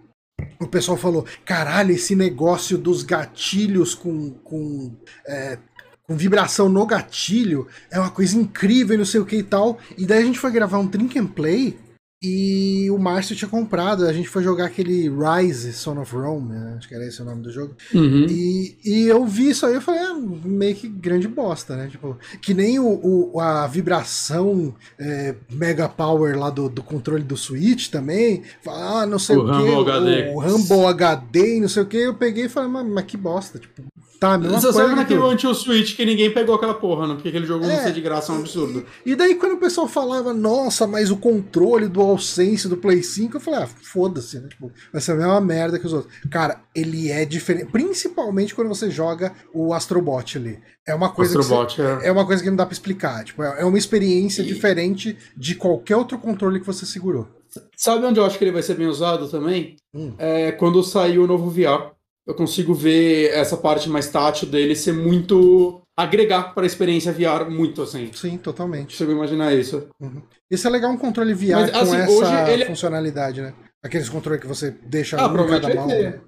o 0.59 0.67
pessoal 0.67 0.97
falou: 0.97 1.23
caralho, 1.45 1.91
esse 1.91 2.15
negócio 2.15 2.79
dos 2.79 3.03
gatilhos 3.03 3.93
com, 3.93 4.31
com 4.43 4.91
é, 5.27 5.59
com 6.07 6.15
vibração 6.17 6.67
no 6.67 6.85
gatilho, 6.85 7.67
é 7.89 7.99
uma 7.99 8.09
coisa 8.09 8.37
incrível, 8.37 8.97
não 8.97 9.05
sei 9.05 9.21
o 9.21 9.25
que 9.25 9.37
e 9.37 9.43
tal. 9.43 9.77
E 9.97 10.05
daí 10.05 10.21
a 10.21 10.25
gente 10.25 10.39
foi 10.39 10.51
gravar 10.51 10.79
um 10.79 10.85
Drink 10.85 11.17
and 11.17 11.27
Play 11.27 11.77
e 12.23 12.89
o 12.89 12.97
Márcio 12.97 13.35
tinha 13.35 13.49
comprado. 13.49 14.05
A 14.05 14.13
gente 14.13 14.29
foi 14.29 14.41
jogar 14.41 14.65
aquele 14.65 15.09
Rise, 15.09 15.73
Son 15.73 15.99
of 15.99 16.15
Rome, 16.15 16.53
né? 16.53 16.75
acho 16.77 16.87
que 16.87 16.95
era 16.95 17.05
esse 17.05 17.21
o 17.21 17.25
nome 17.25 17.41
do 17.41 17.51
jogo. 17.51 17.75
Uhum. 17.93 18.25
E, 18.29 18.77
e 18.85 19.07
eu 19.09 19.25
vi 19.25 19.49
isso 19.49 19.65
aí 19.65 19.73
eu 19.73 19.81
falei, 19.81 20.01
é 20.01 20.13
meio 20.45 20.73
que 20.73 20.87
grande 20.87 21.27
bosta, 21.27 21.75
né? 21.75 21.89
Tipo, 21.89 22.17
que 22.41 22.53
nem 22.53 22.79
o, 22.79 23.31
o 23.33 23.41
a 23.41 23.67
vibração 23.67 24.73
é, 24.97 25.35
Mega 25.51 25.89
Power 25.89 26.39
lá 26.39 26.49
do, 26.49 26.69
do 26.69 26.81
controle 26.81 27.23
do 27.23 27.35
Switch 27.35 27.89
também. 27.89 28.43
Ah, 28.65 29.05
não 29.05 29.19
sei 29.19 29.35
o, 29.35 29.43
o 29.43 29.45
que. 29.45 30.31
O 30.33 30.39
Rumble 30.39 30.85
HD, 30.85 31.59
não 31.59 31.67
sei 31.67 31.83
o 31.83 31.85
que. 31.85 31.97
Eu 31.97 32.13
peguei 32.13 32.45
e 32.45 32.49
falei, 32.49 32.69
mas, 32.69 32.87
mas 32.87 33.05
que 33.05 33.17
bosta. 33.17 33.59
Tipo, 33.59 33.83
Tá, 34.23 34.37
mesma 34.37 34.57
Você 34.57 34.71
sabe 34.71 34.95
naquele 34.95 35.19
anti-switch 35.21 35.97
que 35.97 36.05
ninguém 36.05 36.33
pegou 36.33 36.55
aquela 36.55 36.73
porra, 36.73 37.07
né? 37.07 37.15
Porque 37.15 37.27
aquele 37.27 37.45
jogo 37.45 37.65
é, 37.65 37.67
não 37.67 37.83
ser 37.83 37.91
de 37.91 37.99
graça 37.99 38.31
é 38.31 38.35
um 38.35 38.39
absurdo. 38.39 38.85
E 39.05 39.15
daí 39.15 39.35
quando 39.35 39.55
o 39.55 39.57
pessoal 39.57 39.85
falava, 39.85 40.33
nossa, 40.33 40.87
mas 40.87 41.11
o 41.11 41.17
controle 41.17 41.89
do 41.89 41.99
AllSense 41.99 42.69
do 42.69 42.77
Play 42.77 43.03
5, 43.03 43.35
eu 43.35 43.41
falei, 43.41 43.63
ah, 43.63 43.67
foda-se, 43.67 44.39
né? 44.39 44.47
Tipo, 44.47 44.71
vai 44.93 45.01
ser 45.01 45.11
a 45.11 45.15
mesma 45.15 45.41
merda 45.41 45.77
que 45.77 45.85
os 45.85 45.91
outros. 45.91 46.13
Cara, 46.31 46.61
ele 46.73 47.11
é 47.11 47.25
diferente, 47.25 47.65
principalmente 47.65 48.55
quando 48.55 48.69
você 48.69 48.89
joga 48.89 49.33
o 49.53 49.73
Astrobot 49.73 50.37
ali. 50.37 50.57
É 50.87 50.95
uma 50.95 51.09
coisa 51.09 51.37
Astrobot, 51.37 51.75
que 51.75 51.81
você, 51.81 52.05
é. 52.05 52.07
é. 52.07 52.11
uma 52.13 52.25
coisa 52.25 52.41
que 52.41 52.49
não 52.49 52.55
dá 52.55 52.65
para 52.65 52.73
explicar. 52.73 53.25
Tipo, 53.25 53.43
é 53.43 53.65
uma 53.65 53.77
experiência 53.77 54.41
e... 54.41 54.45
diferente 54.45 55.17
de 55.35 55.55
qualquer 55.55 55.97
outro 55.97 56.17
controle 56.17 56.61
que 56.61 56.65
você 56.65 56.85
segurou. 56.85 57.27
Sabe 57.75 58.05
onde 58.05 58.21
eu 58.21 58.25
acho 58.25 58.37
que 58.37 58.43
ele 58.45 58.53
vai 58.53 58.63
ser 58.63 58.75
bem 58.75 58.87
usado 58.87 59.27
também? 59.27 59.75
Hum. 59.93 60.13
É 60.17 60.53
quando 60.53 60.81
sair 60.81 61.19
o 61.19 61.27
novo 61.27 61.49
VR 61.49 61.92
eu 62.25 62.33
consigo 62.33 62.73
ver 62.73 63.31
essa 63.31 63.57
parte 63.57 63.89
mais 63.89 64.09
tátil 64.09 64.47
dele 64.47 64.75
ser 64.75 64.93
muito. 64.93 65.81
agregar 65.97 66.53
para 66.53 66.63
a 66.63 66.65
experiência 66.65 67.11
VR 67.11 67.49
muito 67.49 67.81
assim. 67.81 68.11
Sim, 68.13 68.37
totalmente. 68.37 68.91
Consigo 68.91 69.11
imaginar 69.11 69.53
isso. 69.53 69.87
Uhum. 69.99 70.21
Isso 70.49 70.67
é 70.67 70.71
legal 70.71 70.91
um 70.91 70.97
controle 70.97 71.33
VR 71.33 71.53
Mas, 71.53 71.71
com 71.71 71.77
assim, 71.77 71.97
essa 71.97 72.51
ele... 72.51 72.65
funcionalidade, 72.65 73.41
né? 73.41 73.53
Aqueles 73.83 74.07
controles 74.07 74.41
que 74.41 74.47
você 74.47 74.71
deixa 74.71 75.17
ah, 75.19 75.27
um 75.27 75.47
cada 75.47 75.75
mão. 75.75 75.87
Né? 75.87 76.19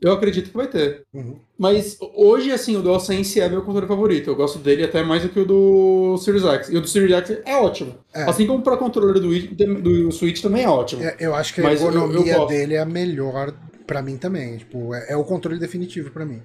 Eu 0.00 0.12
acredito 0.12 0.50
que 0.50 0.56
vai 0.56 0.66
ter. 0.66 1.04
Uhum. 1.14 1.38
Mas 1.56 1.96
hoje, 2.14 2.50
assim, 2.50 2.76
o 2.76 2.82
DualSense 2.82 3.40
é 3.40 3.48
meu 3.48 3.62
controle 3.62 3.86
favorito. 3.86 4.30
Eu 4.30 4.34
gosto 4.34 4.58
dele 4.58 4.82
até 4.82 5.02
mais 5.02 5.22
do 5.22 5.28
que 5.28 5.38
o 5.38 5.44
do 5.44 6.18
Series 6.18 6.44
X. 6.44 6.68
E 6.70 6.76
o 6.76 6.80
do 6.80 6.88
Series 6.88 7.12
X 7.12 7.38
é 7.44 7.56
ótimo. 7.56 7.94
É. 8.12 8.24
Assim 8.24 8.44
como 8.44 8.62
para 8.62 8.76
controle 8.76 9.20
do, 9.20 9.80
do 9.80 10.12
Switch 10.12 10.42
também 10.42 10.64
é 10.64 10.68
ótimo. 10.68 11.04
É, 11.04 11.16
eu 11.20 11.34
acho 11.34 11.54
que 11.54 11.60
a 11.60 11.64
Mas 11.64 11.80
ergonomia 11.80 12.34
eu, 12.34 12.42
eu 12.42 12.46
dele 12.46 12.74
é 12.74 12.80
a 12.80 12.84
melhor 12.84 13.54
para 13.92 14.00
mim 14.00 14.16
também. 14.16 14.56
Tipo, 14.56 14.94
é, 14.94 15.12
é 15.12 15.16
o 15.16 15.24
controle 15.24 15.58
definitivo 15.58 16.10
para 16.10 16.24
mim. 16.24 16.42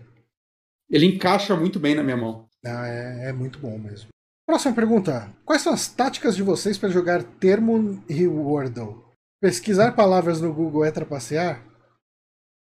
Ele 0.90 1.06
encaixa 1.06 1.56
muito 1.56 1.80
bem 1.80 1.95
na 1.95 2.03
minha 2.03 2.18
mão. 2.18 2.45
Ah, 2.65 2.86
é, 2.86 3.30
é 3.30 3.34
muito 3.34 3.57
bom 3.57 3.78
mesmo. 3.78 4.10
Próxima 4.45 4.76
pergunta. 4.76 5.34
Quais 5.45 5.61
são 5.61 5.72
as 5.72 5.88
táticas 5.88 6.36
de 6.36 6.44
vocês 6.44 6.78
para 6.78 6.90
jogar 6.90 7.24
Termo 7.24 8.03
e 8.10 8.28
Wordle? 8.28 9.02
Pesquisar 9.41 9.94
palavras 9.94 10.41
no 10.41 10.53
Google 10.53 10.84
é 10.84 10.91
trapacear? 10.91 11.64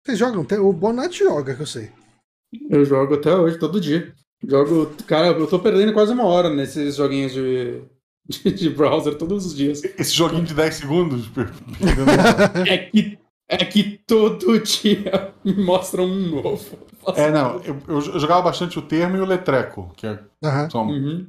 Vocês 0.05 0.19
jogam? 0.19 0.47
O 0.65 0.73
Bonatti 0.73 1.25
joga, 1.25 1.55
que 1.57 1.63
eu 1.63 1.67
sei. 1.67 1.91
Eu 2.71 2.85
jogo 2.85 3.15
até 3.15 3.35
hoje, 3.35 3.59
todo 3.59 3.81
dia. 3.81 4.15
Jogo. 4.47 4.95
Cara, 5.09 5.29
eu 5.29 5.47
tô 5.49 5.59
perdendo 5.59 5.93
quase 5.93 6.13
uma 6.13 6.25
hora 6.25 6.49
nesses 6.49 6.95
joguinhos 6.95 7.33
de, 7.33 7.83
de, 8.29 8.53
de 8.55 8.71
browser 8.71 9.17
todos 9.17 9.47
os 9.47 9.55
dias. 9.55 9.83
Esse 9.99 10.13
joguinho 10.13 10.45
de 10.45 10.55
10 10.55 10.75
segundos? 10.75 11.31
é 12.69 12.79
que 12.79 13.19
é 13.49 13.59
que 13.59 14.01
todo 14.07 14.59
dia 14.61 15.33
me 15.45 15.55
mostra 15.55 16.03
um 16.03 16.15
novo. 16.15 16.79
É, 17.15 17.31
não, 17.31 17.61
eu, 17.63 17.79
eu, 17.87 18.01
jogava 18.01 18.43
bastante 18.43 18.79
o 18.79 18.83
termo 18.83 19.17
e 19.17 19.21
o 19.21 19.27
letreco, 19.27 19.93
que 19.97 20.07
é, 20.07 20.19
uhum. 20.43 20.71
são, 20.71 20.87
uhum. 20.89 21.27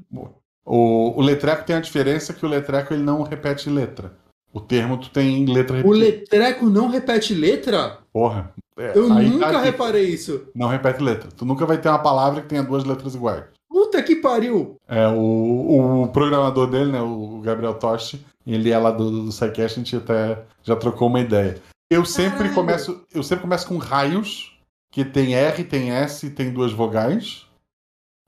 o, 0.66 1.20
o 1.20 1.22
letreco 1.22 1.66
tem 1.66 1.76
a 1.76 1.82
diferença 1.82 2.34
que 2.34 2.46
o 2.46 2.50
letreco 2.50 2.94
ele 2.94 3.04
não 3.04 3.22
repete 3.22 3.70
letra. 3.70 4.14
O 4.52 4.60
termo 4.60 4.98
tu 4.98 5.10
tem 5.12 5.46
letra 5.46 5.78
repetida. 5.78 5.88
O 5.88 5.92
letreco 5.92 6.66
não 6.66 6.88
repete 6.88 7.36
letra? 7.36 8.00
Porra. 8.12 8.52
É, 8.78 8.98
eu 8.98 9.08
nunca 9.10 9.52
tá 9.52 9.62
reparei 9.62 10.06
isso. 10.06 10.48
Não 10.56 10.68
repete 10.68 11.02
letra. 11.04 11.30
Tu 11.36 11.46
nunca 11.46 11.66
vai 11.66 11.78
ter 11.78 11.90
uma 11.90 12.00
palavra 12.00 12.42
que 12.42 12.48
tenha 12.48 12.64
duas 12.64 12.84
letras 12.84 13.14
iguais. 13.14 13.44
Puta 13.70 14.02
que 14.02 14.16
pariu! 14.16 14.76
É, 14.88 15.08
o, 15.08 16.04
o 16.04 16.08
programador 16.08 16.68
dele, 16.68 16.92
né, 16.92 17.02
o 17.02 17.40
Gabriel 17.44 17.76
Tosti, 17.76 18.26
ele 18.46 18.72
é 18.72 18.78
lá 18.78 18.90
do, 18.90 19.26
do 19.26 19.32
SciCast, 19.32 19.80
a 19.80 19.84
gente 19.84 19.96
até 19.96 20.40
já 20.64 20.76
trocou 20.76 21.08
uma 21.08 21.20
ideia. 21.20 21.62
Eu 21.90 22.04
sempre 22.04 22.40
Caralho. 22.40 22.56
começo, 22.56 23.06
eu 23.14 23.24
sempre 23.24 23.44
começo 23.44 23.68
com 23.68 23.78
raios, 23.78 24.58
que 24.92 25.06
tem 25.06 25.36
R, 25.36 25.64
tem 25.64 25.92
S 25.92 26.26
e 26.26 26.30
tem 26.30 26.52
duas 26.52 26.72
vogais. 26.72 27.46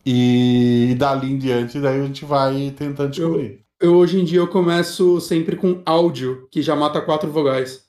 E 0.06 0.95
dali 0.98 1.31
em 1.31 1.38
diante, 1.38 1.80
daí 1.80 1.99
a 1.99 2.06
gente 2.06 2.23
vai 2.23 2.72
tentando 2.72 3.10
descobrir. 3.10 3.65
Eu, 3.80 3.91
eu 3.91 3.95
hoje 3.98 4.19
em 4.19 4.23
dia 4.23 4.40
eu 4.40 4.48
começo 4.48 5.19
sempre 5.19 5.57
com 5.57 5.81
áudio, 5.86 6.48
que 6.49 6.61
já 6.61 6.76
mata 6.76 7.02
quatro 7.02 7.30
vogais. 7.30 7.86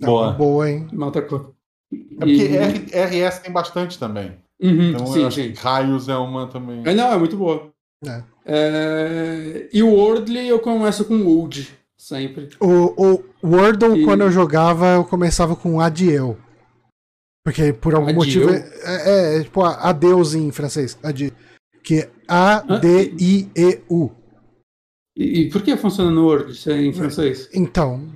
Boa. 0.00 0.32
boa, 0.32 0.70
hein? 0.70 0.88
Mata 0.92 1.20
quatro. 1.20 1.54
É 1.92 1.96
porque 2.18 2.30
e... 2.30 2.56
R, 2.56 3.26
RS 3.26 3.40
tem 3.40 3.52
bastante 3.52 3.98
também. 3.98 4.38
Uhum, 4.62 4.90
então 4.90 5.06
sim, 5.06 5.30
sim. 5.30 5.52
raios 5.54 6.08
é 6.08 6.16
uma 6.16 6.46
também. 6.46 6.82
É, 6.86 6.94
não, 6.94 7.12
é 7.12 7.18
muito 7.18 7.36
boa. 7.36 7.72
É. 8.06 8.22
É... 8.44 9.68
E 9.72 9.82
o 9.82 9.92
Wordly 9.92 10.48
eu 10.48 10.60
começo 10.60 11.04
com 11.04 11.22
Wood. 11.22 11.79
Sempre. 12.00 12.48
O, 12.58 12.94
o 12.96 13.22
Wordle, 13.44 14.00
e... 14.00 14.04
quando 14.06 14.22
eu 14.22 14.30
jogava, 14.30 14.86
eu 14.94 15.04
começava 15.04 15.54
com 15.54 15.78
Adiel. 15.78 16.38
Porque 17.44 17.74
por 17.74 17.94
algum 17.94 18.22
Adieu? 18.22 18.46
motivo. 18.46 18.50
É, 18.50 18.62
é, 18.84 19.36
é 19.36 19.42
tipo 19.42 19.62
a- 19.62 19.90
adeus 19.90 20.34
em 20.34 20.50
francês. 20.50 20.98
Que 21.84 22.00
é 22.00 22.10
A-D-I-E-U. 22.26 24.12
E, 25.14 25.40
e 25.42 25.50
por 25.50 25.60
que 25.62 25.76
funciona 25.76 26.10
no 26.10 26.24
Word 26.24 26.70
é 26.70 26.80
em 26.80 26.92
francês? 26.92 27.50
Então, 27.52 28.08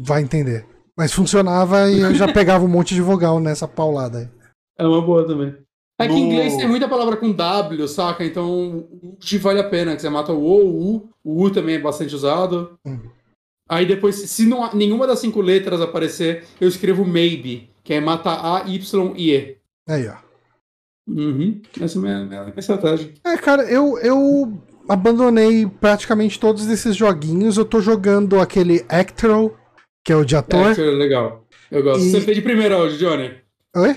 vai 0.00 0.20
entender. 0.20 0.66
Mas 0.96 1.12
funcionava 1.12 1.88
e 1.88 2.00
eu 2.00 2.12
já 2.16 2.32
pegava 2.32 2.64
um 2.64 2.68
monte 2.68 2.96
de 2.96 3.00
vogal 3.00 3.38
nessa 3.38 3.68
paulada 3.68 4.18
aí. 4.18 4.28
É 4.76 4.84
uma 4.84 5.00
boa 5.00 5.24
também. 5.24 5.56
É 6.00 6.06
que 6.06 6.14
em 6.14 6.26
No- 6.26 6.32
inglês 6.32 6.56
tem 6.56 6.68
muita 6.68 6.88
palavra 6.88 7.16
com 7.16 7.32
W, 7.32 7.88
saca? 7.88 8.24
Então 8.24 8.86
o 9.02 9.16
G 9.20 9.38
vale 9.38 9.58
a 9.60 9.68
pena, 9.68 9.96
que 9.96 10.02
você 10.02 10.08
mata 10.08 10.32
o 10.32 10.40
O, 10.42 10.64
o 10.64 10.94
U. 10.96 11.10
O 11.24 11.42
U 11.44 11.50
também 11.50 11.74
é 11.74 11.78
bastante 11.80 12.14
usado. 12.14 12.78
Uhum. 12.86 13.10
Aí 13.68 13.84
depois, 13.84 14.14
se 14.16 14.46
não, 14.46 14.72
nenhuma 14.72 15.06
das 15.06 15.18
cinco 15.18 15.40
letras 15.40 15.80
aparecer, 15.80 16.44
eu 16.60 16.68
escrevo 16.68 17.04
maybe, 17.04 17.68
que 17.84 17.92
é 17.94 18.00
mata 18.00 18.30
A, 18.30 18.64
Y 18.68 19.12
e 19.16 19.32
E. 19.34 19.56
Aí, 19.88 20.08
ó. 20.08 20.14
Uhum. 21.08 21.60
Essa 21.80 21.98
é 21.98 21.98
a 21.98 22.02
minha, 22.02 22.24
minha, 22.44 22.54
estratégia. 22.56 23.12
É, 23.24 23.36
cara, 23.36 23.62
eu, 23.64 23.98
eu 23.98 24.58
abandonei 24.88 25.66
praticamente 25.66 26.38
todos 26.38 26.66
esses 26.68 26.94
joguinhos. 26.96 27.56
Eu 27.56 27.64
tô 27.64 27.80
jogando 27.80 28.38
aquele 28.40 28.84
Actro, 28.88 29.56
que 30.04 30.12
é 30.12 30.16
o 30.16 30.24
de 30.24 30.36
ator. 30.36 30.68
Actor 30.68 30.84
é 30.84 30.90
legal. 30.90 31.44
Eu 31.70 31.82
gosto. 31.82 32.04
E- 32.04 32.08
Acertei 32.08 32.34
de 32.34 32.42
primeira 32.42 32.78
hoje, 32.78 32.98
Johnny. 32.98 33.32
Oi? 33.76 33.96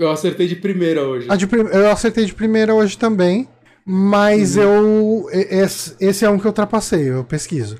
Eu 0.00 0.10
acertei 0.10 0.48
de 0.48 0.56
primeira 0.56 1.06
hoje. 1.06 1.28
De 1.36 1.46
prim- 1.46 1.68
Eu 1.70 1.90
acertei 1.90 2.24
de 2.24 2.32
primeira 2.34 2.74
hoje 2.74 2.96
também. 2.96 3.46
Mas 3.84 4.56
eu. 4.56 5.26
e- 5.32 5.56
Esse, 5.62 5.94
esse 6.00 6.24
é 6.24 6.30
um 6.30 6.38
que 6.38 6.46
eu 6.46 6.50
ultrapassei, 6.50 7.10
eu 7.10 7.24
pesquiso. 7.24 7.76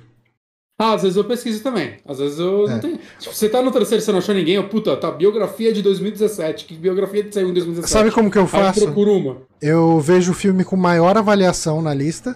Ah, 0.78 0.94
às 0.94 1.02
vezes 1.02 1.16
eu 1.16 1.24
pesquiso 1.24 1.62
também. 1.62 1.98
Às 2.06 2.18
vezes 2.18 2.38
eu 2.38 2.66
É. 2.66 2.70
não 2.72 2.78
tenho. 2.80 2.98
Tipo, 3.18 3.34
você 3.34 3.48
tá 3.51 3.60
no 3.62 3.70
terceiro 3.70 4.02
e 4.02 4.05
você 4.05 4.10
não 4.12 4.18
achou 4.18 4.34
ninguém, 4.34 4.55
eu, 4.55 4.66
puta, 4.68 4.97
tá, 4.97 5.10
biografia 5.10 5.72
de 5.72 5.82
2017. 5.82 6.64
Que 6.64 6.74
biografia 6.74 7.22
de 7.22 7.34
saiu 7.34 7.51
em 7.51 7.52
2017? 7.55 7.92
Sabe 7.92 8.10
como 8.10 8.30
que 8.30 8.38
eu 8.38 8.42
Aí 8.42 8.48
eu 8.48 8.51
faço? 8.64 8.80
procuro 8.84 9.12
uma. 9.12 9.36
Eu 9.60 10.01
vejo 10.01 10.32
o 10.32 10.34
filme 10.34 10.64
com 10.64 10.76
maior 10.76 11.16
avaliação 11.18 11.82
na 11.82 11.92
lista 11.92 12.34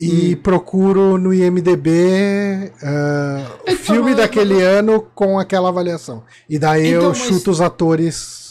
e 0.00 0.36
procuro 0.36 1.16
no 1.18 1.32
IMDB 1.32 2.70
ah, 2.82 3.46
o 3.66 3.70
Então, 3.70 3.76
filme 3.76 4.10
eu- 4.12 4.16
daquele 4.16 4.62
ano 4.62 5.00
com 5.14 5.38
aquela 5.38 5.70
avaliação. 5.70 6.22
E 6.48 6.58
daí 6.58 6.88
Então, 6.88 7.02
eu 7.02 7.08
mas- 7.10 7.18
chuto 7.18 7.50
os 7.50 7.60
atores. 7.62 8.49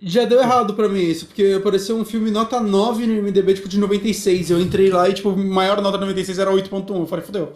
Já 0.00 0.24
deu 0.24 0.40
errado 0.40 0.74
pra 0.74 0.88
mim 0.88 1.02
isso, 1.02 1.26
porque 1.26 1.54
apareceu 1.58 1.96
um 1.96 2.04
filme 2.04 2.30
nota 2.30 2.58
9 2.60 3.06
no 3.06 3.22
MDB, 3.22 3.54
tipo, 3.54 3.68
de 3.68 3.78
96. 3.78 4.50
Eu 4.50 4.60
entrei 4.60 4.88
lá 4.88 5.06
e, 5.08 5.12
tipo, 5.12 5.28
a 5.28 5.36
maior 5.36 5.82
nota 5.82 5.98
96 5.98 6.38
era 6.38 6.50
8.1. 6.50 7.00
Eu 7.00 7.06
falei, 7.06 7.24
fodeu. 7.24 7.52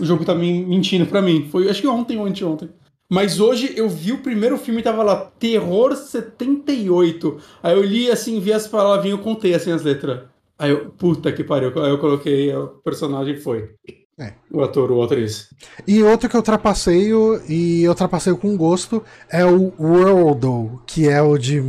o 0.00 0.04
jogo 0.04 0.24
tá 0.24 0.34
me 0.34 0.64
mentindo 0.64 1.06
pra 1.06 1.22
mim. 1.22 1.48
Foi, 1.50 1.68
acho 1.70 1.80
que 1.80 1.86
ontem 1.86 2.18
ou 2.18 2.26
anteontem. 2.26 2.68
Mas 3.08 3.38
hoje 3.38 3.74
eu 3.76 3.88
vi 3.88 4.10
o 4.10 4.22
primeiro 4.22 4.58
filme 4.58 4.80
e 4.80 4.82
tava 4.82 5.02
lá, 5.04 5.16
Terror 5.38 5.94
78. 5.94 7.38
Aí 7.62 7.76
eu 7.76 7.82
li 7.82 8.10
assim, 8.10 8.40
vi 8.40 8.52
as 8.52 8.66
palavrinhas, 8.66 9.18
eu 9.18 9.24
contei 9.24 9.54
assim 9.54 9.70
as 9.70 9.82
letras. 9.82 10.22
Aí 10.58 10.70
eu, 10.70 10.90
puta 10.90 11.30
que 11.30 11.44
pariu. 11.44 11.72
Aí 11.80 11.90
eu 11.90 11.98
coloquei 11.98 12.52
o 12.56 12.68
personagem 12.82 13.36
foi. 13.36 13.70
É. 14.18 14.32
O 14.50 14.62
ator 14.62 14.90
ou 14.92 15.02
atriz. 15.02 15.48
E 15.86 16.02
outro 16.02 16.28
que 16.28 16.36
eu 16.36 16.40
ultrapasseio, 16.40 17.42
e 17.48 17.82
eu 17.82 17.92
com 18.36 18.56
gosto, 18.56 19.02
é 19.30 19.44
o 19.44 19.72
Worldo, 19.78 20.82
que 20.86 21.08
é 21.08 21.20
o 21.22 21.38
de 21.38 21.62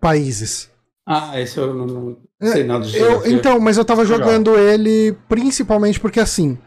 países. 0.00 0.70
Ah, 1.06 1.38
esse 1.40 1.58
eu 1.58 1.74
não, 1.74 1.86
não 1.86 2.16
É, 2.40 2.52
sei 2.52 2.64
nada 2.64 2.84
de 2.84 2.96
Eu, 2.96 3.26
então, 3.26 3.60
mas 3.60 3.76
eu 3.76 3.84
tava 3.84 4.02
Legal. 4.02 4.18
jogando 4.18 4.56
ele 4.56 5.16
principalmente 5.28 5.98
porque 6.00 6.20
assim. 6.20 6.58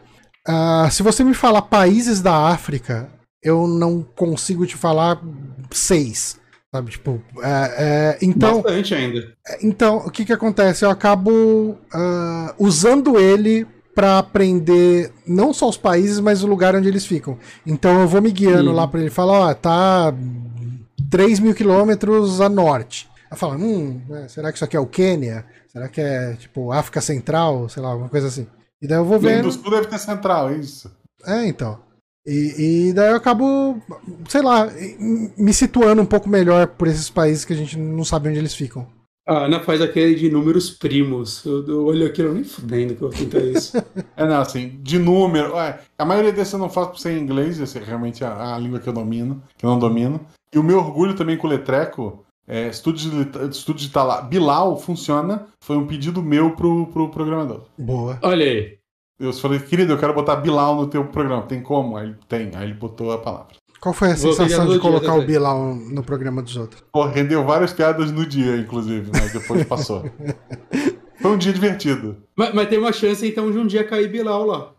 ah, 0.46 0.88
se 0.90 1.02
você 1.02 1.24
me 1.24 1.34
falar 1.34 1.62
países 1.62 2.20
da 2.20 2.48
África, 2.48 3.08
eu 3.42 3.66
não 3.66 4.02
consigo 4.14 4.66
te 4.66 4.76
falar 4.76 5.20
seis. 5.70 6.38
Sabe? 6.72 6.90
Tipo, 6.90 7.22
é, 7.40 7.74
é, 7.78 8.18
então, 8.20 8.60
Bastante 8.60 8.94
ainda. 8.94 9.32
então, 9.62 9.98
o 9.98 10.10
que 10.10 10.24
que 10.24 10.32
acontece? 10.32 10.84
Eu 10.84 10.90
acabo 10.90 11.76
ah, 11.92 12.54
usando 12.58 13.18
ele 13.18 13.66
pra 13.94 14.18
aprender 14.18 15.12
não 15.26 15.52
só 15.54 15.68
os 15.68 15.76
países, 15.76 16.20
mas 16.20 16.42
o 16.42 16.46
lugar 16.46 16.74
onde 16.74 16.88
eles 16.88 17.06
ficam. 17.06 17.38
Então 17.66 18.00
eu 18.00 18.08
vou 18.08 18.20
me 18.20 18.30
guiando 18.30 18.70
Uhum. 18.70 18.76
lá 18.76 18.88
pra 18.88 19.00
ele 19.00 19.10
falar, 19.10 19.38
ó, 19.50 19.54
tá 19.54 20.12
3 21.10 21.38
mil 21.40 21.54
quilômetros 21.54 22.40
a 22.40 22.48
norte. 22.48 23.08
Eu 23.30 23.36
falo, 23.36 23.54
hum, 23.54 24.00
né, 24.08 24.26
será 24.28 24.50
que 24.50 24.56
isso 24.58 24.64
aqui 24.64 24.76
é 24.76 24.80
o 24.80 24.86
Quênia? 24.86 25.44
Será 25.72 25.88
que 25.88 26.00
é, 26.00 26.34
tipo, 26.34 26.70
África 26.72 27.00
Central? 27.00 27.68
Sei 27.68 27.82
lá, 27.82 27.90
alguma 27.90 28.08
coisa 28.08 28.28
assim. 28.28 28.46
E 28.80 28.86
daí 28.86 28.98
eu 28.98 29.04
vou 29.04 29.18
vendo. 29.18 29.50
Sul 29.50 29.70
deve 29.70 29.86
ter 29.86 29.98
central, 29.98 30.50
é 30.50 30.56
isso. 30.56 30.90
É, 31.26 31.46
então. 31.46 31.78
E, 32.26 32.88
e 32.88 32.92
daí 32.92 33.10
eu 33.10 33.16
acabo, 33.16 33.78
sei 34.28 34.40
lá, 34.40 34.68
me 35.36 35.52
situando 35.52 36.00
um 36.00 36.06
pouco 36.06 36.28
melhor 36.28 36.68
por 36.68 36.86
esses 36.88 37.10
países 37.10 37.44
que 37.44 37.52
a 37.52 37.56
gente 37.56 37.76
não 37.78 38.04
sabe 38.04 38.28
onde 38.28 38.38
eles 38.38 38.54
ficam. 38.54 38.86
A 39.26 39.44
Ana 39.46 39.60
faz 39.60 39.80
aquele 39.80 40.14
de 40.14 40.30
números 40.30 40.70
primos. 40.70 41.44
Eu, 41.44 41.66
eu 41.66 41.86
olho 41.86 42.06
aquilo 42.06 42.34
nem 42.34 42.44
fudendo 42.44 42.94
que 42.94 43.02
eu 43.02 43.10
vou 43.10 43.18
tentar 43.18 43.40
isso. 43.40 43.76
É, 44.16 44.24
não, 44.24 44.40
assim, 44.40 44.78
de 44.80 44.96
número. 44.96 45.56
é, 45.58 45.80
a 45.98 46.04
maioria 46.04 46.30
desses 46.30 46.52
eu 46.52 46.58
não 46.58 46.70
faço 46.70 46.90
por 46.90 46.98
ser 47.00 47.18
em 47.18 47.20
inglês, 47.20 47.60
essa 47.60 47.78
é 47.80 47.82
realmente 47.82 48.24
a, 48.24 48.54
a 48.54 48.58
língua 48.58 48.78
que 48.78 48.88
eu 48.88 48.92
domino, 48.92 49.42
que 49.58 49.66
eu 49.66 49.70
não 49.70 49.78
domino. 49.78 50.20
E 50.52 50.58
o 50.58 50.62
meu 50.62 50.78
orgulho 50.78 51.16
também 51.16 51.36
com 51.36 51.48
o 51.48 51.50
Letreco, 51.50 52.24
é, 52.46 52.68
estudo 52.68 52.98
de, 52.98 53.48
estudo 53.50 53.78
de 53.78 53.90
tala, 53.90 54.22
Bilal 54.22 54.78
funciona, 54.78 55.46
foi 55.60 55.76
um 55.76 55.86
pedido 55.86 56.22
meu 56.22 56.54
pro, 56.54 56.86
pro 56.88 57.08
programador. 57.08 57.62
Boa. 57.76 58.18
Olha 58.22 58.44
aí. 58.44 58.78
Eu 59.18 59.32
falei, 59.32 59.58
querido, 59.58 59.92
eu 59.92 59.98
quero 59.98 60.14
botar 60.14 60.36
Bilal 60.36 60.76
no 60.76 60.86
teu 60.86 61.04
programa. 61.06 61.42
Tem 61.42 61.62
como? 61.62 61.96
Aí 61.96 62.08
ele 62.08 62.16
tem. 62.28 62.50
Aí 62.54 62.64
ele 62.64 62.74
botou 62.74 63.12
a 63.12 63.18
palavra. 63.18 63.56
Qual 63.84 63.92
foi 63.92 64.12
a 64.12 64.16
sensação 64.16 64.66
de 64.66 64.78
colocar 64.78 65.12
o. 65.14 65.26
Bilal 65.26 65.74
no 65.74 66.02
programa 66.02 66.40
dos 66.40 66.56
outros? 66.56 66.82
Pô, 66.90 67.04
rendeu 67.04 67.44
várias 67.44 67.70
piadas 67.70 68.10
no 68.10 68.24
dia, 68.24 68.56
inclusive, 68.56 69.10
mas 69.12 69.30
depois 69.30 69.62
passou. 69.66 70.10
Foi 71.20 71.30
um 71.30 71.36
dia 71.36 71.52
divertido. 71.52 72.16
Mas, 72.34 72.54
mas 72.54 72.68
tem 72.68 72.78
uma 72.78 72.92
chance 72.94 73.26
então 73.26 73.52
de 73.52 73.58
um 73.58 73.66
dia 73.66 73.84
cair 73.84 74.08
Bilal 74.10 74.46
lá. 74.46 74.72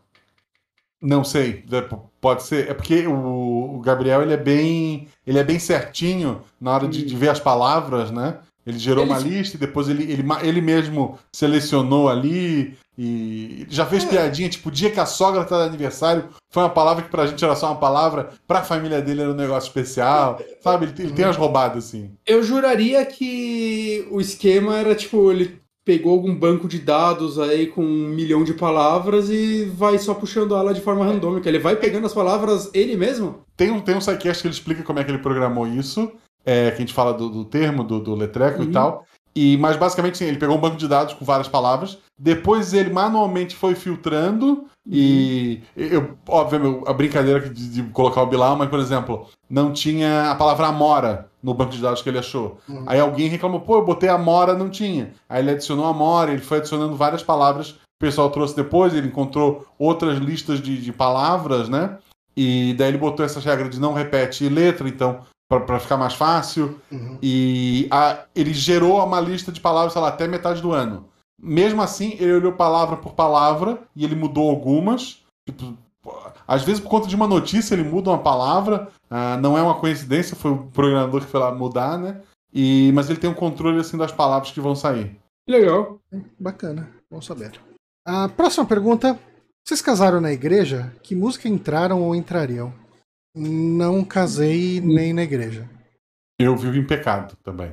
Não 0.99 1.23
sei, 1.23 1.64
é, 1.72 1.88
pode 2.19 2.41
ser. 2.44 2.68
É 2.68 2.73
porque 2.73 3.06
o, 3.06 3.76
o 3.76 3.80
Gabriel 3.80 4.23
ele 4.23 4.34
é 4.34 4.38
bem, 4.38 5.07
ele 5.26 5.38
é 5.38 5.44
bem 5.44 5.60
certinho 5.60 6.41
na 6.60 6.73
hora 6.73 6.88
de, 6.88 7.06
de 7.06 7.15
ver 7.15 7.30
as 7.30 7.40
palavras, 7.40 8.10
né? 8.10 8.40
Ele 8.65 8.80
gerou 8.80 9.03
Ele- 9.03 9.11
uma 9.14 9.19
lista 9.19 9.56
e 9.56 9.60
depois 9.60 9.88
ele, 9.88 10.02
ele, 10.11 10.23
ele 10.41 10.61
mesmo 10.61 11.19
selecionou 11.32 12.10
ali 12.10 12.76
e 12.97 13.65
já 13.69 13.85
fez 13.85 14.05
piadinha, 14.05 14.49
tipo, 14.49 14.69
o 14.69 14.72
dia 14.72 14.89
que 14.89 14.99
a 14.99 15.05
sogra 15.05 15.43
tá 15.43 15.63
de 15.63 15.67
aniversário, 15.69 16.30
foi 16.51 16.63
uma 16.63 16.69
palavra 16.69 17.03
que 17.03 17.09
pra 17.09 17.26
gente 17.27 17.43
era 17.43 17.55
só 17.55 17.67
uma 17.67 17.76
palavra, 17.80 18.30
pra 18.47 18.63
família 18.63 19.01
dele 19.01 19.22
era 19.22 19.31
um 19.31 19.35
negócio 19.35 19.67
especial, 19.67 20.39
sabe? 20.61 20.85
Ele, 20.85 20.93
tem- 20.93 21.05
ele 21.05 21.15
tem 21.15 21.26
umas 21.26 21.38
roubadas 21.38 21.85
assim. 21.85 22.11
Eu 22.26 22.41
juraria 22.43 23.05
que 23.05 24.07
o 24.11 24.22
esquema 24.22 24.77
era 24.77 24.95
tipo, 24.95 25.31
ele 25.31 25.59
pegou 25.85 26.13
algum 26.13 26.34
banco 26.34 26.67
de 26.67 26.80
dados 26.80 27.38
aí 27.38 27.67
com 27.67 27.84
um 27.84 28.07
milhão 28.09 28.43
de 28.43 28.53
palavras 28.55 29.30
e 29.30 29.65
vai 29.65 29.99
só 29.99 30.13
puxando 30.15 30.55
ela 30.55 30.73
de 30.73 30.81
forma 30.81 31.05
randômica. 31.05 31.47
Ele 31.47 31.59
vai 31.59 31.76
pegando 31.76 32.07
as 32.07 32.13
palavras 32.13 32.72
ele 32.73 32.95
mesmo? 32.95 33.41
Tem 33.55 33.69
um, 33.72 33.80
tem 33.80 33.95
um 33.95 34.01
sidecast 34.01 34.41
que 34.41 34.47
ele 34.47 34.55
explica 34.55 34.81
como 34.84 34.97
é 34.99 35.03
que 35.03 35.11
ele 35.11 35.19
programou 35.19 35.67
isso, 35.67 36.11
é, 36.43 36.72
que 36.72 36.77
a 36.77 36.80
gente 36.80 36.93
fala 36.93 37.13
do, 37.13 37.30
do 37.30 37.45
termo, 37.45 37.84
do, 37.84 37.99
do 37.99 38.15
letreco 38.15 38.63
Uhum. 38.63 38.69
e 38.69 38.72
tal. 38.72 39.05
E, 39.36 39.57
mas 39.57 39.76
basicamente, 39.76 40.18
sim, 40.18 40.26
ele 40.26 40.38
pegou 40.38 40.56
um 40.56 40.62
banco 40.62 40.78
de 40.78 40.88
dados 40.88 41.14
com 41.14 41.26
várias 41.26 41.48
palavras, 41.48 41.98
depois 42.18 42.74
ele 42.74 42.90
manualmente 42.90 43.53
foi 43.53 43.76
filtrando 43.76 44.66
e 44.88 45.62
eu, 45.76 46.16
óbvio, 46.28 46.84
a 46.86 46.94
brincadeira 46.94 47.41
de, 47.41 47.70
de 47.70 47.84
colocar 47.91 48.22
o 48.22 48.28
Bilal, 48.28 48.56
mas, 48.56 48.70
por 48.70 48.80
exemplo, 48.80 49.28
não 49.49 49.74
tinha 49.74 50.32
a 50.32 50.36
palavra 50.36 50.68
Amora 50.68 51.30
no 51.41 51.53
banco 51.53 51.72
de 51.72 51.82
dados 51.82 52.02
que 52.02 52.10
ele 52.10 52.20
achou. 52.20 52.60
Uhum. 52.70 52.84
Aí 52.86 52.99
alguém 52.99 53.28
reclamou, 53.28 53.62
pô, 53.62 53.78
eu 53.78 53.86
botei 53.86 54.07
Amora, 54.07 54.53
não 54.53 54.70
tinha. 54.70 55.12
Aí 55.28 55.41
ele 55.41 55.52
adicionou 55.52 55.86
Amora, 55.86 56.32
ele 56.32 56.41
foi 56.41 56.60
adicionando 56.60 56.95
várias 56.95 57.24
palavras 57.24 57.72
que 57.72 57.78
o 57.78 58.06
pessoal 58.06 58.30
trouxe 58.30 58.56
depois, 58.56 58.94
ele 58.94 59.07
encontrou 59.07 59.66
outras 59.78 60.18
listas 60.18 60.62
de, 60.62 60.80
de 60.80 60.94
palavras, 60.94 61.68
né? 61.68 61.98
E 62.38 62.74
daí 62.78 62.90
ele 62.90 62.98
botou 62.98 63.26
essas 63.26 63.44
regras 63.44 63.72
de 63.72 63.80
não 63.80 63.94
repete 63.94 64.48
letra, 64.49 64.88
então, 64.88 65.22
para 65.61 65.80
ficar 65.80 65.98
mais 65.98 66.14
fácil. 66.14 66.80
Uhum. 66.91 67.18
E 67.22 67.88
a- 67.91 68.26
ele 68.36 68.53
gerou 68.53 69.03
uma 69.03 69.19
lista 69.19 69.52
de 69.52 69.60
palavras, 69.61 69.94
sei 69.94 70.02
lá, 70.02 70.10
até 70.10 70.27
metade 70.27 70.61
do 70.61 70.72
ano. 70.72 71.06
Mesmo 71.41 71.82
assim, 71.82 72.14
ele 72.19 72.34
olhou 72.34 72.53
palavra 72.53 72.95
por 72.98 73.14
palavra 73.14 73.80
e 73.95 74.03
ele 74.06 74.15
mudou 74.15 74.49
algumas. 74.49 75.23
Tipo, 75.48 75.77
às 76.48 76.64
vezes, 76.64 76.80
por 76.82 76.90
conta 76.90 77.07
de 77.07 77.15
uma 77.15 77.27
notícia, 77.27 77.73
ele 77.76 77.84
muda 77.84 78.10
uma 78.10 78.19
palavra. 78.19 78.88
ah, 79.10 79.38
não 79.38 79.57
é 79.57 79.61
uma 79.61 79.76
coincidência, 79.76 80.36
foi 80.36 80.52
o 80.52 80.57
programador 80.73 81.22
que 81.22 81.27
foi 81.27 81.40
lá 81.40 81.53
mudar, 81.53 81.98
né? 81.98 82.22
E, 82.53 82.91
mas 82.94 83.10
ele 83.10 83.19
tem 83.19 83.30
um 83.30 83.34
controle 83.36 83.80
assim 83.80 83.98
das 83.98 84.11
palavras 84.11 84.52
que 84.52 84.60
vão 84.61 84.76
sair. 84.76 85.15
Legal. 85.48 85.99
Bacana, 86.40 86.90
bom 87.11 87.22
saber. 87.22 87.52
A 88.07 88.27
próxima 88.30 88.65
pergunta. 88.65 89.19
Vocês 89.64 89.82
casaram 89.82 90.22
na 90.22 90.32
igreja? 90.32 90.94
Que 91.03 91.15
música 91.15 91.48
entraram 91.49 92.02
ou 92.02 92.15
entrariam? 92.15 92.72
Não 93.36 94.03
casei 94.03 94.80
nem 94.82 95.14
na 95.14 95.24
igreja. 95.24 95.70
Eu 96.40 96.56
vivo 96.56 96.78
em 96.78 96.86
pecado 96.86 97.36
também. 97.44 97.72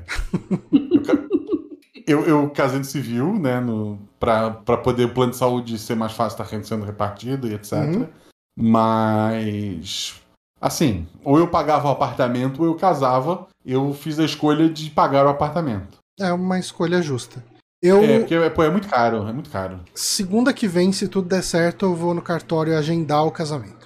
eu, 2.07 2.25
eu, 2.25 2.51
casei 2.51 2.79
no 2.79 2.85
civil, 2.85 3.35
né? 3.39 3.61
No, 3.61 3.99
pra, 4.19 4.51
pra 4.51 4.77
poder 4.77 5.05
o 5.05 5.15
plano 5.15 5.33
de 5.33 5.39
saúde 5.39 5.79
ser 5.79 5.95
mais 5.95 6.13
fácil 6.13 6.43
estar 6.43 6.65
sendo 6.65 6.85
repartido 6.85 7.49
e 7.49 7.55
etc. 7.55 7.73
Uhum. 7.73 8.09
Mas 8.57 10.23
Assim, 10.63 11.09
ou 11.25 11.41
eu 11.41 11.49
pagava 11.49 11.89
o 11.89 11.91
apartamento 11.91 12.63
ou 12.63 12.67
eu 12.69 12.77
casava. 12.77 13.49
Eu 13.67 13.93
fiz 13.93 14.21
a 14.21 14.25
escolha 14.25 14.69
de 14.69 14.91
pagar 14.91 15.27
o 15.27 15.29
apartamento. 15.29 15.99
É 16.21 16.33
uma 16.33 16.57
escolha 16.57 17.03
justa. 17.03 17.45
Eu, 17.83 18.01
É, 18.05 18.21
porque 18.21 18.51
pô, 18.51 18.63
é 18.63 18.71
muito 18.71 18.87
caro, 18.87 19.29
é 19.29 19.33
muito 19.33 19.51
caro. 19.51 19.81
segunda 19.93 20.53
que 20.53 20.69
vem, 20.69 20.93
se 20.93 21.09
tudo 21.09 21.29
der 21.29 21.43
certo, 21.43 21.87
eu 21.87 21.97
vou 21.97 22.15
no 22.15 22.23
cartório 22.23 22.79
agendar 22.79 23.27
o 23.27 23.33
casamento. 23.33 23.82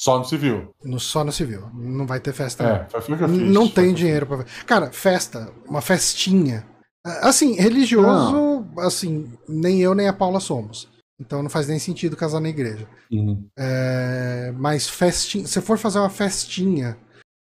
Só 0.00 0.18
no 0.18 0.24
civil. 0.24 0.74
No, 0.82 0.98
só 0.98 1.22
no 1.22 1.30
civil. 1.30 1.68
Não 1.74 2.06
vai 2.06 2.18
ter 2.20 2.32
festa. 2.32 2.64
É, 2.64 2.88
não. 2.90 3.28
fiz. 3.28 3.28
Não 3.28 3.66
Foi 3.66 3.84
tem 3.84 3.92
dinheiro 3.92 4.26
pra. 4.26 4.44
Cara, 4.64 4.90
festa, 4.90 5.52
uma 5.68 5.82
festinha. 5.82 6.66
Assim, 7.04 7.52
religioso, 7.56 8.66
assim, 8.78 9.30
nem 9.46 9.82
eu 9.82 9.94
nem 9.94 10.08
a 10.08 10.12
Paula 10.12 10.40
somos. 10.40 10.88
Então 11.20 11.42
não 11.42 11.50
faz 11.50 11.68
nem 11.68 11.78
sentido 11.78 12.16
casar 12.16 12.40
na 12.40 12.48
igreja. 12.48 12.88
Uhum. 13.12 13.46
É, 13.58 14.54
mas 14.56 14.88
festinha. 14.88 15.46
Se 15.46 15.60
for 15.60 15.76
fazer 15.76 15.98
uma 15.98 16.08
festinha, 16.08 16.96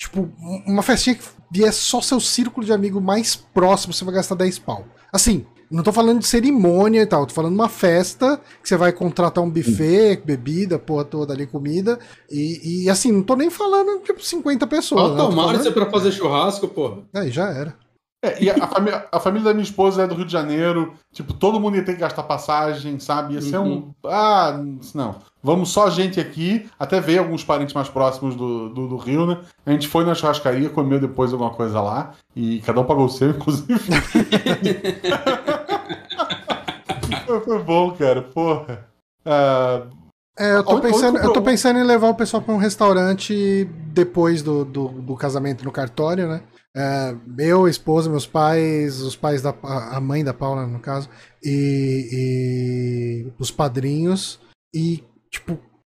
tipo, 0.01 0.27
uma 0.65 0.81
festinha 0.81 1.17
que 1.17 1.25
vier 1.51 1.71
só 1.71 2.01
seu 2.01 2.19
círculo 2.19 2.65
de 2.65 2.73
amigo 2.73 2.99
mais 2.99 3.35
próximo, 3.35 3.93
você 3.93 4.03
vai 4.03 4.15
gastar 4.15 4.33
10 4.33 4.57
pau. 4.57 4.87
Assim, 5.13 5.45
não 5.71 5.83
tô 5.83 5.91
falando 5.93 6.19
de 6.19 6.27
cerimônia 6.27 7.01
e 7.01 7.05
tal, 7.05 7.25
tô 7.25 7.33
falando 7.33 7.53
de 7.53 7.59
uma 7.59 7.69
festa 7.69 8.39
que 8.61 8.67
você 8.67 8.75
vai 8.77 8.91
contratar 8.91 9.43
um 9.43 9.49
buffet, 9.49 10.21
bebida, 10.25 10.79
porra 10.79 11.03
toda 11.05 11.33
ali, 11.33 11.45
comida. 11.45 11.99
E, 12.29 12.83
e, 12.85 12.89
assim, 12.89 13.11
não 13.11 13.21
tô 13.23 13.35
nem 13.35 13.49
falando, 13.49 13.99
tipo, 14.03 14.23
50 14.23 14.65
pessoas. 14.67 15.01
Ó, 15.11 15.29
né? 15.29 15.35
Falando- 15.35 15.63
você 15.63 15.71
pra 15.71 15.89
fazer 15.89 16.11
churrasco, 16.11 16.67
porra. 16.67 16.99
Aí 17.13 17.29
já 17.31 17.49
era. 17.49 17.75
É, 18.21 18.43
e 18.43 18.49
a, 18.49 18.67
família, 18.67 19.07
a 19.13 19.19
família 19.19 19.45
da 19.45 19.53
minha 19.53 19.63
esposa 19.63 20.03
é 20.03 20.07
do 20.07 20.13
Rio 20.13 20.25
de 20.25 20.31
Janeiro. 20.33 20.93
Tipo, 21.13 21.33
todo 21.33 21.57
mundo 21.59 21.77
ia 21.77 21.85
ter 21.85 21.93
que 21.93 22.01
gastar 22.01 22.23
passagem, 22.23 22.99
sabe? 22.99 23.35
Ia 23.35 23.41
ser 23.41 23.57
um. 23.59 23.93
Ah, 24.05 24.59
não. 24.93 25.15
Vamos 25.41 25.69
só 25.69 25.89
gente 25.89 26.19
aqui. 26.19 26.69
Até 26.77 26.99
veio 26.99 27.19
alguns 27.21 27.45
parentes 27.45 27.73
mais 27.73 27.87
próximos 27.87 28.35
do, 28.35 28.67
do, 28.69 28.87
do 28.89 28.97
Rio, 28.97 29.25
né? 29.25 29.37
A 29.65 29.71
gente 29.71 29.87
foi 29.87 30.03
na 30.03 30.13
churrascaria, 30.13 30.69
comeu 30.69 30.99
depois 30.99 31.31
alguma 31.31 31.51
coisa 31.51 31.79
lá. 31.79 32.11
E 32.35 32.59
cada 32.59 32.81
um 32.81 32.85
pagou 32.85 33.05
o 33.05 33.09
seu, 33.09 33.29
inclusive. 33.31 33.79
foi, 37.25 37.39
foi 37.41 37.63
bom, 37.63 37.91
cara. 37.91 38.21
Porra. 38.21 38.85
Ah, 39.25 39.83
É, 40.37 40.55
eu 40.55 40.63
tô, 40.63 40.75
O- 40.77 40.81
pensando, 40.81 41.17
eu 41.19 41.33
tô 41.33 41.41
pensando 41.41 41.79
em 41.79 41.83
levar 41.83 42.09
o 42.09 42.15
pessoal 42.15 42.41
pra 42.41 42.53
um 42.53 42.57
restaurante 42.57 43.63
depois 43.93 44.41
do, 44.41 44.63
do, 44.65 44.87
do 44.89 45.15
casamento 45.15 45.63
no 45.63 45.71
cartório, 45.71 46.27
né? 46.27 46.41
É, 46.75 47.15
eu, 47.39 47.67
esposa, 47.67 48.09
meus 48.09 48.27
pais, 48.27 49.01
os 49.01 49.15
pais 49.15 49.41
da 49.41 49.49
a 49.63 49.99
mãe 49.99 50.23
da 50.23 50.33
Paula, 50.33 50.67
no 50.67 50.79
caso, 50.79 51.09
e, 51.43 53.25
e 53.27 53.33
os 53.39 53.49
padrinhos, 53.51 54.39
e, 54.73 55.03
tipo, 55.31 55.57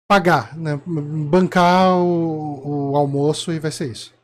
pagar, 0.09 0.57
né? 0.57 0.81
Bancar 0.87 1.97
o, 1.99 2.91
o 2.93 2.97
almoço 2.97 3.53
e 3.53 3.59
vai 3.59 3.71
ser 3.73 3.91
isso. 3.91 4.15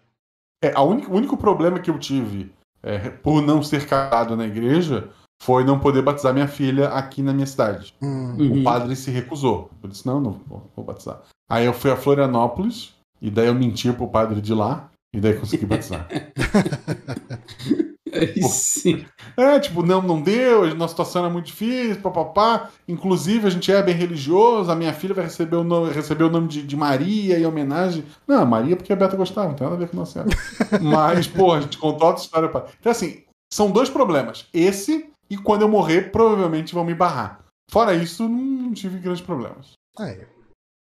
É, 0.63 0.73
a 0.75 0.83
única- 0.83 1.11
o 1.11 1.17
único 1.17 1.37
problema 1.37 1.79
que 1.81 1.91
eu 1.91 1.99
tive 1.99 2.53
é, 2.83 3.11
por 3.11 3.43
não 3.43 3.63
ser 3.63 3.87
casado 3.87 4.37
na 4.37 4.47
igreja 4.47 5.11
foi 5.43 5.65
não 5.65 5.79
poder 5.79 6.01
batizar 6.03 6.33
minha 6.33 6.49
filha 6.49 6.89
aqui 6.89 7.23
na 7.23 7.33
minha 7.33 7.47
cidade. 7.47 7.95
Hum, 8.01 8.37
Uhum. 8.39 8.61
O 8.61 8.65
padre 8.65 8.97
se 8.97 9.11
recusou. 9.11 9.71
Eu 9.83 9.89
disse, 9.89 10.07
não, 10.07 10.21
não 10.21 10.33
vou, 10.47 10.71
vou 10.75 10.85
batizar. 10.85 11.21
Aí 11.51 11.67
eu 11.67 11.73
fui 11.75 11.91
a 11.91 11.97
Florianópolis, 11.97 12.95
e 13.21 13.31
daí 13.31 13.47
eu 13.49 13.55
menti 13.55 13.93
pro 13.93 14.09
padre 14.09 14.41
de 14.41 14.55
lá, 14.55 14.91
e 15.15 15.21
daí 15.21 15.39
consegui 15.39 15.67
batizar. 15.67 16.09
Aí 18.13 18.43
sim. 18.45 19.05
é, 19.37 19.61
tipo, 19.61 19.83
não, 19.83 20.01
não 20.01 20.23
deu, 20.23 20.65
a 20.65 20.75
nossa 20.75 20.93
situação 20.93 21.25
era 21.25 21.33
muito 21.33 21.47
difícil, 21.47 22.01
papapá. 22.01 22.71
Inclusive, 22.89 23.47
a 23.47 23.51
gente 23.51 23.71
é 23.71 23.83
bem 23.83 23.95
religioso, 23.95 24.71
a 24.71 24.75
minha 24.75 24.93
filha 24.93 25.15
vai 25.15 25.25
receber 25.25 25.57
o 25.57 25.65
nome, 25.65 25.93
receber 25.93 26.25
o 26.25 26.31
nome 26.31 26.49
de, 26.49 26.63
de 26.63 26.77
Maria 26.77 27.39
em 27.39 27.45
homenagem. 27.45 28.05
Não, 28.27 28.47
Maria 28.47 28.77
porque 28.77 28.93
a 28.93 28.97
Beta 28.97 29.17
gostava, 29.17 29.49
não 29.49 29.55
tem 29.55 29.67
nada 29.67 29.77
a 29.77 29.81
ver 29.81 29.91
com 29.91 29.97
nossa 29.97 30.13
senhora. 30.13 30.31
Mas, 30.81 31.27
pô, 31.27 31.53
a 31.53 31.61
gente 31.61 31.79
contou 31.79 32.09
outra 32.09 32.23
história. 32.23 32.49
Pra... 32.49 32.67
Então, 32.81 32.93
assim, 32.93 33.25
são 33.53 33.71
dois 33.71 33.91
problemas. 33.91 34.47
Esse, 34.53 35.11
e 35.29 35.37
quando 35.37 35.63
eu 35.63 35.69
morrer, 35.69 36.11
provavelmente 36.11 36.75
vão 36.75 36.85
me 36.85 36.95
barrar. 36.95 37.45
Fora 37.71 37.95
isso, 37.95 38.29
não 38.29 38.73
tive 38.73 38.99
grandes 38.99 39.23
problemas. 39.23 39.73
aí. 39.99 40.21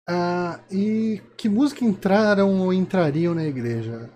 Ah, 0.08 0.58
e 0.70 0.99
que 1.36 1.48
música 1.48 1.84
entraram 1.84 2.60
ou 2.60 2.72
entrariam 2.72 3.34
na 3.34 3.44
igreja? 3.44 4.10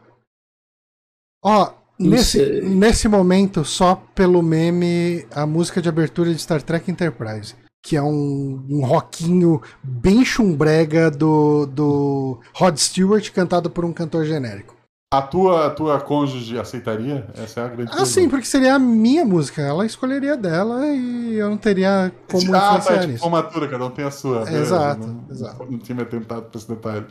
Ó, 1.43 1.73
Não 1.99 2.11
nesse, 2.11 2.39
sei. 2.39 2.61
nesse 2.63 3.09
momento, 3.09 3.65
só 3.65 3.97
pelo 4.15 4.43
meme, 4.43 5.27
a 5.31 5.47
música 5.47 5.81
de 5.83 5.89
abertura 5.89 6.33
de 6.33 6.41
Star 6.41 6.63
Trek 6.63 6.91
Enterprise. 6.91 7.55
Que 7.83 7.97
é 7.97 8.03
um, 8.03 8.67
um 8.71 8.85
rockinho 8.85 9.61
bem 9.83 10.25
chumbrega 10.25 11.11
do, 11.11 11.67
do 11.67 12.41
Rod 12.55 12.77
Stewart, 12.79 13.31
cantado 13.31 13.69
por 13.69 13.85
um 13.85 13.93
cantor 13.93 14.25
genérico. 14.25 14.74
A 15.19 15.23
tua, 15.23 15.67
a 15.67 15.71
tua 15.71 16.01
cônjuge 16.01 16.59
aceitaria? 16.59 17.27
Essa 17.35 17.61
é 17.61 17.65
a 17.65 17.69
grande 17.69 17.91
Ah, 17.95 18.05
sim, 18.05 18.29
porque 18.29 18.47
seria 18.47 18.75
a 18.75 18.79
minha 18.79 19.25
música. 19.25 19.63
Ela 19.63 19.85
escolheria 19.87 20.37
dela 20.37 20.87
e 20.87 21.35
eu 21.35 21.51
não 21.51 21.57
teria 21.57 22.13
como 22.31 22.55
ah, 22.55 22.61
tá, 22.61 22.69
influenciar 22.79 22.99
tipo, 23.01 23.13
nisso. 23.13 23.23
formatura, 23.23 23.69
cada 23.69 23.85
um 23.87 23.91
tem 23.91 24.05
a 24.05 24.11
sua. 24.11 24.49
É, 24.49 24.55
exato, 24.61 25.07
não, 25.07 25.25
exato. 25.31 25.67
Não 25.71 25.79
tinha 25.79 25.97
me 25.97 26.03
atentado 26.03 26.43
pra 26.51 26.59
esse 26.59 26.69
detalhe. 26.69 27.07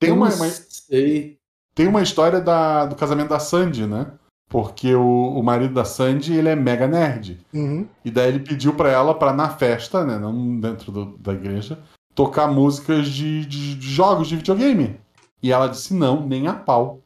Tem 0.00 0.10
Eu 0.10 0.14
uma, 0.16 0.28
não 0.28 0.36
uma- 0.36 0.46
sei. 0.48 1.36
tem 1.74 1.86
uma 1.86 2.02
história 2.02 2.40
da, 2.40 2.86
do 2.86 2.94
casamento 2.96 3.28
da 3.28 3.38
Sandy, 3.38 3.86
né? 3.86 4.06
Porque 4.48 4.92
o, 4.94 5.38
o 5.38 5.42
marido 5.42 5.74
da 5.74 5.84
Sandy, 5.84 6.34
ele 6.34 6.48
é 6.48 6.56
mega 6.56 6.88
nerd. 6.88 7.38
Uhum. 7.54 7.86
E 8.04 8.10
daí 8.10 8.28
ele 8.28 8.40
pediu 8.40 8.74
pra 8.74 8.90
ela, 8.90 9.14
pra 9.14 9.32
na 9.32 9.48
festa, 9.50 10.04
né? 10.04 10.18
Não 10.18 10.58
dentro 10.58 10.90
do- 10.90 11.16
da 11.18 11.32
igreja, 11.32 11.78
tocar 12.16 12.48
músicas 12.48 13.06
de, 13.08 13.44
de- 13.46 13.74
de 13.76 13.88
jogos 13.88 14.26
de 14.26 14.36
videogame. 14.36 14.98
E 15.42 15.52
ela 15.52 15.68
disse 15.68 15.94
não, 15.94 16.26
nem 16.26 16.48
a 16.48 16.52
pau. 16.54 17.00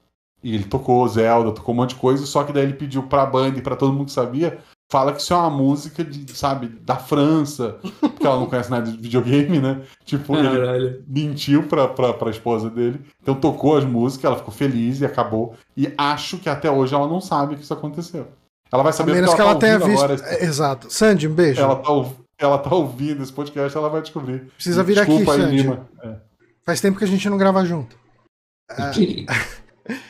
E 0.45 0.55
ele 0.55 0.65
tocou 0.65 1.09
Zelda, 1.09 1.51
tocou 1.53 1.75
um 1.75 1.79
monte 1.79 1.91
de 1.91 1.95
coisa, 1.97 2.27
só 2.27 2.45
que 2.45 2.53
daí 2.53 2.65
ele 2.65 2.75
pediu 2.75 3.03
pra 3.05 3.25
banda 3.25 3.59
e 3.59 3.63
pra 3.63 3.75
todo 3.77 3.93
mundo 3.95 4.05
que 4.07 4.13
sabia, 4.13 4.59
fala 4.93 5.13
que 5.15 5.23
isso 5.23 5.33
é 5.33 5.37
uma 5.37 5.49
música 5.49 6.05
de, 6.05 6.31
sabe, 6.37 6.69
da 6.69 6.97
França, 6.97 7.79
porque 8.01 8.27
ela 8.27 8.37
não 8.39 8.45
conhece 8.47 8.71
nada 8.71 8.91
de 8.91 8.97
videogame, 8.99 9.59
né? 9.59 9.81
Tipo, 10.05 10.37
ele 10.37 10.49
Caralho. 10.51 11.03
mentiu 11.09 11.63
pra, 11.63 11.89
pra, 11.89 12.13
pra 12.13 12.31
esposa 12.31 12.69
dele, 12.69 13.01
então 13.23 13.35
tocou 13.35 13.77
as 13.79 13.85
músicas, 13.85 14.27
ela 14.27 14.37
ficou 14.37 14.53
feliz 14.53 15.01
e 15.01 15.07
acabou. 15.07 15.55
E 15.75 15.91
acho 15.97 16.37
que 16.37 16.49
até 16.51 16.71
hoje 16.71 16.95
ela 16.95 17.09
não 17.09 17.23
sabe 17.23 17.57
que 17.57 17.63
isso 17.63 17.73
aconteceu. 17.73 18.29
Ela 18.71 18.83
vai 18.83 18.91
A 18.91 18.93
saber 18.93 19.13
menos 19.15 19.31
porque 19.31 19.43
que 19.43 19.49
ela 19.49 19.55
tá 19.55 19.61
tenha 19.61 19.79
visto. 19.79 20.05
agora 20.05 20.21
É, 20.29 20.45
Exato. 20.45 20.93
Sandy, 20.93 21.27
um 21.27 21.35
beijo. 21.35 21.61
ela 21.63 21.77
tá, 21.77 21.91
ela 22.37 22.59
tá 22.59 22.75
ouvindo 22.75 23.23
esse 23.23 23.33
podcast, 23.33 23.75
ela 23.79 23.89
vai 23.89 24.03
descobrir. 24.03 24.41
Precisa 24.57 24.83
vir 24.83 24.99
aqui, 24.99 25.11
Desculpa 25.11 25.33
aí, 25.33 25.41
Sandy. 25.41 25.57
Lima. 25.57 25.89
É. 26.03 26.17
Faz 26.67 26.81
tempo 26.83 26.99
que 26.99 27.05
a 27.05 27.09
gente 27.09 27.29
não 27.31 27.39
grava 27.39 27.65
junto. 27.65 27.97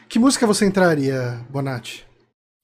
Que 0.09 0.19
música 0.19 0.47
você 0.47 0.65
entraria, 0.67 1.45
Bonatti? 1.51 2.07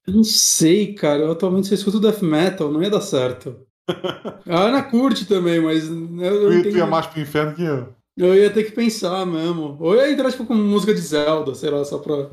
Eu 0.06 0.14
não 0.14 0.24
sei, 0.24 0.94
cara. 0.94 1.22
Eu 1.22 1.32
atualmente 1.32 1.68
só 1.68 1.74
escuto 1.74 2.00
death 2.00 2.22
metal, 2.22 2.70
não 2.70 2.82
ia 2.82 2.90
dar 2.90 3.00
certo. 3.00 3.56
A 4.46 4.60
Ana 4.60 4.82
curte 4.82 5.26
também, 5.26 5.60
mas 5.60 5.88
eu, 5.88 6.52
eu, 6.52 6.62
tu 6.62 6.68
ia 6.76 6.86
mais 6.86 7.06
pro 7.06 7.20
inferno 7.20 7.54
que 7.54 7.62
eu. 7.64 7.88
eu 8.16 8.34
ia 8.34 8.50
ter 8.50 8.64
que 8.64 8.72
pensar 8.72 9.26
mesmo. 9.26 9.76
Ou 9.80 9.94
eu 9.94 10.06
ia 10.06 10.12
entrar 10.12 10.30
tipo 10.30 10.46
com 10.46 10.54
música 10.54 10.94
de 10.94 11.00
Zelda, 11.00 11.54
sei 11.54 11.70
lá, 11.70 11.84
só 11.84 11.98
pra. 11.98 12.30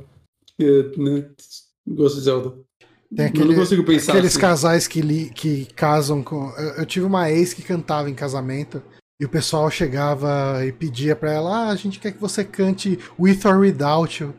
Né, 0.59 1.29
gosto 1.87 2.15
de 2.17 2.21
Zelda. 2.25 2.49
Tem 3.15 3.25
Eu 3.25 3.29
aquele- 3.31 3.49
não 3.49 3.55
consigo 3.55 3.83
pensar. 3.83 4.11
Aqueles 4.13 4.31
assim. 4.31 4.39
casais 4.41 4.87
que, 4.87 5.01
li- 5.01 5.31
que 5.33 5.65
casam 5.75 6.21
com. 6.23 6.49
Eu, 6.57 6.69
eu 6.79 6.85
tive 6.85 7.05
uma 7.05 7.31
ex 7.31 7.53
que 7.53 7.61
cantava 7.63 8.09
em 8.09 8.13
casamento 8.15 8.81
e 9.19 9.25
o 9.25 9.29
pessoal 9.29 9.69
chegava 9.71 10.63
e 10.65 10.71
pedia 10.71 11.15
pra 11.15 11.31
ela: 11.31 11.67
Ah, 11.67 11.69
a 11.69 11.75
gente 11.75 11.99
quer 11.99 12.11
que 12.11 12.21
você 12.21 12.43
cante 12.43 12.99
With 13.19 13.39
or 13.45 13.59
Without 13.59 14.21
You. 14.23 14.33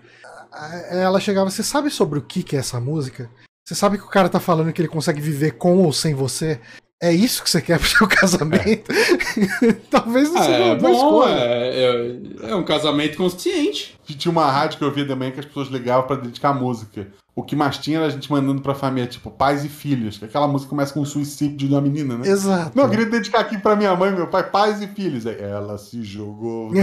Aí 0.59 0.99
Ela 1.01 1.21
chegava: 1.21 1.51
Você 1.51 1.63
sabe 1.63 1.91
sobre 1.91 2.19
o 2.19 2.23
que, 2.23 2.43
que 2.43 2.57
é 2.57 2.59
essa 2.59 2.81
música? 2.81 3.31
Você 3.67 3.75
sabe 3.75 3.99
que 3.99 4.05
o 4.05 4.09
cara 4.09 4.29
tá 4.29 4.41
falando 4.41 4.73
que 4.73 4.81
ele 4.81 4.89
consegue 4.89 5.21
viver 5.21 5.53
com 5.53 5.79
ou 5.79 5.93
sem 5.93 6.15
você? 6.15 6.59
É 7.01 7.13
isso 7.13 7.45
que 7.45 7.51
você 7.51 7.61
quer 7.63 7.79
pro 7.79 7.87
seu 7.89 8.09
casamento? 8.09 8.91
Talvez 9.91 10.31
não 10.33 10.41
Ah, 10.41 10.45
seja 10.45 10.57
é 10.57 10.65
uma 10.65 10.75
boa 10.75 10.93
bom, 10.93 10.97
escolha. 11.23 11.41
é, 11.41 12.47
é, 12.47 12.51
é 12.51 12.55
um 12.57 12.65
casamento 12.65 13.17
consciente. 13.17 13.97
Tinha 14.05 14.33
uma 14.33 14.51
rádio 14.51 14.79
que 14.79 14.85
eu 14.85 14.93
via 14.93 15.07
também 15.07 15.31
que 15.31 15.39
as 15.39 15.47
pessoas 15.47 15.69
ligavam 15.69 16.07
pra 16.07 16.17
dedicar 16.17 16.53
música. 16.53 17.07
O 17.39 17.43
que 17.45 17.55
mais 17.55 17.79
tinha 17.79 17.99
era 17.99 18.07
a 18.07 18.11
gente 18.11 18.31
mandando 18.33 18.61
pra 18.61 18.75
família, 18.75 19.09
tipo, 19.09 19.31
pais 19.31 19.65
e 19.65 19.69
filhos. 19.69 20.19
Que 20.19 20.25
aquela 20.25 20.49
música 20.49 20.69
começa 20.71 20.93
com 20.93 21.01
o 21.01 21.07
suicídio 21.07 21.57
de 21.57 21.67
uma 21.69 21.81
menina, 21.81 22.19
né? 22.19 22.27
Exato. 22.29 22.73
Não, 22.77 22.83
eu 22.85 22.91
queria 22.91 23.07
dedicar 23.07 23.39
aqui 23.39 23.57
pra 23.57 23.77
minha 23.77 23.95
mãe 23.95 24.11
meu 24.11 24.27
pai, 24.27 24.43
pais 24.51 24.83
e 24.83 24.89
filhos. 24.89 25.25
Aí, 25.25 25.41
ela 25.41 25.79
se 25.79 26.03
jogou. 26.03 26.73
né? 26.75 26.83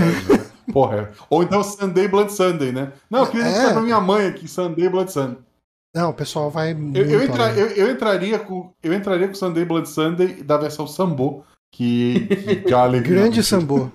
Porra. 0.71 1.11
Ou 1.29 1.43
então 1.43 1.61
Sunday 1.61 2.07
Blood 2.07 2.31
Sunday, 2.31 2.71
né? 2.71 2.93
Não, 3.09 3.19
eu 3.19 3.27
queria 3.27 3.45
É. 3.45 3.51
dedicar 3.51 3.73
pra 3.73 3.81
minha 3.81 3.99
mãe 3.99 4.27
aqui, 4.27 4.47
Sunday 4.47 4.87
Blood 4.87 5.11
Sunday. 5.11 5.37
Não, 5.93 6.09
o 6.11 6.13
pessoal 6.13 6.49
vai. 6.49 6.73
Muito 6.73 6.97
Eu, 6.97 7.05
eu, 7.09 7.23
entra- 7.23 7.51
eu- 7.53 7.67
eu 7.71 7.91
entraria 7.91 8.39
com 8.39 8.71
eu 8.81 8.93
entraria 8.93 9.27
com 9.27 9.33
Sunday 9.35 9.65
Blood 9.65 9.89
Sunday 9.89 10.41
da 10.41 10.57
versão 10.57 10.87
Sambo, 10.87 11.43
que, 11.73 12.27
que, 12.65 12.73
é 12.73 12.77
alegria. 12.77 13.19
Grande 13.19 13.43
Sambo. 13.43 13.91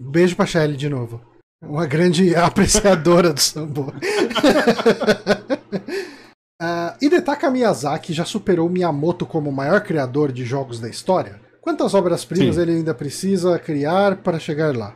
Beijo 0.00 0.34
pra 0.34 0.46
Shelly 0.46 0.76
de 0.78 0.88
novo. 0.88 1.20
Uma 1.62 1.86
grande 1.86 2.34
apreciadora 2.36 3.32
do 3.32 3.40
Sambo. 3.40 3.92
Ah, 6.60 6.96
Hidetaka 7.02 7.50
Miyazaki 7.50 8.12
já 8.12 8.24
superou 8.24 8.68
Miyamoto 8.68 9.26
como 9.26 9.50
o 9.50 9.52
maior 9.52 9.82
criador 9.82 10.30
de 10.30 10.44
jogos 10.44 10.78
da 10.78 10.88
história? 10.88 11.40
Quantas 11.60 11.94
obras-primas 11.94 12.56
ele 12.56 12.72
ainda 12.72 12.94
precisa 12.94 13.58
criar 13.58 14.18
para 14.18 14.38
chegar 14.38 14.74
lá? 14.74 14.94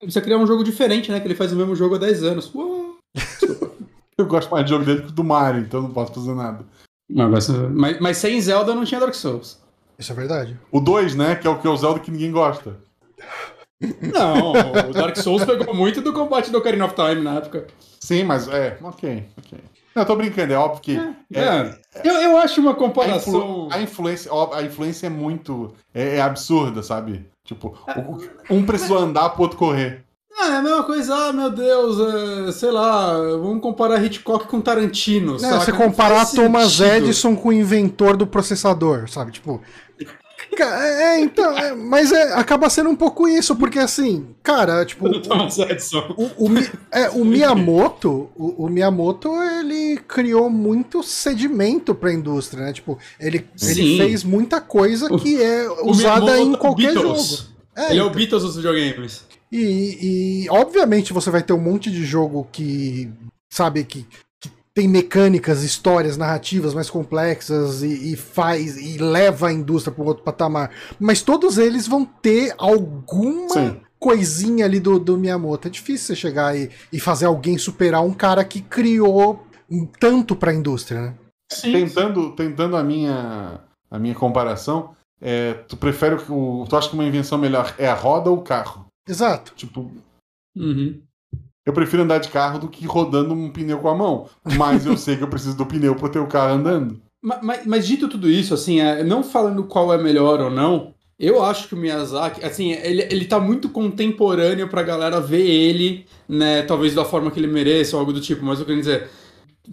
precisa 0.00 0.20
criar 0.20 0.38
um 0.38 0.46
jogo 0.46 0.64
diferente, 0.64 1.10
né? 1.10 1.20
Que 1.20 1.26
ele 1.26 1.34
faz 1.34 1.52
o 1.52 1.56
mesmo 1.56 1.74
jogo 1.74 1.94
há 1.94 1.98
10 1.98 2.22
anos. 2.24 2.54
Uou. 2.54 2.98
Eu 4.18 4.26
gosto 4.26 4.50
mais 4.50 4.64
de 4.64 4.70
jogo 4.70 4.84
dele 4.84 5.02
que 5.02 5.12
do 5.12 5.24
Mario, 5.24 5.62
então 5.62 5.82
não 5.82 5.90
posso 5.90 6.12
fazer 6.12 6.34
nada. 6.34 6.64
Não, 7.08 7.30
mas, 7.30 7.48
mas, 7.48 8.00
mas 8.00 8.16
sem 8.16 8.40
Zelda 8.40 8.74
não 8.74 8.84
tinha 8.84 9.00
Dark 9.00 9.14
Souls. 9.14 9.60
Isso 9.98 10.12
é 10.12 10.14
verdade. 10.14 10.58
O 10.70 10.80
2, 10.80 11.14
né? 11.14 11.36
Que 11.36 11.46
é 11.46 11.50
o 11.50 11.58
que 11.58 11.66
é 11.66 11.70
o 11.70 11.76
Zelda 11.76 12.00
que 12.00 12.10
ninguém 12.10 12.30
gosta. 12.30 12.76
Não, 14.00 14.52
o 14.90 14.92
Dark 14.92 15.16
Souls 15.16 15.44
pegou 15.44 15.74
muito 15.74 16.00
do 16.00 16.12
combate 16.12 16.50
do 16.50 16.58
Ocarina 16.58 16.86
of 16.86 16.94
Time 16.94 17.22
na 17.22 17.36
época. 17.36 17.66
Sim, 18.04 18.24
mas 18.24 18.46
é, 18.48 18.76
ok, 18.82 19.24
ok. 19.38 19.58
Não, 19.94 20.02
eu 20.02 20.06
tô 20.06 20.14
brincando, 20.14 20.52
é 20.52 20.58
óbvio 20.58 20.82
que. 20.82 20.94
É, 21.32 21.40
é, 21.40 21.74
eu, 22.04 22.12
eu 22.16 22.36
acho 22.36 22.60
uma 22.60 22.72
a, 22.72 22.74
comparação. 22.74 23.32
influ, 23.34 23.68
a, 23.70 23.80
influência, 23.80 24.30
a 24.52 24.62
influência 24.62 25.06
é 25.06 25.10
muito. 25.10 25.72
É, 25.94 26.16
é 26.16 26.20
absurda, 26.20 26.82
sabe? 26.82 27.24
Tipo, 27.44 27.74
o- 27.96 28.54
um 28.54 28.66
precisou 28.66 28.98
andar 28.98 29.30
pro 29.30 29.42
outro 29.44 29.56
correr. 29.56 30.04
Ah, 30.38 30.48
é 30.50 30.56
a 30.56 30.62
mesma 30.62 30.82
coisa, 30.82 31.14
ah, 31.14 31.32
meu 31.32 31.48
Deus, 31.48 31.96
é, 32.48 32.52
sei 32.52 32.70
lá, 32.70 33.12
vamos 33.16 33.62
comparar 33.62 34.04
Hitchcock 34.04 34.48
com 34.48 34.60
Tarantino. 34.60 35.38
Não, 35.40 35.60
você 35.60 35.72
comparar 35.72 36.26
Thomas 36.26 36.72
sentido. 36.72 37.06
Edison 37.06 37.34
com 37.36 37.48
o 37.48 37.52
inventor 37.52 38.18
do 38.18 38.26
processador, 38.26 39.08
sabe? 39.08 39.32
Tipo. 39.32 39.62
Ca- 40.54 40.84
É, 40.86 41.20
então, 41.20 41.56
é, 41.58 41.74
mas 41.74 42.12
é, 42.12 42.32
acaba 42.34 42.68
sendo 42.70 42.90
um 42.90 42.96
pouco 42.96 43.28
isso, 43.28 43.54
porque 43.56 43.78
assim, 43.78 44.26
cara, 44.42 44.84
tipo, 44.84 45.08
Thomas 45.20 45.58
Edison. 45.58 46.14
o, 46.16 46.46
o, 46.46 46.48
Mi- 46.48 46.68
é, 46.90 47.08
o 47.10 47.24
Miyamoto, 47.24 48.30
o, 48.36 48.64
o 48.64 48.68
Miyamoto, 48.68 49.30
ele 49.42 49.96
criou 50.08 50.48
muito 50.50 51.02
sedimento 51.02 51.94
pra 51.94 52.12
indústria, 52.12 52.64
né? 52.64 52.72
Tipo, 52.72 52.98
ele, 53.20 53.46
ele 53.62 53.96
fez 53.98 54.24
muita 54.24 54.60
coisa 54.60 55.08
que 55.18 55.42
é 55.42 55.68
O 55.68 55.90
usada 55.90 56.32
Miyamoto 56.32 56.42
em 56.48 56.52
é 56.52 56.54
o 56.54 56.58
qualquer 56.58 56.92
Beatles. 56.94 57.26
jogo. 57.38 57.54
É, 57.76 57.90
Ele 57.90 57.98
é 57.98 58.02
o 58.02 58.06
então. 58.06 58.16
Beatles 58.16 58.42
dos 58.42 58.56
videogames. 58.56 59.24
E, 59.50 60.44
e, 60.46 60.50
obviamente 60.50 61.12
você 61.12 61.30
vai 61.30 61.42
ter 61.42 61.52
um 61.52 61.60
monte 61.60 61.90
de 61.90 62.04
jogo 62.04 62.46
que, 62.50 63.08
sabe, 63.48 63.84
que 63.84 64.04
tem 64.74 64.88
mecânicas, 64.88 65.62
histórias, 65.62 66.16
narrativas 66.16 66.74
mais 66.74 66.90
complexas 66.90 67.82
e, 67.82 68.12
e 68.12 68.16
faz 68.16 68.76
e 68.76 68.98
leva 68.98 69.48
a 69.48 69.52
indústria 69.52 69.94
para 69.94 70.02
um 70.02 70.08
outro 70.08 70.24
patamar. 70.24 70.70
Mas 70.98 71.22
todos 71.22 71.58
eles 71.58 71.86
vão 71.86 72.04
ter 72.04 72.52
alguma 72.58 73.48
Sim. 73.50 73.80
coisinha 74.00 74.64
ali 74.64 74.80
do, 74.80 74.98
do 74.98 75.16
Miyamoto. 75.16 75.68
É 75.68 75.70
difícil 75.70 76.08
você 76.08 76.16
chegar 76.16 76.56
e, 76.56 76.70
e 76.92 76.98
fazer 76.98 77.26
alguém 77.26 77.56
superar 77.56 78.02
um 78.02 78.12
cara 78.12 78.44
que 78.44 78.60
criou 78.60 79.46
tanto 80.00 80.34
para 80.34 80.50
a 80.50 80.54
indústria, 80.54 81.00
né? 81.00 81.14
Sim. 81.52 81.72
Tentando, 81.72 82.32
tentando 82.32 82.76
a 82.76 82.82
minha 82.82 83.60
a 83.88 83.98
minha 83.98 84.14
comparação, 84.14 84.96
é, 85.20 85.54
tu 85.54 85.76
prefere 85.76 86.16
o. 86.28 86.66
Tu 86.68 86.76
acha 86.76 86.88
que 86.88 86.94
uma 86.94 87.04
invenção 87.04 87.38
melhor 87.38 87.72
é 87.78 87.86
a 87.86 87.94
roda 87.94 88.28
ou 88.28 88.38
o 88.38 88.42
carro? 88.42 88.86
Exato. 89.08 89.52
Tipo, 89.54 89.88
Uhum. 90.56 91.02
Eu 91.66 91.72
prefiro 91.72 92.02
andar 92.02 92.18
de 92.18 92.28
carro 92.28 92.58
do 92.58 92.68
que 92.68 92.86
rodando 92.86 93.32
um 93.34 93.50
pneu 93.50 93.78
com 93.78 93.88
a 93.88 93.94
mão. 93.94 94.28
Mas 94.56 94.84
eu 94.86 94.96
sei 94.96 95.16
que 95.16 95.22
eu 95.24 95.28
preciso 95.28 95.56
do 95.56 95.66
pneu 95.66 95.94
pra 95.96 96.08
ter 96.08 96.18
o 96.18 96.26
carro 96.26 96.54
andando. 96.54 97.00
Ma- 97.22 97.40
Mas, 97.42 97.66
mas 97.66 97.86
dito 97.86 98.08
tudo 98.08 98.30
isso, 98.30 98.52
assim, 98.52 98.80
é, 98.80 99.02
não 99.02 99.22
falando 99.22 99.64
qual 99.64 99.92
é 99.92 99.96
melhor 99.96 100.40
ou 100.40 100.50
não, 100.50 100.92
eu 101.18 101.42
acho 101.42 101.68
que 101.68 101.74
o 101.74 101.78
Miyazaki, 101.78 102.44
assim, 102.44 102.72
ele, 102.72 103.02
ele 103.10 103.24
tá 103.24 103.40
muito 103.40 103.68
contemporâneo 103.70 104.68
pra 104.68 104.82
galera 104.82 105.20
ver 105.20 105.46
ele, 105.46 106.04
né, 106.28 106.62
talvez 106.62 106.92
da 106.94 107.04
forma 107.04 107.30
que 107.30 107.40
ele 107.40 107.46
mereça 107.46 107.96
ou 107.96 108.00
algo 108.00 108.12
do 108.12 108.20
tipo, 108.20 108.44
mas 108.44 108.60
eu 108.60 108.66
quero 108.66 108.78
dizer, 108.78 109.08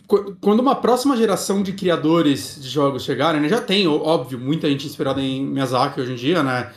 qu- 0.07 0.35
quando 0.39 0.61
uma 0.61 0.75
próxima 0.75 1.17
geração 1.17 1.61
de 1.61 1.73
criadores 1.73 2.57
de 2.61 2.69
jogos 2.69 3.03
chegarem, 3.03 3.41
né, 3.41 3.49
já 3.49 3.59
tem, 3.59 3.85
óbvio, 3.87 4.39
muita 4.39 4.69
gente 4.69 4.85
inspirada 4.87 5.19
em 5.21 5.43
Miyazaki 5.45 5.99
hoje 5.99 6.13
em 6.13 6.15
dia, 6.15 6.41
né, 6.43 6.71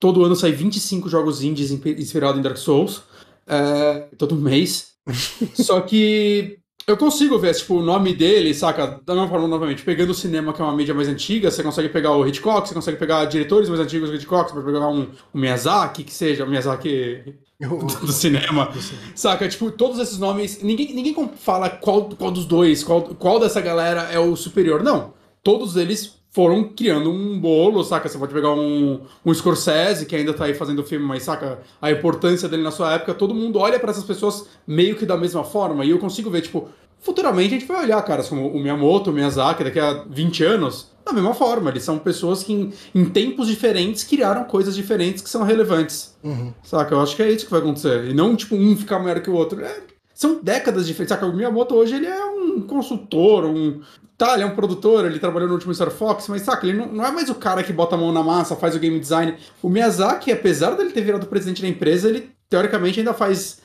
todo 0.00 0.24
ano 0.24 0.36
sai 0.36 0.52
25 0.52 1.08
jogos 1.08 1.42
indies 1.42 1.70
inspi- 1.70 1.96
inspirados 1.98 2.38
em 2.38 2.42
Dark 2.42 2.56
Souls, 2.58 3.02
é, 3.46 4.08
todo 4.16 4.36
mês, 4.36 4.92
só 5.54 5.80
que 5.80 6.58
eu 6.86 6.96
consigo 6.98 7.38
ver, 7.38 7.54
tipo, 7.54 7.76
o 7.76 7.82
nome 7.82 8.14
dele, 8.14 8.52
saca? 8.52 9.00
Da 9.04 9.14
mesma 9.14 9.28
forma, 9.28 9.48
novamente, 9.48 9.82
pegando 9.82 10.10
o 10.10 10.14
cinema, 10.14 10.52
que 10.52 10.60
é 10.60 10.64
uma 10.64 10.76
mídia 10.76 10.92
mais 10.92 11.08
antiga, 11.08 11.50
você 11.50 11.62
consegue 11.62 11.88
pegar 11.88 12.14
o 12.14 12.26
Hitchcock, 12.26 12.68
você 12.68 12.74
consegue 12.74 12.98
pegar 12.98 13.24
diretores 13.24 13.68
mais 13.70 13.80
antigos 13.80 14.10
do 14.10 14.16
Hitchcock, 14.16 14.50
você 14.50 14.54
pode 14.54 14.66
pegar 14.66 14.88
um, 14.88 15.08
um 15.34 15.40
Miyazaki, 15.40 16.04
que 16.04 16.12
seja 16.12 16.44
o 16.44 16.48
Miyazaki 16.48 17.36
do 18.02 18.12
cinema, 18.12 18.70
saca? 19.14 19.48
Tipo, 19.48 19.70
todos 19.70 19.98
esses 19.98 20.18
nomes, 20.18 20.62
ninguém, 20.62 20.94
ninguém 20.94 21.30
fala 21.36 21.70
qual, 21.70 22.10
qual 22.10 22.30
dos 22.30 22.44
dois, 22.44 22.84
qual, 22.84 23.02
qual 23.02 23.40
dessa 23.40 23.60
galera 23.60 24.02
é 24.12 24.18
o 24.18 24.36
superior. 24.36 24.82
Não, 24.82 25.14
todos 25.42 25.76
eles 25.76 26.18
foram 26.34 26.64
criando 26.64 27.10
um 27.10 27.38
bolo, 27.38 27.84
saca? 27.84 28.08
Você 28.08 28.18
pode 28.18 28.34
pegar 28.34 28.52
um, 28.52 29.00
um 29.24 29.32
Scorsese, 29.32 30.04
que 30.04 30.16
ainda 30.16 30.34
tá 30.34 30.46
aí 30.46 30.54
fazendo 30.54 30.82
filme, 30.82 31.06
mas 31.06 31.22
saca 31.22 31.60
a 31.80 31.92
importância 31.92 32.48
dele 32.48 32.64
na 32.64 32.72
sua 32.72 32.94
época, 32.94 33.14
todo 33.14 33.32
mundo 33.32 33.60
olha 33.60 33.78
pra 33.78 33.92
essas 33.92 34.02
pessoas 34.02 34.46
meio 34.66 34.96
que 34.96 35.06
da 35.06 35.16
mesma 35.16 35.44
forma, 35.44 35.84
e 35.84 35.90
eu 35.90 35.98
consigo 35.98 36.28
ver, 36.28 36.40
tipo, 36.40 36.68
futuramente 36.98 37.54
a 37.54 37.58
gente 37.58 37.68
vai 37.68 37.84
olhar 37.84 38.02
caras 38.02 38.28
como 38.28 38.48
o 38.48 38.58
Miyamoto, 38.58 39.10
o 39.10 39.12
Miyazaki, 39.12 39.62
daqui 39.62 39.78
a 39.78 40.04
20 40.10 40.42
anos, 40.42 40.90
da 41.06 41.12
mesma 41.12 41.34
forma, 41.34 41.70
eles 41.70 41.84
são 41.84 41.98
pessoas 42.00 42.42
que 42.42 42.52
em, 42.52 42.72
em 42.92 43.04
tempos 43.04 43.46
diferentes 43.46 44.02
criaram 44.02 44.42
coisas 44.44 44.74
diferentes 44.74 45.22
que 45.22 45.30
são 45.30 45.44
relevantes. 45.44 46.16
Uhum. 46.24 46.52
Saca? 46.64 46.94
Eu 46.94 47.00
acho 47.00 47.14
que 47.14 47.22
é 47.22 47.30
isso 47.30 47.44
que 47.44 47.50
vai 47.50 47.60
acontecer. 47.60 48.06
E 48.06 48.14
não, 48.14 48.34
tipo, 48.34 48.56
um 48.56 48.74
ficar 48.76 48.98
melhor 48.98 49.20
que 49.20 49.30
o 49.30 49.34
outro. 49.34 49.62
É, 49.62 49.82
são 50.14 50.40
décadas 50.42 50.86
diferentes. 50.86 51.14
Saca? 51.14 51.26
O 51.26 51.36
Miyamoto 51.36 51.74
hoje, 51.74 51.94
ele 51.94 52.06
é 52.06 52.24
um 52.24 52.62
consultor, 52.62 53.44
um... 53.44 53.82
Tá, 54.24 54.32
ele 54.32 54.42
é 54.42 54.46
um 54.46 54.54
produtor, 54.54 55.04
ele 55.04 55.18
trabalhou 55.18 55.46
no 55.46 55.54
último 55.54 55.74
Star 55.74 55.90
Fox, 55.90 56.28
mas 56.28 56.40
saca, 56.40 56.66
ele 56.66 56.78
não, 56.78 56.86
não 56.86 57.04
é 57.04 57.12
mais 57.12 57.28
o 57.28 57.34
cara 57.34 57.62
que 57.62 57.74
bota 57.74 57.94
a 57.94 57.98
mão 57.98 58.10
na 58.10 58.22
massa, 58.22 58.56
faz 58.56 58.74
o 58.74 58.78
game 58.78 58.98
design. 58.98 59.36
O 59.60 59.68
Miyazaki, 59.68 60.32
apesar 60.32 60.70
dele 60.70 60.92
ter 60.92 61.02
virado 61.02 61.26
presidente 61.26 61.60
da 61.60 61.68
empresa, 61.68 62.08
ele, 62.08 62.30
teoricamente, 62.48 62.98
ainda 62.98 63.12
faz 63.12 63.58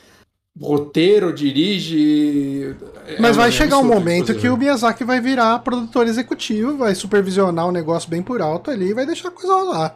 roteiro, 0.61 1.31
dirige... 1.31 2.75
Mas 3.21 3.37
É 3.37 3.39
vai 3.39 3.47
um 3.47 3.51
chegar 3.53 3.77
um 3.77 3.85
momento 3.85 4.35
que 4.35 4.49
o 4.49 4.57
Miyazaki 4.57 5.05
vai 5.05 5.21
virar 5.21 5.59
produtor 5.59 6.05
executivo, 6.07 6.75
vai 6.75 6.93
supervisionar 6.93 7.65
o 7.65 7.71
negócio 7.71 8.09
bem 8.09 8.21
por 8.21 8.41
alto 8.41 8.69
ali 8.69 8.89
e 8.89 8.93
vai 8.93 9.05
deixar 9.05 9.29
a 9.29 9.31
coisa 9.31 9.53
rolar. 9.53 9.95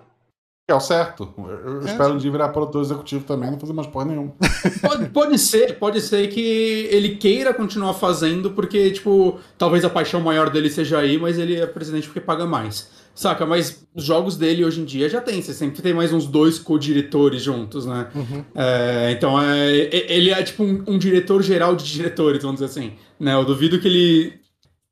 É 0.74 0.78
o 0.78 0.80
certo. 0.80 1.30
Eu, 1.38 1.82
É. 1.82 1.86
espero 1.86 2.14
um 2.14 2.18
dia 2.18 2.32
virar 2.32 2.50
produtor 2.50 2.82
executivo 2.82 3.24
também, 3.26 3.52
não 3.52 3.60
fazer 3.60 3.74
mais 3.74 3.88
porra 3.88 4.06
nenhuma. 4.06 4.34
Pode, 4.82 5.10
pode 5.10 5.38
ser, 5.40 5.78
pode 5.78 6.02
ser 6.02 6.28
que 6.30 6.88
ele 6.90 7.16
queira 7.16 7.54
continuar 7.54 7.94
fazendo, 7.94 8.52
porque, 8.52 8.92
tipo, 8.92 9.40
talvez 9.58 9.86
a 9.86 9.90
paixão 9.90 10.20
maior 10.20 10.50
dele 10.50 10.70
seja 10.70 10.98
aí, 11.00 11.18
mas 11.18 11.38
ele 11.38 11.56
é 11.56 11.66
presidente 11.66 12.08
porque 12.08 12.20
paga 12.20 12.46
mais. 12.46 12.90
Saca? 13.16 13.46
Mas 13.46 13.86
os 13.94 14.04
jogos 14.04 14.36
dele 14.36 14.66
hoje 14.66 14.82
em 14.82 14.86
dia 14.86 15.08
já 15.08 15.22
tem, 15.22 15.40
você 15.40 15.54
sempre 15.54 15.84
tem 15.84 15.94
mais 15.94 16.12
uns 16.12 16.26
dois 16.26 16.58
co-diretores 16.58 17.44
juntos, 17.44 17.86
né? 17.86 18.08
Uhum. 18.16 18.44
É, 18.56 19.12
então, 19.12 19.40
é, 19.40 19.70
ele 20.12 20.32
é 20.32 20.42
tipo 20.42 20.64
um, 20.64 20.84
um 20.88 20.98
diretor 20.98 21.44
geral 21.44 21.76
de 21.76 21.86
diretores, 21.86 22.42
vamos 22.42 22.60
dizer 22.60 22.66
assim. 22.72 22.94
Né? 23.20 23.36
Eu 23.36 23.46
duvido 23.46 23.80
que 23.80 23.88
ele. 23.88 24.34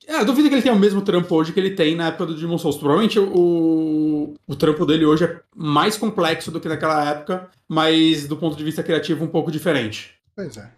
É, 0.08 0.26
duvido 0.26 0.50
que 0.50 0.56
ele 0.56 0.62
tenha 0.62 0.74
o 0.74 0.80
mesmo 0.80 1.02
trampo 1.02 1.36
hoje 1.36 1.54
que 1.54 1.60
ele 1.60 1.76
tem 1.76 1.96
na 1.96 2.08
época 2.08 2.28
do 2.28 2.36
Demon 2.36 2.58
Souls. 2.58 2.78
Provavelmente 2.78 3.20
o, 3.20 4.34
o 4.48 4.56
trampo 4.56 4.86
dele 4.86 5.06
hoje 5.06 5.26
é 5.26 5.40
mais 5.56 5.98
complexo 5.98 6.52
do 6.52 6.60
que 6.60 6.68
naquela 6.68 7.10
época, 7.10 7.50
mas 7.68 8.28
do 8.28 8.36
ponto 8.36 8.56
de 8.58 8.64
vista 8.64 8.84
criativo 8.84 9.24
um 9.24 9.28
pouco 9.28 9.52
diferente. 9.52 10.16
Pois 10.36 10.58
é. 10.58 10.72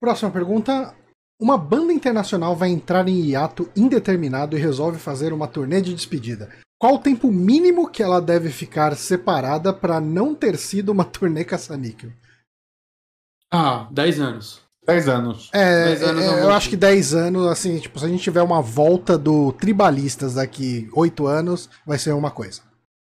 Próxima 0.00 0.30
pergunta. 0.30 0.94
Uma 1.40 1.56
banda 1.56 1.92
internacional 1.92 2.56
vai 2.56 2.68
entrar 2.68 3.06
em 3.08 3.20
hiato 3.20 3.70
indeterminado 3.76 4.56
e 4.56 4.60
resolve 4.60 4.98
fazer 4.98 5.32
uma 5.32 5.46
turnê 5.46 5.80
de 5.80 5.94
despedida. 5.94 6.50
Qual 6.80 6.94
o 6.94 6.98
tempo 7.00 7.30
mínimo 7.30 7.88
que 7.88 8.02
ela 8.02 8.20
deve 8.20 8.50
ficar 8.50 8.96
separada 8.96 9.72
para 9.72 10.00
não 10.00 10.34
ter 10.34 10.56
sido 10.56 10.90
uma 10.90 11.04
turnê 11.04 11.44
caça-níquel? 11.44 12.12
Ah, 13.52 13.88
10 13.90 14.20
anos. 14.20 14.67
10 14.88 15.08
anos. 15.08 15.50
É, 15.52 15.84
10 15.84 16.02
anos 16.02 16.24
é, 16.24 16.42
eu 16.44 16.50
acho 16.50 16.70
que 16.70 16.76
10 16.76 17.14
anos, 17.14 17.46
assim, 17.46 17.78
tipo, 17.78 17.98
se 17.98 18.06
a 18.06 18.08
gente 18.08 18.22
tiver 18.22 18.40
uma 18.42 18.62
volta 18.62 19.18
do 19.18 19.52
Tribalistas 19.52 20.34
daqui 20.34 20.88
8 20.94 21.26
anos, 21.26 21.68
vai 21.86 21.98
ser 21.98 22.12
uma 22.12 22.30
coisa. 22.30 22.62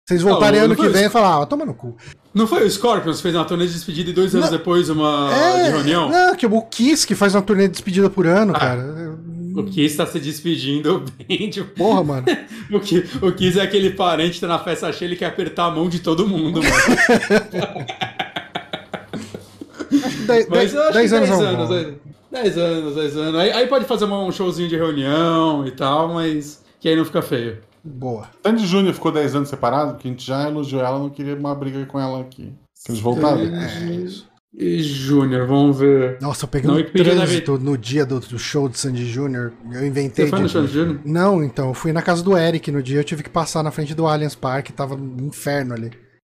Eles 0.08 0.22
voltarem 0.22 0.60
Não, 0.60 0.66
ano 0.66 0.74
não 0.74 0.76
que 0.76 0.82
foi 0.90 0.92
vem 0.92 1.06
e 1.06 1.10
falar, 1.10 1.42
ah, 1.42 1.46
toma 1.46 1.64
no 1.64 1.74
cu. 1.74 1.96
Não 2.34 2.46
foi 2.46 2.64
o 2.66 2.70
Scorpions 2.70 3.16
que 3.16 3.22
fez 3.22 3.34
uma 3.34 3.44
turnê 3.44 3.66
de 3.66 3.72
despedida 3.72 4.10
e 4.10 4.12
dois 4.12 4.34
anos 4.34 4.50
Não. 4.50 4.58
depois 4.58 4.88
uma 4.90 5.30
é, 5.32 5.64
de 5.64 5.70
reunião? 5.70 6.08
Não, 6.08 6.34
que 6.36 6.46
o 6.46 6.62
Kiss 6.62 7.06
que 7.06 7.14
faz 7.14 7.34
uma 7.34 7.42
turnê 7.42 7.64
de 7.66 7.72
despedida 7.72 8.08
por 8.10 8.26
ano, 8.26 8.52
Ah. 8.54 8.58
cara. 8.60 9.18
O 9.56 9.64
Kiss 9.64 9.96
tá 9.96 10.06
se 10.06 10.18
despedindo 10.18 11.04
bem, 11.28 11.50
tipo, 11.50 11.74
Porra, 11.74 12.02
mano. 12.04 12.26
O, 12.72 12.80
Ki, 12.80 13.04
o 13.20 13.32
Kiss 13.32 13.58
é 13.58 13.62
aquele 13.62 13.90
parente 13.90 14.34
que 14.34 14.40
tá 14.40 14.46
na 14.48 14.58
festa 14.58 14.90
cheia, 14.92 15.08
ele 15.08 15.16
quer 15.16 15.26
apertar 15.26 15.66
a 15.66 15.70
mão 15.70 15.88
de 15.88 15.98
todo 15.98 16.26
mundo, 16.26 16.60
mano. 16.62 16.74
Dez, 20.26 20.74
acho 20.76 20.92
dez 20.92 21.10
que 21.10 21.10
10 21.10 21.12
anos, 21.12 21.30
é 21.30 21.34
um 21.34 21.40
anos, 21.40 21.68
bom. 21.68 21.74
10 21.74 21.94
10 22.32 22.58
anos, 22.58 22.94
10 22.94 23.16
anos. 23.16 23.40
Aí, 23.40 23.52
aí 23.52 23.66
pode 23.66 23.84
fazer 23.84 24.06
um 24.06 24.32
showzinho 24.32 24.68
de 24.68 24.76
reunião 24.76 25.66
e 25.66 25.70
tal, 25.70 26.08
mas 26.14 26.64
que 26.80 26.88
aí 26.88 26.96
não 26.96 27.04
fica 27.04 27.20
feio. 27.20 27.58
Boa. 27.84 28.28
Sandy 28.44 28.66
Júnior 28.66 28.94
ficou 28.94 29.12
10 29.12 29.36
anos 29.36 29.48
separado, 29.48 29.92
porque 29.92 30.08
a 30.08 30.10
gente 30.10 30.24
já 30.24 30.48
elogiou 30.48 30.82
ela, 30.82 30.98
não 30.98 31.10
queria 31.10 31.34
uma 31.34 31.54
briga 31.54 31.84
com 31.86 32.00
ela 32.00 32.20
aqui. 32.20 32.52
Que 32.84 32.92
eles 32.92 33.00
voltaram. 33.00 33.40
É 33.40 33.84
isso. 33.94 34.30
E 34.54 34.82
Júnior, 34.82 35.46
vamos 35.46 35.78
ver. 35.78 36.18
Nossa, 36.20 36.44
eu 36.44 36.48
peguei 36.48 36.70
Não, 36.70 36.76
um 36.76 36.84
trânsito 36.84 37.58
no 37.58 37.76
dia 37.76 38.04
do, 38.04 38.20
do 38.20 38.38
show 38.38 38.68
de 38.68 38.78
Sandy 38.78 39.06
Júnior. 39.06 39.52
Eu 39.72 39.86
inventei 39.86 40.26
Você 40.26 40.30
foi 40.30 40.40
no 40.40 40.48
show 40.48 40.62
de 40.62 40.72
Júnior? 40.72 41.00
Não, 41.04 41.42
então, 41.42 41.68
eu 41.68 41.74
fui 41.74 41.92
na 41.92 42.02
casa 42.02 42.22
do 42.22 42.36
Eric 42.36 42.70
no 42.70 42.82
dia, 42.82 43.00
eu 43.00 43.04
tive 43.04 43.22
que 43.22 43.30
passar 43.30 43.62
na 43.62 43.70
frente 43.70 43.94
do 43.94 44.06
Allianz 44.06 44.34
Park, 44.34 44.70
tava 44.70 44.94
um 44.94 45.26
inferno 45.26 45.72
ali. 45.72 45.90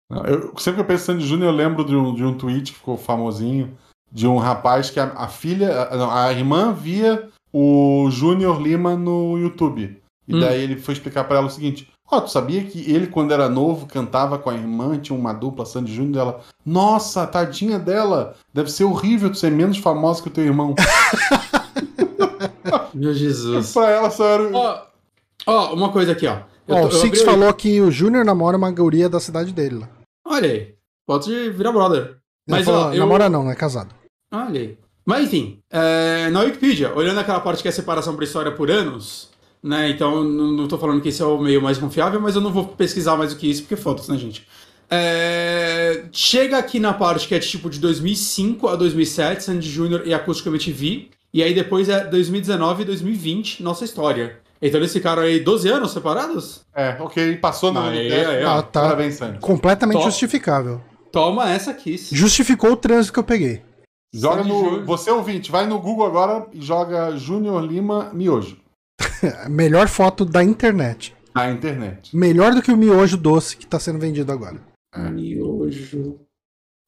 Eu, 0.09 0.53
sempre 0.57 0.75
que 0.75 0.81
eu 0.81 0.85
penso 0.85 1.03
em 1.03 1.05
Sandy 1.15 1.27
Júnior, 1.27 1.49
eu 1.51 1.55
lembro 1.55 1.83
de 1.85 1.95
um, 1.95 2.13
de 2.13 2.23
um 2.23 2.37
tweet 2.37 2.71
que 2.71 2.77
ficou 2.77 2.97
famosinho, 2.97 3.75
de 4.11 4.27
um 4.27 4.37
rapaz 4.37 4.89
que 4.89 4.99
a, 4.99 5.05
a 5.15 5.27
filha, 5.27 5.83
a, 5.89 5.97
não, 5.97 6.11
a 6.11 6.31
irmã 6.31 6.71
via 6.73 7.29
o 7.51 8.07
Júnior 8.11 8.61
Lima 8.61 8.95
no 8.95 9.37
YouTube. 9.37 9.99
E 10.27 10.35
Hum. 10.35 10.39
daí 10.39 10.61
ele 10.61 10.77
foi 10.77 10.93
explicar 10.93 11.23
pra 11.25 11.37
ela 11.37 11.47
o 11.47 11.49
seguinte: 11.49 11.89
Ó, 12.09 12.21
tu 12.21 12.29
sabia 12.31 12.63
que 12.63 12.79
ele, 12.91 13.07
quando 13.07 13.33
era 13.33 13.49
novo, 13.49 13.87
cantava 13.87 14.37
com 14.37 14.49
a 14.49 14.53
irmã, 14.53 14.97
tinha 14.99 15.17
uma 15.17 15.33
dupla 15.33 15.65
Sandy 15.65 15.93
Júnior 15.93 16.13
dela. 16.13 16.41
Nossa, 16.65 17.25
tadinha 17.27 17.77
dela, 17.79 18.35
deve 18.53 18.71
ser 18.71 18.83
horrível 18.85 19.29
tu 19.31 19.37
ser 19.37 19.51
menos 19.51 19.77
famosa 19.79 20.21
que 20.21 20.27
o 20.27 20.31
teu 20.31 20.45
irmão. 20.45 20.75
Meu 22.93 23.13
Jesus. 23.13 23.73
pra 23.73 23.89
ela 23.89 24.09
só 24.11 24.25
era. 24.27 24.49
Ó, 24.55 24.81
ó, 25.47 25.73
uma 25.73 25.91
coisa 25.91 26.11
aqui, 26.11 26.27
ó. 26.27 26.37
Ó, 26.67 26.81
tô- 26.81 26.87
o 26.87 26.91
Six 26.91 27.21
falou 27.21 27.53
que 27.53 27.81
o 27.81 27.91
Júnior 27.91 28.23
namora 28.25 28.57
uma 28.57 28.71
guria 28.71 29.09
da 29.09 29.19
cidade 29.19 29.51
dele 29.51 29.79
lá. 29.79 29.89
Olha 30.25 30.49
aí. 30.49 30.75
Pode 31.05 31.49
virar 31.49 31.71
brother. 31.71 32.17
Mas, 32.47 32.65
falou, 32.65 32.85
ó, 32.85 32.93
eu... 32.93 32.99
namora 32.99 33.29
não, 33.29 33.49
é 33.49 33.55
casado. 33.55 33.93
Olha 34.31 34.59
aí. 34.59 34.77
Mas 35.05 35.25
enfim, 35.25 35.59
é, 35.69 36.29
na 36.29 36.41
Wikipedia, 36.41 36.93
olhando 36.95 37.19
aquela 37.19 37.41
parte 37.41 37.61
que 37.61 37.67
é 37.67 37.71
separação 37.71 38.15
por 38.15 38.23
história 38.23 38.51
por 38.53 38.71
anos, 38.71 39.29
né? 39.61 39.89
Então 39.89 40.23
não, 40.23 40.51
não 40.53 40.67
tô 40.67 40.77
falando 40.77 41.01
que 41.01 41.09
esse 41.09 41.21
é 41.21 41.25
o 41.25 41.37
meio 41.41 41.61
mais 41.61 41.77
confiável, 41.77 42.21
mas 42.21 42.35
eu 42.35 42.41
não 42.41 42.53
vou 42.53 42.65
pesquisar 42.69 43.17
mais 43.17 43.33
do 43.33 43.39
que 43.39 43.49
isso, 43.49 43.63
porque 43.63 43.75
fotos, 43.75 44.07
né, 44.07 44.17
gente? 44.17 44.47
É, 44.89 46.05
chega 46.11 46.57
aqui 46.57 46.79
na 46.79 46.93
parte 46.93 47.27
que 47.27 47.35
é 47.35 47.39
tipo 47.39 47.69
de 47.69 47.79
2005 47.79 48.67
a 48.67 48.75
2007, 48.75 49.43
Sandy 49.43 49.69
Júnior 49.69 50.03
e 50.05 50.13
Acústica 50.13 50.49
MTV, 50.49 51.09
e 51.33 51.43
aí 51.43 51.53
depois 51.53 51.89
é 51.89 52.05
2019 52.05 52.83
e 52.83 52.85
2020, 52.85 53.61
nossa 53.63 53.83
história. 53.83 54.39
Então 54.65 54.79
eles 54.79 54.93
ficaram 54.93 55.23
aí 55.23 55.41
12 55.41 55.67
anos 55.67 55.91
separados? 55.91 56.61
É, 56.73 56.95
ok, 57.01 57.35
passou 57.35 57.73
na 57.73 57.89
Aí, 57.89 58.45
ó. 58.45 58.59
Ah, 58.59 58.63
tá. 58.63 58.83
Parabéns, 58.83 59.15
Sandy. 59.15 59.39
Completamente 59.39 59.97
Top. 59.97 60.05
justificável. 60.05 60.79
Toma 61.11 61.51
essa 61.51 61.73
Kiss. 61.73 62.15
Justificou 62.15 62.71
o 62.71 62.77
trânsito 62.77 63.11
que 63.11 63.19
eu 63.19 63.25
peguei. 63.25 63.61
Joga 64.13 64.41
no. 64.41 64.63
Júnior. 64.63 64.85
Você 64.85 65.11
ouvinte, 65.11 65.51
vai 65.51 65.67
no 65.67 65.79
Google 65.79 66.05
agora 66.05 66.47
e 66.53 66.61
joga 66.61 67.11
Júnior 67.17 67.61
Lima 67.61 68.09
Miojo. 68.13 68.57
Melhor 69.49 69.89
foto 69.89 70.23
da 70.23 70.41
internet. 70.41 71.13
Na 71.35 71.51
internet. 71.51 72.15
Melhor 72.15 72.55
do 72.55 72.61
que 72.61 72.71
o 72.71 72.77
miojo 72.77 73.17
doce 73.17 73.57
que 73.57 73.67
tá 73.67 73.79
sendo 73.79 73.99
vendido 73.99 74.31
agora. 74.31 74.61
Miojo. 74.95 76.19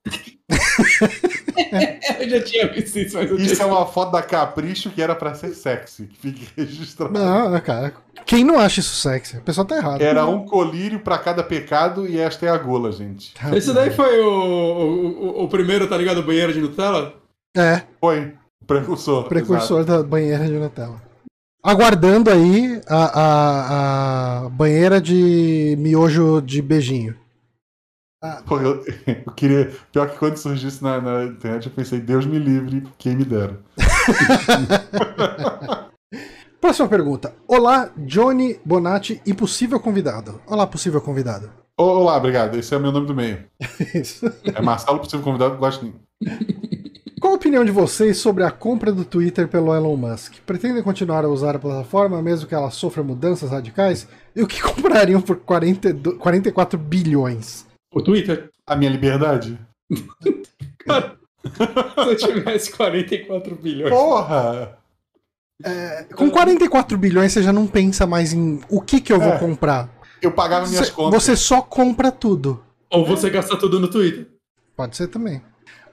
eu 2.20 2.30
já 2.30 2.44
tinha 2.44 2.68
visto 2.72 2.98
isso, 3.00 3.18
mas 3.18 3.30
eu 3.30 3.38
Isso 3.38 3.56
tinha... 3.56 3.68
é 3.68 3.72
uma 3.72 3.86
foto 3.86 4.12
da 4.12 4.22
Capricho 4.22 4.90
que 4.90 5.02
era 5.02 5.16
pra 5.16 5.34
ser 5.34 5.50
sexy, 5.54 6.06
que 6.08 6.18
fique 6.18 6.48
registrado. 6.58 7.14
Não, 7.14 7.60
cara. 7.62 7.94
Quem 8.26 8.44
não 8.44 8.58
acha 8.60 8.80
isso 8.80 8.96
sexy? 8.96 9.38
A 9.38 9.42
pessoa 9.42 9.66
tá 9.66 9.78
errada. 9.78 10.04
Era 10.04 10.26
um 10.26 10.46
colírio 10.46 11.00
pra 11.00 11.18
cada 11.18 11.44
pecado 11.44 12.08
e 12.08 12.20
esta 12.20 12.46
é 12.46 12.50
a 12.50 12.58
gula, 12.58 12.92
gente. 12.92 13.34
Esse 13.56 13.72
daí 13.74 13.92
foi 13.92 14.20
o, 14.22 14.30
o, 14.30 15.08
o- 15.42 15.44
o 15.44 15.48
primeiro, 15.48 15.88
tá 15.88 15.96
ligado? 15.98 16.24
Banheiro 16.24 16.52
de 16.54 16.60
Nutella? 16.62 17.14
É, 17.56 17.84
Foi. 18.02 18.34
Precursor. 18.66 19.26
precursor 19.26 19.84
da 19.86 20.02
banheira 20.02 20.44
de 20.46 20.54
Nutella. 20.54 21.00
Aguardando 21.64 22.30
aí 22.32 22.82
a, 22.88 23.06
a, 23.22 24.46
a 24.46 24.50
banheira 24.50 25.00
de 25.02 25.76
miojo 25.80 26.42
de 26.42 26.62
beijinho. 26.62 27.16
Exato. 28.26 28.44
Pô, 28.46 28.60
eu, 28.60 28.84
eu 29.08 29.32
queria. 29.34 29.72
Pior 29.92 30.10
que 30.10 30.18
quando 30.18 30.38
surgiu 30.38 30.70
isso 30.70 30.84
na, 30.84 31.00
na 31.00 31.26
internet, 31.26 31.68
eu 31.68 31.72
pensei, 31.72 32.00
Deus 32.00 32.26
me 32.26 32.40
livre, 32.40 32.84
quem 32.98 33.16
me 33.16 33.24
dera. 33.24 33.60
Próxima 36.60 36.88
pergunta. 36.88 37.36
Olá, 37.48 37.92
Johnny 37.96 38.60
Bonatti 38.66 39.22
e 39.26 39.34
possível 39.34 39.80
convidado. 39.80 40.42
Olá, 40.48 40.66
possível 40.66 41.00
convidado. 41.00 41.52
Olá, 41.78 42.18
obrigado. 42.18 42.58
Esse 42.58 42.74
é 42.74 42.78
o 42.78 42.82
meu 42.82 42.92
nome 42.92 43.06
do 43.06 43.14
meio. 43.14 43.46
É 44.56 44.62
Marcelo, 44.62 45.00
possível 45.00 45.24
convidado, 45.24 45.58
gosto 45.58 45.86
de 45.86 45.94
Qual 47.20 47.34
a 47.34 47.36
opinião 47.36 47.66
de 47.66 47.72
vocês 47.72 48.18
sobre 48.18 48.44
a 48.44 48.52
compra 48.52 48.92
do 48.92 49.06
Twitter 49.06 49.48
pelo 49.48 49.76
Elon 49.76 49.98
Musk? 49.98 50.36
Pretendem 50.46 50.82
continuar 50.82 51.26
a 51.26 51.30
usar 51.30 51.56
a 51.56 51.60
plataforma 51.60 52.22
mesmo 52.22 52.48
que 52.48 52.56
ela 52.56 52.72
sofra 52.72 53.04
mudanças 53.04 53.52
radicais? 53.52 54.08
E 54.36 54.42
o 54.42 54.48
que 54.48 54.62
comprariam 54.62 55.22
por 55.22 55.38
42 55.38 56.18
44 56.18 56.80
bilhões? 56.80 57.65
O 57.96 58.02
Twitter? 58.02 58.50
A 58.68 58.76
minha 58.76 58.92
liberdade? 58.92 59.58
Cara, 60.86 61.16
se 62.04 62.10
eu 62.10 62.16
tivesse 62.18 62.72
44 62.72 63.56
bilhões. 63.56 63.90
Porra! 63.94 64.78
Com 66.16 66.30
44 66.30 66.98
bilhões 66.98 67.32
você 67.32 67.42
já 67.42 67.54
não 67.54 67.66
pensa 67.66 68.06
mais 68.06 68.34
em 68.34 68.60
o 68.70 68.82
que, 68.82 69.00
que 69.00 69.14
eu 69.14 69.20
vou 69.20 69.32
É. 69.34 69.40
comprar. 69.40 69.90
Eu 70.22 70.32
pagava 70.32 70.68
minhas 70.68 70.88
Você, 70.88 70.94
contas. 70.94 71.24
você 71.24 71.36
só 71.38 71.62
compra 71.62 72.12
tudo. 72.12 72.62
Ou 72.90 73.06
você 73.06 73.30
gasta 73.30 73.56
tudo 73.58 73.80
no 73.80 73.88
Twitter. 73.90 74.28
Pode 74.76 74.98
ser 74.98 75.08
também. 75.08 75.42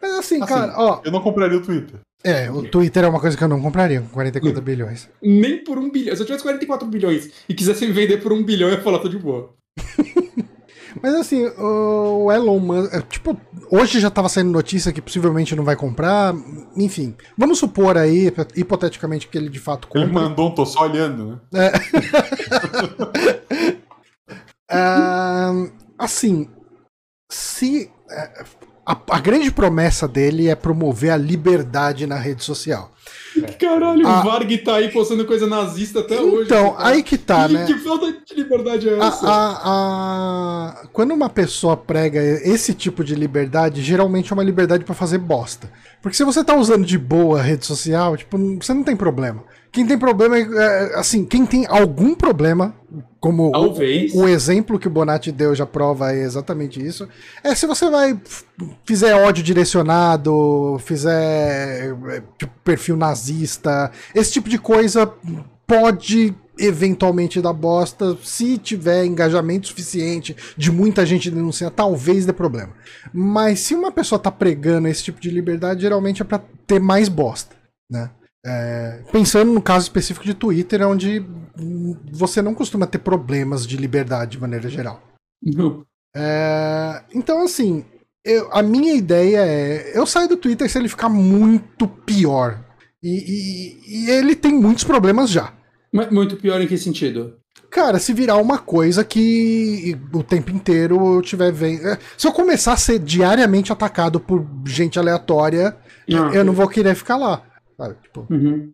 Mas 0.01 0.11
assim, 0.15 0.43
Assim, 0.43 0.53
cara, 0.53 0.74
ó. 0.77 1.01
Eu 1.05 1.12
não 1.12 1.20
compraria 1.23 1.57
o 1.59 1.62
Twitter. 1.62 2.01
É, 2.24 2.51
o 2.51 2.69
Twitter 2.69 3.05
é 3.05 3.09
uma 3.09 3.20
coisa 3.20 3.37
que 3.37 3.45
eu 3.45 3.49
não 3.49 3.61
compraria 3.62 4.01
com 4.01 4.09
44 4.09 4.61
bilhões. 4.62 5.09
Nem 5.23 5.62
por 5.62 5.79
um 5.79 5.89
bilhão. 5.91 6.16
Se 6.16 6.23
eu 6.23 6.27
tivesse 6.27 6.43
44 6.45 6.89
bilhões 6.89 7.31
e 7.49 7.55
quisesse 7.55 7.87
me 7.87 7.93
vender 7.93 8.19
por 8.19 8.33
um 8.33 8.43
bilhão, 8.43 8.69
eu 8.69 8.74
ia 8.77 8.81
falar, 8.83 8.99
tô 8.99 9.09
de 9.09 9.19
boa. 9.19 9.55
Mas 11.01 11.14
assim, 11.14 11.44
o 11.59 12.31
Elon 12.32 12.59
Musk. 12.59 12.93
é, 12.94 13.01
Tipo, 13.02 13.40
hoje 13.70 14.01
já 14.01 14.10
tava 14.10 14.28
saindo 14.28 14.51
notícia 14.51 14.93
que 14.93 15.01
possivelmente 15.01 15.55
não 15.55 15.64
vai 15.64 15.77
comprar. 15.77 16.35
Enfim, 16.77 17.14
vamos 17.39 17.59
supor 17.59 17.97
aí, 17.97 18.32
hipoteticamente, 18.56 19.28
que 19.28 19.39
ele 19.39 19.48
de 19.48 19.60
fato 19.60 19.89
Ele 19.94 20.06
compra. 20.06 20.23
mandou 20.23 20.48
um 20.48 20.55
tô 20.55 20.66
só 20.66 20.82
olhando, 20.82 21.40
né? 21.52 21.70
Ah, 24.74 25.52
assim, 25.98 26.48
se. 27.31 27.90
É, 28.86 28.92
A, 28.92 28.96
a 29.10 29.18
grande 29.20 29.50
promessa 29.50 30.09
dele 30.09 30.48
é 30.48 30.54
promover 30.54 31.10
a 31.10 31.16
liberdade 31.16 32.06
na 32.06 32.16
rede 32.16 32.42
social. 32.42 32.90
Caralho, 33.59 34.06
Ah. 34.06 34.20
o 34.20 34.24
Varg 34.24 34.59
tá 34.59 34.76
aí 34.76 34.90
postando 34.90 35.24
coisa 35.24 35.46
nazista 35.46 36.00
até 36.00 36.20
hoje. 36.20 36.44
Então, 36.46 36.74
aí 36.78 37.02
que 37.02 37.16
tá, 37.16 37.46
que, 37.48 37.54
né? 37.54 37.64
que 37.66 37.74
falta 37.78 38.12
de 38.12 38.34
liberdade 38.34 38.88
é 38.88 39.00
A- 39.00 39.06
essa? 39.06 39.26
a- 39.26 39.60
a- 39.64 40.82
Quando 40.92 41.12
uma 41.14 41.28
pessoa 41.30 41.76
prega 41.76 42.20
esse 42.20 42.74
tipo 42.74 43.02
de 43.02 43.14
liberdade, 43.14 43.82
geralmente 43.82 44.30
é 44.32 44.34
uma 44.34 44.42
liberdade 44.44 44.84
pra 44.84 44.94
fazer 44.94 45.18
bosta. 45.18 45.70
Porque 46.02 46.16
se 46.16 46.24
você 46.24 46.44
tá 46.44 46.54
usando 46.56 46.84
de 46.84 46.98
boa 46.98 47.38
a 47.38 47.42
rede 47.42 47.64
social, 47.64 48.16
tipo, 48.16 48.36
você 48.60 48.74
não 48.74 48.82
tem 48.82 48.96
problema. 48.96 49.44
Quem 49.70 49.86
tem 49.86 49.96
problema 49.98 50.36
é, 50.36 50.42
é, 50.42 50.98
assim, 50.98 51.24
quem 51.24 51.46
tem 51.46 51.64
algum 51.68 52.14
problema, 52.14 52.74
como 53.23 53.51
o, 53.51 53.53
Talvez. 53.53 54.12
exemplo 54.27 54.81
que 54.81 54.89
o 54.89 54.90
Bonatti 54.90 55.31
deu 55.31 55.55
já 55.55 55.65
prova 55.65 56.12
é 56.12 56.24
exatamente 56.24 56.85
isso, 56.85 57.09
é 57.44 57.55
se 57.55 57.69
você 57.69 57.89
vai 57.89 58.20
fizer 58.85 59.15
ódio 59.15 59.44
direcionado, 59.44 60.77
fizer 60.81 61.94
é, 62.09 62.23
tipo, 62.36 62.53
perfil 62.65 62.97
nazista, 62.97 63.93
esse 64.12 64.32
tipo 64.32 64.49
de 64.49 64.59
coisa 64.59 65.07
pode 65.65 66.35
eventualmente 66.59 67.40
dar 67.40 67.53
bosta 67.53 68.19
se 68.24 68.59
tiver 68.59 69.05
engajamento 69.05 69.69
suficiente 69.69 70.36
de 70.57 70.73
muita 70.73 71.07
gente 71.07 71.31
denunciar, 71.31 71.70
talvez 71.70 72.27
dê 72.27 72.32
problema. 72.32 72.73
Mas 73.12 73.61
se 73.61 73.73
uma 73.73 73.93
pessoa 73.93 74.19
tá 74.19 74.32
pregando 74.32 74.89
esse 74.89 75.05
tipo 75.05 75.20
de 75.20 75.31
liberdade, 75.31 75.82
geralmente 75.82 76.23
é 76.23 76.24
pra 76.24 76.40
ter 76.66 76.81
mais 76.81 77.09
bosta, 77.09 77.55
né? 77.89 78.11
É, 78.44 79.02
pensando 79.12 79.52
no 79.52 79.62
caso 79.62 79.85
específico 79.85 80.24
de 80.27 80.35
Twitter, 80.35 80.86
onde 80.86 81.24
hum, 81.59 81.97
você 82.10 82.43
não 82.43 82.55
costuma 82.55 82.86
ter 82.86 82.98
problemas 82.98 83.66
de 83.66 83.77
liberdade 83.77 84.32
de 84.32 84.40
maneira 84.40 84.69
geral. 84.69 85.01
Não. 85.43 85.85
É, 86.14 87.02
então, 87.14 87.43
assim, 87.44 87.85
eu- 88.24 88.48
a 88.52 88.62
minha 88.62 88.94
ideia 88.94 89.39
é: 89.47 89.93
eu 89.97 90.06
saio 90.06 90.28
do 90.28 90.36
Twitter 90.36 90.69
se 90.69 90.78
ele 90.78 90.89
ficar 90.89 91.09
muito 91.09 91.86
pior. 91.86 92.64
E, 93.02 93.09
e- 93.10 94.06
e 94.06 94.10
ele 94.10 94.35
tem 94.36 94.52
muitos 94.55 94.85
problemas 94.85 95.31
já. 95.31 95.52
Mas 95.93 96.10
muito 96.10 96.36
pior 96.36 96.60
em 96.60 96.66
que 96.66 96.78
sentido? 96.78 97.35
Cara, 97.70 97.98
se 97.98 98.12
virar 98.12 98.36
uma 98.36 98.59
coisa 98.59 99.02
que 99.05 99.98
o 100.12 100.23
tempo 100.23 100.51
inteiro 100.51 101.14
eu 101.16 101.23
tiver 101.23 101.51
vendo. 101.52 101.86
é, 101.86 101.98
Se 102.16 102.27
eu 102.27 102.32
começar 102.32 102.73
a 102.74 102.77
ser 102.77 102.98
diariamente 102.98 103.73
atacado 103.73 104.20
por 104.20 104.47
gente 104.66 104.98
aleatória, 104.98 105.77
Ah, 106.12 106.31
eu 106.35 106.44
não 106.44 106.52
vou 106.52 106.69
querer 106.69 106.94
ficar 106.94 107.16
lá. 107.16 107.43
Sabe? 107.82 107.96
Tipo, 108.02 108.26
Uhum. 108.30 108.72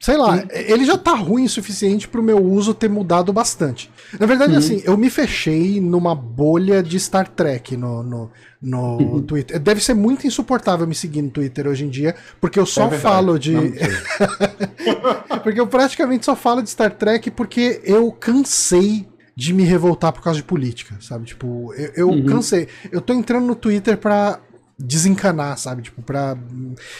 sei 0.00 0.16
lá, 0.16 0.44
ele 0.50 0.84
já 0.84 0.98
tá 0.98 1.14
ruim 1.14 1.44
o 1.44 1.48
suficiente 1.48 2.08
pro 2.08 2.22
meu 2.22 2.38
uso 2.44 2.74
ter 2.74 2.90
mudado 2.90 3.32
bastante. 3.32 3.88
Na 4.18 4.26
verdade, 4.26 4.52
Uhum. 4.52 4.58
assim, 4.58 4.82
eu 4.84 4.96
me 4.96 5.08
fechei 5.08 5.80
numa 5.80 6.12
bolha 6.14 6.82
de 6.82 6.98
Star 6.98 7.28
Trek 7.28 7.76
no, 7.76 8.02
no, 8.02 8.30
no 8.60 8.98
Uhum. 8.98 9.22
Twitter. 9.22 9.60
Deve 9.60 9.80
ser 9.80 9.94
muito 9.94 10.26
insuportável 10.26 10.86
me 10.86 10.94
seguir 10.94 11.22
no 11.22 11.30
Twitter 11.30 11.68
hoje 11.68 11.84
em 11.84 11.88
dia, 11.88 12.16
porque 12.40 12.58
eu 12.58 12.66
só 12.66 12.86
É 12.88 12.98
falo 12.98 13.38
de. 13.38 13.54
Porque 15.42 15.60
eu 15.60 15.66
praticamente 15.66 16.24
só 16.24 16.34
falo 16.36 16.62
de 16.62 16.70
Star 16.70 16.92
Trek 16.94 17.30
porque 17.30 17.80
eu 17.84 18.10
cansei 18.12 19.08
de 19.34 19.52
me 19.52 19.62
revoltar 19.64 20.12
por 20.12 20.22
causa 20.22 20.38
de 20.38 20.44
política, 20.44 20.96
sabe? 21.00 21.24
Tipo, 21.26 21.72
eu, 21.74 21.92
eu 21.96 22.08
Uhum. 22.10 22.26
cansei. 22.26 22.68
Eu 22.90 23.00
tô 23.00 23.12
entrando 23.12 23.46
no 23.46 23.54
Twitter 23.56 23.96
pra 23.96 24.38
desencanar, 24.82 25.56
sabe? 25.58 25.82
Tipo, 25.82 26.02
pra. 26.02 26.36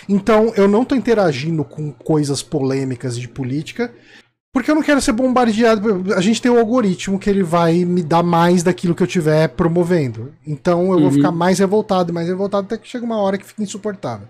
Então, 0.08 0.52
eu 0.56 0.68
não 0.68 0.84
tô 0.84 0.94
interagindo 0.94 1.64
com 1.64 1.92
coisas 1.92 2.42
polêmicas 2.42 3.18
de 3.18 3.28
política. 3.28 3.92
Porque 4.52 4.70
eu 4.70 4.74
não 4.74 4.82
quero 4.82 5.00
ser 5.00 5.12
bombardeado. 5.12 6.12
A 6.14 6.20
gente 6.20 6.40
tem 6.40 6.50
o 6.50 6.56
um 6.56 6.58
algoritmo 6.58 7.18
que 7.18 7.30
ele 7.30 7.42
vai 7.42 7.86
me 7.86 8.02
dar 8.02 8.22
mais 8.22 8.62
daquilo 8.62 8.94
que 8.94 9.02
eu 9.02 9.06
tiver 9.06 9.48
promovendo. 9.48 10.34
Então 10.46 10.84
eu 10.86 10.90
uhum. 10.92 11.00
vou 11.00 11.10
ficar 11.10 11.32
mais 11.32 11.58
revoltado, 11.58 12.12
mais 12.12 12.28
revoltado, 12.28 12.66
até 12.66 12.76
que 12.76 12.86
chega 12.86 13.04
uma 13.04 13.16
hora 13.16 13.38
que 13.38 13.46
fica 13.46 13.62
insuportável. 13.62 14.28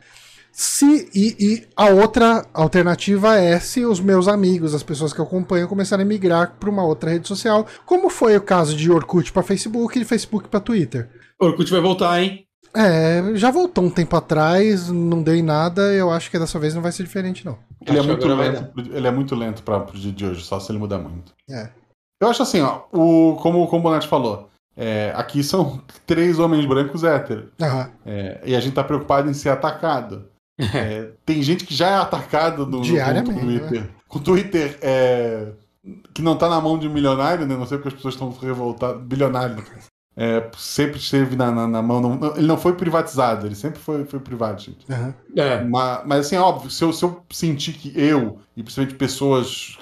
Se, 0.53 1.09
e, 1.15 1.35
e, 1.41 1.67
a 1.75 1.87
outra 1.87 2.47
alternativa 2.53 3.37
é 3.39 3.59
se 3.59 3.87
os 3.87 3.99
meus 3.99 4.29
amigos, 4.29 4.75
as 4.75 4.83
pessoas 4.83 5.13
que 5.13 5.19
eu 5.19 5.25
acompanho, 5.25 5.67
começarem 5.67 6.05
a 6.05 6.09
migrar 6.09 6.57
para 6.61 6.69
uma 6.69 6.85
outra 6.85 7.11
rede 7.11 7.27
social, 7.27 7.67
como 7.87 8.11
foi 8.11 8.37
o 8.37 8.41
caso 8.41 8.77
de 8.77 8.93
Orkut 8.93 9.33
para 9.33 9.43
Facebook 9.43 9.97
e 9.97 10.03
de 10.03 10.07
Facebook 10.07 10.49
para 10.49 10.61
Twitter. 10.61 11.09
Orkut 11.41 11.69
vai 11.71 11.81
voltar, 11.81 12.23
hein? 12.23 12.47
É, 12.75 13.37
já 13.37 13.51
voltou 13.51 13.85
um 13.85 13.91
tempo 13.91 14.17
atrás, 14.17 14.89
não 14.89 15.23
deu 15.23 15.35
em 15.35 15.43
nada, 15.43 15.93
eu 15.93 16.11
acho 16.11 16.31
que 16.31 16.39
dessa 16.39 16.59
vez 16.59 16.75
não 16.75 16.83
vai 16.83 16.93
ser 16.93 17.03
diferente, 17.03 17.45
não. 17.45 17.59
Ele 17.87 17.99
é 17.99 18.03
muito 18.03 18.27
lento, 18.27 18.73
ele 18.93 19.07
é 19.07 19.11
muito 19.11 19.35
lento 19.35 19.63
para 19.63 19.83
o 19.83 19.93
dia 19.93 20.13
de 20.13 20.25
hoje, 20.25 20.43
só 20.43 20.59
se 20.59 20.73
ele 20.73 20.79
mudar 20.79 20.99
muito. 20.99 21.33
É. 21.51 21.69
Eu 22.21 22.29
acho 22.29 22.43
assim, 22.43 22.61
ó, 22.61 22.83
o, 22.93 23.37
como, 23.37 23.67
como 23.67 23.81
o 23.81 23.83
Bonatti 23.83 24.09
falou, 24.09 24.49
é, 24.77 25.13
aqui 25.15 25.43
são 25.43 25.83
três 26.07 26.39
homens 26.39 26.65
brancos 26.65 27.05
héteros. 27.05 27.51
Uhum. 27.61 27.87
É, 28.07 28.41
e 28.45 28.57
a 28.57 28.61
gente 28.61 28.75
tá 28.75 28.85
preocupado 28.85 29.29
em 29.29 29.35
ser 29.35 29.51
atacado. 29.51 30.31
É, 30.75 31.11
tem 31.27 31.43
gente 31.43 31.65
que 31.65 31.75
já 31.75 31.89
é 31.89 31.95
atacado 31.97 32.67
no, 32.67 32.83
Diariamente, 32.83 33.33
no 33.33 33.41
Twitter. 33.41 33.81
Né? 33.81 33.89
Com 34.07 34.19
o 34.19 34.23
Twitter 34.23 34.79
é, 34.81 35.49
que 36.15 36.23
não 36.23 36.37
tá 36.37 36.49
na 36.49 36.61
mão 36.61 36.79
de 36.79 36.87
um 36.87 36.93
milionário, 36.93 37.47
né? 37.47 37.57
Não 37.57 37.67
sei 37.67 37.79
porque 37.79 37.89
as 37.89 37.95
pessoas 37.95 38.15
estão 38.15 38.31
revoltadas. 38.31 39.03
Bilionário, 39.03 39.57
é, 40.17 40.51
sempre 40.57 40.99
esteve 40.99 41.37
na, 41.37 41.51
na, 41.51 41.67
na 41.67 41.83
mão. 41.83 42.01
Não, 42.01 42.37
ele 42.37 42.47
não 42.47 42.59
foi 42.59 42.75
privatizado, 42.75 43.47
ele 43.47 43.55
sempre 43.55 43.79
foi, 43.79 44.05
foi 44.05 44.21
privado, 44.21 44.61
gente. 44.61 44.87
Uhum. 44.91 45.15
É. 45.37 45.65
Mas, 45.65 46.03
mas, 46.07 46.27
assim, 46.27 46.37
óbvio, 46.37 46.71
se 46.71 46.85
eu, 46.85 46.93
se 46.93 47.05
eu 47.05 47.23
sentir 47.31 47.73
que 47.73 47.93
eu, 47.99 48.39
e 48.57 48.63
principalmente 48.63 48.97
pessoas, 48.97 49.79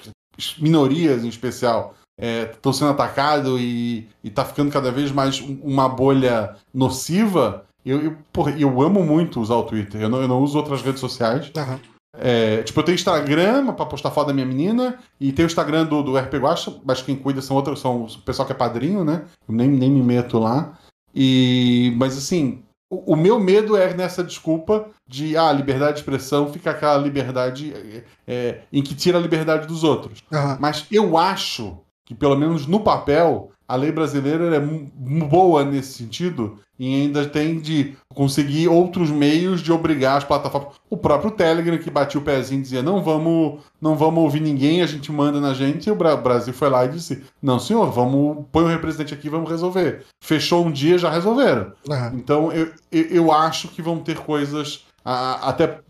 minorias 0.59 1.23
em 1.23 1.29
especial, 1.29 1.95
estão 2.17 2.71
é, 2.71 2.75
sendo 2.75 2.91
atacados 2.91 3.59
e, 3.59 4.07
e 4.23 4.29
tá 4.29 4.45
ficando 4.45 4.71
cada 4.71 4.91
vez 4.91 5.11
mais 5.11 5.39
uma 5.39 5.89
bolha 5.89 6.55
nociva, 6.73 7.65
eu, 7.85 7.99
eu, 8.01 8.17
porra, 8.31 8.51
eu 8.51 8.81
amo 8.81 9.03
muito 9.03 9.41
usar 9.41 9.55
o 9.55 9.63
Twitter. 9.63 10.01
Eu 10.01 10.09
não, 10.09 10.21
eu 10.21 10.27
não 10.27 10.39
uso 10.39 10.57
outras 10.57 10.81
redes 10.81 10.99
sociais. 10.99 11.51
Uhum. 11.55 11.79
É, 12.17 12.61
tipo, 12.63 12.79
eu 12.79 12.83
tenho 12.83 12.95
Instagram 12.95 13.73
pra 13.73 13.85
postar 13.85 14.11
foto 14.11 14.27
da 14.27 14.33
minha 14.33 14.45
menina, 14.45 14.99
e 15.19 15.31
tem 15.31 15.45
o 15.45 15.47
Instagram 15.47 15.85
do, 15.85 16.03
do 16.03 16.17
RP 16.17 16.35
Guacha, 16.35 16.75
mas 16.83 17.01
quem 17.01 17.15
cuida 17.15 17.41
são 17.41 17.55
outros, 17.55 17.79
são 17.79 18.03
o 18.03 18.21
pessoal 18.21 18.45
que 18.45 18.51
é 18.51 18.55
padrinho, 18.55 19.03
né? 19.03 19.25
Eu 19.47 19.55
nem, 19.55 19.69
nem 19.69 19.89
me 19.89 20.01
meto 20.01 20.37
lá. 20.37 20.77
E, 21.15 21.93
mas 21.97 22.17
assim, 22.17 22.63
o, 22.89 23.13
o 23.13 23.15
meu 23.15 23.39
medo 23.39 23.77
é 23.77 23.93
nessa 23.93 24.23
desculpa 24.23 24.89
de 25.07 25.37
ah, 25.37 25.51
liberdade 25.51 25.93
de 25.93 25.99
expressão 25.99 26.51
fica 26.51 26.71
aquela 26.71 26.97
liberdade 26.97 27.73
é, 27.73 28.03
é, 28.27 28.61
em 28.71 28.83
que 28.83 28.93
tira 28.93 29.17
a 29.17 29.21
liberdade 29.21 29.67
dos 29.67 29.83
outros. 29.83 30.19
Uhum. 30.31 30.57
Mas 30.59 30.85
eu 30.91 31.17
acho 31.17 31.77
que, 32.05 32.13
pelo 32.13 32.37
menos 32.37 32.67
no 32.67 32.81
papel, 32.81 33.51
a 33.67 33.75
lei 33.77 33.91
brasileira 33.91 34.53
é 34.53 34.59
boa 34.59 35.63
nesse 35.63 35.93
sentido 35.93 36.59
e 36.81 36.95
ainda 36.95 37.29
tem 37.29 37.59
de 37.59 37.95
conseguir 38.11 38.67
outros 38.67 39.11
meios 39.11 39.61
de 39.61 39.71
obrigar 39.71 40.17
as 40.17 40.23
plataformas. 40.23 40.73
O 40.89 40.97
próprio 40.97 41.29
Telegram 41.29 41.77
que 41.77 41.91
batia 41.91 42.19
o 42.19 42.23
pezinho 42.23 42.57
e 42.57 42.63
dizia 42.63 42.81
não 42.81 43.03
vamos, 43.03 43.61
não 43.79 43.95
vamos 43.95 44.23
ouvir 44.23 44.39
ninguém, 44.39 44.81
a 44.81 44.87
gente 44.87 45.11
manda 45.11 45.39
na 45.39 45.53
gente. 45.53 45.87
E 45.87 45.91
o 45.91 45.95
Brasil 45.95 46.51
foi 46.51 46.69
lá 46.71 46.83
e 46.85 46.89
disse 46.89 47.23
não 47.39 47.59
senhor, 47.59 47.91
vamos 47.91 48.47
põe 48.51 48.63
um 48.63 48.67
representante 48.67 49.13
aqui, 49.13 49.29
vamos 49.29 49.47
resolver. 49.47 50.03
Fechou 50.23 50.65
um 50.65 50.71
dia, 50.71 50.97
já 50.97 51.11
resolveram. 51.11 51.71
Uhum. 51.87 52.07
Então 52.15 52.51
eu, 52.51 52.73
eu, 52.91 53.03
eu, 53.11 53.31
acho 53.31 53.67
que 53.67 53.79
vão 53.79 53.99
ter 53.99 54.17
coisas 54.17 54.83
a, 55.05 55.49
até 55.49 55.81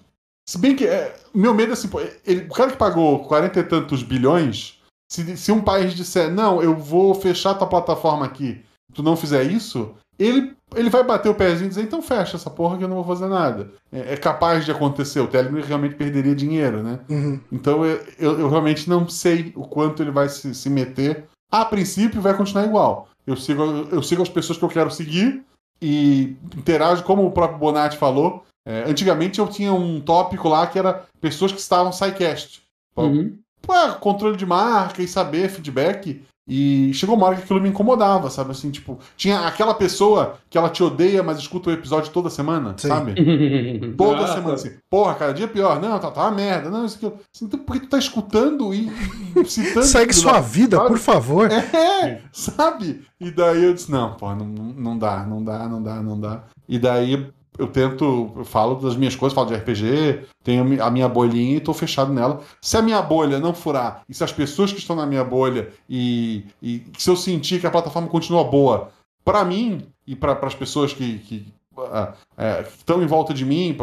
se 0.46 0.58
bem 0.58 0.76
que 0.76 0.86
é, 0.86 1.16
meu 1.34 1.54
medo 1.54 1.70
é 1.70 1.74
assim, 1.74 1.90
ele, 2.28 2.42
o 2.42 2.54
cara 2.54 2.70
que 2.70 2.78
pagou 2.78 3.20
quarenta 3.20 3.62
e 3.62 3.64
tantos 3.64 4.04
bilhões 4.04 4.78
se, 5.10 5.38
se 5.38 5.54
um 5.54 5.62
país 5.62 5.94
disser, 5.94 6.30
não, 6.30 6.62
eu 6.62 6.76
vou 6.76 7.16
fechar 7.16 7.54
tua 7.54 7.68
plataforma 7.68 8.26
aqui, 8.26 8.62
tu 8.94 9.02
não 9.02 9.16
fizer 9.16 9.44
isso, 9.44 9.96
ele, 10.24 10.56
ele 10.76 10.90
vai 10.90 11.04
bater 11.04 11.30
o 11.30 11.36
pezinho 11.36 11.66
e 11.66 11.70
dizer, 11.70 11.84
então 11.84 12.02
fecha 12.02 12.36
essa 12.36 12.50
porra 12.50 12.78
que 12.78 12.84
eu 12.84 12.88
não 12.88 12.98
vou 12.98 13.06
fazer 13.06 13.28
nada. 13.28 13.72
É, 13.92 14.14
é 14.14 14.18
capaz 14.18 14.66
de 14.66 14.72
acontecer, 14.72 15.20
o 15.20 15.28
Telegram 15.28 15.62
realmente 15.62 15.96
perderia 15.96 16.36
dinheiro, 16.36 16.84
né? 16.84 17.00
Uhum. 17.10 17.40
Então 17.52 17.86
eu, 17.86 18.04
eu, 18.20 18.40
eu, 18.40 18.50
realmente 18.50 18.90
não 18.90 19.08
sei 19.08 19.52
o 19.56 19.64
quanto 19.64 20.02
ele 20.02 20.12
vai 20.12 20.30
se, 20.30 20.54
se 20.54 20.70
meter. 20.70 21.26
A 21.52 21.66
princípio 21.66 22.22
vai 22.22 22.36
continuar 22.36 22.66
igual. 22.66 23.08
Eu 23.26 23.36
sigo, 23.36 23.64
eu 23.92 24.02
sigo 24.02 24.22
as 24.22 24.30
pessoas 24.30 24.58
que 24.58 24.66
eu 24.66 24.70
quero 24.70 24.92
seguir 24.92 25.44
e 25.82 26.36
interajo, 26.56 27.04
como 27.04 27.26
o 27.26 27.32
próprio 27.32 27.60
Bonatti 27.60 27.98
falou. 27.98 28.44
É, 28.66 28.84
antigamente 28.88 29.40
eu 29.40 29.48
tinha 29.48 29.74
um 29.74 30.00
tópico 30.00 30.48
lá 30.48 30.68
que 30.68 30.78
era 30.78 31.04
pessoas 31.20 31.52
que 31.52 31.60
estavam 31.60 31.92
SciCast. 31.92 32.62
Uhum 32.96 33.38
pô, 33.62 33.74
controle 34.00 34.36
de 34.36 34.46
marca 34.46 35.02
e 35.02 35.08
saber 35.08 35.50
feedback. 35.50 36.24
E 36.54 36.94
chegou 36.94 37.16
uma 37.16 37.28
hora 37.28 37.38
que 37.38 37.44
aquilo 37.44 37.62
me 37.62 37.70
incomodava, 37.70 38.30
sabe? 38.30 38.52
Assim, 38.52 38.70
tipo, 38.72 39.00
tinha 39.16 39.48
aquela 39.48 39.74
pessoa 39.74 40.36
que 40.50 40.58
ela 40.58 40.70
te 40.70 40.84
odeia, 40.84 41.24
mas 41.24 41.38
escuta 41.38 41.70
o 41.70 41.74
episódio 41.74 42.12
toda 42.12 42.30
semana, 42.30 42.74
Sim. 42.76 42.90
sabe? 42.90 43.16
toda 43.96 44.28
semana, 44.28 44.56
assim. 44.56 44.72
Porra, 44.90 45.16
cada 45.16 45.34
dia 45.34 45.48
pior. 45.48 45.80
Não, 45.80 45.98
tá, 45.98 46.12
tá 46.12 46.24
uma 46.24 46.32
merda. 46.32 46.70
Não, 46.70 46.84
isso 46.84 46.98
aqui. 46.98 47.06
Assim, 47.34 47.46
então, 47.46 47.58
por 47.58 47.72
que 47.72 47.84
tu 47.84 47.88
tá 47.88 47.98
escutando 47.98 48.74
e, 48.74 48.92
citando. 49.48 49.86
Segue 49.86 50.12
sua 50.12 50.42
vida, 50.42 50.76
sabe? 50.76 50.90
por 50.90 50.98
favor. 50.98 51.50
É, 51.50 52.20
sabe? 52.34 53.02
E 53.18 53.32
daí 53.32 53.64
eu 53.64 53.74
disse, 53.74 53.90
não, 53.90 54.16
pô, 54.16 54.36
não, 54.36 54.46
não 54.46 54.98
dá, 54.98 55.26
não 55.26 55.42
dá, 55.42 55.70
não 55.70 55.82
dá, 55.82 56.04
não 56.04 56.20
dá. 56.20 56.44
E 56.68 56.78
daí 56.78 57.32
eu 57.58 57.68
tento, 57.68 58.32
eu 58.36 58.46
falo 58.46 58.76
das 58.76 58.96
minhas 58.96 59.16
coisas, 59.16 59.36
falo 59.36 59.48
de 59.48 59.56
RPG, 59.56 60.26
tenho 60.44 60.84
a 60.84 60.90
minha 60.90 61.08
bolhinha 61.08 61.56
e 61.56 61.58
estou 61.58 61.74
fechado 61.74 62.14
nela. 62.14 62.42
Se 62.62 62.78
a 62.78 62.82
minha 62.82 63.02
bolha 63.02 63.40
não 63.40 63.54
furar, 63.54 64.04
e 64.08 64.14
se 64.14 64.24
as 64.24 64.32
pessoas 64.32 64.72
que 64.72 64.80
estão 64.80 64.96
na 64.96 65.06
minha 65.06 65.24
bolha, 65.24 65.72
e, 65.90 66.46
e 66.62 66.84
se 66.98 67.10
eu 67.10 67.16
sentir 67.16 67.60
que 67.60 67.68
a 67.68 67.72
plataforma 67.72 68.08
continua 68.08 68.44
boa, 68.44 68.90
para 69.24 69.44
mim 69.44 69.88
e 70.08 70.16
para 70.16 70.34
as 70.46 70.56
pessoas 70.56 70.94
que, 70.94 71.20
que, 71.20 71.54
uh, 71.78 72.14
é, 72.38 72.64
que, 72.64 72.78
estão 72.78 73.04
em 73.04 73.08
volta 73.08 73.34
de 73.34 73.46
mim, 73.46 73.76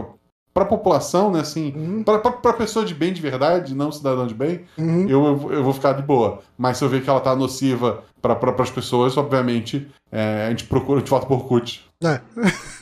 para 0.52 0.64
a 0.64 0.66
população, 0.66 1.30
né, 1.30 1.40
assim, 1.40 1.72
uhum. 1.76 2.02
para 2.02 2.52
pessoa 2.52 2.84
de 2.84 2.94
bem 2.94 3.12
de 3.12 3.20
verdade, 3.20 3.74
não 3.74 3.92
cidadão 3.92 4.26
de 4.26 4.34
bem, 4.34 4.62
uhum. 4.76 5.08
eu, 5.08 5.52
eu 5.52 5.62
vou 5.62 5.72
ficar 5.72 5.92
de 5.92 6.02
boa. 6.02 6.40
Mas 6.56 6.78
se 6.78 6.84
eu 6.84 6.88
ver 6.88 7.02
que 7.02 7.08
ela 7.08 7.20
tá 7.20 7.36
nociva 7.36 8.02
para 8.20 8.34
pra, 8.34 8.62
as 8.62 8.70
pessoas, 8.70 9.16
obviamente, 9.16 9.86
é, 10.10 10.46
a 10.46 10.50
gente 10.50 10.64
procura, 10.64 10.98
a 10.98 11.00
gente 11.00 11.10
volta 11.10 11.26
por 11.26 11.34
Orkut. 11.34 11.84
É, 12.02 12.20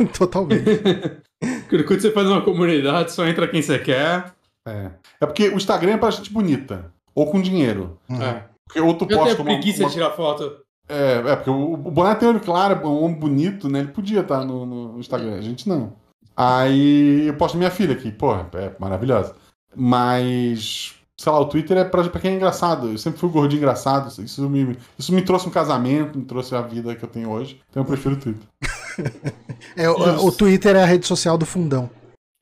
totalmente. 0.16 0.64
Orkut 1.72 2.00
você 2.00 2.10
faz 2.12 2.28
uma 2.28 2.40
comunidade, 2.40 3.12
só 3.12 3.26
entra 3.26 3.48
quem 3.48 3.60
você 3.60 3.78
quer. 3.78 4.32
É. 4.66 4.90
É 5.20 5.26
porque 5.26 5.48
o 5.48 5.56
Instagram 5.56 5.92
é 5.92 5.98
pra 5.98 6.10
gente 6.10 6.32
bonita. 6.32 6.92
Ou 7.14 7.30
com 7.30 7.40
dinheiro. 7.40 7.98
Uhum. 8.08 8.22
É. 8.22 8.44
Porque 8.66 8.80
outro 8.80 9.06
posta. 9.06 9.30
Eu 9.30 9.36
tenho 9.36 9.44
preguiça 9.44 9.82
uma... 9.82 9.88
de 9.88 9.94
tirar 9.94 10.10
foto. 10.10 10.66
É, 10.88 11.32
é 11.32 11.36
porque 11.36 11.50
o, 11.50 11.72
o 11.72 11.90
Boné 11.90 12.14
tem 12.14 12.28
olho 12.28 12.40
claro, 12.40 12.86
um 12.86 13.04
homem 13.04 13.18
bonito, 13.18 13.68
né? 13.68 13.80
Ele 13.80 13.88
podia 13.88 14.20
estar 14.20 14.44
no, 14.44 14.64
no 14.66 14.98
Instagram, 14.98 15.36
a 15.36 15.40
gente 15.40 15.68
não. 15.68 15.92
Aí 16.36 17.26
eu 17.26 17.34
posto 17.34 17.56
minha 17.56 17.70
filha 17.70 17.94
aqui, 17.94 18.12
porra, 18.12 18.48
é 18.54 18.72
maravilhosa. 18.78 19.34
Mas, 19.74 20.94
sei 21.18 21.32
lá, 21.32 21.40
o 21.40 21.46
Twitter 21.46 21.78
é 21.78 21.84
pra, 21.84 22.04
pra 22.08 22.20
quem 22.20 22.32
é 22.32 22.34
engraçado. 22.36 22.90
Eu 22.90 22.98
sempre 22.98 23.18
fui 23.18 23.30
gordinho 23.30 23.60
engraçado. 23.60 24.22
Isso 24.22 24.48
me, 24.48 24.76
isso 24.98 25.14
me 25.14 25.22
trouxe 25.22 25.48
um 25.48 25.52
casamento, 25.52 26.18
me 26.18 26.24
trouxe 26.26 26.54
a 26.54 26.60
vida 26.60 26.94
que 26.94 27.02
eu 27.02 27.08
tenho 27.08 27.30
hoje. 27.30 27.60
Então 27.70 27.82
eu 27.82 27.86
prefiro 27.86 28.16
o 28.16 28.18
Twitter. 28.18 28.46
é, 29.74 29.88
o, 29.88 30.26
o, 30.26 30.32
Twitter 30.32 30.76
é 30.76 30.82
a 30.82 30.86
rede 30.86 31.06
social 31.06 31.38
do 31.38 31.46
fundão. 31.46 31.88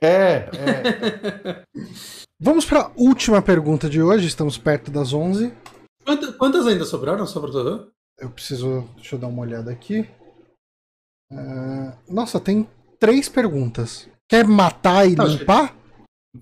É, 0.02 0.48
é. 0.52 1.62
Vamos 2.40 2.64
para 2.64 2.82
a 2.82 2.90
última 2.96 3.40
pergunta 3.40 3.88
de 3.88 4.02
hoje, 4.02 4.26
estamos 4.26 4.58
perto 4.58 4.90
das 4.90 5.12
11. 5.12 5.52
Quantas, 6.04 6.36
quantas 6.36 6.66
ainda 6.66 6.84
sobraram, 6.84 7.26
só 7.26 7.40
para 7.40 7.88
Eu 8.18 8.30
preciso. 8.30 8.88
Deixa 8.96 9.14
eu 9.14 9.20
dar 9.20 9.28
uma 9.28 9.42
olhada 9.42 9.70
aqui. 9.70 10.06
Uh, 11.32 11.92
nossa, 12.08 12.38
tem 12.38 12.68
três 12.98 13.28
perguntas. 13.28 14.08
Quer 14.28 14.46
matar 14.46 15.06
e 15.06 15.14
limpar? 15.14 15.74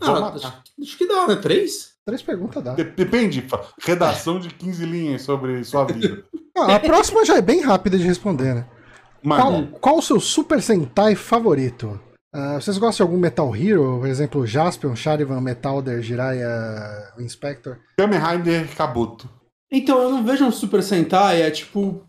Ah, 0.01 0.33
acho, 0.35 0.63
acho 0.81 0.99
que 0.99 1.07
dá, 1.07 1.27
né? 1.27 1.37
Três? 1.37 1.93
Três 2.05 2.23
perguntas 2.23 2.63
dá. 2.63 2.75
Depende. 2.75 3.47
Redação 3.81 4.41
de 4.41 4.49
15 4.49 4.85
linhas 4.85 5.23
sobre 5.23 5.63
sua 5.65 5.85
vida. 5.85 6.25
Ah, 6.55 6.75
a 6.75 6.81
próxima 6.81 7.25
já 7.25 7.39
é 7.39 7.41
bem 7.41 7.63
rápida 7.63 7.97
de 7.97 8.05
responder, 8.05 8.55
né? 8.55 8.69
Qual, 9.23 9.67
qual, 9.81 9.97
o 9.97 10.03
seu 10.03 10.21
Super 10.21 10.61
Sentai 10.61 11.15
favorito? 11.15 11.99
Uh, 12.35 12.61
vocês 12.61 12.77
gostam 12.77 13.07
de 13.07 13.11
algum 13.11 13.19
Metal 13.19 13.57
Hero? 13.57 13.99
Por 13.99 14.07
exemplo, 14.07 14.47
Jaspion, 14.47 14.95
Charivan, 14.95 15.41
Metalder, 15.41 16.03
Jiraiya, 16.03 17.15
Inspector? 17.19 17.79
Kamen 17.97 18.21
Rider 18.21 18.77
Kabuto. 18.77 19.31
Então, 19.71 20.03
eu 20.03 20.11
não 20.11 20.23
vejo 20.23 20.45
um 20.45 20.53
Super 20.53 20.83
Sentai 20.83 21.43
há, 21.43 21.51
tipo, 21.51 22.07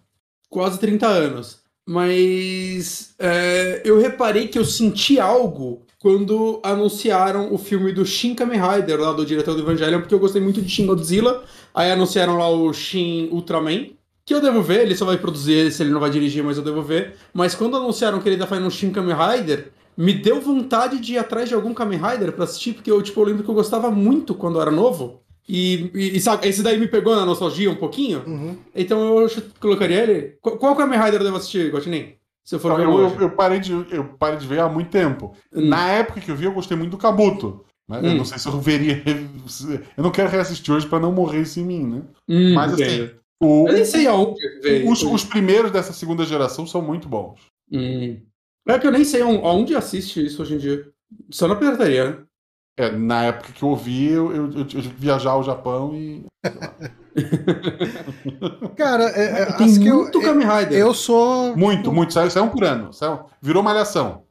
quase 0.50 0.78
30 0.78 1.08
anos. 1.08 1.63
Mas 1.86 3.14
é, 3.20 3.82
eu 3.84 4.00
reparei 4.00 4.48
que 4.48 4.58
eu 4.58 4.66
senti 4.66 5.20
algo 5.20 5.86
quando 6.00 6.60
anunciaram 6.64 7.54
o 7.54 7.58
filme 7.58 7.92
do 7.92 8.06
Shin 8.06 8.36
Kamen 8.36 8.60
Rider, 8.60 9.00
lá 9.00 9.14
do 9.14 9.26
diretor 9.26 9.56
do 9.56 9.62
Evangelion, 9.62 10.02
porque 10.02 10.14
eu 10.14 10.20
gostei 10.20 10.42
muito 10.42 10.62
de 10.62 10.70
Shin 10.70 10.86
Godzilla. 10.86 11.44
Aí 11.74 11.92
anunciaram 11.92 12.38
lá 12.38 12.50
o 12.50 12.74
Shin 12.74 13.30
Ultraman, 13.32 13.88
que 14.26 14.34
eu 14.34 14.42
devo 14.42 14.62
ver, 14.62 14.82
ele 14.82 14.96
só 14.96 15.06
vai 15.06 15.18
produzir 15.18 15.72
se 15.72 15.82
ele 15.82 15.92
não 15.92 16.00
vai 16.00 16.10
dirigir, 16.10 16.44
mas 16.44 16.58
eu 16.58 16.64
devo 16.64 16.82
ver. 16.82 17.16
Mas 17.34 17.56
quando 17.56 17.78
anunciaram 17.78 18.20
que 18.20 18.28
ele 18.28 18.38
tá 18.38 18.48
fazendo 18.48 18.68
um 18.68 18.72
Shin 18.72 18.92
Kamen 18.92 19.16
Rider, 19.16 19.72
me 19.96 20.14
deu 20.14 20.42
vontade 20.42 21.00
de 21.00 21.14
ir 21.14 21.18
atrás 21.18 21.48
de 21.48 21.56
algum 21.56 21.74
Kamen 21.74 22.00
Rider 22.00 22.34
pra 22.34 22.46
assistir, 22.46 22.74
porque 22.74 22.92
eu, 22.92 23.02
tipo, 23.02 23.20
eu 23.22 23.26
lembro 23.26 23.44
que 23.44 23.50
eu 23.50 23.56
gostava 23.56 23.90
muito 23.90 24.36
quando 24.36 24.58
eu 24.58 24.62
era 24.62 24.72
novo. 24.72 25.23
E, 25.48 25.92
e, 25.94 26.18
e 26.18 26.20
sabe, 26.22 26.48
esse 26.48 26.64
daí 26.64 26.78
me 26.80 26.88
pegou 26.88 27.16
na 27.16 27.26
nostalgia 27.26 27.70
um 27.70 27.76
pouquinho. 27.76 28.24
Uhum. 28.26 28.58
Então 28.76 29.20
eu 29.20 29.30
colocaria 29.60 30.02
ele. 30.04 30.38
Qual, 30.42 30.58
qual 30.58 30.76
Kamen 30.76 30.98
Rider 31.00 31.20
eu 31.20 31.26
devo 31.26 31.38
assistir, 31.38 31.72
Guaxinim? 31.74 32.14
Se 32.46 32.56
eu 32.56 32.60
for 32.60 32.76
ver 32.78 32.84
eu, 32.86 32.92
hoje. 32.92 33.16
eu, 33.16 33.22
eu 33.22 33.30
parei 33.32 33.60
de, 33.60 33.72
eu 33.72 34.06
parei 34.20 34.38
de 34.38 34.48
ver 34.48 34.60
há 34.60 34.70
muito 34.70 34.90
tempo. 34.90 35.36
Hum. 35.54 35.68
Na 35.68 35.90
época 35.90 36.20
que 36.22 36.30
eu 36.32 36.36
vi, 36.36 36.46
eu 36.46 36.54
gostei 36.54 36.76
muito 36.78 36.92
do 36.92 36.98
Kabuto. 36.98 37.64
Mas 37.88 38.04
eu 38.04 38.12
Hum. 38.12 38.18
não 38.18 38.26
sei 38.26 38.38
se 38.38 38.48
eu 38.48 38.60
veria. 38.62 39.04
Eu 39.98 40.04
não 40.04 40.12
quero 40.12 40.30
reassistir 40.30 40.74
hoje 40.74 40.88
pra 40.88 41.00
não 41.02 41.12
morrer 41.12 41.42
isso 41.42 41.60
em 41.60 41.66
mim, 41.66 41.84
né? 41.86 42.02
Hum, 42.30 42.54
Mas 42.54 42.74
assim, 42.74 43.10
o- 43.42 43.68
Eu 43.68 43.74
nem 43.74 43.84
sei 43.86 44.08
aonde 44.08 44.40
veio. 44.62 44.90
os, 44.90 45.04
os 45.04 45.26
primeiros 45.26 45.70
dessa 45.70 45.92
segunda 45.92 46.24
geração 46.24 46.66
são 46.66 46.82
muito 46.82 47.10
bons. 47.10 47.42
Hum. 47.70 48.22
É 48.66 48.80
que 48.80 48.88
eu 48.88 48.92
nem 48.92 49.04
sei 49.04 49.22
aon- 49.22 49.46
aonde 49.46 49.76
assiste 49.76 50.26
isso 50.26 50.42
hoje 50.42 50.54
em 50.56 50.58
dia. 50.58 50.88
Só 51.30 51.46
na 51.48 51.56
pirataria, 51.58 52.10
né? 52.12 52.18
É, 52.76 52.90
na 52.92 53.26
época 53.26 53.54
que 53.54 53.62
eu 53.64 53.70
ouvi, 53.70 54.08
eu, 54.08 54.36
eu, 54.36 54.46
eu, 54.52 54.60
eu 54.74 54.82
viajar 54.98 55.32
ao 55.32 55.44
Japão 55.44 55.94
e. 55.94 56.26
Cara, 58.76 59.06
é, 59.12 59.42
é, 59.42 59.46
Tem 59.54 59.68
as 59.68 59.78
que 59.78 59.88
eu, 59.88 59.96
muito 59.98 60.22
Kamen 60.22 60.48
Rider. 60.48 60.78
eu 60.80 60.94
sou. 60.94 61.56
Muito, 61.56 61.92
muito. 61.92 62.14
Saiu, 62.14 62.32
saiu 62.32 62.46
um 62.46 62.50
por 62.50 62.64
ano. 62.64 62.92
Saiu, 62.92 63.20
virou 63.42 63.64
malhação. 63.64 64.24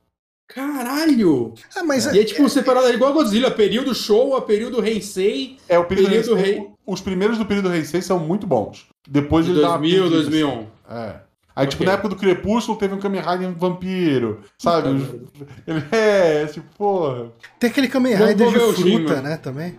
Caralho! 0.48 1.54
Ah, 1.74 1.82
mas 1.82 2.04
E 2.06 2.20
é 2.20 2.24
tipo 2.24 2.46
separado 2.48 2.86
é 2.88 2.92
igual 2.94 3.10
a 3.12 3.14
Godzilla, 3.14 3.50
período 3.50 3.94
Showa, 3.94 4.42
período 4.42 4.84
Heisei, 4.84 5.56
É, 5.68 5.78
o 5.78 5.84
período, 5.84 6.10
Período 6.10 6.36
Heisei- 6.38 6.52
Rei. 6.58 6.68
Os 6.86 7.00
primeiros 7.00 7.38
do 7.38 7.46
período 7.46 7.72
Heisei 7.72 8.02
são 8.02 8.18
muito 8.18 8.46
bons. 8.46 8.86
Depois 9.08 9.46
de 9.46 9.52
ele 9.52 9.62
dá 9.62 9.68
uma 9.70 9.78
2000, 9.78 10.02
perdida, 10.10 10.22
2001. 10.22 10.66
É. 10.90 11.14
Aí, 11.54 11.66
tipo, 11.66 11.82
Ok. 11.82 11.86
na 11.86 11.92
época 11.92 12.08
do 12.08 12.16
Crepúsculo 12.16 12.78
teve 12.78 12.94
um 12.94 12.98
Kamen 12.98 13.20
Rider 13.20 13.52
vampiro, 13.56 14.40
sabe? 14.58 14.88
Ele 15.66 15.84
é, 15.92 16.46
tipo, 16.46 16.66
porra. 16.76 17.30
tem 17.58 17.70
aquele 17.70 17.88
Kamen 17.88 18.14
Rider 18.14 18.48
de 18.48 18.58
fruta, 18.58 18.82
Shinman. 18.82 19.22
né? 19.22 19.36
Também. 19.36 19.78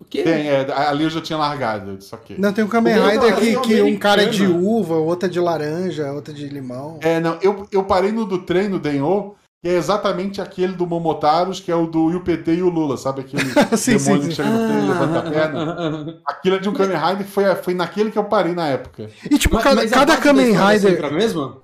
O 0.00 0.04
quê? 0.04 0.22
Tem, 0.22 0.48
é, 0.48 0.66
ali 0.72 1.02
eu 1.04 1.10
já 1.10 1.20
tinha 1.20 1.36
largado, 1.38 1.96
disse, 1.96 2.14
ok. 2.14 2.36
Não, 2.38 2.52
tem 2.52 2.64
um 2.64 2.68
Kamen 2.68 2.94
Rider 2.94 3.32
é 3.32 3.36
que, 3.40 3.56
um 3.56 3.62
que 3.62 3.82
um 3.82 3.98
cara 3.98 4.22
é 4.22 4.26
de 4.26 4.46
uva, 4.46 4.94
outro 4.94 5.28
é 5.28 5.30
de 5.30 5.40
laranja, 5.40 6.12
outro 6.12 6.32
é 6.32 6.36
de 6.36 6.46
limão. 6.48 6.98
É, 7.02 7.18
não, 7.20 7.36
eu, 7.42 7.66
eu 7.72 7.82
parei 7.84 8.12
no 8.12 8.24
do 8.24 8.38
trem, 8.38 8.68
no 8.68 8.78
Denho, 8.78 9.34
que 9.60 9.68
é 9.68 9.74
exatamente 9.74 10.40
aquele 10.40 10.72
do 10.74 10.86
Momotaros, 10.86 11.58
que 11.60 11.70
é 11.70 11.74
o 11.74 11.86
do 11.86 12.06
UPT 12.16 12.52
e 12.52 12.62
o 12.62 12.68
Lula, 12.68 12.96
sabe? 12.96 13.22
Aquele 13.22 13.42
Sim, 13.76 13.96
demônio 13.96 14.22
sim, 14.22 14.28
que 14.28 14.34
chega 14.36 14.48
no 14.50 14.68
trem 14.68 14.84
e 14.84 14.88
levanta 14.88 15.18
a 15.18 15.20
Ah. 15.20 15.30
perna. 15.30 16.20
Aquilo 16.26 16.56
é 16.56 16.58
de 16.60 16.68
um 16.68 16.72
Kamen 16.72 16.96
Rider 16.96 17.26
que 17.26 17.32
foi, 17.32 17.54
foi 17.56 17.74
naquele 17.74 18.10
que 18.10 18.18
eu 18.18 18.24
parei 18.24 18.54
na 18.54 18.68
época. 18.68 19.10
E 19.30 19.36
tipo, 19.38 19.56
Mas- 19.56 19.64
cada, 19.64 19.76
mas 19.82 19.90
cada 19.90 20.16
Kamen 20.16 20.54
é 20.54 20.72
Rider. 20.72 21.04
a 21.04 21.10
mesma? 21.10 21.60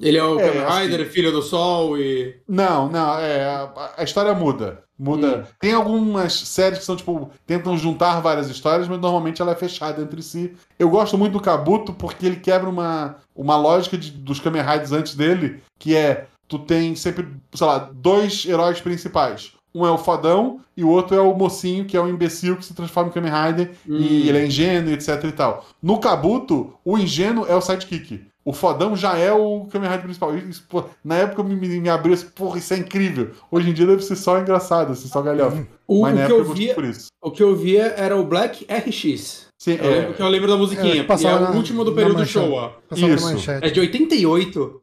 Ele 0.00 0.18
é 0.18 0.24
o 0.24 0.40
É, 0.40 0.50
Kamen 0.50 0.80
Rider, 0.88 1.08
filho 1.08 1.30
do 1.30 1.40
sol 1.40 1.96
e. 1.96 2.40
Não, 2.48 2.88
não, 2.90 3.16
é, 3.18 3.44
a, 3.44 3.92
a 3.98 4.02
história 4.02 4.34
muda. 4.34 4.82
Muda. 4.98 5.38
Hum. 5.48 5.52
Tem 5.60 5.72
algumas 5.72 6.32
séries 6.32 6.78
que 6.80 6.84
são, 6.84 6.94
tipo, 6.96 7.30
tentam 7.46 7.76
juntar 7.76 8.20
várias 8.20 8.48
histórias, 8.48 8.86
mas 8.88 9.00
normalmente 9.00 9.40
ela 9.42 9.50
é 9.52 9.56
fechada 9.56 10.00
entre 10.02 10.22
si. 10.22 10.54
Eu 10.78 10.88
gosto 10.88 11.16
muito 11.18 11.32
do 11.32 11.40
Kabuto 11.40 11.92
porque 11.92 12.26
ele 12.26 12.36
quebra 12.36 12.68
uma, 12.70 13.16
uma 13.34 13.56
lógica 13.56 13.96
de- 13.98 14.10
dos 14.12 14.38
Kamen 14.40 14.62
Riders 14.62 14.92
antes 14.92 15.14
dele, 15.16 15.60
que 15.80 15.96
é 15.96 16.26
tu 16.58 16.64
tem 16.64 16.94
sempre, 16.94 17.26
sei 17.54 17.66
lá, 17.66 17.90
dois 17.92 18.44
heróis 18.46 18.80
principais. 18.80 19.52
Um 19.74 19.84
é 19.84 19.90
o 19.90 19.98
fodão 19.98 20.60
e 20.76 20.84
o 20.84 20.88
outro 20.88 21.16
é 21.16 21.20
o 21.20 21.34
mocinho, 21.34 21.84
que 21.84 21.96
é 21.96 22.00
o 22.00 22.08
imbecil 22.08 22.56
que 22.56 22.64
se 22.64 22.74
transforma 22.74 23.10
em 23.10 23.12
Kamen 23.12 23.32
Rider 23.32 23.70
Hum. 23.88 23.96
e 23.98 24.28
ele 24.28 24.38
é 24.38 24.46
ingênuo, 24.46 24.92
etc 24.92 25.24
e 25.24 25.32
tal. 25.32 25.66
No 25.82 25.98
Kabuto, 25.98 26.74
o 26.84 26.96
ingênuo 26.96 27.44
é 27.48 27.56
o 27.56 27.60
sidekick. 27.60 28.24
O 28.44 28.52
fodão 28.52 28.94
já 28.94 29.16
é 29.18 29.32
o 29.32 29.66
Kamen 29.72 29.88
Rider 29.88 30.04
principal. 30.04 30.36
Isso, 30.36 30.64
pô, 30.68 30.84
na 31.02 31.16
época 31.16 31.42
me, 31.42 31.56
me, 31.56 31.80
me 31.80 31.88
abriu 31.88 32.14
assim, 32.14 32.28
porra, 32.34 32.58
isso 32.58 32.72
é 32.74 32.76
incrível. 32.76 33.30
Hoje 33.50 33.70
em 33.70 33.72
dia 33.72 33.86
deve 33.86 34.02
ser 34.02 34.16
só 34.16 34.38
engraçado, 34.38 34.92
assim, 34.92 35.08
só 35.08 35.20
galhofa. 35.22 35.66
O, 35.88 36.02
Mas 36.02 36.12
o 36.12 36.16
na 36.16 36.26
que 36.26 36.32
época 36.32 36.42
eu 36.42 36.48
eu 36.48 36.54
via, 36.54 36.74
por 36.74 36.84
isso. 36.84 37.06
o 37.22 37.30
que 37.30 37.42
eu 37.42 37.56
via 37.56 37.94
era 37.96 38.16
o 38.16 38.24
Black 38.24 38.64
RX. 38.70 39.44
Sim, 39.58 39.78
Eu, 39.80 39.90
lembro, 39.90 40.10
é, 40.10 40.12
que 40.12 40.22
eu 40.22 40.28
lembro 40.28 40.48
da 40.50 40.56
musiquinha, 40.58 41.00
É, 41.00 41.04
que 41.04 41.26
é 41.26 41.34
o 41.34 41.40
na- 41.40 41.50
último 41.52 41.84
do 41.84 41.92
período. 41.94 42.24
Showa. 42.26 42.74
Isso. 42.94 43.50
É 43.50 43.70
de 43.70 43.80
88. 43.80 44.82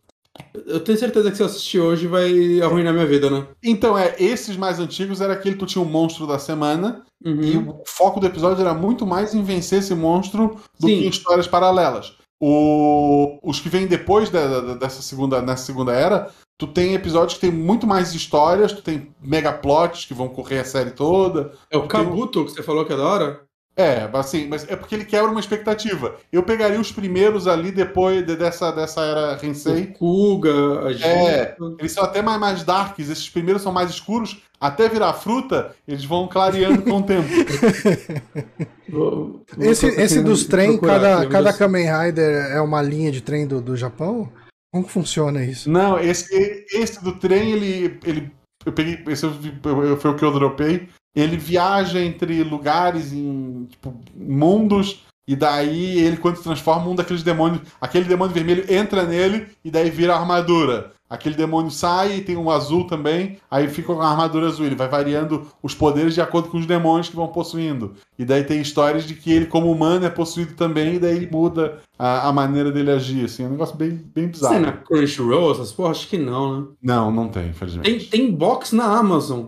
Eu 0.66 0.80
tenho 0.80 0.98
certeza 0.98 1.30
que 1.32 1.38
se 1.38 1.44
eu 1.44 1.48
assistir 1.48 1.80
hoje 1.80 2.08
vai 2.08 2.60
arruinar 2.62 2.94
minha 2.94 3.06
vida, 3.06 3.30
né? 3.30 3.46
Então, 3.64 3.98
é, 3.98 4.16
esses 4.20 4.56
mais 4.58 4.80
antigos 4.80 5.22
era 5.22 5.34
aquele 5.34 5.56
que 5.56 5.60
tu 5.60 5.66
tinha 5.66 5.82
o 5.84 5.88
monstro 5.88 6.26
da 6.28 6.38
semana 6.40 7.04
Uhum. 7.24 7.42
e 7.42 7.58
o 7.58 7.84
foco 7.86 8.20
do 8.20 8.26
episódio 8.26 8.62
era 8.62 8.74
muito 8.74 9.06
mais 9.06 9.34
em 9.36 9.44
vencer 9.44 9.80
esse 9.80 9.94
monstro 9.94 10.58
do 10.80 10.88
Sim. 10.88 11.00
que 11.00 11.06
em 11.06 11.10
histórias 11.10 11.48
paralelas. 11.48 12.14
O- 12.42 13.38
os 13.44 13.60
que 13.60 13.70
vêm 13.70 13.86
depois 13.88 14.30
da- 14.30 14.62
da- 14.62 14.74
dessa 14.76 15.02
segunda, 15.02 15.42
nessa 15.42 15.64
segunda 15.64 15.92
era, 15.94 16.30
tu 16.58 16.66
tem 16.68 16.94
episódios 16.96 17.36
que 17.36 17.42
tem 17.42 17.52
muito 17.52 17.86
mais 17.86 18.14
histórias, 18.16 18.74
tu 18.74 18.82
tem 18.82 19.12
mega 19.22 19.52
plots 19.54 20.06
que 20.06 20.14
vão 20.14 20.28
correr 20.28 20.60
a 20.60 20.66
série 20.66 20.92
toda. 20.92 21.52
É 21.70 21.78
o 21.78 21.88
Kabuto 21.88 22.44
que 22.46 22.52
você 22.52 22.64
falou 22.64 22.84
que 22.86 22.94
é 22.94 22.98
da 22.98 23.04
hora? 23.06 23.42
É, 23.78 24.08
assim, 24.14 24.48
mas 24.48 24.70
é 24.70 24.76
porque 24.76 24.94
ele 24.94 25.06
quebra 25.06 25.32
uma 25.32 25.40
expectativa. 25.40 26.18
Eu 26.32 26.44
pegaria 26.44 26.80
os 26.80 26.92
primeiros 26.92 27.48
ali 27.48 27.72
depois 27.72 28.24
de- 28.26 28.36
dessa, 28.36 28.70
dessa 28.72 29.02
era 29.02 29.40
Hensei. 29.46 29.84
O 29.84 29.94
Kuga, 29.94 30.88
a 30.88 30.92
É. 30.92 30.94
Gita. 30.94 31.56
Eles 31.80 31.92
são 31.94 32.04
até 32.04 32.22
mais, 32.22 32.40
mais 32.40 32.64
darks, 32.64 33.10
esses 33.10 33.30
primeiros 33.30 33.62
são 33.64 33.72
mais 33.72 33.90
escuros. 33.90 34.42
Até 34.60 34.88
virar 34.90 35.14
fruta, 35.14 35.74
eles 35.88 36.04
vão 36.06 36.28
clareando 36.28 36.82
com 36.84 36.98
o 36.98 37.04
tempo. 37.04 37.28
Vou- 38.90 39.42
vou 39.56 39.66
Esse, 39.72 39.88
esse 39.88 40.22
dos 40.22 40.46
trem, 40.46 40.72
procurar 40.78 41.00
cada, 41.00 41.28
cada 41.30 41.54
Kamen 41.54 41.86
Rider 41.90 42.52
é 42.52 42.60
uma 42.62 42.82
linha 42.82 43.12
de 43.12 43.22
trem 43.22 43.48
do, 43.48 43.62
do 43.62 43.76
Japão? 43.78 44.30
Como 44.74 44.86
que 44.86 44.92
funciona 44.92 45.44
isso? 45.44 45.70
Não, 45.70 45.98
esse, 46.00 46.66
esse 46.74 47.02
do 47.04 47.14
trem, 47.14 47.52
ele. 47.54 48.00
ele 48.06 48.32
eu 48.66 48.72
peguei. 48.74 49.02
Esse 49.08 49.26
eu- 49.26 49.98
foi 49.98 50.12
o 50.12 50.16
que 50.16 50.24
eu 50.26 50.32
dropei. 50.32 50.88
Ele 51.16 51.38
viaja 51.38 52.02
entre 52.02 52.44
lugares 52.44 53.12
em 53.12 53.66
tipo, 53.70 53.94
mundos. 54.16 55.04
E 55.28 55.36
daí 55.36 56.00
ele, 56.00 56.18
quando 56.18 56.38
se 56.38 56.44
transforma, 56.44 56.90
um 56.90 56.96
daqueles 56.96 57.24
demônios. 57.24 57.62
Aquele 57.80 58.06
demônio 58.06 58.34
vermelho 58.34 58.66
entra 58.74 59.04
nele 59.04 59.48
e 59.64 59.70
daí 59.70 59.90
vira 59.90 60.16
armadura. 60.16 60.94
Aquele 61.12 61.36
demônio 61.36 61.70
sai 61.70 62.16
e 62.16 62.22
tem 62.22 62.38
um 62.38 62.50
azul 62.50 62.88
também. 62.88 63.38
Aí 63.52 63.68
fica 63.68 63.94
com 63.94 64.02
a 64.02 64.10
armadura 64.10 64.48
azul. 64.48 64.66
Ele 64.66 64.76
vai 64.76 64.88
variando 64.88 65.46
os 65.62 65.76
poderes 65.76 66.14
de 66.14 66.22
acordo 66.22 66.48
com 66.48 66.58
os 66.58 66.66
demônios 66.66 67.10
que 67.10 67.18
vão 67.18 67.28
possuindo. 67.28 67.96
E 68.18 68.24
daí 68.24 68.46
tem 68.46 68.62
histórias 68.62 69.04
de 69.04 69.14
que 69.14 69.30
ele, 69.30 69.46
como 69.46 69.70
humano, 69.70 70.06
é 70.06 70.10
possuído 70.10 70.54
também. 70.54 70.96
E 70.96 71.00
daí 71.00 71.30
muda 71.30 71.80
a, 72.00 72.30
a 72.30 72.32
maneira 72.32 72.72
dele 72.72 72.92
agir. 72.92 73.26
Assim, 73.26 73.44
é 73.44 73.48
um 73.48 73.52
negócio 73.52 73.76
bem, 73.76 74.02
bem 74.16 74.28
bizarro. 74.30 74.54
Tem 74.54 74.64
na 74.64 74.72
Crunchyroll 74.72 75.52
essas 75.52 75.74
porra? 75.74 75.92
Acho 75.92 76.08
que 76.08 76.18
não, 76.18 76.62
né? 76.62 76.68
Não, 76.82 77.12
não 77.12 77.28
tem, 77.28 77.50
infelizmente. 77.50 78.10
Tem, 78.10 78.22
tem 78.22 78.32
box 78.32 78.74
na 78.74 78.86
Amazon. 78.86 79.48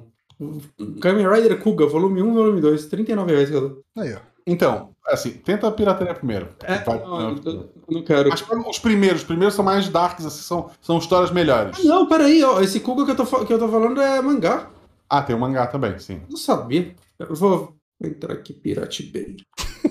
Kamen 1.01 1.27
Rider 1.29 1.59
Kuga, 1.59 1.85
volume 1.87 2.21
1 2.21 2.33
volume 2.33 2.61
2, 2.61 2.85
39 2.87 3.31
reais 3.33 3.49
cada. 3.49 3.73
Aí, 3.97 4.13
ó. 4.13 4.17
Então, 4.45 4.89
assim, 5.07 5.31
tenta 5.31 5.67
a 5.67 5.71
pirataria 5.71 6.13
primeiro. 6.13 6.49
É, 6.63 6.79
Vai- 6.79 6.99
não, 6.99 7.31
não. 7.35 7.69
não 7.89 8.03
quero. 8.03 8.29
Mas 8.29 8.43
os 8.69 8.79
primeiros, 8.79 9.21
os 9.21 9.27
primeiros 9.27 9.55
são 9.55 9.63
mais 9.63 9.87
darks, 9.87 10.25
assim, 10.25 10.41
são, 10.41 10.69
são 10.81 10.97
histórias 10.97 11.31
melhores. 11.31 11.77
Ah, 11.79 11.83
não, 11.83 12.07
peraí, 12.07 12.43
ó, 12.43 12.59
esse 12.61 12.79
Kuga 12.81 13.05
que 13.05 13.11
eu, 13.11 13.15
tô, 13.15 13.45
que 13.45 13.53
eu 13.53 13.59
tô 13.59 13.69
falando 13.69 14.01
é 14.01 14.21
mangá. 14.21 14.69
Ah, 15.09 15.21
tem 15.21 15.35
o 15.35 15.39
mangá 15.39 15.67
também, 15.67 15.97
sim. 15.99 16.21
Não 16.29 16.35
sabia. 16.37 16.93
Eu 17.19 17.33
vou 17.35 17.73
entrar 18.03 18.33
aqui, 18.33 18.51
Pirate 18.51 19.03
Bay. 19.03 19.37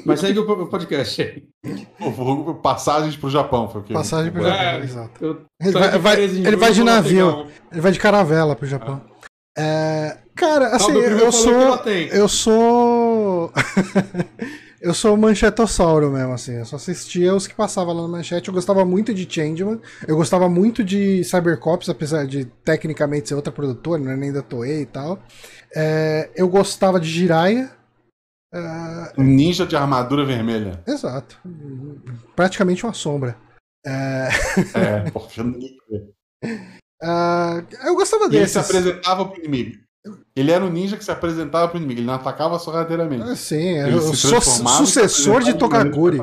Mas 0.04 0.20
segue 0.20 0.38
o 0.38 0.46
po- 0.46 0.66
podcast 0.66 1.44
Passagens 2.62 3.16
pro 3.16 3.30
Japão 3.30 3.68
foi 3.68 3.80
o 3.80 3.84
que. 3.84 3.92
Passagem 3.92 4.32
pro 4.32 4.44
É. 4.46 4.50
Japão, 4.50 4.82
exato. 4.84 5.24
Eu 5.24 5.40
Ele 5.60 5.70
vai, 5.72 5.90
de 5.90 5.98
vai- 5.98 6.22
ele 6.22 6.56
vai 6.56 6.72
de 6.72 6.82
navio. 6.84 7.28
um. 7.28 7.46
Ele 7.70 7.80
vai 7.80 7.92
de 7.92 7.98
caravela 7.98 8.56
pro 8.56 8.66
Japão. 8.66 9.00
É, 9.56 10.18
cara, 10.34 10.68
assim, 10.76 10.92
meu 10.92 11.02
primo 11.02 11.16
eu 11.16 11.22
ela 11.22 11.32
sou. 11.32 11.82
Eu 12.10 12.28
sou. 12.28 13.52
eu 14.80 14.94
sou 14.94 15.16
manchetossauro 15.16 16.10
mesmo, 16.10 16.32
assim. 16.32 16.54
Eu 16.54 16.64
só 16.64 16.76
assistia 16.76 17.34
os 17.34 17.46
que 17.46 17.54
passavam 17.54 17.94
lá 17.94 18.02
na 18.02 18.08
manchete. 18.08 18.48
Eu 18.48 18.54
gostava 18.54 18.84
muito 18.84 19.12
de 19.12 19.28
Changeman. 19.30 19.80
Eu 20.06 20.16
gostava 20.16 20.48
muito 20.48 20.82
de 20.82 21.22
Cybercops, 21.24 21.88
apesar 21.88 22.26
de 22.26 22.46
tecnicamente 22.64 23.28
ser 23.28 23.34
outra 23.34 23.52
produtora, 23.52 24.02
não 24.02 24.10
é 24.10 24.16
nem 24.16 24.32
da 24.32 24.42
Toei 24.42 24.82
e 24.82 24.86
tal. 24.86 25.22
É, 25.74 26.30
eu 26.34 26.48
gostava 26.48 26.98
de 26.98 27.08
Jiraiya. 27.08 27.70
É, 28.54 29.12
Ninja 29.16 29.66
de 29.66 29.76
armadura 29.76 30.24
vermelha. 30.24 30.82
exato. 30.86 31.38
Praticamente 32.36 32.84
uma 32.84 32.92
sombra. 32.92 33.36
É, 33.84 34.28
É, 34.74 35.10
porque 35.10 35.40
ah, 37.02 37.62
eu 37.84 37.94
gostava 37.94 38.32
E 38.32 38.36
ele 38.36 38.46
se 38.48 38.58
apresentava 38.58 39.24
pro 39.26 39.38
inimigo. 39.40 39.78
Ele 40.34 40.50
era 40.50 40.64
o 40.64 40.70
ninja 40.70 40.96
que 40.96 41.04
se 41.04 41.10
apresentava 41.10 41.68
pro 41.68 41.78
inimigo, 41.78 42.00
ele 42.00 42.06
não 42.06 42.14
atacava 42.14 42.58
sorrateiramente. 42.58 43.22
Ah, 43.22 43.36
sim, 43.36 43.78
é 43.78 43.86
Ele 43.88 43.96
o 43.96 44.00
su- 44.14 44.30
sucessor 44.40 45.42
de 45.42 45.54
Tokaguri. 45.54 46.20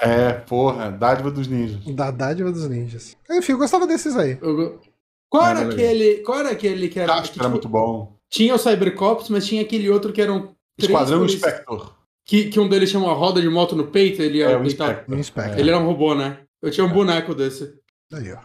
É, 0.00 0.32
porra, 0.32 0.90
dádiva 0.90 1.30
dos 1.30 1.48
ninjas. 1.48 1.84
Da 1.94 2.10
dádiva 2.10 2.52
dos 2.52 2.68
ninjas. 2.68 3.16
Enfim, 3.30 3.52
eu 3.52 3.58
gostava 3.58 3.86
desses 3.86 4.16
aí. 4.16 4.38
Eu 4.40 4.80
Qual 5.28 5.44
era 5.44 5.60
aquele. 5.68 6.18
Qual 6.22 6.38
era 6.38 6.50
aquele 6.52 6.88
que 6.88 7.00
era. 7.00 7.12
Acho 7.14 7.24
que 7.24 7.30
que, 7.32 7.38
era 7.40 7.48
tipo, 7.48 7.50
muito 7.50 7.68
bom. 7.68 8.16
Tinha 8.30 8.54
o 8.54 8.58
Cybercops, 8.58 9.28
mas 9.28 9.46
tinha 9.46 9.60
aquele 9.62 9.90
outro 9.90 10.12
que 10.12 10.22
eram. 10.22 10.54
três 10.78 10.90
Esquadrão 10.92 11.18
polis- 11.18 11.34
Inspector. 11.34 11.94
Que, 12.24 12.44
que 12.50 12.60
um 12.60 12.68
deles 12.68 12.90
tinha 12.90 13.02
uma 13.02 13.12
roda 13.14 13.40
de 13.40 13.48
moto 13.48 13.74
no 13.74 13.86
peito, 13.88 14.22
ele 14.22 14.38
ia 14.38 14.50
É, 14.50 14.62
tentar- 14.62 15.04
Inspector. 15.08 15.58
Ele 15.58 15.70
era 15.70 15.78
um 15.78 15.86
robô, 15.86 16.14
né? 16.14 16.38
Eu 16.62 16.70
tinha 16.70 16.86
um 16.86 16.92
boneco 16.92 17.34
desse. 17.34 17.74
Aí, 18.12 18.32
ó. 18.32 18.38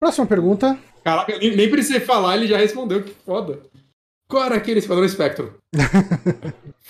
Próxima 0.00 0.26
pergunta. 0.26 0.78
Caraca, 1.04 1.36
nem, 1.38 1.54
nem 1.56 1.70
precisei 1.70 2.00
falar, 2.00 2.36
ele 2.36 2.46
já 2.48 2.56
respondeu, 2.58 3.02
que 3.02 3.14
foda. 3.24 3.60
Qual 4.28 4.44
era 4.44 4.54
aquele 4.56 4.78
Esquadrão 4.78 5.04
Espectro? 5.04 5.54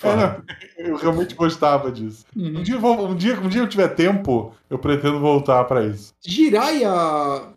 Era, 0.03 0.41
eu 0.77 0.95
realmente 0.95 1.35
gostava 1.35 1.91
disso. 1.91 2.25
Uhum. 2.35 2.59
Um 2.59 2.63
dia, 2.63 2.75
eu 2.75 2.79
vou- 2.79 3.07
um, 3.09 3.15
dia, 3.15 3.39
um 3.39 3.47
dia 3.47 3.61
eu 3.61 3.67
tiver 3.69 3.89
tempo, 3.89 4.53
eu 4.69 4.79
pretendo 4.79 5.19
voltar 5.19 5.63
pra 5.65 5.83
isso. 5.85 6.11
Jiraiya 6.25 6.89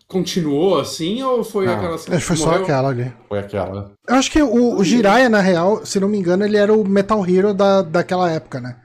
continuou 0.06 0.78
assim 0.78 1.22
ou 1.22 1.42
foi 1.42 1.64
Não. 1.66 1.74
aquela 1.74 1.94
Acho 1.94 2.04
que 2.10 2.20
foi 2.20 2.36
só 2.36 2.46
morreu? 2.48 2.62
aquela 2.62 2.88
ali. 2.90 3.12
Foi 3.28 3.38
aquela. 3.38 3.92
Eu 4.06 4.14
acho 4.16 4.30
que 4.30 4.42
o, 4.42 4.76
o 4.76 4.84
Jiraiya, 4.84 5.28
na 5.30 5.40
real, 5.40 5.86
se 5.86 5.98
não 5.98 6.08
me 6.08 6.18
engano, 6.18 6.44
ele 6.44 6.56
era 6.58 6.72
o 6.72 6.86
Metal 6.86 7.26
Hero 7.26 7.54
da, 7.54 7.80
daquela 7.80 8.30
época, 8.30 8.60
né? 8.60 8.78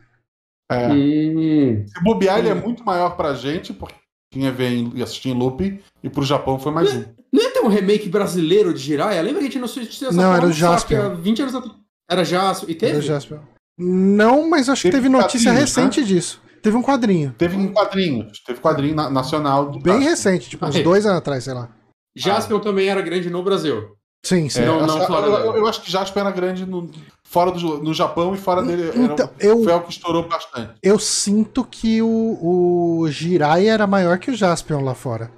É. 0.71 0.87
Hum. 0.89 1.85
Se 1.85 2.01
bobear, 2.03 2.39
ele 2.39 2.49
é 2.49 2.53
muito 2.53 2.83
maior 2.85 3.17
pra 3.17 3.33
gente, 3.33 3.73
porque 3.73 3.95
tinha 4.31 4.51
ver 4.51 4.71
em- 4.71 4.91
e 4.95 5.03
assistir 5.03 5.29
em 5.29 5.33
looping, 5.33 5.79
e 6.03 6.09
pro 6.09 6.23
Japão 6.23 6.59
foi 6.59 6.71
mais 6.71 6.93
um. 6.93 7.03
Não 7.33 7.41
ia 7.43 7.51
ter 7.51 7.59
um 7.61 7.67
remake 7.67 8.09
brasileiro 8.09 8.73
de 8.73 8.79
Jiraiya? 8.79 9.21
Lembra 9.21 9.39
que 9.39 9.45
a 9.47 9.49
gente 9.49 9.57
não 9.59 9.65
assistiu 9.65 10.07
essa 10.09 10.15
Não, 10.17 10.33
era 10.33 10.45
o 10.45 10.51
Jaspion. 10.51 11.01
há 11.01 11.09
20 11.09 11.41
anos 11.41 11.55
atrás. 11.55 11.75
Era 12.09 12.23
Jaspion. 12.23 12.69
E 12.69 12.75
teve? 12.75 12.91
Era 12.93 12.99
o 12.99 13.01
Jasper. 13.07 13.39
Não, 13.77 14.49
mas 14.49 14.67
acho 14.69 14.81
que 14.83 14.89
Teve 14.91 15.03
teve 15.03 15.09
notícia 15.17 15.51
recente 15.51 16.03
disso. 16.03 16.41
Teve 16.61 16.75
um 16.75 16.81
quadrinho. 16.81 17.33
Teve 17.37 17.55
em 17.55 17.71
quadrinhos, 17.71 18.41
teve 18.45 18.59
quadrinho 18.59 18.93
na- 18.95 19.09
nacional. 19.09 19.71
Bem 19.71 19.93
Jaspion. 19.93 20.09
recente, 20.09 20.49
tipo 20.49 20.65
uns 20.65 20.75
Ah, 20.75 20.79
é. 20.79 20.83
dois 20.83 21.05
anos 21.05 21.17
atrás, 21.19 21.43
sei 21.45 21.53
lá. 21.53 21.69
Jaspion 22.15 22.59
também 22.59 22.89
era 22.89 23.01
grande 23.01 23.29
no 23.29 23.41
Brasil. 23.41 23.95
Sim, 24.23 24.49
sim. 24.49 24.61
É, 24.61 24.65
Não, 24.65 24.79
eu, 24.81 24.87
não 24.87 24.97
eu- 25.25 25.55
eu- 25.57 25.67
acho 25.67 25.81
que 25.81 25.89
Jasper 25.91 26.21
era 26.21 26.31
grande 26.31 26.65
no, 26.65 26.89
fora 27.23 27.51
do 27.51 27.81
no 27.81 27.93
Japão 27.93 28.35
e 28.35 28.37
fora 28.37 28.61
dele 28.61 28.89
era, 28.89 29.13
Então, 29.13 29.29
eu, 29.39 29.63
foi 29.63 29.71
algo 29.71 29.85
que 29.85 29.93
estourou 29.93 30.27
bastante. 30.27 30.73
eu 30.83 30.99
sinto 30.99 31.63
que 31.63 32.01
o, 32.01 32.99
o 33.01 33.07
Jiraiya 33.09 33.71
era 33.73 33.87
maior 33.87 34.17
que 34.19 34.29
o 34.31 34.35
Jaspion 34.35 34.81
lá 34.83 34.93
fora. 34.93 35.31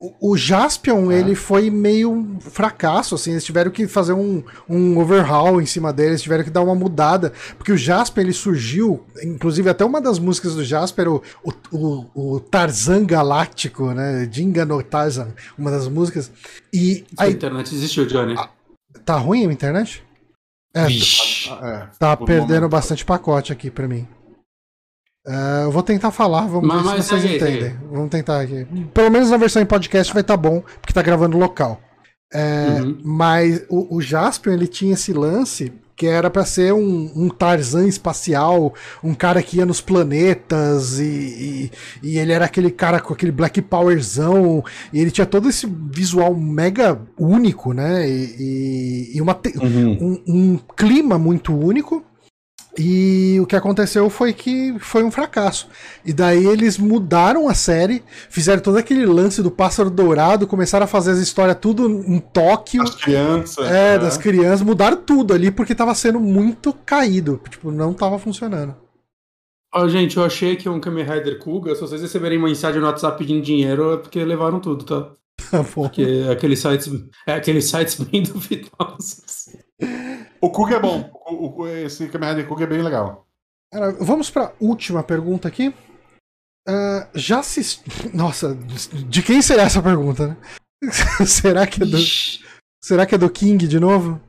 O, 0.00 0.32
o 0.32 0.36
Jaspion, 0.36 1.10
É. 1.10 1.18
ele 1.20 1.34
foi 1.34 1.70
meio 1.70 2.10
um 2.10 2.38
fracasso, 2.40 3.14
assim, 3.14 3.30
eles 3.30 3.44
tiveram 3.44 3.70
que 3.70 3.86
fazer 3.86 4.12
um, 4.12 4.42
um 4.68 4.98
overhaul 4.98 5.62
em 5.62 5.66
cima 5.66 5.92
dele, 5.92 6.10
eles 6.10 6.22
tiveram 6.22 6.42
que 6.44 6.50
dar 6.50 6.62
uma 6.62 6.74
mudada, 6.74 7.32
porque 7.56 7.72
o 7.72 7.76
Jasper, 7.76 8.22
ele 8.24 8.32
surgiu, 8.32 9.04
inclusive 9.22 9.70
até 9.70 9.84
uma 9.84 10.00
das 10.00 10.18
músicas 10.18 10.54
do 10.56 10.64
Jasper, 10.64 11.08
o, 11.10 11.22
o, 11.70 12.06
o, 12.14 12.40
Tarzan 12.40 13.04
Galáctico, 13.06 13.92
né, 13.92 14.28
Jinga 14.30 14.64
no 14.66 14.82
Tarzan, 14.82 15.28
uma 15.56 15.70
das 15.70 15.88
músicas, 15.88 16.30
e 16.72 17.04
A 17.16 17.28
internet 17.28 17.72
existiu, 17.74 18.04
Johnny. 18.04 18.34
tá 19.06 19.16
ruim 19.16 19.46
a 19.46 19.52
internet? 19.52 20.02
É, 20.74 20.86
Vixe. 20.86 21.48
É, 21.62 21.86
Tá 21.98 22.16
por 22.16 22.24
um 22.24 22.26
perdendo 22.26 22.48
momento. 22.56 22.68
bastante 22.72 23.04
pacote 23.04 23.52
aqui 23.52 23.70
pra 23.70 23.86
mim. 23.86 24.06
É, 25.26 25.64
eu 25.64 25.70
vou 25.70 25.82
tentar 25.82 26.10
falar, 26.10 26.46
vamos 26.46 26.68
Mas- 26.68 26.82
ver 26.82 26.88
mas 26.88 27.04
se 27.04 27.10
vocês 27.10 27.22
segue, 27.22 27.36
entendem. 27.36 27.74
Vamos 27.90 28.10
tentar 28.10 28.40
aqui. 28.42 28.66
Pelo 28.92 29.10
menos 29.10 29.30
na 29.30 29.36
versão 29.38 29.62
em 29.62 29.66
podcast 29.66 30.12
vai 30.12 30.20
estar 30.20 30.36
bom, 30.36 30.62
porque 30.80 30.92
tá 30.92 31.02
gravando 31.02 31.38
local. 31.38 31.80
É, 32.32 32.80
Uhum. 32.82 32.98
Mas 33.04 33.64
o, 33.70 33.96
o 33.96 34.02
Jaspion, 34.02 34.52
ele 34.52 34.66
tinha 34.66 34.94
esse 34.94 35.12
lance 35.12 35.72
que 35.96 36.06
era 36.08 36.28
pra 36.28 36.44
ser 36.44 36.74
um, 36.74 37.12
um 37.14 37.28
Tarzan 37.28 37.86
espacial, 37.86 38.74
um 39.02 39.14
cara 39.14 39.40
que 39.40 39.58
ia 39.58 39.64
nos 39.64 39.80
planetas 39.80 40.98
e, 40.98 41.04
e, 41.04 41.70
e 42.02 42.18
ele 42.18 42.32
era 42.32 42.44
aquele 42.46 42.72
cara 42.72 42.98
com 42.98 43.14
aquele 43.14 43.30
Black 43.30 43.62
Powerzão 43.62 44.64
e 44.92 45.00
ele 45.00 45.12
tinha 45.12 45.24
todo 45.24 45.48
esse 45.48 45.68
visual 45.68 46.34
mega 46.34 47.00
único, 47.16 47.72
né? 47.72 48.08
E, 48.10 48.34
e- 48.38 49.16
e 49.16 49.22
uma 49.22 49.34
te- 49.34 49.54
um, 49.56 50.20
um 50.26 50.58
clima 50.76 51.16
muito 51.16 51.56
único. 51.56 52.04
E 52.76 53.38
o 53.40 53.46
que 53.46 53.54
aconteceu 53.54 54.10
foi 54.10 54.32
que 54.32 54.76
foi 54.80 55.04
um 55.04 55.10
fracasso. 55.10 55.68
E 56.04 56.12
daí 56.12 56.44
eles 56.46 56.76
mudaram 56.76 57.48
a 57.48 57.54
série, 57.54 58.02
fizeram 58.28 58.60
todo 58.60 58.76
aquele 58.76 59.06
lance 59.06 59.42
do 59.42 59.50
pássaro 59.50 59.90
dourado, 59.90 60.46
começaram 60.46 60.84
a 60.84 60.88
fazer 60.88 61.12
as 61.12 61.18
histórias 61.18 61.56
tudo 61.60 61.88
em 61.88 62.18
Tóquio. 62.18 62.82
As 62.82 62.94
crianças. 62.94 63.66
É, 63.66 63.92
né? 63.92 63.98
das 63.98 64.18
crianças, 64.18 64.62
mudaram 64.62 64.96
tudo 64.96 65.32
ali 65.32 65.50
porque 65.50 65.74
tava 65.74 65.94
sendo 65.94 66.18
muito 66.18 66.72
caído. 66.72 67.40
Tipo, 67.48 67.70
não 67.70 67.92
tava 67.92 68.18
funcionando. 68.18 68.74
Ó, 69.72 69.88
gente, 69.88 70.16
eu 70.16 70.24
achei 70.24 70.54
que 70.54 70.68
um 70.68 70.80
Kamen 70.80 71.04
Rider 71.04 71.38
Kuga, 71.38 71.74
se 71.74 71.80
vocês 71.80 72.00
receberem 72.00 72.38
uma 72.38 72.48
mensagem 72.48 72.80
no 72.80 72.86
WhatsApp 72.86 73.18
pedindo 73.18 73.42
dinheiro, 73.42 73.94
é 73.94 73.96
porque 73.96 74.24
levaram 74.24 74.60
tudo, 74.60 74.84
tá? 74.84 75.12
Tá 75.50 75.62
bom. 75.62 75.82
Porque 75.82 76.24
aqueles 76.30 76.60
sites, 76.60 76.90
é 77.26 77.34
aqueles 77.34 77.64
sites 77.66 78.00
bem 78.00 78.22
duvidosos. 78.24 79.48
O 80.44 80.50
Kug 80.50 80.74
é 80.74 80.78
bom. 80.80 81.10
O, 81.26 81.62
o- 81.62 81.68
esse 81.68 82.08
Kamen 82.08 82.30
Rider 82.30 82.48
Kug 82.48 82.62
é 82.62 82.66
bem 82.66 82.82
legal. 82.82 83.26
Cara, 83.72 83.92
Vamos 84.00 84.30
pra 84.30 84.52
última 84.60 85.02
pergunta 85.02 85.48
aqui. 85.48 85.74
Ah, 86.66 87.08
já 87.14 87.40
assisti. 87.40 87.82
Nossa, 88.14 88.54
de 88.54 89.22
quem 89.22 89.40
será 89.42 89.62
essa 89.62 89.82
pergunta, 89.82 90.28
né? 90.28 90.36
será, 91.26 91.66
que 91.66 91.82
é 91.82 91.86
do... 91.86 91.98
Ixi. 91.98 92.44
será 92.82 93.06
que 93.06 93.14
é 93.14 93.18
do 93.18 93.30
King 93.30 93.66
de 93.66 93.78
novo? 93.80 94.20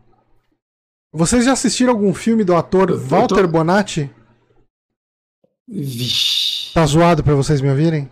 Vocês 1.14 1.46
já 1.46 1.54
assistiram 1.54 1.94
algum 1.94 2.14
filme 2.14 2.44
do 2.44 2.56
ator 2.56 2.90
Eu- 2.90 2.96
eu 2.96 3.02
tô- 3.02 3.08
Walter 3.08 3.48
Bonatti? 3.48 4.10
Vixe. 5.68 6.74
Tá 6.74 6.86
zoado 6.86 7.24
pra 7.24 7.34
vocês 7.36 7.62
me 7.62 7.70
ouvirem? 7.70 8.12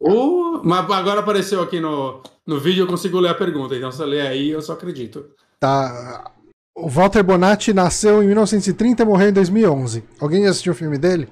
Oh, 0.00 0.60
mas 0.62 0.90
agora 0.90 1.20
apareceu 1.20 1.62
aqui 1.62 1.80
no, 1.80 2.22
no 2.46 2.60
vídeo, 2.60 2.82
eu 2.84 2.86
consigo 2.86 3.18
ler 3.18 3.30
a 3.30 3.34
pergunta. 3.34 3.74
Então, 3.74 3.90
se 3.90 3.98
você 3.98 4.04
ler 4.04 4.26
aí, 4.26 4.50
eu 4.50 4.60
só 4.60 4.74
acredito. 4.74 5.30
Tá. 5.58 6.30
O 6.78 6.90
Walter 6.90 7.22
Bonatti 7.22 7.72
nasceu 7.72 8.22
em 8.22 8.26
1930 8.26 9.02
e 9.02 9.06
morreu 9.06 9.30
em 9.30 9.32
2011. 9.32 10.04
Alguém 10.20 10.44
já 10.44 10.50
assistiu 10.50 10.72
o 10.74 10.76
filme 10.76 10.98
dele? 10.98 11.26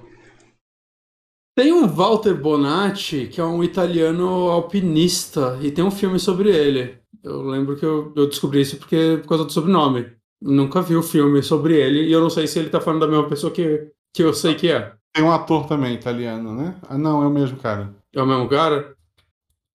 Tem 1.55 1.71
um 1.71 1.87
Walter 1.87 2.35
Bonatti, 2.35 3.29
que 3.31 3.41
é 3.41 3.45
um 3.45 3.63
italiano 3.63 4.27
alpinista, 4.51 5.59
e 5.61 5.71
tem 5.71 5.85
um 5.85 5.91
filme 5.91 6.19
sobre 6.19 6.49
ele. 6.49 6.99
Eu 7.23 7.43
lembro 7.43 7.77
que 7.77 7.85
eu, 7.85 8.11
eu 8.17 8.27
descobri 8.27 8.63
isso 8.63 8.79
porque, 8.79 9.19
por 9.21 9.29
causa 9.29 9.45
do 9.45 9.53
sobrenome. 9.53 10.11
Nunca 10.41 10.81
vi 10.81 10.97
o 10.97 11.03
filme 11.03 11.43
sobre 11.43 11.75
ele, 11.75 12.09
e 12.09 12.13
eu 12.13 12.23
não 12.23 12.31
sei 12.31 12.47
se 12.47 12.59
ele 12.59 12.71
tá 12.71 12.81
falando 12.81 13.01
da 13.03 13.09
mesma 13.09 13.29
pessoa 13.29 13.53
que, 13.53 13.91
que 14.15 14.23
eu 14.23 14.33
sei 14.33 14.55
que 14.55 14.71
é. 14.71 14.95
Tem 15.13 15.23
um 15.23 15.31
ator 15.31 15.67
também 15.67 15.95
italiano, 15.95 16.55
né? 16.55 16.75
Ah, 16.89 16.97
não, 16.97 17.23
é 17.23 17.27
o 17.27 17.31
mesmo 17.31 17.59
cara. 17.59 17.95
É 18.15 18.21
o 18.21 18.27
mesmo 18.27 18.49
cara? 18.49 18.97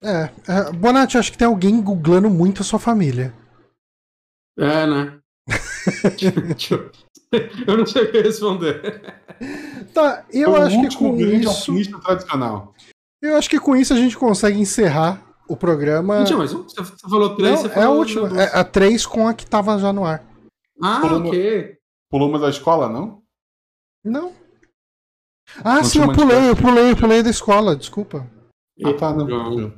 É, 0.03 0.31
é, 0.49 0.73
Bonatti, 0.73 1.19
acho 1.19 1.31
que 1.31 1.39
tem 1.39 1.47
alguém 1.47 1.81
googlando 1.81 2.31
muito 2.31 2.63
a 2.63 2.65
sua 2.65 2.79
família. 2.79 3.35
É, 4.59 4.87
né? 4.87 5.19
Eu- 7.67 7.77
não 7.77 7.87
sei 7.87 8.05
o 8.05 8.11
que 8.13 8.21
responder. 8.21 9.15
Tá, 9.95 10.25
eu 10.33 10.57
acho 10.57 10.81
que 10.89 10.97
com 10.97 11.17
isso. 11.19 12.01
tradicional. 12.01 12.75
Eu 13.23 13.37
acho 13.37 13.51
que 13.51 13.59
com 13.61 13.77
isso 13.77 13.93
a 13.93 13.97
gente 13.97 14.17
consegue 14.17 14.59
encerrar 14.59 15.23
o 15.49 15.57
programa. 15.57 16.19
Não 16.19 16.25
tinha 16.25 16.39
mais 16.39 16.53
um? 16.55 16.63
Você 16.65 16.85
falou 17.09 17.35
três, 17.37 17.51
Não, 17.63 17.63
você 17.63 17.67
é 17.69 17.71
a 17.71 17.75
falou 17.85 17.99
última. 17.99 18.41
É 18.43 18.59
a 18.59 18.65
3 18.65 19.07
com 19.07 19.27
a 19.29 19.35
que 19.35 19.47
tava 19.47 19.79
já 19.79 19.93
no 19.93 20.05
ar. 20.05 20.25
Ah, 20.83 21.01
Falou 21.01 21.21
no- 21.21 21.29
ok. 21.29 21.77
Pulou 22.11 22.29
uma 22.29 22.39
da 22.39 22.49
escola, 22.49 22.89
não? 22.89 23.23
Não. 24.05 24.33
Ah, 25.65 25.77
Não 25.77 25.85
sim, 25.85 25.99
eu 25.99 26.05
uma 26.05 26.15
pulei, 26.15 26.49
eu 26.51 26.57
pulei, 26.57 26.91
eu 26.93 26.97
pulei 26.97 27.23
da 27.23 27.31
escola, 27.31 27.75
desculpa. 27.75 28.27
Ah, 28.85 28.93
tá, 28.95 29.13
não. 29.13 29.27
Não. 29.27 29.73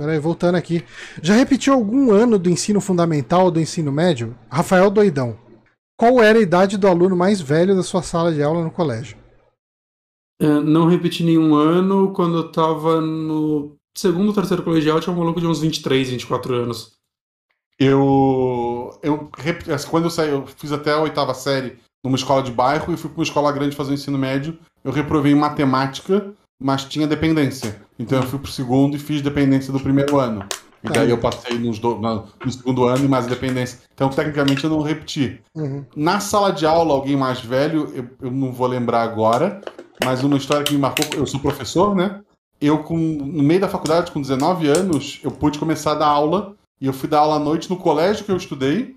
Peraí, 0.00 0.18
voltando 0.18 0.54
aqui. 0.54 0.82
Já 1.22 1.34
repetiu 1.34 1.74
algum 1.74 2.10
ano 2.10 2.38
do 2.38 2.48
ensino 2.48 2.80
fundamental 2.80 3.44
ou 3.44 3.50
do 3.50 3.60
ensino 3.60 3.92
médio? 3.92 4.34
Rafael 4.50 4.90
Doidão. 4.90 5.36
Qual 5.94 6.22
era 6.22 6.38
a 6.38 6.40
idade 6.40 6.78
do 6.78 6.88
aluno 6.88 7.14
mais 7.14 7.38
velho 7.38 7.76
da 7.76 7.82
sua 7.82 8.02
sala 8.02 8.32
de 8.32 8.42
aula 8.42 8.64
no 8.64 8.70
colégio? 8.70 9.18
É, 10.40 10.46
não 10.46 10.88
repeti 10.88 11.22
nenhum 11.22 11.54
ano. 11.54 12.14
Quando 12.14 12.38
eu 12.38 12.50
tava 12.50 12.98
no 12.98 13.76
segundo 13.94 14.28
ou 14.28 14.32
terceiro 14.32 14.62
colegial, 14.62 15.00
tinha 15.00 15.14
um 15.14 15.18
maluco 15.18 15.38
de 15.38 15.46
uns 15.46 15.60
23, 15.60 16.08
24 16.08 16.54
anos. 16.54 16.92
Eu, 17.78 18.98
eu 19.02 19.30
assim, 19.74 19.88
quando 19.90 20.04
eu 20.04 20.10
saí, 20.10 20.30
eu 20.30 20.46
fiz 20.46 20.72
até 20.72 20.92
a 20.92 21.00
oitava 21.02 21.34
série 21.34 21.78
numa 22.02 22.16
escola 22.16 22.42
de 22.42 22.50
bairro 22.50 22.90
e 22.94 22.96
fui 22.96 23.10
para 23.10 23.18
uma 23.18 23.24
escola 23.24 23.52
grande 23.52 23.76
fazer 23.76 23.90
o 23.90 23.94
ensino 23.94 24.16
médio. 24.16 24.58
Eu 24.82 24.92
reprovei 24.92 25.32
em 25.32 25.38
matemática, 25.38 26.32
mas 26.60 26.84
tinha 26.84 27.06
dependência. 27.06 27.80
Então 27.98 28.18
eu 28.20 28.26
fui 28.26 28.38
pro 28.38 28.50
segundo 28.50 28.96
e 28.96 28.98
fiz 28.98 29.22
dependência 29.22 29.72
do 29.72 29.80
primeiro 29.80 30.18
ano. 30.18 30.44
E 30.82 30.86
Tá. 30.88 30.94
daí 31.00 31.10
eu 31.10 31.18
passei 31.18 31.58
nos 31.58 31.78
do, 31.78 31.98
na- 32.00 32.24
no 32.44 32.50
segundo 32.52 32.84
ano 32.84 33.04
e 33.04 33.08
mais 33.08 33.26
dependência. 33.26 33.80
Então, 33.92 34.08
tecnicamente, 34.08 34.64
eu 34.64 34.70
não 34.70 34.80
repeti. 34.80 35.40
Uhum. 35.54 35.84
Na 35.94 36.20
sala 36.20 36.50
de 36.52 36.64
aula, 36.64 36.94
alguém 36.94 37.16
mais 37.16 37.38
velho, 37.40 37.92
eu, 37.94 38.08
eu 38.22 38.30
não 38.30 38.50
vou 38.50 38.66
lembrar 38.66 39.02
agora, 39.02 39.60
mas 40.02 40.22
uma 40.24 40.38
história 40.38 40.64
que 40.64 40.72
me 40.72 40.78
marcou, 40.80 41.04
eu 41.14 41.26
sou 41.26 41.38
professor, 41.40 41.94
né? 41.94 42.20
Eu, 42.58 42.78
com, 42.82 42.96
no 42.96 43.42
meio 43.42 43.60
da 43.60 43.68
faculdade, 43.68 44.10
com 44.10 44.20
19 44.22 44.68
anos, 44.68 45.20
eu 45.22 45.30
pude 45.30 45.58
começar 45.58 45.92
a 45.92 45.96
dar 45.96 46.06
aula, 46.06 46.54
e 46.80 46.86
eu 46.86 46.92
fui 46.94 47.08
dar 47.10 47.18
aula 47.20 47.36
à 47.36 47.38
noite 47.38 47.68
no 47.68 47.76
colégio 47.76 48.24
que 48.24 48.32
eu 48.32 48.36
estudei, 48.38 48.96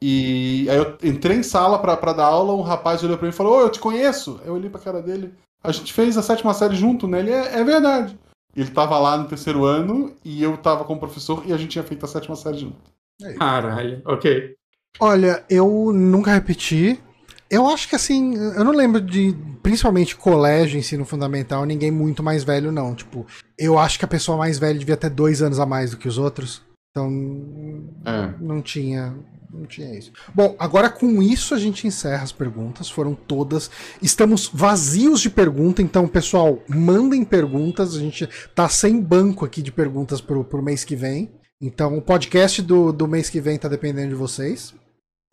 e 0.00 0.66
aí 0.70 0.76
eu 0.76 0.96
entrei 1.02 1.38
em 1.38 1.42
sala 1.42 1.78
pra, 1.78 1.96
pra 1.96 2.12
dar 2.12 2.26
aula, 2.26 2.52
um 2.54 2.60
rapaz 2.62 3.02
olhou 3.02 3.16
pra 3.16 3.26
mim 3.26 3.32
e 3.32 3.36
falou, 3.36 3.56
ô, 3.58 3.60
eu 3.62 3.70
te 3.70 3.80
conheço. 3.80 4.40
Eu 4.44 4.54
olhei 4.54 4.68
pra 4.70 4.80
cara 4.80 5.00
dele, 5.02 5.32
a 5.64 5.72
gente 5.72 5.92
fez 5.92 6.16
a 6.18 6.22
sétima 6.22 6.52
série 6.54 6.76
junto, 6.76 7.08
né? 7.08 7.20
Ele, 7.20 7.30
é, 7.30 7.60
é 7.60 7.64
verdade. 7.64 8.16
Ele 8.54 8.70
tava 8.70 8.98
lá 8.98 9.16
no 9.16 9.26
terceiro 9.26 9.64
ano, 9.64 10.14
e 10.24 10.42
eu 10.42 10.56
tava 10.56 10.84
como 10.84 11.00
professor, 11.00 11.42
e 11.46 11.52
a 11.52 11.56
gente 11.56 11.70
tinha 11.70 11.82
feito 11.82 12.04
a 12.04 12.08
sétima 12.08 12.36
série 12.36 12.58
junto. 12.58 12.76
Caralho, 13.38 14.00
ok. 14.04 14.54
Olha, 15.00 15.44
eu 15.50 15.92
nunca 15.92 16.32
repeti. 16.32 17.00
Eu 17.50 17.66
acho 17.68 17.88
que 17.88 17.96
assim, 17.96 18.34
eu 18.36 18.64
não 18.64 18.72
lembro 18.72 19.00
de, 19.00 19.34
principalmente 19.62 20.16
colégio, 20.16 20.78
ensino 20.78 21.04
fundamental, 21.04 21.64
ninguém 21.64 21.90
muito 21.90 22.22
mais 22.22 22.44
velho, 22.44 22.70
não. 22.70 22.94
Tipo, 22.94 23.26
eu 23.58 23.78
acho 23.78 23.98
que 23.98 24.04
a 24.04 24.08
pessoa 24.08 24.36
mais 24.38 24.58
velha 24.58 24.78
devia 24.78 24.96
ter 24.96 25.10
dois 25.10 25.42
anos 25.42 25.58
a 25.58 25.66
mais 25.66 25.90
do 25.92 25.96
que 25.96 26.08
os 26.08 26.18
outros. 26.18 26.62
Então, 26.90 27.10
É. 28.04 28.34
não 28.40 28.62
tinha. 28.62 29.14
Não 29.54 29.66
tinha 29.66 29.96
isso. 29.96 30.12
Bom, 30.34 30.56
agora 30.58 30.90
com 30.90 31.22
isso 31.22 31.54
a 31.54 31.58
gente 31.58 31.86
encerra 31.86 32.24
as 32.24 32.32
perguntas. 32.32 32.90
Foram 32.90 33.14
todas. 33.14 33.70
Estamos 34.02 34.50
vazios 34.52 35.20
de 35.20 35.30
pergunta, 35.30 35.80
então, 35.80 36.08
pessoal, 36.08 36.60
mandem 36.68 37.24
perguntas. 37.24 37.94
A 37.94 38.00
gente 38.00 38.28
tá 38.54 38.68
sem 38.68 39.00
banco 39.00 39.44
aqui 39.44 39.62
de 39.62 39.70
perguntas 39.70 40.20
pro, 40.20 40.44
pro 40.44 40.62
mês 40.62 40.84
que 40.84 40.96
vem. 40.96 41.30
Então, 41.60 41.96
o 41.96 42.02
podcast 42.02 42.60
do, 42.60 42.92
do 42.92 43.06
mês 43.06 43.30
que 43.30 43.40
vem 43.40 43.56
tá 43.56 43.68
dependendo 43.68 44.08
de 44.08 44.14
vocês. 44.14 44.74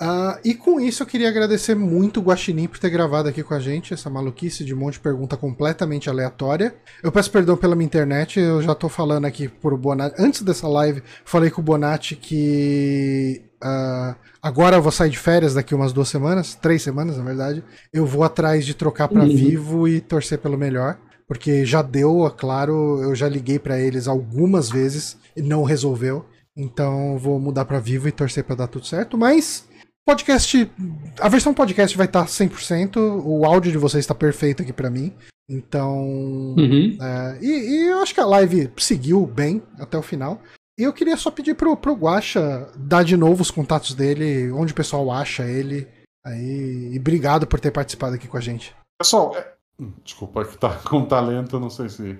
Uh, 0.01 0.33
e 0.43 0.55
com 0.55 0.79
isso 0.79 1.03
eu 1.03 1.07
queria 1.07 1.29
agradecer 1.29 1.75
muito 1.75 2.19
o 2.19 2.23
Guaxinim 2.23 2.67
por 2.67 2.79
ter 2.79 2.89
gravado 2.89 3.29
aqui 3.29 3.43
com 3.43 3.53
a 3.53 3.59
gente 3.59 3.93
essa 3.93 4.09
maluquice 4.09 4.65
de 4.65 4.73
um 4.73 4.77
monte 4.77 4.93
de 4.93 5.01
pergunta 5.01 5.37
completamente 5.37 6.09
aleatória. 6.09 6.73
Eu 7.03 7.11
peço 7.11 7.29
perdão 7.29 7.55
pela 7.55 7.75
minha 7.75 7.85
internet, 7.85 8.39
eu 8.39 8.63
já 8.63 8.73
tô 8.73 8.89
falando 8.89 9.25
aqui 9.25 9.47
pro 9.47 9.77
Bonatti. 9.77 10.15
Antes 10.17 10.41
dessa 10.41 10.67
live, 10.67 11.03
falei 11.23 11.51
com 11.51 11.61
o 11.61 11.63
Bonatti 11.63 12.15
que 12.15 13.43
uh, 13.63 14.15
agora 14.41 14.77
eu 14.77 14.81
vou 14.81 14.91
sair 14.91 15.11
de 15.11 15.19
férias 15.19 15.53
daqui 15.53 15.75
umas 15.75 15.93
duas 15.93 16.09
semanas, 16.09 16.55
três 16.55 16.81
semanas 16.81 17.17
na 17.17 17.23
verdade. 17.23 17.63
Eu 17.93 18.03
vou 18.03 18.23
atrás 18.23 18.65
de 18.65 18.73
trocar 18.73 19.07
para 19.07 19.21
uhum. 19.21 19.29
vivo 19.29 19.87
e 19.87 20.01
torcer 20.01 20.39
pelo 20.39 20.57
melhor. 20.57 20.97
Porque 21.27 21.63
já 21.63 21.83
deu, 21.83 22.25
é 22.25 22.29
claro, 22.31 23.01
eu 23.03 23.13
já 23.13 23.29
liguei 23.29 23.59
para 23.59 23.79
eles 23.79 24.07
algumas 24.07 24.67
vezes 24.67 25.15
e 25.37 25.43
não 25.43 25.63
resolveu. 25.63 26.25
Então 26.57 27.17
vou 27.17 27.39
mudar 27.39 27.65
para 27.65 27.79
vivo 27.79 28.07
e 28.07 28.11
torcer 28.11 28.43
para 28.43 28.55
dar 28.55 28.67
tudo 28.67 28.85
certo. 28.85 29.17
Mas 29.17 29.69
Podcast. 30.05 30.71
A 31.19 31.29
versão 31.29 31.53
podcast 31.53 31.95
vai 31.95 32.07
estar 32.07 32.25
100%. 32.25 32.97
O 33.23 33.45
áudio 33.45 33.71
de 33.71 33.77
vocês 33.77 34.03
está 34.03 34.15
perfeito 34.15 34.61
aqui 34.61 34.73
para 34.73 34.89
mim. 34.89 35.13
Então. 35.49 36.55
Uhum. 36.57 36.97
É, 36.99 37.39
e, 37.41 37.47
e, 37.47 37.87
eu 37.87 37.99
acho 37.99 38.13
que 38.13 38.19
a 38.19 38.25
live 38.25 38.71
seguiu 38.77 39.25
bem 39.25 39.61
até 39.77 39.97
o 39.97 40.01
final. 40.01 40.41
E 40.79 40.83
eu 40.83 40.93
queria 40.93 41.17
só 41.17 41.29
pedir 41.29 41.55
pro, 41.55 41.75
pro 41.77 41.93
Guacha 41.93 42.67
dar 42.75 43.03
de 43.03 43.15
novo 43.15 43.41
os 43.41 43.51
contatos 43.51 43.93
dele, 43.93 44.51
onde 44.51 44.71
o 44.71 44.75
pessoal 44.75 45.11
acha 45.11 45.43
ele. 45.43 45.87
Aí, 46.25 46.91
e 46.93 46.99
obrigado 46.99 47.45
por 47.45 47.59
ter 47.59 47.71
participado 47.71 48.15
aqui 48.15 48.27
com 48.27 48.37
a 48.37 48.41
gente. 48.41 48.75
Pessoal, 48.99 49.35
é... 49.35 49.53
Hum, 49.79 49.91
desculpa 50.03 50.45
que 50.45 50.57
tá 50.57 50.79
com 50.87 51.05
talento, 51.05 51.59
não 51.59 51.69
sei 51.69 51.89
se. 51.89 52.17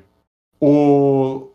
O... 0.60 1.49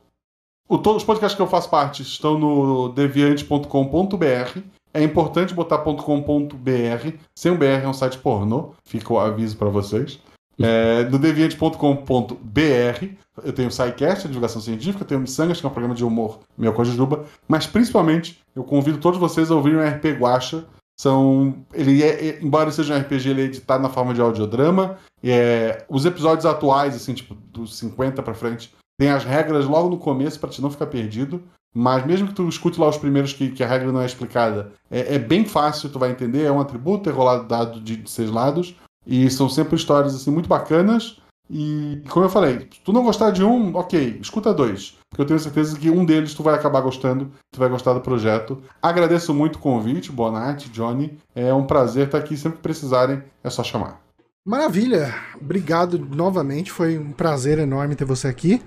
o. 0.69 0.79
Todos 0.79 1.03
os 1.03 1.07
podcasts 1.07 1.37
que 1.37 1.43
eu 1.43 1.47
faço 1.47 1.71
parte 1.71 2.03
estão 2.03 2.39
no 2.39 2.89
deviante.com.br. 2.89 4.61
É 4.97 5.03
importante 5.03 5.55
botar 5.55 5.79
.com.br. 5.79 7.11
Sem 7.35 7.53
o 7.53 7.57
BR 7.57 7.85
é 7.85 7.89
um 7.89 7.93
site 7.93 8.19
pornô. 8.19 8.73
Fica 8.85 9.13
o 9.13 9.19
aviso 9.19 9.57
para 9.57 9.69
vocês. 9.69 10.19
É, 10.59 11.05
no 11.05 11.19
deviante.com.br 11.19 13.17
eu 13.45 13.53
tenho 13.53 13.69
o 13.69 13.71
SciCast, 13.71 14.25
a 14.25 14.29
divulgação 14.29 14.63
científica, 14.63 15.05
eu 15.05 15.07
tenho 15.07 15.19
o 15.19 15.23
Missangas, 15.23 15.61
que 15.61 15.67
é 15.67 15.69
um 15.69 15.73
programa 15.73 15.95
de 15.95 16.05
humor 16.05 16.41
meu 16.57 16.73
com 16.73 16.81
a 16.81 16.85
Jujuba, 16.85 17.27
mas 17.47 17.67
principalmente 17.67 18.41
eu 18.55 18.65
convido 18.65 18.97
todos 18.99 19.21
vocês 19.21 19.51
a 19.51 19.55
ouvirem 19.55 19.79
o 19.79 19.87
RP 19.87 20.19
Guacha. 20.19 20.65
São, 20.99 21.55
ele 21.75 22.03
é, 22.03 22.29
é, 22.29 22.39
embora 22.43 22.71
seja 22.71 22.95
um 22.95 22.99
RPG, 22.99 23.29
ele 23.29 23.43
é 23.43 23.45
editado 23.45 23.83
na 23.83 23.91
forma 23.91 24.15
de 24.15 24.21
audiodrama. 24.23 24.97
É, 25.23 25.85
os 25.91 26.07
episódios 26.07 26.47
atuais, 26.47 26.97
assim, 26.97 27.13
tipo, 27.13 27.35
dos 27.35 27.77
50 27.77 28.23
para 28.23 28.33
frente, 28.33 28.75
tem 28.99 29.11
as 29.11 29.23
regras 29.23 29.67
logo 29.67 29.91
no 29.91 29.99
começo 29.99 30.41
para 30.41 30.49
te 30.49 30.63
não 30.63 30.71
ficar 30.71 30.87
perdido. 30.87 31.43
Mas 31.79 32.07
mesmo 32.07 32.29
que 32.29 32.33
tu 32.33 32.49
escute 32.49 32.81
lá 32.81 32.89
os 32.89 32.97
primeiros 32.97 33.35
que, 33.35 33.51
que 33.51 33.63
a 33.63 33.67
regra 33.67 33.93
não 33.93 34.01
é 34.01 34.07
explicada, 34.07 34.73
é, 34.91 35.17
é, 35.17 35.19
bem 35.19 35.45
fácil, 35.45 35.91
tu 35.91 35.99
vai 35.99 36.11
entender, 36.11 36.45
é 36.45 36.51
um 36.51 36.59
atributo, 36.59 37.11
é 37.11 37.13
rolado 37.13 37.47
dado 37.47 37.79
de, 37.83 37.97
de 37.97 38.11
seis 38.11 38.31
lados. 38.31 38.75
E 39.07 39.31
são 39.31 39.47
sempre 39.47 39.77
histórias 39.77 40.15
assim 40.15 40.31
muito 40.31 40.49
bacanas. 40.49 41.19
E 41.51 42.03
como 42.09 42.25
eu 42.25 42.31
falei, 42.31 42.61
se 42.61 42.81
tu 42.83 42.95
não 42.95 43.05
gostar 43.05 43.31
de 43.31 43.45
um, 43.45 43.77
ok, 43.77 44.19
escuta 44.23 44.55
dois. 44.55 44.97
Porque 45.11 45.21
eu 45.21 45.27
tenho 45.27 45.39
certeza 45.39 45.79
que 45.79 45.91
um 45.91 46.03
deles 46.03 46.33
tu 46.33 46.43
vai 46.43 46.55
acabar 46.55 46.81
gostando, 46.81 47.31
tu 47.53 47.61
vai 47.61 47.69
gostar 47.69 47.93
do 47.93 48.01
projeto. 48.01 48.63
Agradeço 48.81 49.35
muito 49.35 49.57
o 49.57 49.59
convite, 49.59 50.11
Bonatti, 50.11 50.71
Johnny. 50.71 51.19
É 51.35 51.53
um 51.53 51.67
prazer 51.67 52.07
estar 52.07 52.17
aqui. 52.17 52.39
Sempre 52.39 52.57
que 52.57 52.63
precisarem, 52.63 53.23
é 53.45 53.51
só 53.51 53.63
chamar. 53.63 54.06
Maravilha, 54.47 55.13
obrigado 55.41 55.99
novamente, 55.99 56.71
foi 56.71 56.97
um 56.97 57.11
prazer 57.11 57.59
enorme 57.59 57.97
ter 57.97 58.05
você 58.05 58.29
aqui. 58.29 58.63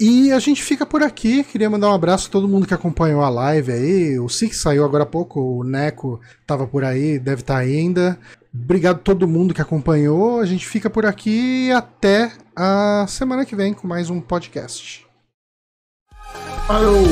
E 0.00 0.32
a 0.32 0.38
gente 0.38 0.62
fica 0.62 0.86
por 0.86 1.02
aqui. 1.02 1.44
Queria 1.44 1.68
mandar 1.68 1.90
um 1.90 1.94
abraço 1.94 2.28
a 2.28 2.30
todo 2.30 2.48
mundo 2.48 2.66
que 2.66 2.72
acompanhou 2.72 3.20
a 3.20 3.28
live 3.28 3.70
aí. 3.70 4.18
O 4.18 4.26
Six 4.26 4.58
saiu 4.58 4.86
agora 4.86 5.02
há 5.02 5.06
pouco, 5.06 5.38
o 5.38 5.64
Neco 5.64 6.18
estava 6.40 6.66
por 6.66 6.82
aí, 6.82 7.18
deve 7.18 7.42
estar 7.42 7.56
tá 7.56 7.60
ainda. 7.60 8.18
Obrigado 8.54 8.96
a 8.96 9.00
todo 9.00 9.28
mundo 9.28 9.52
que 9.52 9.60
acompanhou. 9.60 10.40
A 10.40 10.46
gente 10.46 10.66
fica 10.66 10.88
por 10.88 11.04
aqui 11.04 11.66
e 11.66 11.72
até 11.72 12.32
a 12.56 13.04
semana 13.06 13.44
que 13.44 13.54
vem 13.54 13.74
com 13.74 13.86
mais 13.86 14.08
um 14.08 14.22
podcast. 14.22 15.06
Falou! 16.66 17.04